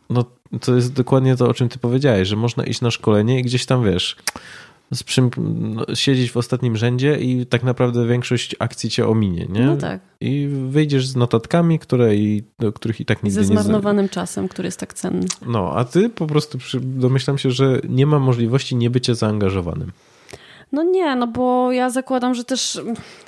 no, 0.10 0.26
to 0.62 0.76
jest 0.76 0.94
dokładnie 0.94 1.36
to, 1.36 1.48
o 1.48 1.54
czym 1.54 1.70
ty 1.70 1.80
powiedziałeś, 1.80 2.28
że 2.28 2.36
można 2.36 2.64
iść 2.64 2.82
na 2.82 2.92
szkolenie 2.92 3.40
i 3.40 3.44
gdzieś 3.44 3.66
tam 3.66 3.84
wiesz 3.84 4.16
siedzieć 5.94 6.32
w 6.32 6.38
ostatnim 6.38 6.78
rzędzie 6.78 7.18
i 7.20 7.45
tak 7.45 7.64
naprawdę 7.64 8.07
większość 8.07 8.56
akcji 8.60 8.90
cię 8.90 9.07
ominie, 9.07 9.48
nie? 9.49 9.66
No 9.66 9.78
tak. 9.78 10.02
I 10.22 10.49
wyjdziesz 10.70 11.07
z 11.07 11.16
notatkami, 11.16 11.80
które 11.80 12.16
i, 12.16 12.44
których 12.76 13.02
i 13.02 13.06
tak 13.06 13.24
nigdy 13.24 13.44
Ze 13.44 13.45
zmarnowanym 13.45 14.06
nie... 14.06 14.10
czasem, 14.10 14.48
który 14.48 14.68
jest 14.68 14.80
tak 14.80 14.94
cenny. 14.94 15.26
No, 15.45 15.74
a 15.76 15.86
ty 15.86 16.10
po 16.10 16.28
prostu 16.28 16.57
domyślam 16.82 17.38
się, 17.38 17.52
że 17.52 17.82
nie 17.90 18.06
ma 18.06 18.20
możliwości 18.20 18.76
nie 18.76 18.90
bycia 18.90 19.14
zaangażowanym. 19.14 19.91
No 20.72 20.84
nie, 20.84 21.16
no 21.16 21.28
bo 21.28 21.72
ja 21.72 21.90
zakładam, 21.90 22.34
że 22.34 22.44
też 22.44 22.82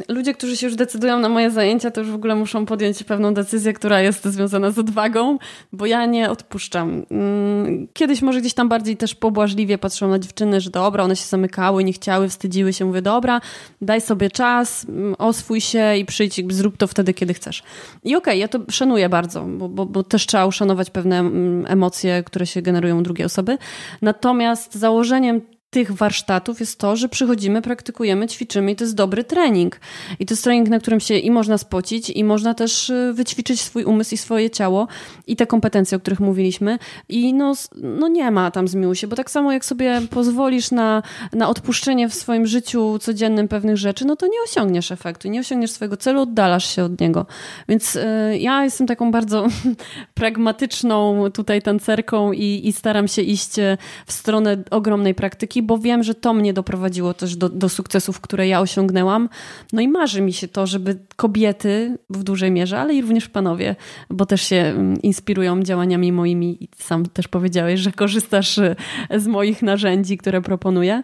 ludzie, 0.08 0.34
którzy 0.34 0.58
się 0.58 0.68
już 0.68 0.76
decydują 0.76 1.20
na 1.20 1.30
moje 1.30 1.52
zajęcia, 1.52 1.92
to 1.92 2.02
już 2.02 2.12
w 2.12 2.16
ogóle 2.16 2.36
muszą 2.36 2.66
podjąć 2.66 3.04
pewną 3.04 3.34
decyzję, 3.34 3.74
która 3.74 4.02
jest 4.02 4.26
związana 4.26 4.72
z 4.72 4.80
odwagą, 4.80 5.38
bo 5.74 5.86
ja 5.86 6.06
nie 6.06 6.30
odpuszczam. 6.30 7.06
Mm, 7.12 7.88
kiedyś 7.94 8.22
może 8.22 8.42
gdzieś 8.42 8.54
tam 8.54 8.70
bardziej 8.70 8.98
też 8.98 9.16
pobłażliwie 9.16 9.78
patrzą 9.78 10.10
na 10.10 10.20
dziewczyny, 10.20 10.62
że 10.62 10.70
dobra, 10.70 11.04
one 11.04 11.16
się 11.16 11.26
zamykały, 11.26 11.84
nie 11.84 11.94
chciały, 11.94 12.30
wstydziły 12.30 12.74
się. 12.74 12.86
Mówię, 12.86 13.02
dobra, 13.02 13.42
daj 13.82 14.02
sobie 14.02 14.32
czas, 14.32 14.86
mm, 14.90 15.16
oswój 15.18 15.62
się 15.62 15.98
i 15.98 16.06
przyjdź, 16.06 16.54
zrób 16.54 16.78
to 16.78 16.88
wtedy, 16.88 17.14
kiedy 17.14 17.34
chcesz. 17.34 17.64
I 18.04 18.16
okej, 18.16 18.18
okay, 18.18 18.38
ja 18.38 18.48
to 18.48 18.60
szanuję 18.70 19.10
bardzo, 19.10 19.42
bo, 19.42 19.70
bo, 19.70 19.86
bo 19.86 20.04
też 20.04 20.26
trzeba 20.26 20.46
uszanować 20.46 20.90
pewne 20.90 21.20
mm, 21.20 21.66
emocje, 21.68 22.24
które 22.24 22.46
się 22.46 22.62
generują 22.62 23.00
u 23.00 23.02
drugiej 23.02 23.26
osoby. 23.26 23.58
Natomiast 24.02 24.76
założeniem 24.76 25.42
tych 25.70 25.92
warsztatów 25.92 26.60
jest 26.60 26.80
to, 26.80 26.96
że 26.96 27.10
przychodzimy, 27.10 27.62
praktykujemy, 27.62 28.28
ćwiczymy 28.28 28.72
i 28.72 28.76
to 28.76 28.84
jest 28.84 28.96
dobry 28.96 29.24
trening. 29.24 29.80
I 30.20 30.26
to 30.26 30.34
jest 30.34 30.44
trening, 30.44 30.70
na 30.70 30.80
którym 30.80 31.00
się 31.00 31.18
i 31.18 31.32
można 31.32 31.58
spocić, 31.58 32.10
i 32.10 32.24
można 32.24 32.54
też 32.54 32.90
y, 32.90 33.14
wyćwiczyć 33.14 33.62
swój 33.62 33.84
umysł 33.84 34.16
i 34.16 34.18
swoje 34.18 34.50
ciało 34.50 34.88
i 35.28 35.36
te 35.36 35.48
kompetencje, 35.48 35.98
o 35.98 36.00
których 36.00 36.20
mówiliśmy. 36.20 36.80
I 37.10 37.34
no, 37.34 37.54
no 37.76 38.08
nie 38.08 38.32
ma 38.32 38.52
tam 38.52 38.68
zmiłuj 38.68 38.96
się, 38.96 39.08
bo 39.08 39.16
tak 39.16 39.32
samo 39.32 39.52
jak 39.52 39.66
sobie 39.66 40.02
pozwolisz 40.10 40.72
na, 40.72 41.04
na 41.34 41.50
odpuszczenie 41.50 42.10
w 42.10 42.14
swoim 42.14 42.48
życiu 42.48 43.00
codziennym 43.00 43.48
pewnych 43.48 43.78
rzeczy, 43.78 44.06
no 44.06 44.16
to 44.16 44.28
nie 44.28 44.42
osiągniesz 44.44 44.92
efektu, 44.92 45.28
nie 45.28 45.40
osiągniesz 45.40 45.72
swojego 45.72 45.98
celu, 45.98 46.22
oddalasz 46.22 46.76
się 46.76 46.84
od 46.84 47.02
niego. 47.02 47.26
Więc 47.70 47.96
y, 47.96 48.02
ja 48.40 48.64
jestem 48.64 48.88
taką 48.88 49.12
bardzo 49.12 49.48
pragmatyczną 50.14 51.24
tutaj 51.32 51.62
tancerką 51.62 52.32
i, 52.32 52.62
i 52.64 52.74
staram 52.74 53.08
się 53.08 53.22
iść 53.22 53.60
y, 53.60 53.78
w 54.06 54.12
stronę 54.12 54.64
ogromnej 54.72 55.16
praktyki, 55.16 55.57
bo 55.64 55.78
wiem, 55.78 56.04
że 56.04 56.16
to 56.16 56.34
mnie 56.34 56.54
doprowadziło 56.54 57.14
też 57.14 57.36
do, 57.36 57.50
do 57.50 57.70
sukcesów, 57.70 58.22
które 58.22 58.48
ja 58.48 58.62
osiągnęłam. 58.62 59.30
No 59.74 59.82
i 59.82 59.88
marzy 59.88 60.22
mi 60.22 60.34
się 60.34 60.48
to, 60.48 60.68
żeby 60.68 61.00
kobiety 61.16 61.98
w 62.10 62.24
dużej 62.24 62.52
mierze, 62.52 62.80
ale 62.80 62.94
i 62.94 63.02
również 63.02 63.30
panowie, 63.30 63.76
bo 64.10 64.26
też 64.26 64.42
się 64.42 64.56
mm, 64.56 65.02
inspirują 65.02 65.64
działaniami 65.64 66.12
moimi 66.12 66.64
i 66.64 66.70
sam 66.78 67.06
też 67.06 67.28
powiedziałeś, 67.28 67.80
że 67.80 67.92
korzystasz 67.92 68.58
y, 68.58 68.76
z 69.16 69.28
moich 69.28 69.62
narzędzi, 69.62 70.18
które 70.18 70.42
proponuję, 70.42 71.02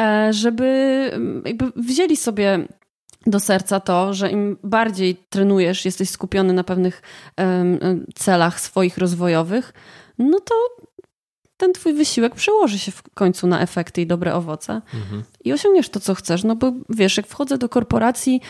e, 0.00 0.32
żeby 0.32 0.64
mm, 1.12 1.42
wzięli 1.76 2.16
sobie 2.16 2.66
do 3.26 3.40
serca 3.40 3.80
to, 3.80 4.14
że 4.14 4.30
im 4.30 4.56
bardziej 4.64 5.16
trenujesz, 5.30 5.84
jesteś 5.84 6.10
skupiony 6.10 6.52
na 6.52 6.64
pewnych 6.64 7.02
celach 8.14 8.60
swoich 8.60 8.98
rozwojowych, 8.98 9.72
no 10.18 10.40
to 10.40 10.54
ten 11.62 11.72
twój 11.72 11.92
wysiłek 11.92 12.34
przełoży 12.34 12.78
się 12.78 12.92
w 12.92 13.02
końcu 13.14 13.46
na 13.46 13.60
efekty 13.60 14.02
i 14.02 14.06
dobre 14.06 14.34
owoce 14.34 14.80
mhm. 14.94 15.22
i 15.44 15.52
osiągniesz 15.52 15.88
to, 15.88 16.00
co 16.00 16.14
chcesz. 16.14 16.44
No 16.44 16.56
bo 16.56 16.72
wiesz, 16.88 17.16
jak 17.16 17.26
wchodzę 17.26 17.58
do 17.58 17.68
korporacji 17.68 18.40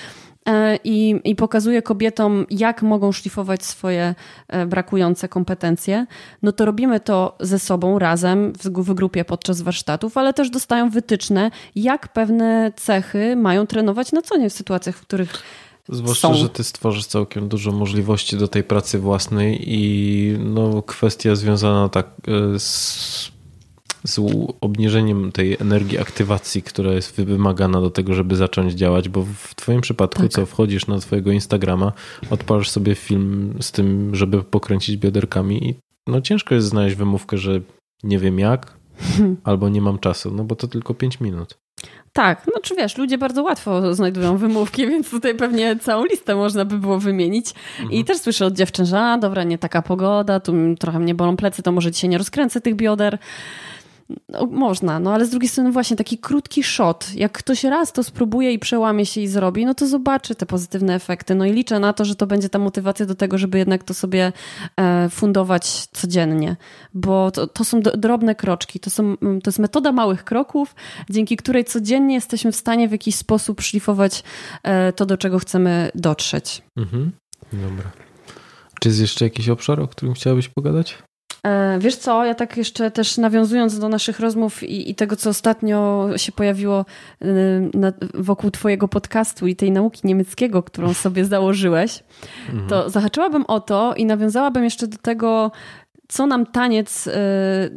e, 0.49 0.79
i, 0.85 1.21
i 1.25 1.37
pokazuję 1.37 1.83
kobietom, 1.83 2.47
jak 2.51 2.83
mogą 2.83 3.13
szlifować 3.13 3.65
swoje 3.65 4.15
e, 4.49 4.67
brakujące 4.67 5.29
kompetencje, 5.29 6.07
no 6.43 6.53
to 6.53 6.65
robimy 6.65 7.01
to 7.01 7.37
ze 7.41 7.59
sobą 7.59 7.99
razem 7.99 8.53
w, 8.53 8.69
w 8.69 8.95
grupie 8.95 9.25
podczas 9.25 9.63
warsztatów, 9.63 10.17
ale 10.17 10.35
też 10.35 10.51
dostają 10.51 10.91
wytyczne, 10.91 11.51
jak 11.75 12.09
pewne 12.09 12.73
cechy 12.77 13.37
mają 13.37 13.67
trenować 13.67 14.13
na 14.13 14.23
co 14.23 14.37
nie 14.37 14.51
w 14.51 14.53
sytuacjach, 14.53 14.97
w 14.97 15.01
których 15.01 15.43
Zwłaszcza, 15.89 16.29
są. 16.29 16.35
że 16.35 16.49
ty 16.49 16.65
stworzysz 16.65 17.07
całkiem 17.07 17.49
dużo 17.49 17.73
możliwości 17.73 18.37
do 18.37 18.49
tej 18.49 18.65
pracy 18.65 18.99
własnej 18.99 19.61
i 19.65 20.37
no, 20.39 20.83
kwestia 20.83 21.35
związana 21.35 21.89
tak 21.89 22.07
e, 22.07 22.59
z, 22.59 23.33
z 24.05 24.19
obniżeniem 24.61 25.33
tej 25.33 25.57
energii 25.61 25.99
aktywacji, 25.99 26.63
która 26.63 26.93
jest 26.93 27.21
wymagana 27.21 27.81
do 27.81 27.91
tego, 27.91 28.15
żeby 28.15 28.37
zacząć 28.37 28.73
działać, 28.73 29.09
bo 29.09 29.23
w 29.23 29.55
twoim 29.55 29.81
przypadku, 29.81 30.23
tak. 30.23 30.31
co 30.31 30.47
wchodzisz 30.47 30.87
na 30.87 30.99
twojego 30.99 31.33
Instagrama, 31.33 31.93
odpalasz 32.31 32.71
sobie 32.71 32.95
film 32.95 33.59
z 33.61 33.73
tym, 33.73 34.15
żeby 34.15 34.43
pokręcić 34.43 34.97
bioderkami 34.97 35.69
i 35.69 35.75
no 36.07 36.21
ciężko 36.21 36.55
jest 36.55 36.67
znaleźć 36.67 36.97
wymówkę, 36.97 37.39
że 37.39 37.61
nie 38.03 38.19
wiem 38.19 38.39
jak, 38.39 38.77
albo 39.45 39.69
nie 39.69 39.81
mam 39.81 39.99
czasu, 39.99 40.31
no 40.31 40.45
bo 40.45 40.57
to 40.57 40.69
tylko 40.69 40.95
5 40.95 41.21
minut. 41.21 41.62
Tak, 42.13 42.47
no 42.55 42.61
czy 42.63 42.75
wiesz, 42.75 42.99
ludzie 42.99 43.19
bardzo 43.19 43.43
łatwo 43.43 43.95
znajdują 43.95 44.37
wymówki, 44.37 44.87
więc 44.89 45.11
tutaj 45.11 45.35
pewnie 45.35 45.77
całą 45.77 46.05
listę 46.05 46.35
można 46.35 46.65
by 46.65 46.79
było 46.79 46.99
wymienić. 46.99 47.47
Mhm. 47.51 47.91
I 47.91 48.05
też 48.05 48.19
słyszę 48.19 48.47
od 48.47 48.55
dziewczyn, 48.55 48.87
że 48.87 49.01
a, 49.01 49.19
dobra, 49.19 49.43
nie 49.43 49.59
taka 49.59 49.83
pogoda, 49.83 50.41
tu 50.41 50.53
trochę 50.79 50.99
mnie 50.99 51.15
bolą 51.15 51.37
plecy, 51.37 51.63
to 51.63 51.73
może 51.73 51.91
dzisiaj 51.91 52.11
nie 52.11 52.19
rozkręcę 52.19 52.61
tych 52.61 52.75
bioder. 52.75 53.19
No, 54.29 54.47
można, 54.47 55.01
no 55.01 55.15
ale 55.15 55.27
z 55.27 55.31
drugiej 55.31 55.49
strony 55.49 55.73
właśnie 55.73 55.97
taki 55.97 56.19
krótki 56.19 56.63
shot. 56.63 57.15
Jak 57.15 57.33
ktoś 57.33 57.65
raz 57.65 57.93
to 57.93 58.05
spróbuje 58.05 58.53
i 58.53 58.59
przełamie 58.59 59.07
się 59.07 59.21
i 59.21 59.29
zrobi, 59.29 59.67
no 59.67 59.75
to 59.75 59.87
zobaczy 59.87 60.35
te 60.35 60.47
pozytywne 60.47 60.95
efekty. 60.95 61.35
No 61.35 61.45
i 61.45 61.53
liczę 61.53 61.79
na 61.79 61.93
to, 61.93 62.05
że 62.05 62.17
to 62.17 62.27
będzie 62.27 62.49
ta 62.49 62.59
motywacja 62.59 63.07
do 63.07 63.15
tego, 63.15 63.39
żeby 63.39 63.59
jednak 63.59 63.85
to 63.85 63.95
sobie 63.95 64.33
e, 64.77 65.09
fundować 65.09 65.87
codziennie, 65.87 66.57
bo 66.95 67.31
to, 67.31 67.47
to 67.47 67.65
są 67.65 67.81
drobne 67.81 68.35
kroczki. 68.35 68.81
To, 68.81 68.91
są, 68.91 69.17
mm, 69.23 69.41
to 69.41 69.49
jest 69.49 69.59
metoda 69.59 69.93
małych 69.93 70.25
kroków, 70.25 70.75
dzięki 71.11 71.37
której 71.37 71.65
codziennie 71.65 72.15
jesteśmy 72.15 72.53
w 72.53 72.57
stanie 72.57 72.89
w 72.89 72.93
jakiś 72.93 73.15
sposób 73.15 73.61
szlifować 73.61 74.23
e, 74.63 74.93
to, 74.93 75.07
do 75.07 75.17
czego 75.17 75.39
chcemy 75.39 75.91
dotrzeć. 75.95 76.63
Mhm. 76.77 77.13
Dobra. 77.53 77.91
Czy 78.81 78.89
jest 78.89 79.01
jeszcze 79.01 79.25
jakiś 79.25 79.49
obszar, 79.49 79.81
o 79.81 79.89
którym 79.89 80.15
chciałabyś 80.15 80.49
pogadać? 80.49 80.99
E, 81.47 81.79
wiesz 81.79 81.97
co, 81.97 82.25
ja 82.25 82.35
tak 82.35 82.57
jeszcze 82.57 82.91
też 82.91 83.19
nawiązując 83.19 83.79
do 83.79 83.89
naszych 83.89 84.21
rozmów 84.21 84.63
i, 84.63 84.91
i 84.91 84.95
tego, 84.95 85.17
co 85.17 85.31
ostatnio 85.31 86.09
się 86.17 86.33
pojawiło 86.33 86.85
e, 87.21 87.27
na, 87.75 87.93
wokół 88.15 88.51
Twojego 88.51 88.89
podcastu 88.89 89.47
i 89.47 89.57
tej 89.57 89.73
nauki 89.73 90.01
niemieckiego, 90.05 90.63
którą 90.63 90.95
sobie 90.95 91.25
założyłeś, 91.25 92.03
mhm. 92.49 92.69
to 92.69 92.91
zahaczyłabym 92.91 93.45
o 93.47 93.61
to 93.61 93.95
i 93.95 94.07
nawiązałabym 94.07 94.65
jeszcze 94.65 94.87
do 94.87 94.99
tego, 94.99 95.51
co 96.09 96.27
nam 96.27 96.47
taniec 96.47 97.07
y, 97.07 97.13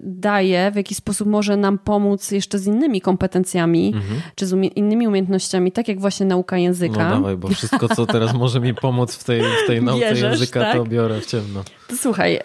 daje, 0.04 0.72
w 0.72 0.76
jaki 0.76 0.96
sposób 0.96 1.28
może 1.28 1.58
nam 1.58 1.78
pomóc 1.78 2.32
jeszcze 2.32 2.60
z 2.60 2.68
innymi 2.68 3.02
kompetencjami, 3.02 3.88
mhm. 3.96 4.22
czy 4.36 4.48
z 4.48 4.54
umie 4.54 4.68
innymi 4.68 5.08
umiejętnościami, 5.08 5.72
tak 5.72 5.88
jak 5.88 6.00
właśnie 6.00 6.26
nauka 6.26 6.58
języka. 6.58 7.10
No 7.10 7.16
dawaj, 7.16 7.38
bo 7.38 7.48
wszystko, 7.48 7.96
co 7.96 8.06
teraz 8.06 8.34
może 8.34 8.60
mi 8.60 8.74
pomóc 8.74 9.16
w 9.16 9.24
tej, 9.24 9.42
w 9.42 9.68
tej 9.68 9.84
nauce 9.84 10.02
Bierzesz, 10.02 10.32
języka, 10.32 10.60
tak? 10.60 10.78
to 10.78 10.86
biorę 10.86 11.22
w 11.22 11.26
ciemno. 11.26 11.64
To 11.88 11.98
słuchaj, 11.98 12.40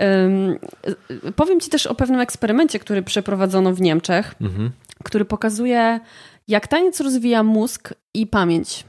y, 1.27 1.33
powiem 1.33 1.61
ci 1.61 1.71
też 1.71 1.87
o 1.87 1.95
pewnym 1.95 2.21
eksperymencie, 2.21 2.79
który 2.79 3.03
przeprowadzono 3.03 3.75
w 3.75 3.81
Niemczech, 3.81 4.35
mhm. 4.41 4.71
który 5.05 5.25
pokazuje, 5.25 6.01
jak 6.49 6.69
taniec 6.69 7.01
rozwija 7.01 7.43
mózg 7.43 7.95
i 8.15 8.27
pamięć. 8.27 8.85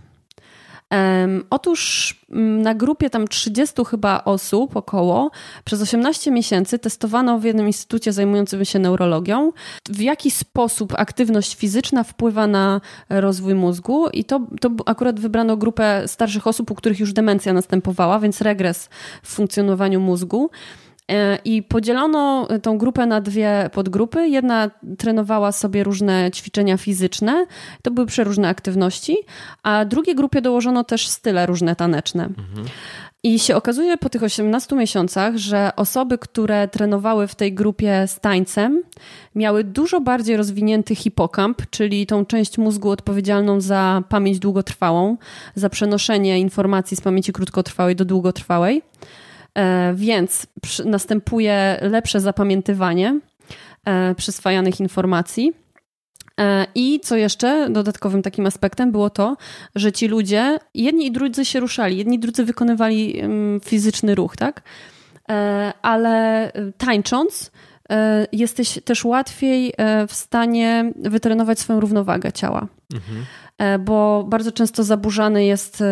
Otóż 1.49 2.15
mm, 2.31 2.61
na 2.61 2.75
grupie 2.75 3.09
tam 3.09 3.27
30 3.27 3.75
chyba 3.89 4.23
osób 4.23 4.75
około 4.75 5.31
przez 5.65 5.81
18 5.81 6.31
miesięcy 6.31 6.79
testowano 6.79 7.39
w 7.39 7.43
jednym 7.43 7.67
instytucie 7.67 8.13
zajmującym 8.13 8.65
się 8.65 8.79
neurologią, 8.79 9.51
w 9.89 10.01
jaki 10.01 10.31
sposób 10.31 10.93
aktywność 10.97 11.55
fizyczna 11.55 12.03
wpływa 12.03 12.47
na 12.47 12.81
rozwój 13.09 13.55
mózgu 13.55 14.09
i 14.09 14.23
to, 14.23 14.41
to 14.61 14.69
akurat 14.85 15.19
wybrano 15.19 15.57
grupę 15.57 16.03
starszych 16.07 16.47
osób, 16.47 16.71
u 16.71 16.75
których 16.75 16.99
już 16.99 17.13
demencja 17.13 17.53
następowała, 17.53 18.19
więc 18.19 18.41
regres 18.41 18.89
w 19.23 19.33
funkcjonowaniu 19.33 19.99
mózgu. 19.99 20.49
E, 21.11 21.39
I 21.45 21.63
podzielono 21.63 22.47
tą 22.61 22.77
grupę 22.77 23.05
na 23.05 23.21
dwie 23.21 23.69
podgrupy. 23.73 24.27
Jedna 24.27 24.71
trenowała 24.97 25.51
sobie 25.51 25.83
różne 25.83 26.31
ćwiczenia 26.31 26.77
fizyczne, 26.77 27.45
to 27.81 27.91
były 27.91 28.07
przeróżne 28.07 28.49
aktywności, 28.49 29.17
a 29.63 29.85
drugiej 29.85 30.15
grupie 30.15 30.41
dołożono 30.41 30.83
też 30.83 31.07
style 31.07 31.45
różne 31.45 31.75
taneczne. 31.75 32.23
Mhm. 32.23 32.67
I 33.23 33.39
się 33.39 33.55
okazuje 33.55 33.97
po 33.97 34.09
tych 34.09 34.23
18 34.23 34.75
miesiącach, 34.75 35.37
że 35.37 35.71
osoby, 35.75 36.17
które 36.17 36.67
trenowały 36.67 37.27
w 37.27 37.35
tej 37.35 37.53
grupie 37.53 38.03
z 38.07 38.19
tańcem, 38.19 38.83
miały 39.35 39.63
dużo 39.63 40.01
bardziej 40.01 40.37
rozwinięty 40.37 40.95
hipokamp, 40.95 41.61
czyli 41.69 42.05
tą 42.05 42.25
część 42.25 42.57
mózgu 42.57 42.89
odpowiedzialną 42.89 43.61
za 43.61 44.03
pamięć 44.09 44.39
długotrwałą, 44.39 45.17
za 45.55 45.69
przenoszenie 45.69 46.39
informacji 46.39 46.97
z 46.97 47.01
pamięci 47.01 47.33
krótkotrwałej 47.33 47.95
do 47.95 48.05
długotrwałej. 48.05 48.81
E, 49.57 49.93
więc 49.95 50.47
następuje 50.85 51.77
lepsze 51.81 52.19
zapamiętywanie 52.19 53.19
e, 53.85 54.15
przyswajanych 54.15 54.79
informacji. 54.79 55.53
E, 56.39 56.65
I 56.75 56.99
co 56.99 57.15
jeszcze 57.15 57.69
dodatkowym 57.69 58.21
takim 58.21 58.45
aspektem 58.45 58.91
było 58.91 59.09
to, 59.09 59.37
że 59.75 59.91
ci 59.91 60.07
ludzie, 60.07 60.59
jedni 60.73 61.05
i 61.05 61.11
drudzy 61.11 61.45
się 61.45 61.59
ruszali, 61.59 61.97
jedni 61.97 62.15
i 62.15 62.19
drudzy 62.19 62.45
wykonywali 62.45 63.19
mm, 63.19 63.59
fizyczny 63.59 64.15
ruch, 64.15 64.37
tak? 64.37 64.61
Ale 65.81 66.51
tańcząc, 66.77 67.51
jesteś 68.31 68.79
też 68.85 69.05
łatwiej 69.05 69.73
w 70.07 70.13
stanie 70.13 70.91
wytrenować 70.95 71.59
swoją 71.59 71.79
równowagę 71.79 72.31
ciała. 72.31 72.67
Mhm. 72.93 73.25
Bo 73.79 74.25
bardzo 74.27 74.51
często 74.51 74.83
zaburzany 74.83 75.45
jest 75.45 75.81
e, 75.81 75.85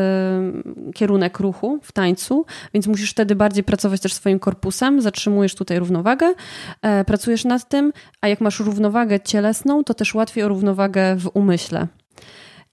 kierunek 0.96 1.40
ruchu 1.40 1.80
w 1.84 1.92
tańcu, 1.92 2.46
więc 2.74 2.88
musisz 2.88 3.12
wtedy 3.12 3.36
bardziej 3.36 3.64
pracować 3.64 4.02
też 4.02 4.14
swoim 4.14 4.40
korpusem, 4.40 5.02
zatrzymujesz 5.02 5.56
tutaj 5.56 5.80
równowagę, 5.80 6.34
e, 6.82 7.06
pracujesz 7.06 7.46
nad 7.46 7.70
tym, 7.70 7.94
a 8.22 8.28
jak 8.28 8.42
masz 8.42 8.60
równowagę 8.60 9.20
cielesną, 9.20 9.84
to 9.84 9.94
też 9.94 10.16
łatwiej 10.16 10.44
o 10.44 10.48
równowagę 10.48 11.16
w 11.16 11.30
umyśle. 11.34 11.88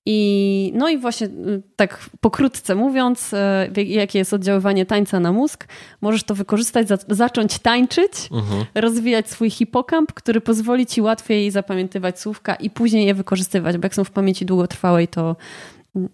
I, 0.09 0.73
no 0.75 0.89
i 0.89 0.99
właśnie 0.99 1.27
y, 1.27 1.63
tak 1.77 2.11
pokrótce 2.21 2.75
mówiąc, 2.75 3.33
y, 3.77 3.83
jakie 3.83 4.19
jest 4.19 4.35
oddziaływanie 4.35 4.87
tańca 4.87 5.21
na 5.21 5.33
mózg, 5.33 5.69
możesz 6.01 6.25
to 6.25 6.35
wykorzystać, 6.35 6.89
za, 6.89 6.99
zacząć 7.09 7.59
tańczyć, 7.59 8.13
mhm. 8.33 8.65
rozwijać 8.75 9.31
swój 9.31 9.51
hipokamp, 9.51 10.13
który 10.13 10.41
pozwoli 10.41 10.87
ci 10.87 11.03
łatwiej 11.03 11.51
zapamiętywać 11.51 12.21
słówka 12.21 12.55
i 12.55 12.71
później 12.71 13.07
je 13.07 13.15
wykorzystywać, 13.15 13.77
bo 13.77 13.83
jak 13.83 13.95
są 13.95 14.05
w 14.05 14.11
pamięci 14.11 14.47
długotrwałej, 14.47 15.09
to, 15.09 15.37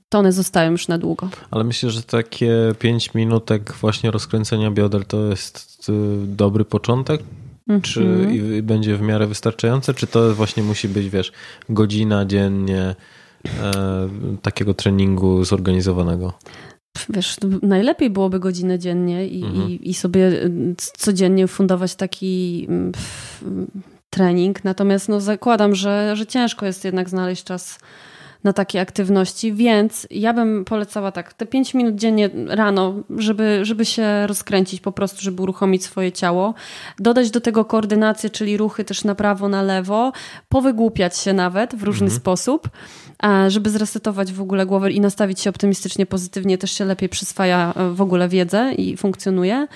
to 0.08 0.18
one 0.18 0.32
zostają 0.32 0.70
już 0.70 0.88
na 0.88 0.98
długo. 0.98 1.28
Ale 1.50 1.64
myślę, 1.64 1.90
że 1.90 2.02
takie 2.02 2.52
5 2.78 3.14
minutek 3.14 3.72
właśnie 3.72 4.10
rozkręcenia 4.10 4.70
bioder 4.70 5.04
to 5.04 5.26
jest 5.26 5.88
y, 5.88 5.92
dobry 6.26 6.64
początek? 6.64 7.20
Czy 7.82 8.00
mhm. 8.00 8.62
będzie 8.62 8.96
w 8.96 9.02
miarę 9.02 9.26
wystarczające, 9.26 9.94
czy 9.94 10.06
to 10.06 10.34
właśnie 10.34 10.62
musi 10.62 10.88
być, 10.88 11.08
wiesz, 11.10 11.32
godzina 11.68 12.24
dziennie, 12.24 12.94
takiego 14.42 14.74
treningu 14.74 15.44
zorganizowanego? 15.44 16.32
Wiesz, 17.08 17.36
najlepiej 17.62 18.10
byłoby 18.10 18.40
godzinę 18.40 18.78
dziennie 18.78 19.26
i, 19.26 19.44
mhm. 19.44 19.70
i, 19.70 19.90
i, 19.90 19.94
sobie 19.94 20.26
e, 20.26 20.50
codziennie 20.98 21.46
fundować 21.46 21.94
taki 21.94 22.66
mm, 22.68 22.92
trening. 24.10 24.64
Natomiast 24.64 25.08
no, 25.08 25.20
zakładam, 25.20 25.74
że, 25.74 26.16
że 26.16 26.26
ciężko 26.26 26.66
jest 26.66 26.84
jednak 26.84 27.08
znaleźć 27.08 27.44
czas 27.44 27.78
na 28.44 28.52
takie 28.52 28.80
aktywności, 28.80 29.52
więc 29.52 30.06
ja 30.10 30.32
bym 30.32 30.64
polecała 30.64 31.12
tak, 31.12 31.34
te 31.34 31.46
5 31.46 31.74
minut 31.74 31.94
dziennie 31.94 32.30
rano, 32.48 32.94
żeby, 33.16 33.60
żeby 33.62 33.84
się 33.84 34.26
rozkręcić 34.26 34.80
po 34.80 34.92
prostu, 34.92 35.22
żeby 35.22 35.42
uruchomić 35.42 35.84
swoje 35.84 36.12
ciało, 36.12 36.54
dodać 36.98 37.30
do 37.30 37.40
tego 37.40 37.64
koordynację, 37.64 38.30
czyli 38.30 38.56
ruchy 38.56 38.84
też 38.84 39.04
na 39.04 39.14
prawo, 39.14 39.48
na 39.48 39.62
lewo, 39.62 40.12
powygłupiać 40.48 41.18
się 41.18 41.32
nawet 41.32 41.74
w 41.74 41.82
różny 41.82 42.06
mhm. 42.06 42.20
sposób, 42.20 42.68
żeby 43.48 43.70
zresetować 43.70 44.32
w 44.32 44.40
ogóle 44.40 44.66
głowę 44.66 44.90
i 44.90 45.00
nastawić 45.00 45.40
się 45.40 45.50
optymistycznie, 45.50 46.06
pozytywnie, 46.06 46.58
też 46.58 46.72
się 46.72 46.84
lepiej 46.84 47.08
przyswaja 47.08 47.74
e, 47.76 47.90
w 47.90 48.00
ogóle 48.00 48.28
wiedzę 48.28 48.72
i 48.74 48.96
funkcjonuje, 48.96 49.66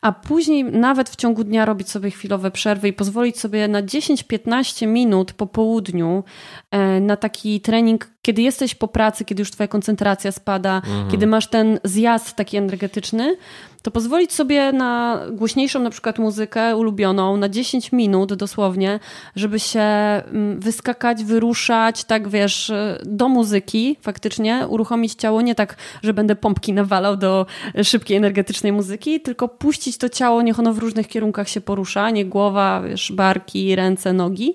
a 0.00 0.12
później 0.12 0.64
nawet 0.64 1.10
w 1.10 1.16
ciągu 1.16 1.44
dnia 1.44 1.64
robić 1.64 1.90
sobie 1.90 2.10
chwilowe 2.10 2.50
przerwy 2.50 2.88
i 2.88 2.92
pozwolić 2.92 3.38
sobie 3.38 3.68
na 3.68 3.82
10-15 3.82 4.86
minut 4.86 5.32
po 5.32 5.46
południu 5.46 6.24
e, 6.70 7.00
na 7.00 7.16
taki 7.16 7.60
trening 7.60 8.10
kiedy 8.22 8.42
jesteś 8.42 8.74
po 8.74 8.88
pracy, 8.88 9.24
kiedy 9.24 9.40
już 9.40 9.50
twoja 9.50 9.68
koncentracja 9.68 10.32
spada, 10.32 10.76
mhm. 10.76 11.10
kiedy 11.10 11.26
masz 11.26 11.46
ten 11.46 11.80
zjazd 11.84 12.36
taki 12.36 12.56
energetyczny, 12.56 13.36
to 13.82 13.90
pozwolić 13.90 14.32
sobie 14.32 14.72
na 14.72 15.20
głośniejszą 15.32 15.80
na 15.80 15.90
przykład 15.90 16.18
muzykę 16.18 16.76
ulubioną 16.76 17.36
na 17.36 17.48
10 17.48 17.92
minut 17.92 18.34
dosłownie, 18.34 19.00
żeby 19.36 19.60
się 19.60 19.80
mm, 19.80 20.60
wyskakać, 20.60 21.24
wyruszać, 21.24 22.04
tak 22.04 22.28
wiesz, 22.28 22.72
do 23.04 23.28
muzyki 23.28 23.96
faktycznie, 24.00 24.66
uruchomić 24.68 25.14
ciało 25.14 25.40
nie 25.42 25.54
tak, 25.54 25.76
że 26.02 26.14
będę 26.14 26.36
pompki 26.36 26.72
nawalał 26.72 27.16
do 27.16 27.46
szybkiej 27.82 28.16
energetycznej 28.16 28.72
muzyki, 28.72 29.20
tylko 29.20 29.48
puścić 29.48 29.98
to 29.98 30.08
ciało, 30.08 30.42
niech 30.42 30.58
ono 30.58 30.72
w 30.72 30.78
różnych 30.78 31.08
kierunkach 31.08 31.48
się 31.48 31.60
porusza, 31.60 32.10
nie 32.10 32.24
głowa, 32.24 32.82
wiesz, 32.82 33.12
barki, 33.12 33.76
ręce, 33.76 34.12
nogi 34.12 34.54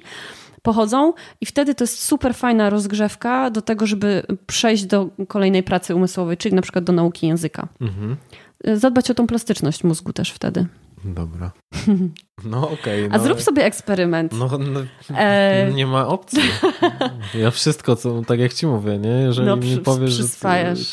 pochodzą 0.66 1.14
i 1.42 1.46
wtedy 1.46 1.76
to 1.76 1.84
jest 1.84 2.04
super 2.04 2.36
fajna 2.36 2.70
rozgrzewka 2.70 3.50
do 3.50 3.62
tego, 3.62 3.88
żeby 3.88 4.24
przejść 4.48 4.86
do 4.86 5.10
kolejnej 5.28 5.64
pracy 5.64 5.96
umysłowej, 5.96 6.38
czyli 6.38 6.56
na 6.56 6.62
przykład 6.62 6.86
do 6.86 6.94
nauki 6.94 7.28
języka. 7.28 7.68
Mhm. 7.82 8.16
Zadbać 8.74 9.12
o 9.12 9.14
tą 9.14 9.28
plastyczność 9.28 9.84
mózgu 9.84 10.14
też 10.14 10.32
wtedy. 10.32 10.66
Dobra. 11.06 11.52
No 12.45 12.69
okej. 12.69 13.06
Okay, 13.06 13.10
no, 13.10 13.15
A 13.15 13.19
zrób 13.19 13.41
sobie 13.41 13.65
eksperyment. 13.65 14.34
No, 14.40 14.49
no 14.57 14.80
e... 15.18 15.72
nie 15.73 15.88
ma 15.88 16.07
opcji. 16.07 16.41
Ja 17.41 17.52
wszystko, 17.52 17.95
co, 17.95 18.22
tak 18.22 18.40
jak 18.40 18.53
ci 18.53 18.68
mówię, 18.68 18.98
nie? 18.98 19.10
Jeżeli 19.10 19.48
no, 19.48 19.56
mi 19.56 19.77
powiesz, 19.77 20.11
że 20.11 20.23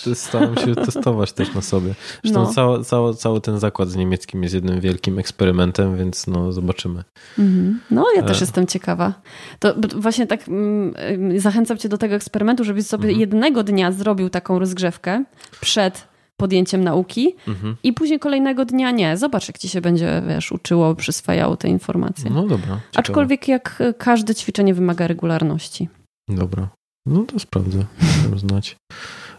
ty, 0.05 0.14
staram 0.14 0.56
się 0.56 0.74
testować 0.74 1.32
też 1.32 1.55
na 1.55 1.60
sobie. 1.60 1.94
Zresztą 2.24 2.43
no. 2.43 2.52
cały, 2.52 2.84
cały, 2.84 3.14
cały 3.14 3.40
ten 3.40 3.59
zakład 3.59 3.89
z 3.89 3.97
niemieckim 3.97 4.43
jest 4.43 4.55
jednym 4.55 4.80
wielkim 4.80 5.18
eksperymentem, 5.18 5.97
więc 5.97 6.26
no 6.26 6.52
zobaczymy. 6.52 7.05
Mhm. 7.39 7.80
No 7.90 8.06
ja 8.16 8.22
też 8.22 8.36
e... 8.36 8.44
jestem 8.44 8.66
ciekawa. 8.66 9.14
To 9.59 9.74
właśnie 9.97 10.26
tak 10.26 10.48
mm, 10.48 11.40
zachęcam 11.40 11.78
cię 11.78 11.89
do 11.89 11.98
tego 11.98 12.14
eksperymentu, 12.14 12.64
żebyś 12.64 12.86
sobie 12.86 13.09
mhm. 13.09 13.20
jednego 13.20 13.62
dnia 13.62 13.93
zrobił 13.93 14.30
taką 14.30 14.59
rozgrzewkę 14.59 15.24
przed 15.60 16.11
podjęciem 16.43 16.85
nauki 16.85 17.35
mhm. 17.48 17.77
i 17.82 17.93
później 17.93 18.19
kolejnego 18.19 18.64
dnia 18.64 18.90
nie. 18.90 19.16
Zobacz, 19.16 19.48
jak 19.48 19.59
ci 19.59 19.69
się 19.69 19.81
będzie, 19.81 20.23
wiesz, 20.28 20.52
uczyło, 20.52 20.94
przyswajało 20.94 21.56
te 21.56 21.69
informacje. 21.69 22.31
No 22.31 22.43
dobra. 22.43 22.59
Ciekawe. 22.59 22.81
Aczkolwiek 22.94 23.48
jak 23.48 23.82
każde 23.98 24.35
ćwiczenie 24.35 24.74
wymaga 24.74 25.06
regularności. 25.06 25.89
Dobra. 26.28 26.69
No 27.06 27.23
to 27.23 27.39
sprawdzę. 27.39 27.85
Chcę 27.98 28.39
znać. 28.39 28.77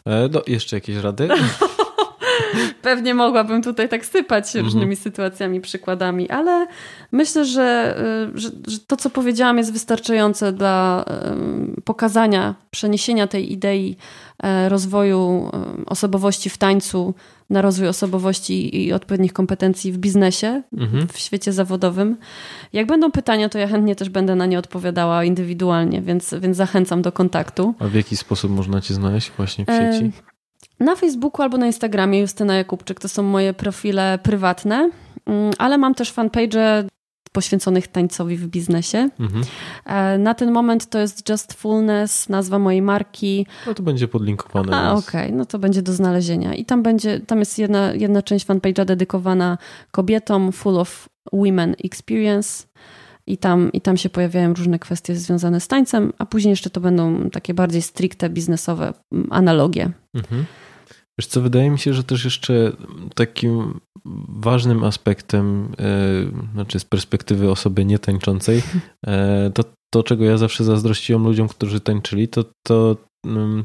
E, 0.06 0.30
do, 0.30 0.44
jeszcze 0.48 0.78
jakieś 0.78 0.96
rady? 0.96 1.28
Pewnie 2.82 3.14
mogłabym 3.14 3.62
tutaj 3.62 3.90
tak 3.90 4.06
sypać 4.06 4.46
mhm. 4.46 4.66
różnymi 4.66 4.96
sytuacjami, 4.96 5.62
przykładami, 5.62 6.30
ale 6.30 6.68
myślę, 7.12 7.46
że, 7.46 7.98
y, 8.36 8.40
że, 8.40 8.50
że, 8.68 8.80
to, 8.80 8.98
co 8.98 9.10
powiedziałam, 9.10 9.58
jest 9.58 9.74
wystarczające 9.74 10.54
dla 10.54 11.06
pokazania, 11.86 12.56
przeniesienia 12.72 13.28
tej 13.28 13.52
idei 13.54 13.98
e, 14.44 14.70
rozwoju 14.70 15.52
osobowości 15.86 16.50
w 16.50 16.58
tańcu 16.58 17.14
na 17.50 17.62
rozwój 17.62 17.88
osobowości 17.88 18.86
i 18.86 18.94
odpowiednich 18.94 19.34
kompetencji 19.34 19.92
w 19.92 19.98
biznesie, 19.98 20.62
mhm. 20.78 21.08
w 21.08 21.18
świecie 21.18 21.54
zawodowym. 21.54 22.18
Jak 22.74 22.88
będą 22.88 23.12
pytania, 23.12 23.50
to 23.50 23.58
ja 23.58 23.68
chętnie 23.68 23.96
też 23.96 24.10
będę 24.10 24.36
na 24.36 24.46
nie 24.46 24.60
odpowiadała 24.60 25.24
indywidualnie, 25.24 26.02
więc, 26.02 26.36
więc 26.42 26.58
zachęcam 26.58 27.02
do 27.02 27.12
kontaktu. 27.12 27.76
A 27.80 27.88
w 27.88 27.94
jaki 27.94 28.18
sposób 28.18 28.52
można 28.52 28.82
Cię 28.82 28.94
znaleźć 28.94 29.32
właśnie 29.38 29.66
w 29.66 29.68
sieci? 29.68 30.12
Na 30.84 30.96
Facebooku 30.96 31.44
albo 31.44 31.58
na 31.58 31.66
Instagramie 31.66 32.20
Justyna 32.20 32.56
Jakubczyk 32.56 33.00
to 33.00 33.08
są 33.08 33.24
moje 33.24 33.54
profile 33.54 34.20
prywatne, 34.24 34.90
mm, 35.26 35.52
ale 35.58 35.78
mam 35.78 35.96
też 35.96 36.12
fanpage 36.12 36.84
poświęconych 37.32 37.88
tańcowi 37.88 38.38
w 38.38 38.48
biznesie. 38.48 39.10
Mhm. 39.20 39.44
Na 40.24 40.34
ten 40.34 40.52
moment 40.52 40.90
to 40.90 41.00
jest 41.00 41.30
Just 41.30 41.54
Fullness, 41.54 42.30
nazwa 42.30 42.60
mojej 42.60 42.82
marki. 42.82 43.46
No 43.68 43.74
to 43.74 43.84
będzie 43.84 44.08
podlinkowane. 44.08 44.78
A, 44.78 44.94
okej, 44.94 45.26
okay. 45.26 45.38
no 45.38 45.46
to 45.46 45.60
będzie 45.60 45.82
do 45.82 45.94
znalezienia. 45.94 46.54
I 46.54 46.66
tam 46.66 46.84
będzie, 46.84 47.20
tam 47.20 47.40
jest 47.40 47.60
jedna, 47.60 47.94
jedna 47.94 48.22
część 48.22 48.46
fanpage'a 48.46 48.86
dedykowana 48.86 49.58
kobietom, 49.92 50.52
full 50.52 50.80
of 50.80 51.10
women 51.34 51.76
experience. 51.84 52.68
I 53.28 53.38
tam, 53.38 53.72
I 53.72 53.82
tam 53.82 53.98
się 53.98 54.10
pojawiają 54.10 54.54
różne 54.54 54.80
kwestie 54.80 55.16
związane 55.16 55.60
z 55.60 55.68
tańcem, 55.68 56.14
a 56.18 56.26
później 56.26 56.50
jeszcze 56.50 56.70
to 56.70 56.82
będą 56.82 57.30
takie 57.30 57.54
bardziej 57.54 57.82
stricte 57.82 58.30
biznesowe 58.30 58.94
analogie. 59.30 59.92
Mhm. 60.14 60.46
Wiesz 61.19 61.27
co, 61.27 61.41
wydaje 61.41 61.69
mi 61.69 61.80
się, 61.80 61.94
że 61.94 62.03
też 62.03 62.26
jeszcze 62.26 62.72
takim 63.15 63.80
ważnym 64.30 64.84
aspektem, 64.84 65.72
e, 65.80 66.52
znaczy 66.53 66.80
z 66.80 66.85
perspektywy 66.85 67.52
osoby 67.52 67.85
nietańczącej, 67.85 68.61
e, 69.07 69.52
to 69.53 69.64
to, 69.94 70.03
czego 70.03 70.26
ja 70.26 70.38
zawsze 70.38 70.64
zazdrościłem 70.64 71.23
ludziom, 71.23 71.48
którzy 71.48 71.80
tańczyli, 71.80 72.27
to, 72.27 72.45
to 72.64 72.95
mm, 73.26 73.64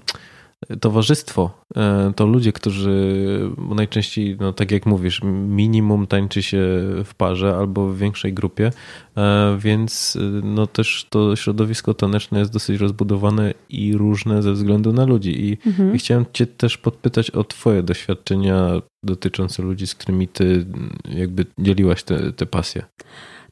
towarzystwo, 0.81 1.65
e, 1.77 2.13
to 2.17 2.27
ludzie, 2.27 2.53
którzy 2.53 3.51
najczęściej, 3.59 4.37
no 4.41 4.53
tak 4.53 4.71
jak 4.71 4.87
mówisz, 4.87 5.21
minimum 5.49 6.07
tańczy 6.07 6.43
się 6.43 6.59
w 7.05 7.11
parze 7.17 7.57
albo 7.57 7.89
w 7.89 7.99
większej 7.99 8.33
grupie, 8.33 8.71
e, 9.17 9.57
więc 9.59 10.19
e, 10.21 10.47
no 10.47 10.67
też 10.67 11.07
to 11.11 11.37
środowisko 11.37 11.95
taneczne 11.95 12.39
jest 12.39 12.53
dosyć 12.53 12.81
rozbudowane 12.81 13.55
i 13.69 13.97
różne 13.97 14.43
ze 14.43 14.53
względu 14.53 14.93
na 14.93 15.05
ludzi. 15.05 15.49
I, 15.49 15.59
mhm. 15.67 15.95
i 15.95 15.99
chciałem 15.99 16.25
cię 16.33 16.47
też 16.47 16.79
podpytać 16.79 17.31
o 17.31 17.45
twoje 17.45 17.83
doświadczenia 17.83 18.83
dotyczące 19.03 19.63
ludzi, 19.63 19.87
z 19.87 19.95
którymi 19.95 20.29
ty 20.29 20.67
jakby 21.15 21.47
dzieliłaś 21.59 22.03
te, 22.03 22.33
te 22.33 22.47
pasje. 22.47 22.83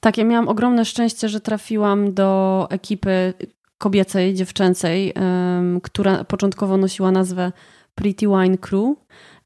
Tak, 0.00 0.18
ja 0.18 0.24
miałam 0.24 0.48
ogromne 0.48 0.84
szczęście, 0.84 1.28
że 1.28 1.40
trafiłam 1.40 2.14
do 2.14 2.66
ekipy 2.70 3.34
kobiecej, 3.78 4.34
dziewczęcej, 4.34 5.14
która 5.82 6.24
początkowo 6.24 6.76
nosiła 6.76 7.10
nazwę 7.10 7.52
Pretty 7.94 8.26
Wine 8.26 8.58
Crew. 8.58 8.96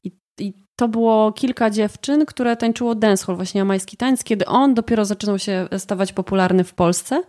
I, 0.03 0.11
I, 0.39 0.53
to 0.75 0.87
było 0.87 1.31
kilka 1.31 1.69
dziewczyn, 1.69 2.25
które 2.25 2.57
tańczyło 2.57 2.95
dancehall, 2.95 3.35
właśnie 3.35 3.59
jamański 3.59 3.97
tańc, 3.97 4.23
kiedy 4.23 4.45
on 4.45 4.73
dopiero 4.73 5.05
zaczynał 5.05 5.39
się 5.39 5.67
stawać 5.77 6.13
popularny 6.13 6.63
w 6.63 6.73
Polsce. 6.73 7.23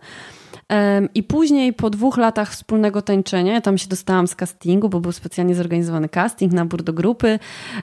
I 1.13 1.23
później 1.23 1.73
po 1.73 1.89
dwóch 1.89 2.17
latach 2.17 2.51
wspólnego 2.51 3.01
tańczenia, 3.01 3.53
ja 3.53 3.61
tam 3.61 3.77
się 3.77 3.87
dostałam 3.87 4.27
z 4.27 4.35
castingu, 4.35 4.89
bo 4.89 4.99
był 4.99 5.11
specjalnie 5.11 5.55
zorganizowany 5.55 6.09
casting, 6.09 6.53
nabór 6.53 6.83
do 6.83 6.93
grupy. 6.93 7.39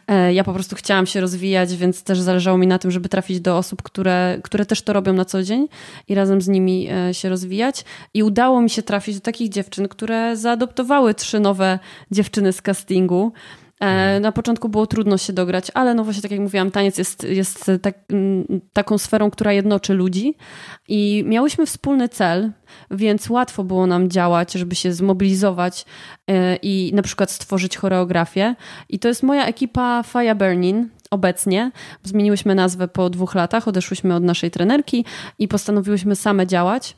E, 0.09 0.35
ja 0.35 0.45
po 0.45 0.53
prostu 0.53 0.77
chciałam 0.77 1.07
się 1.07 1.21
rozwijać, 1.21 1.77
więc 1.77 2.03
też 2.03 2.21
zależało 2.21 2.59
mi 2.59 2.67
na 2.67 2.79
tym, 2.79 2.91
żeby 2.91 3.09
trafić 3.09 3.41
do 3.41 3.59
osób, 3.59 3.83
które, 3.83 4.39
które 4.43 4.67
też 4.67 4.83
to 4.83 4.93
robią 4.93 5.13
na 5.13 5.25
co 5.25 5.43
dzień 5.43 5.69
i 6.09 6.15
razem 6.15 6.43
z 6.43 6.49
nimi 6.49 6.89
e, 6.91 7.15
się 7.15 7.29
rozwijać. 7.29 7.85
I 8.15 8.23
udało 8.23 8.61
mi 8.61 8.71
się 8.71 8.83
trafić 8.83 9.15
do 9.15 9.21
takich 9.21 9.49
dziewczyn, 9.49 9.89
które 9.89 10.37
zaadoptowały 10.37 11.15
trzy 11.15 11.41
nowe 11.41 11.79
dziewczyny 12.11 12.53
z 12.53 12.63
castingu. 12.63 13.33
E, 13.81 13.87
mhm. 13.87 14.23
Na 14.23 14.33
początku 14.33 14.69
było 14.69 14.87
trudno 14.87 15.19
się 15.19 15.33
dograć, 15.33 15.71
ale 15.75 15.95
no 15.95 16.05
właśnie 16.05 16.23
tak 16.23 16.31
jak 16.31 16.41
mówiłam, 16.41 16.71
taniec 16.71 16.99
jest, 16.99 17.25
jest 17.25 17.71
tak, 17.83 17.95
taką 18.73 18.99
sferą, 18.99 19.31
która 19.31 19.53
jednoczy 19.53 19.95
ludzi 19.95 20.35
i 20.89 21.25
miałyśmy 21.27 21.67
wspólny 21.67 22.09
cel, 22.09 22.53
więc 22.91 23.31
łatwo 23.31 23.65
było 23.65 23.87
nam 23.87 24.11
działać, 24.11 24.53
żeby 24.53 24.75
się 24.75 24.93
zmobilizować 24.93 25.85
e, 26.27 26.57
i 26.57 26.91
na 26.95 27.03
przykład 27.03 27.31
stworzyć 27.31 27.77
choreografię. 27.77 28.55
I 28.89 28.99
to 28.99 29.09
jest 29.09 29.23
moja 29.23 29.47
ekipa 29.47 30.03
Fire 30.03 30.35
Burning, 30.35 30.89
obecnie. 31.11 31.71
Zmieniłyśmy 32.03 32.55
nazwę 32.55 32.89
po 32.89 33.11
dwóch 33.11 33.35
latach, 33.35 33.69
odeszłyśmy 33.69 34.15
od 34.15 34.23
naszej 34.23 34.51
trenerki 34.51 35.05
i 35.39 35.49
postanowiłyśmy 35.49 36.17
same 36.17 36.47
działać. 36.47 36.97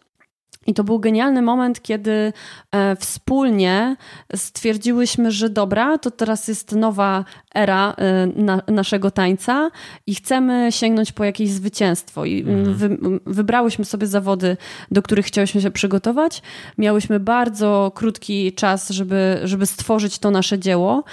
I 0.66 0.74
to 0.74 0.84
był 0.84 0.98
genialny 0.98 1.42
moment, 1.42 1.82
kiedy 1.82 2.32
e, 2.72 2.96
wspólnie 2.96 3.96
stwierdziłyśmy, 4.36 5.30
że 5.30 5.50
dobra, 5.50 5.98
to 5.98 6.10
teraz 6.10 6.48
jest 6.48 6.72
nowa 6.72 7.24
era 7.54 7.94
e, 7.98 8.26
na, 8.26 8.62
naszego 8.68 9.10
tańca 9.10 9.70
i 10.06 10.14
chcemy 10.14 10.72
sięgnąć 10.72 11.12
po 11.12 11.24
jakieś 11.24 11.50
zwycięstwo. 11.50 12.24
I 12.24 12.40
mhm. 12.40 12.74
wy, 12.74 12.98
wybrałyśmy 13.26 13.84
sobie 13.84 14.06
zawody, 14.06 14.56
do 14.90 15.02
których 15.02 15.26
chciałyśmy 15.26 15.60
się 15.60 15.70
przygotować. 15.70 16.42
Miałyśmy 16.78 17.20
bardzo 17.20 17.92
krótki 17.94 18.52
czas, 18.52 18.90
żeby, 18.90 19.40
żeby 19.44 19.66
stworzyć 19.66 20.18
to 20.18 20.30
nasze 20.30 20.58
dzieło 20.58 21.04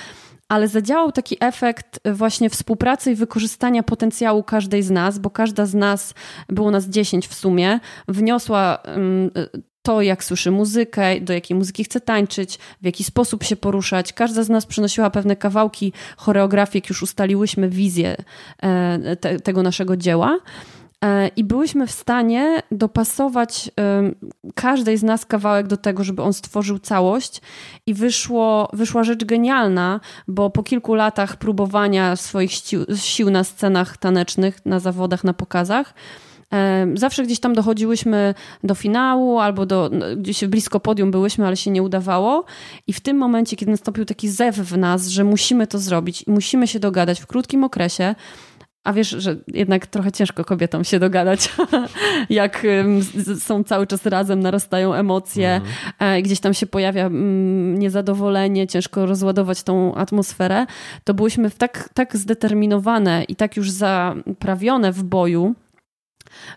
ale 0.50 0.68
zadziałał 0.68 1.12
taki 1.12 1.38
efekt 1.40 2.00
właśnie 2.14 2.50
współpracy 2.50 3.12
i 3.12 3.16
wykorzystania 3.16 3.84
potencjału 3.84 4.44
każdej 4.44 4.84
z 4.84 4.92
nas, 4.92 5.20
bo 5.20 5.30
każda 5.30 5.66
z 5.66 5.74
nas, 5.74 6.14
było 6.50 6.72
nas 6.72 6.86
10 6.86 7.28
w 7.28 7.34
sumie, 7.34 7.80
wniosła 8.08 8.84
to, 9.82 10.02
jak 10.02 10.24
słyszy 10.24 10.52
muzykę, 10.52 11.22
do 11.22 11.34
jakiej 11.34 11.58
muzyki 11.58 11.84
chce 11.84 12.02
tańczyć, 12.02 12.60
w 12.82 12.86
jaki 12.86 13.04
sposób 13.04 13.44
się 13.44 13.56
poruszać. 13.56 14.14
Każda 14.14 14.44
z 14.44 14.50
nas 14.50 14.66
przynosiła 14.66 15.10
pewne 15.10 15.36
kawałki 15.36 15.94
choreografii, 16.18 16.82
jak 16.84 16.90
już 16.90 17.04
ustaliłyśmy 17.04 17.70
wizję 17.70 18.16
e, 18.64 19.16
te, 19.16 19.40
tego 19.40 19.64
naszego 19.64 19.98
dzieła. 19.98 20.40
E, 21.06 21.28
I 21.28 21.44
byłyśmy 21.44 21.88
w 21.88 21.92
stanie 21.92 22.64
dopasować 22.72 23.72
każdej 24.56 24.98
z 24.98 25.04
nas 25.04 25.26
kawałek 25.26 25.68
do 25.68 25.78
tego, 25.78 26.04
żeby 26.04 26.22
on 26.22 26.34
stworzył 26.34 26.80
całość. 26.80 27.42
I 27.86 27.94
wyszło, 27.94 28.70
wyszła 28.74 29.04
rzecz 29.04 29.26
genialna, 29.26 30.00
bo 30.28 30.50
po 30.50 30.64
kilku 30.64 30.96
latach 30.96 31.38
próbowania 31.38 32.16
swoich 32.16 32.52
sił, 32.96 33.30
na 33.30 33.44
scenach 33.44 33.98
tanecznych, 33.98 34.66
na 34.66 34.80
zawodach, 34.80 35.24
na 35.24 35.34
pokazach, 35.34 35.94
Zawsze 36.94 37.24
gdzieś 37.24 37.40
tam 37.40 37.54
dochodziłyśmy 37.54 38.34
do 38.64 38.76
finału 38.76 39.40
albo 39.40 39.66
do, 39.66 39.90
no, 39.94 40.06
gdzieś 40.18 40.46
blisko 40.46 40.80
podium 40.80 41.12
byłyśmy, 41.12 41.48
ale 41.48 41.58
się 41.58 41.72
nie 41.72 41.84
udawało. 41.84 42.46
I 42.88 42.94
w 42.94 43.00
tym 43.00 43.18
momencie, 43.18 43.56
kiedy 43.56 43.72
nastąpił 43.72 44.06
taki 44.06 44.30
zew 44.30 44.56
w 44.56 44.78
nas, 44.78 45.08
że 45.08 45.24
musimy 45.24 45.68
to 45.68 45.80
zrobić 45.80 46.24
i 46.28 46.32
musimy 46.32 46.68
się 46.68 46.80
dogadać 46.80 47.20
w 47.20 47.28
krótkim 47.28 47.64
okresie, 47.64 48.16
a 48.84 48.94
wiesz, 48.94 49.10
że 49.10 49.36
jednak 49.48 49.88
trochę 49.88 50.12
ciężko 50.12 50.46
kobietom 50.46 50.84
się 50.84 51.00
dogadać, 51.00 51.50
jak 52.30 52.68
są 53.40 53.64
cały 53.64 53.88
czas 53.88 54.06
razem, 54.06 54.40
narastają 54.40 54.94
emocje, 54.94 55.56
mhm. 55.56 56.24
gdzieś 56.24 56.40
tam 56.40 56.54
się 56.54 56.66
pojawia 56.66 57.06
mm, 57.06 57.80
niezadowolenie, 57.80 58.68
ciężko 58.68 59.06
rozładować 59.06 59.64
tą 59.64 59.96
atmosferę, 59.96 60.66
to 61.04 61.14
byłyśmy 61.14 61.52
tak, 61.52 61.90
tak 61.94 62.18
zdeterminowane 62.18 63.24
i 63.24 63.36
tak 63.36 63.58
już 63.58 63.72
zaprawione 63.72 64.92
w 64.92 65.04
boju, 65.04 65.56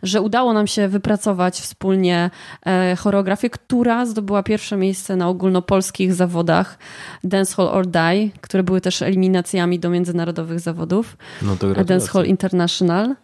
że 0.02 0.20
udało 0.20 0.52
nam 0.52 0.66
się 0.66 0.88
wypracować 0.88 1.60
wspólnie 1.60 2.30
e, 2.66 2.96
choreografię, 2.96 3.50
która 3.50 4.06
zdobyła 4.06 4.42
pierwsze 4.42 4.76
miejsce 4.76 5.16
na 5.16 5.28
ogólnopolskich 5.28 6.14
zawodach 6.14 6.78
Dance 7.24 7.54
Hall 7.54 7.68
or 7.68 7.86
Die, 7.86 8.30
które 8.40 8.62
były 8.62 8.80
też 8.80 9.02
eliminacjami 9.02 9.78
do 9.78 9.90
międzynarodowych 9.90 10.60
zawodów. 10.60 11.16
No 11.42 11.56
to 11.56 11.84
Dance 11.84 12.08
Hall 12.08 12.26
International. 12.26 13.14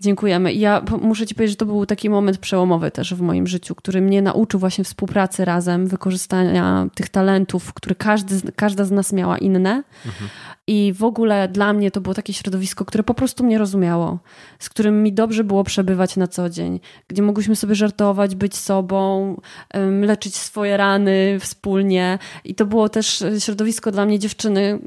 Dziękujemy. 0.00 0.52
Ja 0.52 0.82
muszę 1.00 1.26
Ci 1.26 1.34
powiedzieć, 1.34 1.52
że 1.52 1.56
to 1.56 1.66
był 1.66 1.86
taki 1.86 2.10
moment 2.10 2.38
przełomowy 2.38 2.90
też 2.90 3.14
w 3.14 3.20
moim 3.20 3.46
życiu, 3.46 3.74
który 3.74 4.00
mnie 4.00 4.22
nauczył 4.22 4.60
właśnie 4.60 4.84
współpracy 4.84 5.44
razem, 5.44 5.86
wykorzystania 5.86 6.86
tych 6.94 7.08
talentów, 7.08 7.74
które 7.74 7.94
każdy, 7.94 8.52
każda 8.56 8.84
z 8.84 8.90
nas 8.90 9.12
miała 9.12 9.38
inne. 9.38 9.82
Mhm. 10.06 10.30
I 10.72 10.92
w 10.92 11.04
ogóle 11.04 11.48
dla 11.48 11.72
mnie 11.72 11.90
to 11.90 12.00
było 12.00 12.14
takie 12.14 12.32
środowisko, 12.32 12.84
które 12.84 13.04
po 13.04 13.14
prostu 13.14 13.44
mnie 13.44 13.58
rozumiało, 13.58 14.18
z 14.58 14.68
którym 14.68 15.02
mi 15.02 15.12
dobrze 15.12 15.44
było 15.44 15.64
przebywać 15.64 16.16
na 16.16 16.26
co 16.26 16.50
dzień, 16.50 16.80
gdzie 17.08 17.22
mogłyśmy 17.22 17.56
sobie 17.56 17.74
żartować, 17.74 18.34
być 18.34 18.56
sobą, 18.56 19.36
leczyć 20.00 20.36
swoje 20.36 20.76
rany 20.76 21.38
wspólnie. 21.40 22.18
I 22.44 22.54
to 22.54 22.66
było 22.66 22.88
też 22.88 23.24
środowisko 23.38 23.90
dla 23.90 24.06
mnie 24.06 24.18
dziewczyny, 24.18 24.78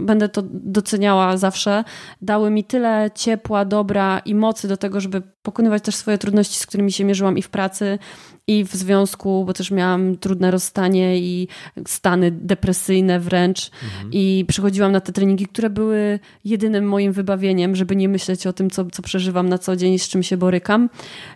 będę 0.00 0.28
to 0.28 0.42
doceniała 0.50 1.36
zawsze. 1.36 1.84
Dały 2.22 2.50
mi 2.50 2.64
tyle 2.64 3.10
ciepła, 3.14 3.64
dobra 3.64 4.18
i 4.18 4.34
mocy 4.34 4.68
do 4.68 4.76
tego, 4.76 5.00
żeby 5.00 5.22
pokonywać 5.42 5.84
też 5.84 5.94
swoje 5.94 6.18
trudności, 6.18 6.58
z 6.58 6.66
którymi 6.66 6.92
się 6.92 7.04
mierzyłam 7.04 7.38
i 7.38 7.42
w 7.42 7.48
pracy, 7.48 7.98
i 8.46 8.64
w 8.64 8.74
związku, 8.74 9.44
bo 9.44 9.52
też 9.52 9.70
miałam 9.70 10.16
trudne 10.16 10.50
rozstanie 10.50 11.18
i 11.18 11.48
stany 11.86 12.30
depresyjne 12.30 13.20
wręcz. 13.20 13.70
Mhm. 13.84 14.10
I 14.12 14.44
przychodziłam 14.48 14.92
na 14.92 15.00
te 15.00 15.12
treningi, 15.12 15.46
które 15.46 15.70
były 15.70 16.18
jedynym 16.44 16.88
moim 16.88 17.12
wybawieniem, 17.12 17.76
żeby 17.76 17.96
nie 17.96 18.08
myśleć 18.08 18.46
o 18.46 18.52
tym, 18.52 18.70
co, 18.70 18.84
co 18.92 19.02
przeżywam 19.02 19.48
na 19.48 19.58
co 19.58 19.76
dzień 19.76 19.92
i 19.92 19.98
z 19.98 20.08
czym 20.08 20.22
się 20.22 20.36
borykam. 20.36 20.90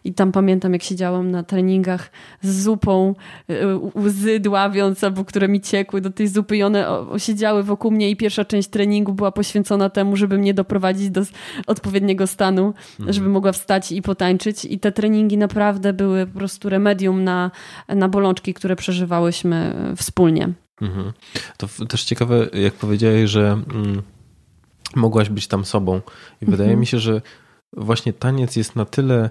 I 0.04 0.14
tam 0.14 0.32
pamiętam, 0.32 0.72
jak 0.72 0.82
siedziałam 0.82 1.30
na 1.30 1.42
treningach 1.42 2.10
z 2.42 2.62
zupą, 2.62 3.14
y, 3.50 3.54
łzy 3.98 4.40
dławiąc, 4.40 5.04
albo 5.04 5.24
które 5.24 5.48
mi 5.48 5.60
ciekły 5.60 6.00
do 6.00 6.10
tej 6.10 6.28
zupy 6.28 6.56
i 6.56 6.62
one 6.62 6.86
siedziały 7.18 7.62
wokół 7.62 7.90
mnie 7.90 8.10
i 8.10 8.16
pierwsza 8.16 8.44
część 8.44 8.68
treningu 8.68 9.12
była 9.12 9.32
poświęcona 9.32 9.90
temu, 9.90 10.16
żeby 10.16 10.38
mnie 10.38 10.54
doprowadzić 10.54 11.10
do 11.10 11.22
odpowiedniego 11.66 12.26
stanu, 12.26 12.74
mhm. 12.98 13.12
żeby 13.12 13.28
mogła 13.28 13.52
wstać 13.52 13.92
i 13.92 14.02
potańczyć. 14.02 14.64
I 14.64 14.78
te 14.78 14.92
treningi 14.92 15.38
naprawdę 15.38 15.92
były 15.92 16.26
po 16.26 16.38
prostu 16.38 16.68
remedium 16.68 16.97
medium 16.98 17.24
na, 17.24 17.50
na 17.88 18.08
bolączki, 18.08 18.54
które 18.54 18.76
przeżywałyśmy 18.76 19.74
wspólnie. 19.96 20.48
Mhm. 20.80 21.12
To 21.56 21.68
też 21.88 22.04
ciekawe, 22.04 22.48
jak 22.52 22.74
powiedziałeś, 22.74 23.30
że 23.30 23.62
mm, 23.74 24.02
mogłaś 24.96 25.28
być 25.28 25.46
tam 25.46 25.64
sobą. 25.64 26.00
I 26.42 26.44
wydaje 26.44 26.70
mhm. 26.70 26.80
mi 26.80 26.86
się, 26.86 26.98
że 26.98 27.22
właśnie 27.72 28.12
taniec 28.12 28.56
jest 28.56 28.76
na 28.76 28.84
tyle 28.84 29.30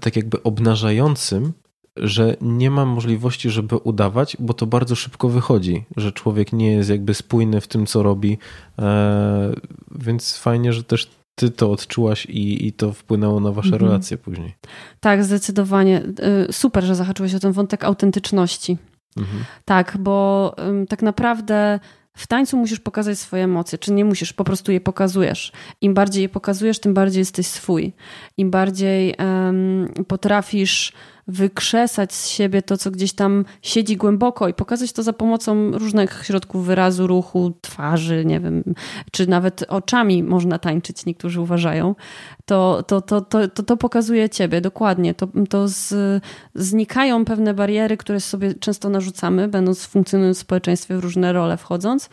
tak 0.00 0.16
jakby 0.16 0.42
obnażającym, 0.42 1.52
że 1.96 2.36
nie 2.40 2.70
ma 2.70 2.84
możliwości, 2.84 3.50
żeby 3.50 3.76
udawać, 3.76 4.36
bo 4.40 4.54
to 4.54 4.66
bardzo 4.66 4.94
szybko 4.94 5.28
wychodzi, 5.28 5.84
że 5.96 6.12
człowiek 6.12 6.52
nie 6.52 6.72
jest 6.72 6.90
jakby 6.90 7.14
spójny 7.14 7.60
w 7.60 7.68
tym, 7.68 7.86
co 7.86 8.02
robi. 8.02 8.38
E, 8.78 9.52
więc 9.98 10.36
fajnie, 10.36 10.72
że 10.72 10.84
też 10.84 11.10
ty 11.36 11.50
to 11.50 11.70
odczułaś 11.70 12.26
i, 12.26 12.66
i 12.66 12.72
to 12.72 12.92
wpłynęło 12.92 13.40
na 13.40 13.52
wasze 13.52 13.72
mhm. 13.72 13.82
relacje 13.82 14.18
później. 14.18 14.54
Tak, 15.00 15.24
zdecydowanie. 15.24 16.02
Y, 16.48 16.52
super, 16.52 16.84
że 16.84 16.94
zahaczyłeś 16.94 17.34
o 17.34 17.40
ten 17.40 17.52
wątek 17.52 17.84
autentyczności. 17.84 18.76
Mhm. 19.16 19.44
Tak, 19.64 19.96
bo 20.00 20.54
tak 20.88 21.02
naprawdę 21.02 21.80
w 22.16 22.26
tańcu 22.26 22.56
musisz 22.56 22.80
pokazać 22.80 23.18
swoje 23.18 23.44
emocje, 23.44 23.78
czy 23.78 23.92
nie 23.92 24.04
musisz, 24.04 24.32
po 24.32 24.44
prostu 24.44 24.72
je 24.72 24.80
pokazujesz. 24.80 25.52
Im 25.80 25.94
bardziej 25.94 26.22
je 26.22 26.28
pokazujesz, 26.28 26.78
tym 26.78 26.94
bardziej 26.94 27.20
jesteś 27.20 27.46
swój. 27.46 27.92
Im 28.36 28.50
bardziej 28.50 29.14
um, 29.18 29.88
potrafisz 30.08 30.92
wykrzesać 31.28 32.14
z 32.14 32.28
siebie 32.28 32.62
to, 32.62 32.76
co 32.76 32.90
gdzieś 32.90 33.12
tam 33.12 33.44
siedzi 33.62 33.96
głęboko 33.96 34.48
i 34.48 34.54
pokazać 34.54 34.92
to 34.92 35.02
za 35.02 35.12
pomocą 35.12 35.70
różnych 35.70 36.22
środków 36.26 36.66
wyrazu, 36.66 37.06
ruchu, 37.06 37.52
twarzy, 37.60 38.24
nie 38.24 38.40
wiem, 38.40 38.64
czy 39.12 39.26
nawet 39.26 39.64
oczami 39.68 40.22
można 40.22 40.58
tańczyć, 40.58 41.06
niektórzy 41.06 41.40
uważają, 41.40 41.94
to, 42.44 42.82
to, 42.82 43.00
to, 43.00 43.20
to, 43.20 43.48
to, 43.48 43.62
to 43.62 43.76
pokazuje 43.76 44.28
ciebie 44.28 44.60
dokładnie. 44.60 45.14
To, 45.14 45.28
to 45.48 45.68
z, 45.68 45.94
znikają 46.54 47.24
pewne 47.24 47.54
bariery, 47.54 47.96
które 47.96 48.20
sobie 48.20 48.54
często 48.54 48.88
narzucamy, 48.88 49.48
będąc 49.48 49.86
funkcjonując 49.86 50.38
w 50.38 50.40
społeczeństwie 50.40 50.96
w 50.96 51.00
różne 51.00 51.32
role 51.32 51.56
wchodząc 51.56 52.10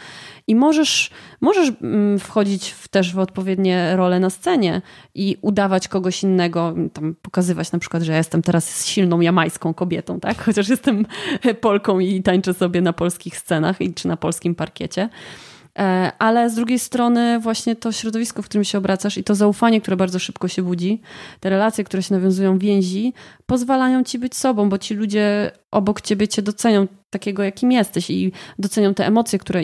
i 0.47 0.55
możesz, 0.55 1.11
możesz 1.41 1.71
mm, 1.81 2.19
wchodzić 2.19 2.69
w, 2.69 2.87
też 2.87 3.13
w 3.13 3.19
odpowiednie 3.19 3.95
role 3.95 4.19
na 4.19 4.29
scenie 4.29 4.81
i 5.15 5.37
udawać 5.41 5.87
kogoś 5.87 6.23
innego, 6.23 6.75
tam 6.93 7.15
pokazywać 7.21 7.71
na 7.71 7.79
przykład, 7.79 8.03
że 8.03 8.11
ja 8.11 8.17
jestem 8.17 8.41
teraz 8.41 8.69
silną 9.03 9.21
jamańską 9.21 9.73
kobietą, 9.73 10.19
tak? 10.19 10.43
Chociaż 10.45 10.69
jestem 10.69 11.05
Polką 11.61 11.99
i 11.99 12.23
tańczę 12.23 12.53
sobie 12.53 12.81
na 12.81 12.93
polskich 12.93 13.37
scenach 13.37 13.77
czy 13.95 14.07
na 14.07 14.17
polskim 14.17 14.55
parkiecie. 14.55 15.09
E, 15.79 16.11
ale 16.19 16.49
z 16.49 16.55
drugiej 16.55 16.79
strony 16.79 17.39
właśnie 17.39 17.75
to 17.75 17.91
środowisko, 17.91 18.41
w 18.41 18.45
którym 18.45 18.63
się 18.63 18.77
obracasz 18.77 19.17
i 19.17 19.23
to 19.23 19.35
zaufanie, 19.35 19.81
które 19.81 19.97
bardzo 19.97 20.19
szybko 20.19 20.47
się 20.47 20.61
budzi, 20.61 21.01
te 21.39 21.49
relacje, 21.49 21.83
które 21.83 22.03
się 22.03 22.15
nawiązują, 22.15 22.57
więzi, 22.59 23.13
pozwalają 23.45 24.03
ci 24.03 24.19
być 24.19 24.35
sobą, 24.35 24.69
bo 24.69 24.77
ci 24.77 24.93
ludzie 24.93 25.51
obok 25.71 26.01
ciebie 26.01 26.27
cię 26.27 26.41
docenią 26.41 26.87
takiego, 27.09 27.43
jakim 27.43 27.71
jesteś 27.71 28.09
i 28.09 28.31
docenią 28.59 28.93
te 28.93 29.07
emocje, 29.07 29.39
które 29.39 29.61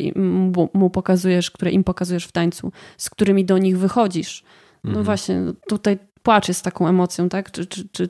mu 0.74 0.90
pokazujesz, 0.90 1.52
które 1.52 1.72
im 1.72 1.84
pokazujesz 1.84 2.26
w 2.26 2.32
tańcu, 2.32 2.72
z 2.98 3.10
którymi 3.10 3.46
do 3.46 3.58
nich 3.58 3.78
wychodzisz. 3.78 4.44
No 4.84 4.90
mhm. 4.90 5.06
właśnie, 5.06 5.42
tutaj 5.68 5.98
płacz 6.24 6.48
jest 6.48 6.64
taką 6.64 6.88
emocją, 6.88 7.30
tak? 7.30 7.52
Czy, 7.52 7.66
czy, 7.66 7.88
czy 7.92 8.10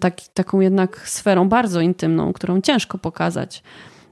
tak, 0.00 0.20
taką 0.34 0.60
jednak 0.60 1.08
sferą 1.08 1.48
bardzo 1.48 1.80
intymną, 1.80 2.32
którą 2.32 2.60
ciężko 2.60 2.98
pokazać. 2.98 3.62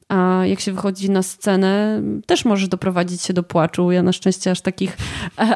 A 0.09 0.47
jak 0.47 0.61
się 0.61 0.73
wychodzi 0.73 1.11
na 1.11 1.23
scenę, 1.23 2.03
też 2.27 2.45
możesz 2.45 2.69
doprowadzić 2.69 3.23
się 3.23 3.33
do 3.33 3.43
płaczu. 3.43 3.93
Ja 3.93 4.03
na 4.03 4.13
szczęście 4.13 4.51
aż 4.51 4.61
takich 4.61 4.97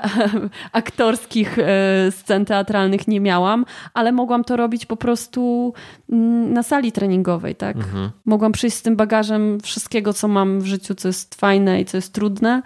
aktorskich 0.73 1.59
e, 1.59 1.65
scen 2.11 2.45
teatralnych 2.45 3.09
nie 3.09 3.21
miałam, 3.21 3.65
ale 3.95 4.13
mogłam 4.13 4.45
to 4.45 4.57
robić 4.57 4.87
po 4.87 4.97
prostu 4.97 5.73
mm, 6.11 6.53
na 6.53 6.63
sali 6.63 6.93
treningowej, 6.93 7.55
tak? 7.55 7.77
Mhm. 7.77 8.11
Mogłam 8.25 8.53
przyjść 8.53 8.77
z 8.77 8.83
tym 8.83 8.97
bagażem 8.97 9.61
wszystkiego, 9.61 10.13
co 10.13 10.29
mam 10.29 10.61
w 10.61 10.67
życiu, 10.67 10.95
co 10.95 11.09
jest 11.09 11.35
fajne 11.35 11.81
i 11.81 11.85
co 11.85 11.97
jest 11.97 12.13
trudne 12.13 12.63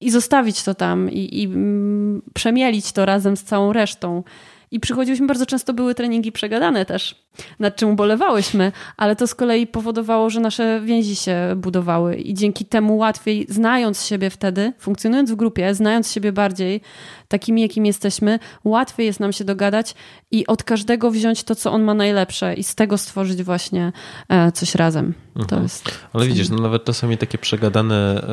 i 0.00 0.10
zostawić 0.10 0.62
to 0.62 0.74
tam 0.74 1.10
i, 1.10 1.42
i 1.42 1.46
mm, 1.46 2.22
przemielić 2.34 2.92
to 2.92 3.06
razem 3.06 3.36
z 3.36 3.44
całą 3.44 3.72
resztą. 3.72 4.22
I 4.70 4.80
przychodziłyśmy, 4.80 5.26
bardzo 5.26 5.46
często 5.46 5.74
były 5.74 5.94
treningi 5.94 6.32
przegadane 6.32 6.84
też, 6.84 7.26
nad 7.58 7.76
czym 7.76 7.90
ubolewałyśmy, 7.90 8.72
ale 8.96 9.16
to 9.16 9.26
z 9.26 9.34
kolei 9.34 9.66
powodowało, 9.66 10.30
że 10.30 10.40
nasze 10.40 10.80
więzi 10.84 11.16
się 11.16 11.54
budowały 11.56 12.16
i 12.16 12.34
dzięki 12.34 12.64
temu 12.64 12.96
łatwiej, 12.96 13.46
znając 13.48 14.04
siebie 14.04 14.30
wtedy, 14.30 14.72
funkcjonując 14.78 15.30
w 15.30 15.34
grupie, 15.34 15.74
znając 15.74 16.12
siebie 16.12 16.32
bardziej, 16.32 16.80
takimi 17.28 17.62
jakim 17.62 17.86
jesteśmy, 17.86 18.38
łatwiej 18.64 19.06
jest 19.06 19.20
nam 19.20 19.32
się 19.32 19.44
dogadać 19.44 19.94
i 20.30 20.46
od 20.46 20.62
każdego 20.62 21.10
wziąć 21.10 21.44
to, 21.44 21.54
co 21.54 21.72
on 21.72 21.82
ma 21.82 21.94
najlepsze 21.94 22.54
i 22.54 22.64
z 22.64 22.74
tego 22.74 22.98
stworzyć 22.98 23.42
właśnie 23.42 23.92
e, 24.28 24.52
coś 24.52 24.74
razem. 24.74 25.14
Mhm. 25.36 25.46
To 25.46 25.62
jest 25.62 26.06
ale 26.12 26.26
widzisz, 26.26 26.48
no 26.48 26.56
nawet 26.56 26.84
czasami 26.84 27.18
takie 27.18 27.38
przegadane 27.38 28.26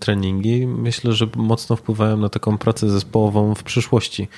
treningi 0.00 0.66
myślę, 0.66 1.12
że 1.12 1.26
mocno 1.36 1.76
wpływają 1.76 2.16
na 2.16 2.28
taką 2.28 2.58
pracę 2.58 2.90
zespołową 2.90 3.54
w 3.54 3.62
przyszłości 3.62 4.28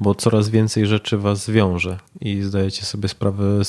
bo 0.00 0.14
coraz 0.14 0.48
więcej 0.48 0.86
rzeczy 0.86 1.18
was 1.18 1.50
wiąże 1.50 1.98
i 2.20 2.42
zdajecie 2.42 2.84
sobie 2.84 3.08
sprawę, 3.08 3.60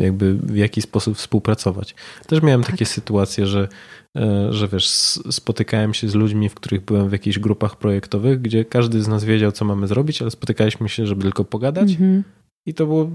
jakby 0.00 0.34
w 0.34 0.56
jaki 0.56 0.82
sposób 0.82 1.16
współpracować. 1.16 1.94
Też 2.26 2.42
miałem 2.42 2.62
tak. 2.62 2.70
takie 2.70 2.86
sytuacje, 2.86 3.46
że, 3.46 3.68
e, 4.16 4.52
że 4.52 4.68
wiesz, 4.68 4.88
spotykałem 5.30 5.94
się 5.94 6.08
z 6.08 6.14
ludźmi, 6.14 6.48
w 6.48 6.54
których 6.54 6.84
byłem 6.84 7.08
w 7.08 7.12
jakichś 7.12 7.38
grupach 7.38 7.76
projektowych, 7.76 8.40
gdzie 8.40 8.64
każdy 8.64 9.02
z 9.02 9.08
nas 9.08 9.24
wiedział, 9.24 9.52
co 9.52 9.64
mamy 9.64 9.86
zrobić, 9.86 10.22
ale 10.22 10.30
spotykaliśmy 10.30 10.88
się, 10.88 11.06
żeby 11.06 11.22
tylko 11.22 11.44
pogadać. 11.44 11.90
Mhm. 11.90 12.24
I 12.66 12.74
to 12.74 12.86
było, 12.86 13.10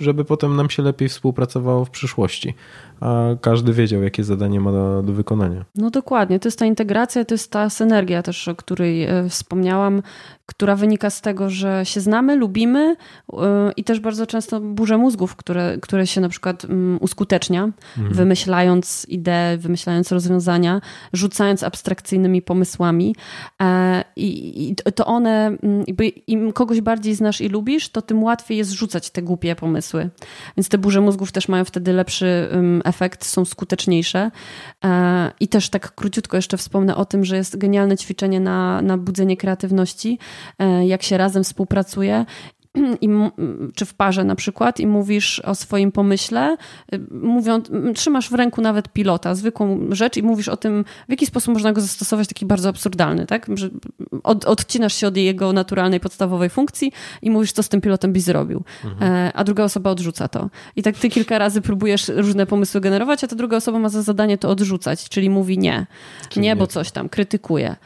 żeby 0.00 0.24
potem 0.24 0.56
nam 0.56 0.70
się 0.70 0.82
lepiej 0.82 1.08
współpracowało 1.08 1.84
w 1.84 1.90
przyszłości, 1.90 2.54
a 3.00 3.24
każdy 3.40 3.72
wiedział, 3.72 4.02
jakie 4.02 4.24
zadanie 4.24 4.60
ma 4.60 4.72
do, 4.72 5.02
do, 5.02 5.12
wykonania. 5.12 5.64
No 5.74 5.90
dokładnie, 5.90 6.40
to 6.40 6.48
jest 6.48 6.58
ta 6.58 6.66
integracja, 6.66 7.24
to 7.24 7.34
jest 7.34 7.50
ta 7.50 7.70
synergia 7.70 8.22
też, 8.22 8.48
o 8.48 8.54
której 8.54 9.04
e, 9.04 9.28
wspomniałam, 9.28 10.02
która 10.46 10.76
wynika 10.76 11.10
z 11.10 11.20
tego, 11.20 11.50
że 11.50 11.80
się 11.84 12.00
znamy, 12.00 12.36
lubimy 12.36 12.96
e, 13.32 13.72
i 13.76 13.84
też 13.84 14.00
bardzo 14.00 14.26
często 14.26 14.60
burze 14.60 14.98
mózgów, 14.98 15.36
które, 15.36 15.78
które 15.82 16.06
się 16.06 16.20
na 16.20 16.28
przykład 16.28 16.64
mm, 16.64 16.98
uskutecznia, 17.00 17.64
mhm. 17.98 18.14
wymyślając 18.14 19.06
idee, 19.08 19.58
wymyślając 19.58 20.12
rozwiązania, 20.12 20.80
rzucając 21.12 21.62
abstrakcyjnymi 21.62 22.42
pomysłami 22.42 23.16
e, 23.62 24.04
i, 24.16 24.70
i 24.70 24.74
to 24.74 25.06
one, 25.06 25.46
mm, 25.46 25.84
im 26.26 26.52
kogoś 26.52 26.80
bardziej 26.80 27.14
znasz 27.14 27.40
i 27.40 27.48
lubisz, 27.48 27.88
to 27.88 28.02
tym 28.02 28.22
łatwiej 28.22 28.58
jest 28.58 28.70
rzucać 28.70 29.10
te 29.10 29.22
głupie 29.22 29.56
pomysły. 29.56 30.10
Więc 30.56 30.68
te 30.68 30.78
burze 30.78 31.00
mózgów 31.00 31.32
też 31.32 31.48
mają 31.48 31.64
wtedy 31.64 31.92
lepszy 31.92 32.48
efekt, 32.86 33.24
są 33.24 33.44
skuteczniejsze. 33.44 34.30
E, 34.84 35.32
I 35.40 35.48
też 35.48 35.70
tak 35.70 35.94
króciutko 35.94 36.36
jeszcze 36.36 36.56
wspomnę 36.56 36.96
o 36.96 37.04
tym, 37.04 37.24
że 37.24 37.36
jest 37.36 37.58
genialne 37.58 37.96
ćwiczenie 37.96 38.40
na, 38.40 38.82
na 38.82 38.98
budzenie 38.98 39.36
kreatywności, 39.36 40.18
e, 40.58 40.86
jak 40.86 41.02
się 41.02 41.18
razem 41.18 41.44
współpracuje 41.44 42.24
i, 43.00 43.08
czy 43.74 43.86
w 43.86 43.94
parze 43.94 44.24
na 44.24 44.34
przykład 44.34 44.80
i 44.80 44.86
mówisz 44.86 45.40
o 45.40 45.54
swoim 45.54 45.92
pomyśle, 45.92 46.56
y, 46.94 47.00
mówiąc, 47.10 47.70
trzymasz 47.94 48.30
w 48.30 48.34
ręku 48.34 48.62
nawet 48.62 48.88
pilota, 48.88 49.34
zwykłą 49.34 49.86
rzecz 49.90 50.16
i 50.16 50.22
mówisz 50.22 50.48
o 50.48 50.56
tym, 50.56 50.84
w 51.08 51.10
jaki 51.10 51.26
sposób 51.26 51.54
można 51.54 51.72
go 51.72 51.80
zastosować, 51.80 52.28
taki 52.28 52.46
bardzo 52.46 52.68
absurdalny, 52.68 53.26
tak? 53.26 53.46
Że 53.54 53.70
od, 54.22 54.44
odcinasz 54.44 54.94
się 54.94 55.06
od 55.06 55.16
jego 55.16 55.52
naturalnej, 55.52 56.00
podstawowej 56.00 56.50
funkcji 56.50 56.92
i 57.22 57.30
mówisz, 57.30 57.52
co 57.52 57.62
z 57.62 57.68
tym 57.68 57.80
pilotem 57.80 58.12
byś 58.12 58.22
zrobił. 58.22 58.64
Mhm. 58.84 59.12
E, 59.12 59.32
a 59.32 59.44
druga 59.44 59.64
osoba 59.64 59.90
odrzuca 59.90 60.28
to. 60.28 60.50
I 60.76 60.82
tak 60.82 60.98
ty 60.98 61.08
kilka 61.08 61.38
razy 61.38 61.60
próbujesz 61.60 62.08
różne 62.08 62.46
pomysły 62.46 62.80
generować, 62.80 63.24
a 63.24 63.26
ta 63.26 63.36
druga 63.36 63.56
osoba 63.56 63.78
ma 63.78 63.88
za 63.88 64.02
zadanie 64.02 64.38
to 64.38 64.50
odrzucać, 64.50 65.08
czyli 65.08 65.30
mówi 65.30 65.58
nie. 65.58 65.86
nie, 66.36 66.42
nie, 66.42 66.56
bo 66.56 66.66
coś 66.66 66.90
tam, 66.90 67.08
krytykuje. 67.08 67.76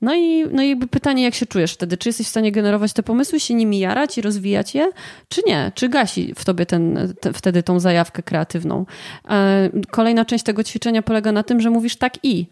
No 0.00 0.14
i, 0.14 0.44
no 0.52 0.62
i 0.62 0.76
pytanie, 0.76 1.22
jak 1.22 1.34
się 1.34 1.46
czujesz 1.46 1.72
wtedy? 1.72 1.96
Czy 1.96 2.08
jesteś 2.08 2.26
w 2.26 2.30
stanie 2.30 2.52
generować 2.52 2.92
te 2.92 3.02
pomysły, 3.02 3.40
się 3.40 3.54
nimi 3.54 3.78
jarać 3.78 4.18
i 4.18 4.22
rozwijać 4.22 4.74
je, 4.74 4.90
czy 5.28 5.42
nie? 5.46 5.72
Czy 5.74 5.88
gasi 5.88 6.34
w 6.36 6.44
tobie 6.44 6.66
ten, 6.66 7.14
te, 7.20 7.32
wtedy 7.32 7.62
tą 7.62 7.80
zajawkę 7.80 8.22
kreatywną? 8.22 8.86
E, 9.30 9.70
kolejna 9.90 10.24
część 10.24 10.44
tego 10.44 10.64
ćwiczenia 10.64 11.02
polega 11.02 11.32
na 11.32 11.42
tym, 11.42 11.60
że 11.60 11.70
mówisz 11.70 11.96
tak 11.96 12.14
i. 12.22 12.46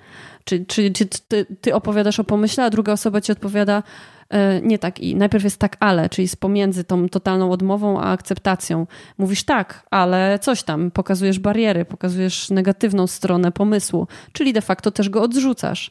Czy, 0.45 0.65
czy, 0.67 0.91
czy 0.91 1.07
ty, 1.07 1.47
ty 1.61 1.75
opowiadasz 1.75 2.21
o 2.21 2.25
pomyśle, 2.25 2.65
a 2.65 2.71
druga 2.71 2.93
osoba 2.93 3.21
ci 3.21 3.33
odpowiada 3.33 3.83
e, 4.31 4.61
nie 4.61 4.79
tak 4.79 5.01
i. 5.01 5.17
Najpierw 5.17 5.45
jest 5.45 5.59
tak 5.59 5.77
ale, 5.81 6.09
czyli 6.09 6.25
jest 6.25 6.41
pomiędzy 6.41 6.85
tą 6.85 7.09
totalną 7.09 7.51
odmową 7.51 8.01
a 8.01 8.05
akceptacją. 8.05 8.87
Mówisz 9.19 9.45
tak, 9.45 9.87
ale 9.91 10.39
coś 10.39 10.63
tam, 10.63 10.91
pokazujesz 10.91 11.39
bariery, 11.39 11.85
pokazujesz 11.85 12.51
negatywną 12.51 13.07
stronę 13.07 13.53
pomysłu, 13.53 14.07
czyli 14.33 14.53
de 14.53 14.63
facto 14.63 14.91
też 14.91 15.09
go 15.09 15.23
odrzucasz. 15.23 15.91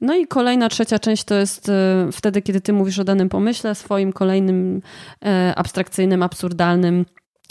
No 0.00 0.16
i 0.16 0.26
kolejna, 0.26 0.68
trzecia 0.68 0.98
część 0.98 1.24
to 1.24 1.34
jest 1.34 1.68
e, 1.68 2.08
wtedy, 2.12 2.42
kiedy 2.42 2.60
ty 2.60 2.72
mówisz 2.72 2.98
o 2.98 3.04
danym 3.04 3.28
pomyśle, 3.28 3.74
swoim 3.74 4.12
kolejnym 4.12 4.82
e, 5.24 5.52
abstrakcyjnym, 5.56 6.22
absurdalnym 6.22 7.04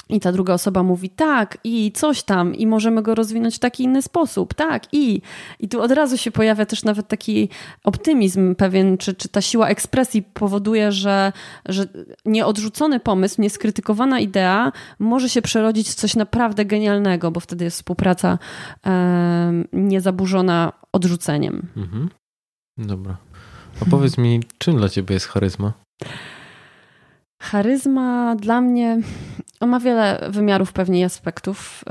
i 0.09 0.19
ta 0.19 0.31
druga 0.31 0.53
osoba 0.53 0.83
mówi 0.83 1.09
tak, 1.09 1.57
i 1.63 1.91
coś 1.91 2.23
tam, 2.23 2.55
i 2.55 2.67
możemy 2.67 3.01
go 3.01 3.15
rozwinąć 3.15 3.55
w 3.55 3.59
taki 3.59 3.83
inny 3.83 4.01
sposób, 4.01 4.53
tak, 4.53 4.83
i. 4.91 5.21
I 5.59 5.69
tu 5.69 5.81
od 5.81 5.91
razu 5.91 6.17
się 6.17 6.31
pojawia 6.31 6.65
też 6.65 6.83
nawet 6.83 7.07
taki 7.07 7.49
optymizm 7.83 8.55
pewien, 8.55 8.97
czy, 8.97 9.13
czy 9.13 9.29
ta 9.29 9.41
siła 9.41 9.67
ekspresji 9.67 10.23
powoduje, 10.23 10.91
że, 10.91 11.33
że 11.65 11.85
nieodrzucony 12.25 12.99
pomysł, 12.99 13.41
nieskrytykowana 13.41 14.19
idea 14.19 14.71
może 14.99 15.29
się 15.29 15.41
przerodzić 15.41 15.89
w 15.89 15.95
coś 15.95 16.15
naprawdę 16.15 16.65
genialnego, 16.65 17.31
bo 17.31 17.39
wtedy 17.39 17.65
jest 17.65 17.77
współpraca 17.77 18.39
e, 18.85 19.63
niezaburzona 19.73 20.73
odrzuceniem. 20.91 21.67
Mhm. 21.77 22.09
Dobra. 22.77 23.17
A 23.81 23.85
powiedz 23.89 24.17
mi, 24.17 24.43
czym 24.57 24.77
dla 24.77 24.89
ciebie 24.89 25.13
jest 25.13 25.25
charyzma? 25.25 25.73
Charyzma 27.41 28.35
dla 28.35 28.61
mnie 28.61 29.01
ma 29.61 29.79
wiele 29.79 30.27
wymiarów 30.29 30.73
pewnie 30.73 30.99
i 30.99 31.03
aspektów. 31.03 31.83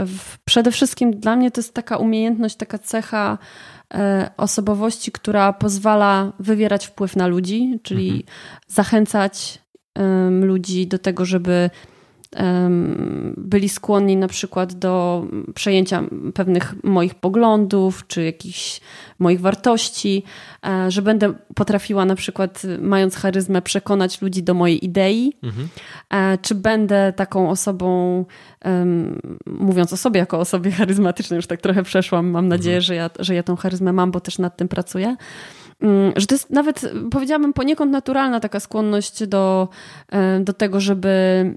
Przede 0.45 0.71
wszystkim 0.71 1.21
dla 1.21 1.37
mnie 1.37 1.51
to 1.51 1.61
jest 1.61 1.75
taka 1.75 1.97
umiejętność, 1.97 2.57
taka 2.57 2.79
cecha 2.79 3.39
e, 3.95 4.31
osobowości, 4.37 5.13
która 5.13 5.53
pozwala 5.53 6.33
wywierać 6.39 6.87
wpływ 6.87 7.17
na 7.17 7.27
ludzi, 7.27 7.81
czyli 7.83 8.09
mhm. 8.09 8.25
zachęcać 8.69 9.67
ludzi 10.41 10.87
do 10.87 10.99
tego, 10.99 11.25
żeby 11.25 11.71
byli 13.37 13.69
skłonni 13.69 14.17
na 14.17 14.29
przykład 14.29 14.75
do 14.75 15.25
przejęcia 15.55 16.03
pewnych 16.35 16.75
moich 16.85 17.15
poglądów 17.15 18.07
czy 18.07 18.25
jakichś 18.25 18.81
moich 19.19 19.41
wartości, 19.41 20.23
e, 20.67 20.91
że 20.91 21.03
będę 21.03 21.35
potrafiła 21.55 22.05
na 22.05 22.15
przykład, 22.15 22.63
mając 22.81 23.17
charyzmę, 23.17 23.63
przekonać 23.63 24.23
ludzi 24.23 24.43
do 24.43 24.55
mojej 24.55 24.85
idei, 24.85 25.33
mhm. 25.43 25.69
E, 26.11 26.39
czy 26.39 26.55
będę 26.55 27.13
taką 27.17 27.51
osobą, 27.51 28.25
mówiąc 29.47 29.93
o 29.93 29.97
sobie 29.97 30.21
jako 30.21 30.39
osobie 30.39 30.71
charyzmatycznej, 30.71 31.37
już 31.37 31.47
tak 31.47 31.61
trochę 31.61 31.83
przeszłam, 31.83 32.31
mam 32.31 32.49
nadzieję, 32.49 32.77
mhm. 32.77 32.83
że, 32.83 32.95
ja, 32.95 33.11
że 33.19 33.35
ja 33.35 33.43
tą 33.43 33.57
charyzmę 33.57 33.93
mam, 33.93 34.11
bo 34.11 34.21
też 34.21 34.39
nad 34.39 34.57
tym 34.57 34.69
pracuję 34.69 35.17
że 36.17 36.27
to 36.27 36.35
jest 36.35 36.51
nawet, 36.51 36.93
powiedziałabym, 37.11 37.53
poniekąd 37.53 37.93
naturalna 37.93 38.41
taka 38.41 38.61
skłonność 38.61 39.27
do, 39.27 39.69
e, 40.09 40.41
do 40.41 40.53
tego, 40.53 40.81
żeby 40.81 41.09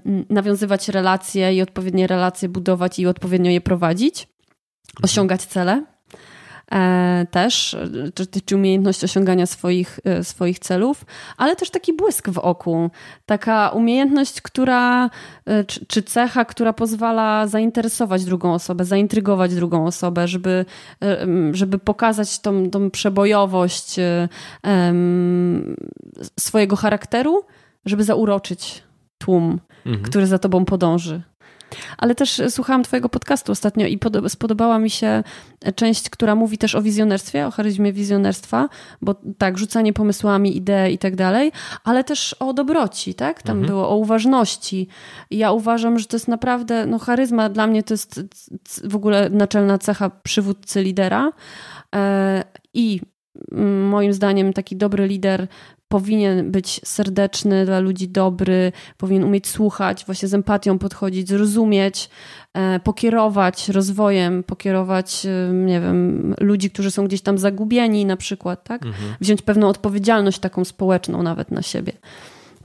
mm, 0.06 0.24
nawiązywać 0.30 0.88
relacje 0.88 1.54
i 1.54 1.62
odpowiednie 1.62 2.06
relacje 2.06 2.48
budować 2.48 2.98
i 2.98 3.06
odpowiednio 3.06 3.50
je 3.50 3.60
prowadzić, 3.60 4.22
mhm. 4.22 5.04
osiągać 5.04 5.42
cele. 5.42 5.84
E, 6.74 7.26
też, 7.30 7.76
czy, 8.14 8.26
czy 8.26 8.56
umiejętność 8.56 9.04
osiągania 9.04 9.46
swoich, 9.46 10.00
e, 10.04 10.24
swoich 10.24 10.58
celów, 10.58 11.04
ale 11.36 11.56
też 11.56 11.70
taki 11.70 11.92
błysk 11.92 12.28
w 12.28 12.38
oku, 12.38 12.90
taka 13.26 13.68
umiejętność, 13.68 14.40
która, 14.40 15.10
e, 15.46 15.64
czy, 15.64 15.86
czy 15.86 16.02
cecha, 16.02 16.44
która 16.44 16.72
pozwala 16.72 17.46
zainteresować 17.46 18.24
drugą 18.24 18.54
osobę, 18.54 18.84
zaintrygować 18.84 19.54
drugą 19.54 19.86
osobę, 19.86 20.28
żeby, 20.28 20.64
żeby 21.52 21.78
pokazać 21.78 22.38
tą, 22.38 22.70
tą 22.70 22.90
przebojowość 22.90 23.96
um, 24.64 25.76
swojego 26.40 26.76
charakteru, 26.76 27.44
żeby 27.86 28.04
zauroczyć 28.04 28.82
tłum, 29.18 29.60
mhm. 29.86 30.04
który 30.04 30.26
za 30.26 30.38
tobą 30.38 30.64
podąży. 30.64 31.22
Ale 31.98 32.14
też 32.14 32.42
słuchałam 32.48 32.82
Twojego 32.82 33.08
podcastu 33.08 33.52
ostatnio 33.52 33.86
i 33.86 33.98
spodobała 34.28 34.78
mi 34.78 34.90
się 34.90 35.22
część, 35.74 36.10
która 36.10 36.34
mówi 36.34 36.58
też 36.58 36.74
o 36.74 36.82
wizjonerstwie, 36.82 37.46
o 37.46 37.50
charyzmie 37.50 37.92
wizjonerstwa, 37.92 38.68
bo 39.02 39.14
tak, 39.38 39.58
rzucanie 39.58 39.92
pomysłami, 39.92 40.56
idee 40.56 40.92
i 40.92 40.98
tak 40.98 41.16
dalej, 41.16 41.52
ale 41.84 42.04
też 42.04 42.36
o 42.38 42.52
dobroci, 42.52 43.14
tak? 43.14 43.42
Tam 43.42 43.56
mhm. 43.56 43.66
było 43.66 43.88
o 43.88 43.96
uważności. 43.96 44.88
I 45.30 45.38
ja 45.38 45.52
uważam, 45.52 45.98
że 45.98 46.06
to 46.06 46.16
jest 46.16 46.28
naprawdę, 46.28 46.86
no 46.86 46.98
charyzma 46.98 47.48
dla 47.48 47.66
mnie 47.66 47.82
to 47.82 47.94
jest 47.94 48.20
w 48.84 48.96
ogóle 48.96 49.30
naczelna 49.30 49.78
cecha 49.78 50.10
przywódcy 50.10 50.82
lidera. 50.82 51.32
E, 51.94 52.44
I 52.74 53.00
mm, 53.52 53.88
moim 53.88 54.12
zdaniem 54.12 54.52
taki 54.52 54.76
dobry 54.76 55.06
lider 55.06 55.46
powinien 55.90 56.50
być 56.50 56.80
serdeczny, 56.84 57.66
dla 57.66 57.80
ludzi 57.80 58.08
dobry, 58.08 58.72
powinien 58.96 59.24
umieć 59.24 59.48
słuchać, 59.48 60.04
właśnie 60.06 60.28
z 60.28 60.34
empatią 60.34 60.78
podchodzić, 60.78 61.28
zrozumieć, 61.28 62.10
e, 62.54 62.80
pokierować 62.80 63.68
rozwojem, 63.68 64.42
pokierować, 64.42 65.26
e, 65.26 65.52
nie 65.54 65.80
wiem, 65.80 66.34
ludzi, 66.40 66.70
którzy 66.70 66.90
są 66.90 67.06
gdzieś 67.06 67.20
tam 67.20 67.38
zagubieni 67.38 68.06
na 68.06 68.16
przykład, 68.16 68.64
tak? 68.64 68.86
Mhm. 68.86 69.14
Wziąć 69.20 69.42
pewną 69.42 69.68
odpowiedzialność 69.68 70.38
taką 70.38 70.64
społeczną 70.64 71.22
nawet 71.22 71.50
na 71.50 71.62
siebie. 71.62 71.92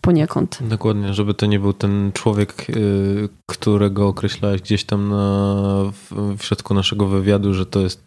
Poniekąd. 0.01 0.59
Dokładnie, 0.61 1.13
żeby 1.13 1.33
to 1.33 1.45
nie 1.45 1.59
był 1.59 1.73
ten 1.73 2.11
człowiek, 2.13 2.69
y, 2.69 3.29
którego 3.45 4.07
określałeś 4.07 4.61
gdzieś 4.61 4.83
tam 4.83 5.09
na, 5.09 5.55
w, 5.91 6.37
w 6.37 6.43
środku 6.43 6.73
naszego 6.73 7.07
wywiadu, 7.07 7.53
że 7.53 7.65
to 7.65 7.79
jest 7.79 8.05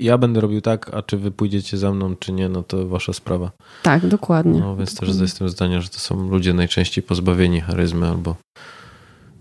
ja 0.00 0.18
będę 0.18 0.40
robił 0.40 0.60
tak, 0.60 0.94
a 0.94 1.02
czy 1.02 1.16
wy 1.16 1.30
pójdziecie 1.30 1.78
za 1.78 1.92
mną, 1.92 2.16
czy 2.16 2.32
nie, 2.32 2.48
no 2.48 2.62
to 2.62 2.86
wasza 2.86 3.12
sprawa. 3.12 3.50
Tak, 3.82 4.06
dokładnie. 4.06 4.60
No 4.60 4.76
więc 4.76 4.94
dokładnie. 4.94 5.14
też 5.14 5.22
jestem 5.22 5.48
zdania, 5.48 5.80
że 5.80 5.88
to 5.88 5.98
są 5.98 6.28
ludzie 6.30 6.54
najczęściej 6.54 7.04
pozbawieni 7.04 7.60
charyzmy 7.60 8.08
albo 8.08 8.36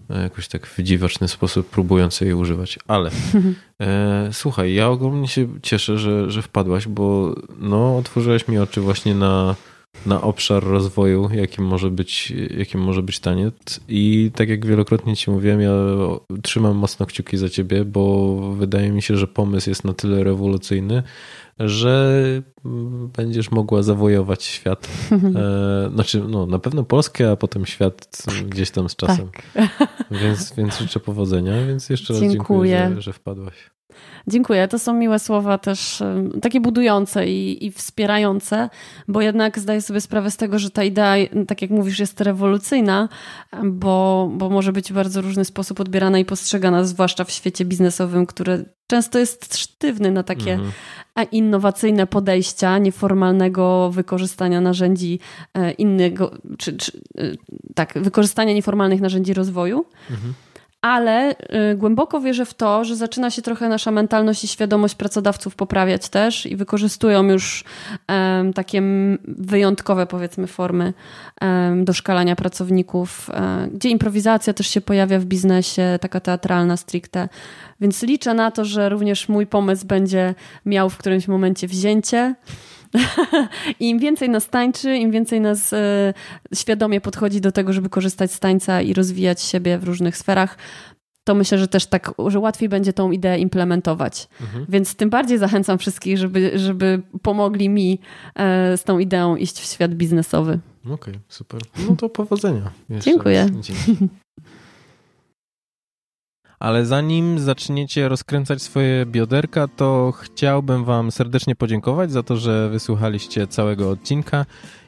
jakoś 0.09 0.47
tak 0.47 0.67
w 0.67 0.81
dziwaczny 0.84 1.27
sposób 1.27 1.69
próbujący 1.69 2.25
jej 2.25 2.34
używać. 2.34 2.79
Ale 2.88 3.11
e, 3.81 4.29
słuchaj, 4.31 4.73
ja 4.73 4.89
ogólnie 4.89 5.27
się 5.27 5.47
cieszę, 5.61 5.97
że, 5.97 6.31
że 6.31 6.41
wpadłaś, 6.41 6.88
bo 6.88 7.35
no, 7.59 7.97
otworzyłeś 7.97 8.47
mi 8.47 8.57
oczy 8.57 8.81
właśnie 8.81 9.15
na 9.15 9.55
na 10.06 10.22
obszar 10.22 10.64
rozwoju, 10.64 11.30
jakim 11.34 11.65
może 11.65 11.91
być, 11.91 12.34
jakim 12.57 12.82
może 12.82 13.02
być 13.02 13.19
taniec. 13.19 13.80
I 13.90 14.32
tak 14.36 14.49
jak 14.49 14.65
wielokrotnie 14.65 15.15
Ci 15.15 15.32
mówiłem, 15.32 15.61
ja 15.61 15.72
trzymam 16.41 16.76
mocno 16.78 17.06
kciuki 17.06 17.38
za 17.38 17.49
Ciebie, 17.49 17.86
bo 17.86 18.36
wydaje 18.52 18.91
mi 18.91 19.02
się, 19.02 19.18
że 19.18 19.28
pomysł 19.28 19.69
jest 19.69 19.84
na 19.84 19.94
tyle 19.94 20.24
rewolucyjny, 20.24 21.03
że 21.60 22.24
będziesz 23.18 23.52
mogła 23.52 23.84
zawojować 23.84 24.44
świat. 24.44 24.88
E, 25.38 25.90
znaczy, 25.94 26.24
no, 26.30 26.45
na 26.45 26.60
pewno 26.60 26.84
Polskę, 26.84 27.32
a 27.32 27.36
potem 27.36 27.65
świat 27.65 28.26
gdzieś 28.49 28.72
tam 28.72 28.90
z 28.90 28.95
czasem. 28.95 29.30
Tak. 29.53 29.72
Więc, 30.22 30.53
więc 30.57 30.78
życzę 30.80 30.99
powodzenia, 30.99 31.65
więc 31.68 31.90
jeszcze 31.90 32.14
raz 32.14 32.22
dziękuję, 32.22 32.38
dziękuję 32.78 32.95
że, 32.95 33.02
że 33.02 33.14
wpadłaś. 33.14 33.77
Dziękuję. 34.28 34.68
To 34.68 34.80
są 34.80 34.94
miłe 34.94 35.19
słowa 35.19 35.57
też 35.57 36.03
takie 36.41 36.61
budujące 36.61 37.28
i, 37.28 37.65
i, 37.65 37.72
wspierające, 37.72 38.69
bo 39.07 39.22
jednak 39.22 39.60
zdaję 39.60 39.82
sobie 39.82 40.02
sprawę 40.02 40.32
z 40.32 40.38
tego, 40.38 40.60
że 40.60 40.69
ta 40.69 40.84
idea, 40.84 41.15
tak 41.48 41.61
jak 41.61 41.72
mówisz, 41.72 41.99
jest 41.99 42.22
rewolucyjna, 42.22 43.10
bo, 43.64 44.30
bo 44.34 44.49
może 44.49 44.74
być 44.74 44.91
w 44.91 44.95
bardzo 44.95 45.22
różny 45.22 45.45
sposób 45.45 45.80
odbierana 45.80 46.19
i 46.19 46.26
postrzegana, 46.26 46.84
zwłaszcza 46.84 47.24
w 47.24 47.32
świecie 47.32 47.65
biznesowym, 47.65 48.26
który 48.26 48.65
często 48.88 49.19
jest 49.19 49.57
sztywny 49.57 50.11
na 50.11 50.24
takie 50.24 50.53
mhm. 50.53 50.72
innowacyjne 51.32 52.07
podejścia, 52.07 52.78
nieformalnego 52.78 53.91
wykorzystania 53.91 54.61
narzędzi 54.61 55.19
e, 55.53 55.72
innego, 55.72 56.32
czy, 56.57 56.78
czy 56.78 56.91
e, 57.18 57.22
tak, 57.76 57.94
wykorzystania 57.95 58.53
nieformalnych 58.53 59.02
narzędzi 59.02 59.34
rozwoju. 59.34 59.86
Mhm 60.10 60.34
ale 60.88 61.31
y, 61.31 61.76
głęboko 61.76 62.22
wierzę 62.22 62.45
w 62.45 62.53
to, 62.53 62.85
że 62.85 62.95
zaczyna 62.95 63.31
się 63.31 63.41
trochę 63.41 63.69
nasza 63.69 63.91
mentalność 63.91 64.43
i 64.43 64.47
świadomość 64.47 64.95
pracodawców 64.95 65.55
poprawiać 65.55 66.09
też 66.09 66.45
i 66.45 66.55
wykorzystują 66.55 67.23
już 67.23 67.64
um, 68.07 68.53
takie 68.53 68.81
wyjątkowe, 69.27 70.05
powiedzmy, 70.05 70.47
formy 70.47 70.93
um, 71.41 71.85
doszkalania 71.85 72.35
pracowników, 72.35 73.30
um, 73.30 73.69
gdzie 73.69 73.89
improwizacja 73.89 74.53
też 74.53 74.68
się 74.68 74.81
pojawia 74.81 75.19
w 75.19 75.26
biznesie, 75.26 75.99
taka 76.01 76.19
teatralna 76.19 76.77
stricte. 76.77 77.30
Więc 77.81 78.03
liczę 78.03 78.34
na 78.34 78.51
to, 78.51 78.65
że 78.65 78.89
również 78.89 79.30
mój 79.30 79.47
pomysł 79.47 79.85
będzie 79.85 80.35
miał 80.65 80.89
w 80.89 80.97
którymś 80.97 81.27
momencie 81.27 81.68
wzięcie. 81.68 82.35
I 83.80 83.89
im 83.89 83.99
więcej 83.99 84.30
nas 84.30 84.49
tańczy, 84.49 84.97
im 84.97 85.11
więcej 85.11 85.41
nas 85.41 85.73
e, 85.73 86.14
świadomie 86.53 87.01
podchodzi 87.01 87.41
do 87.41 87.51
tego, 87.51 87.73
żeby 87.73 87.89
korzystać 87.89 88.31
z 88.31 88.39
tańca 88.39 88.81
i 88.81 88.93
rozwijać 88.93 89.41
siebie 89.41 89.77
w 89.77 89.84
różnych 89.84 90.18
sferach, 90.18 90.57
to 91.23 91.35
myślę, 91.35 91.57
że 91.57 91.68
też 91.68 91.85
tak, 91.85 92.11
że 92.27 92.39
łatwiej 92.39 92.69
będzie 92.69 92.93
tą 92.93 93.11
ideę 93.11 93.39
implementować. 93.39 94.27
Mhm. 94.41 94.65
Więc 94.69 94.95
tym 94.95 95.09
bardziej 95.09 95.38
zachęcam 95.38 95.77
wszystkich, 95.77 96.18
żeby, 96.18 96.59
żeby 96.59 97.01
pomogli 97.22 97.69
mi 97.69 97.99
e, 98.35 98.77
z 98.77 98.84
tą 98.84 98.99
ideą 98.99 99.35
iść 99.35 99.59
w 99.59 99.65
świat 99.65 99.93
biznesowy. 99.93 100.59
Okej, 100.85 100.93
okay, 100.93 101.19
super. 101.27 101.61
No 101.89 101.95
to 101.95 102.09
powodzenia. 102.09 102.72
Dziękuję. 102.89 103.49
Ale 106.59 106.85
zanim 106.85 107.39
zaczniecie 107.39 108.09
rozkręcać 108.09 108.61
swoje 108.61 109.05
bioderka, 109.05 109.67
to 109.67 110.13
chciałbym 110.21 110.85
Wam 110.85 111.11
serdecznie 111.11 111.55
podziękować 111.55 112.11
za 112.11 112.23
to, 112.23 112.38
że 112.38 112.69
wysłuchaliście 112.69 113.47
całego 113.47 113.89
odcinka. 113.89 114.45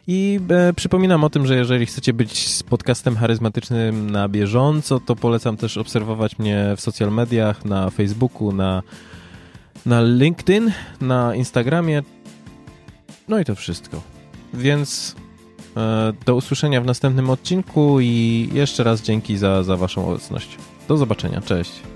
I 0.07 0.39
e, 0.49 0.73
przypominam 0.73 1.23
o 1.23 1.29
tym, 1.29 1.47
że 1.47 1.55
jeżeli 1.55 1.85
chcecie 1.85 2.13
być 2.13 2.49
z 2.49 2.63
podcastem 2.63 3.15
charyzmatycznym 3.15 4.09
na 4.09 4.29
bieżąco, 4.29 4.99
to 4.99 5.15
polecam 5.15 5.57
też 5.57 5.77
obserwować 5.77 6.39
mnie 6.39 6.73
w 6.77 6.81
social 6.81 7.11
mediach, 7.11 7.65
na 7.65 7.89
Facebooku, 7.89 8.51
na, 8.51 8.83
na 9.85 10.01
LinkedIn, 10.01 10.71
na 11.01 11.35
Instagramie. 11.35 12.03
No 13.27 13.39
i 13.39 13.45
to 13.45 13.55
wszystko. 13.55 14.01
Więc 14.53 15.15
e, 15.77 16.13
do 16.25 16.35
usłyszenia 16.35 16.81
w 16.81 16.85
następnym 16.85 17.29
odcinku 17.29 17.99
i 17.99 18.49
jeszcze 18.53 18.83
raz 18.83 19.01
dzięki 19.01 19.37
za, 19.37 19.63
za 19.63 19.77
Waszą 19.77 20.09
obecność. 20.09 20.57
Do 20.90 20.98
zobaczenia, 20.98 21.41
cześć. 21.41 21.89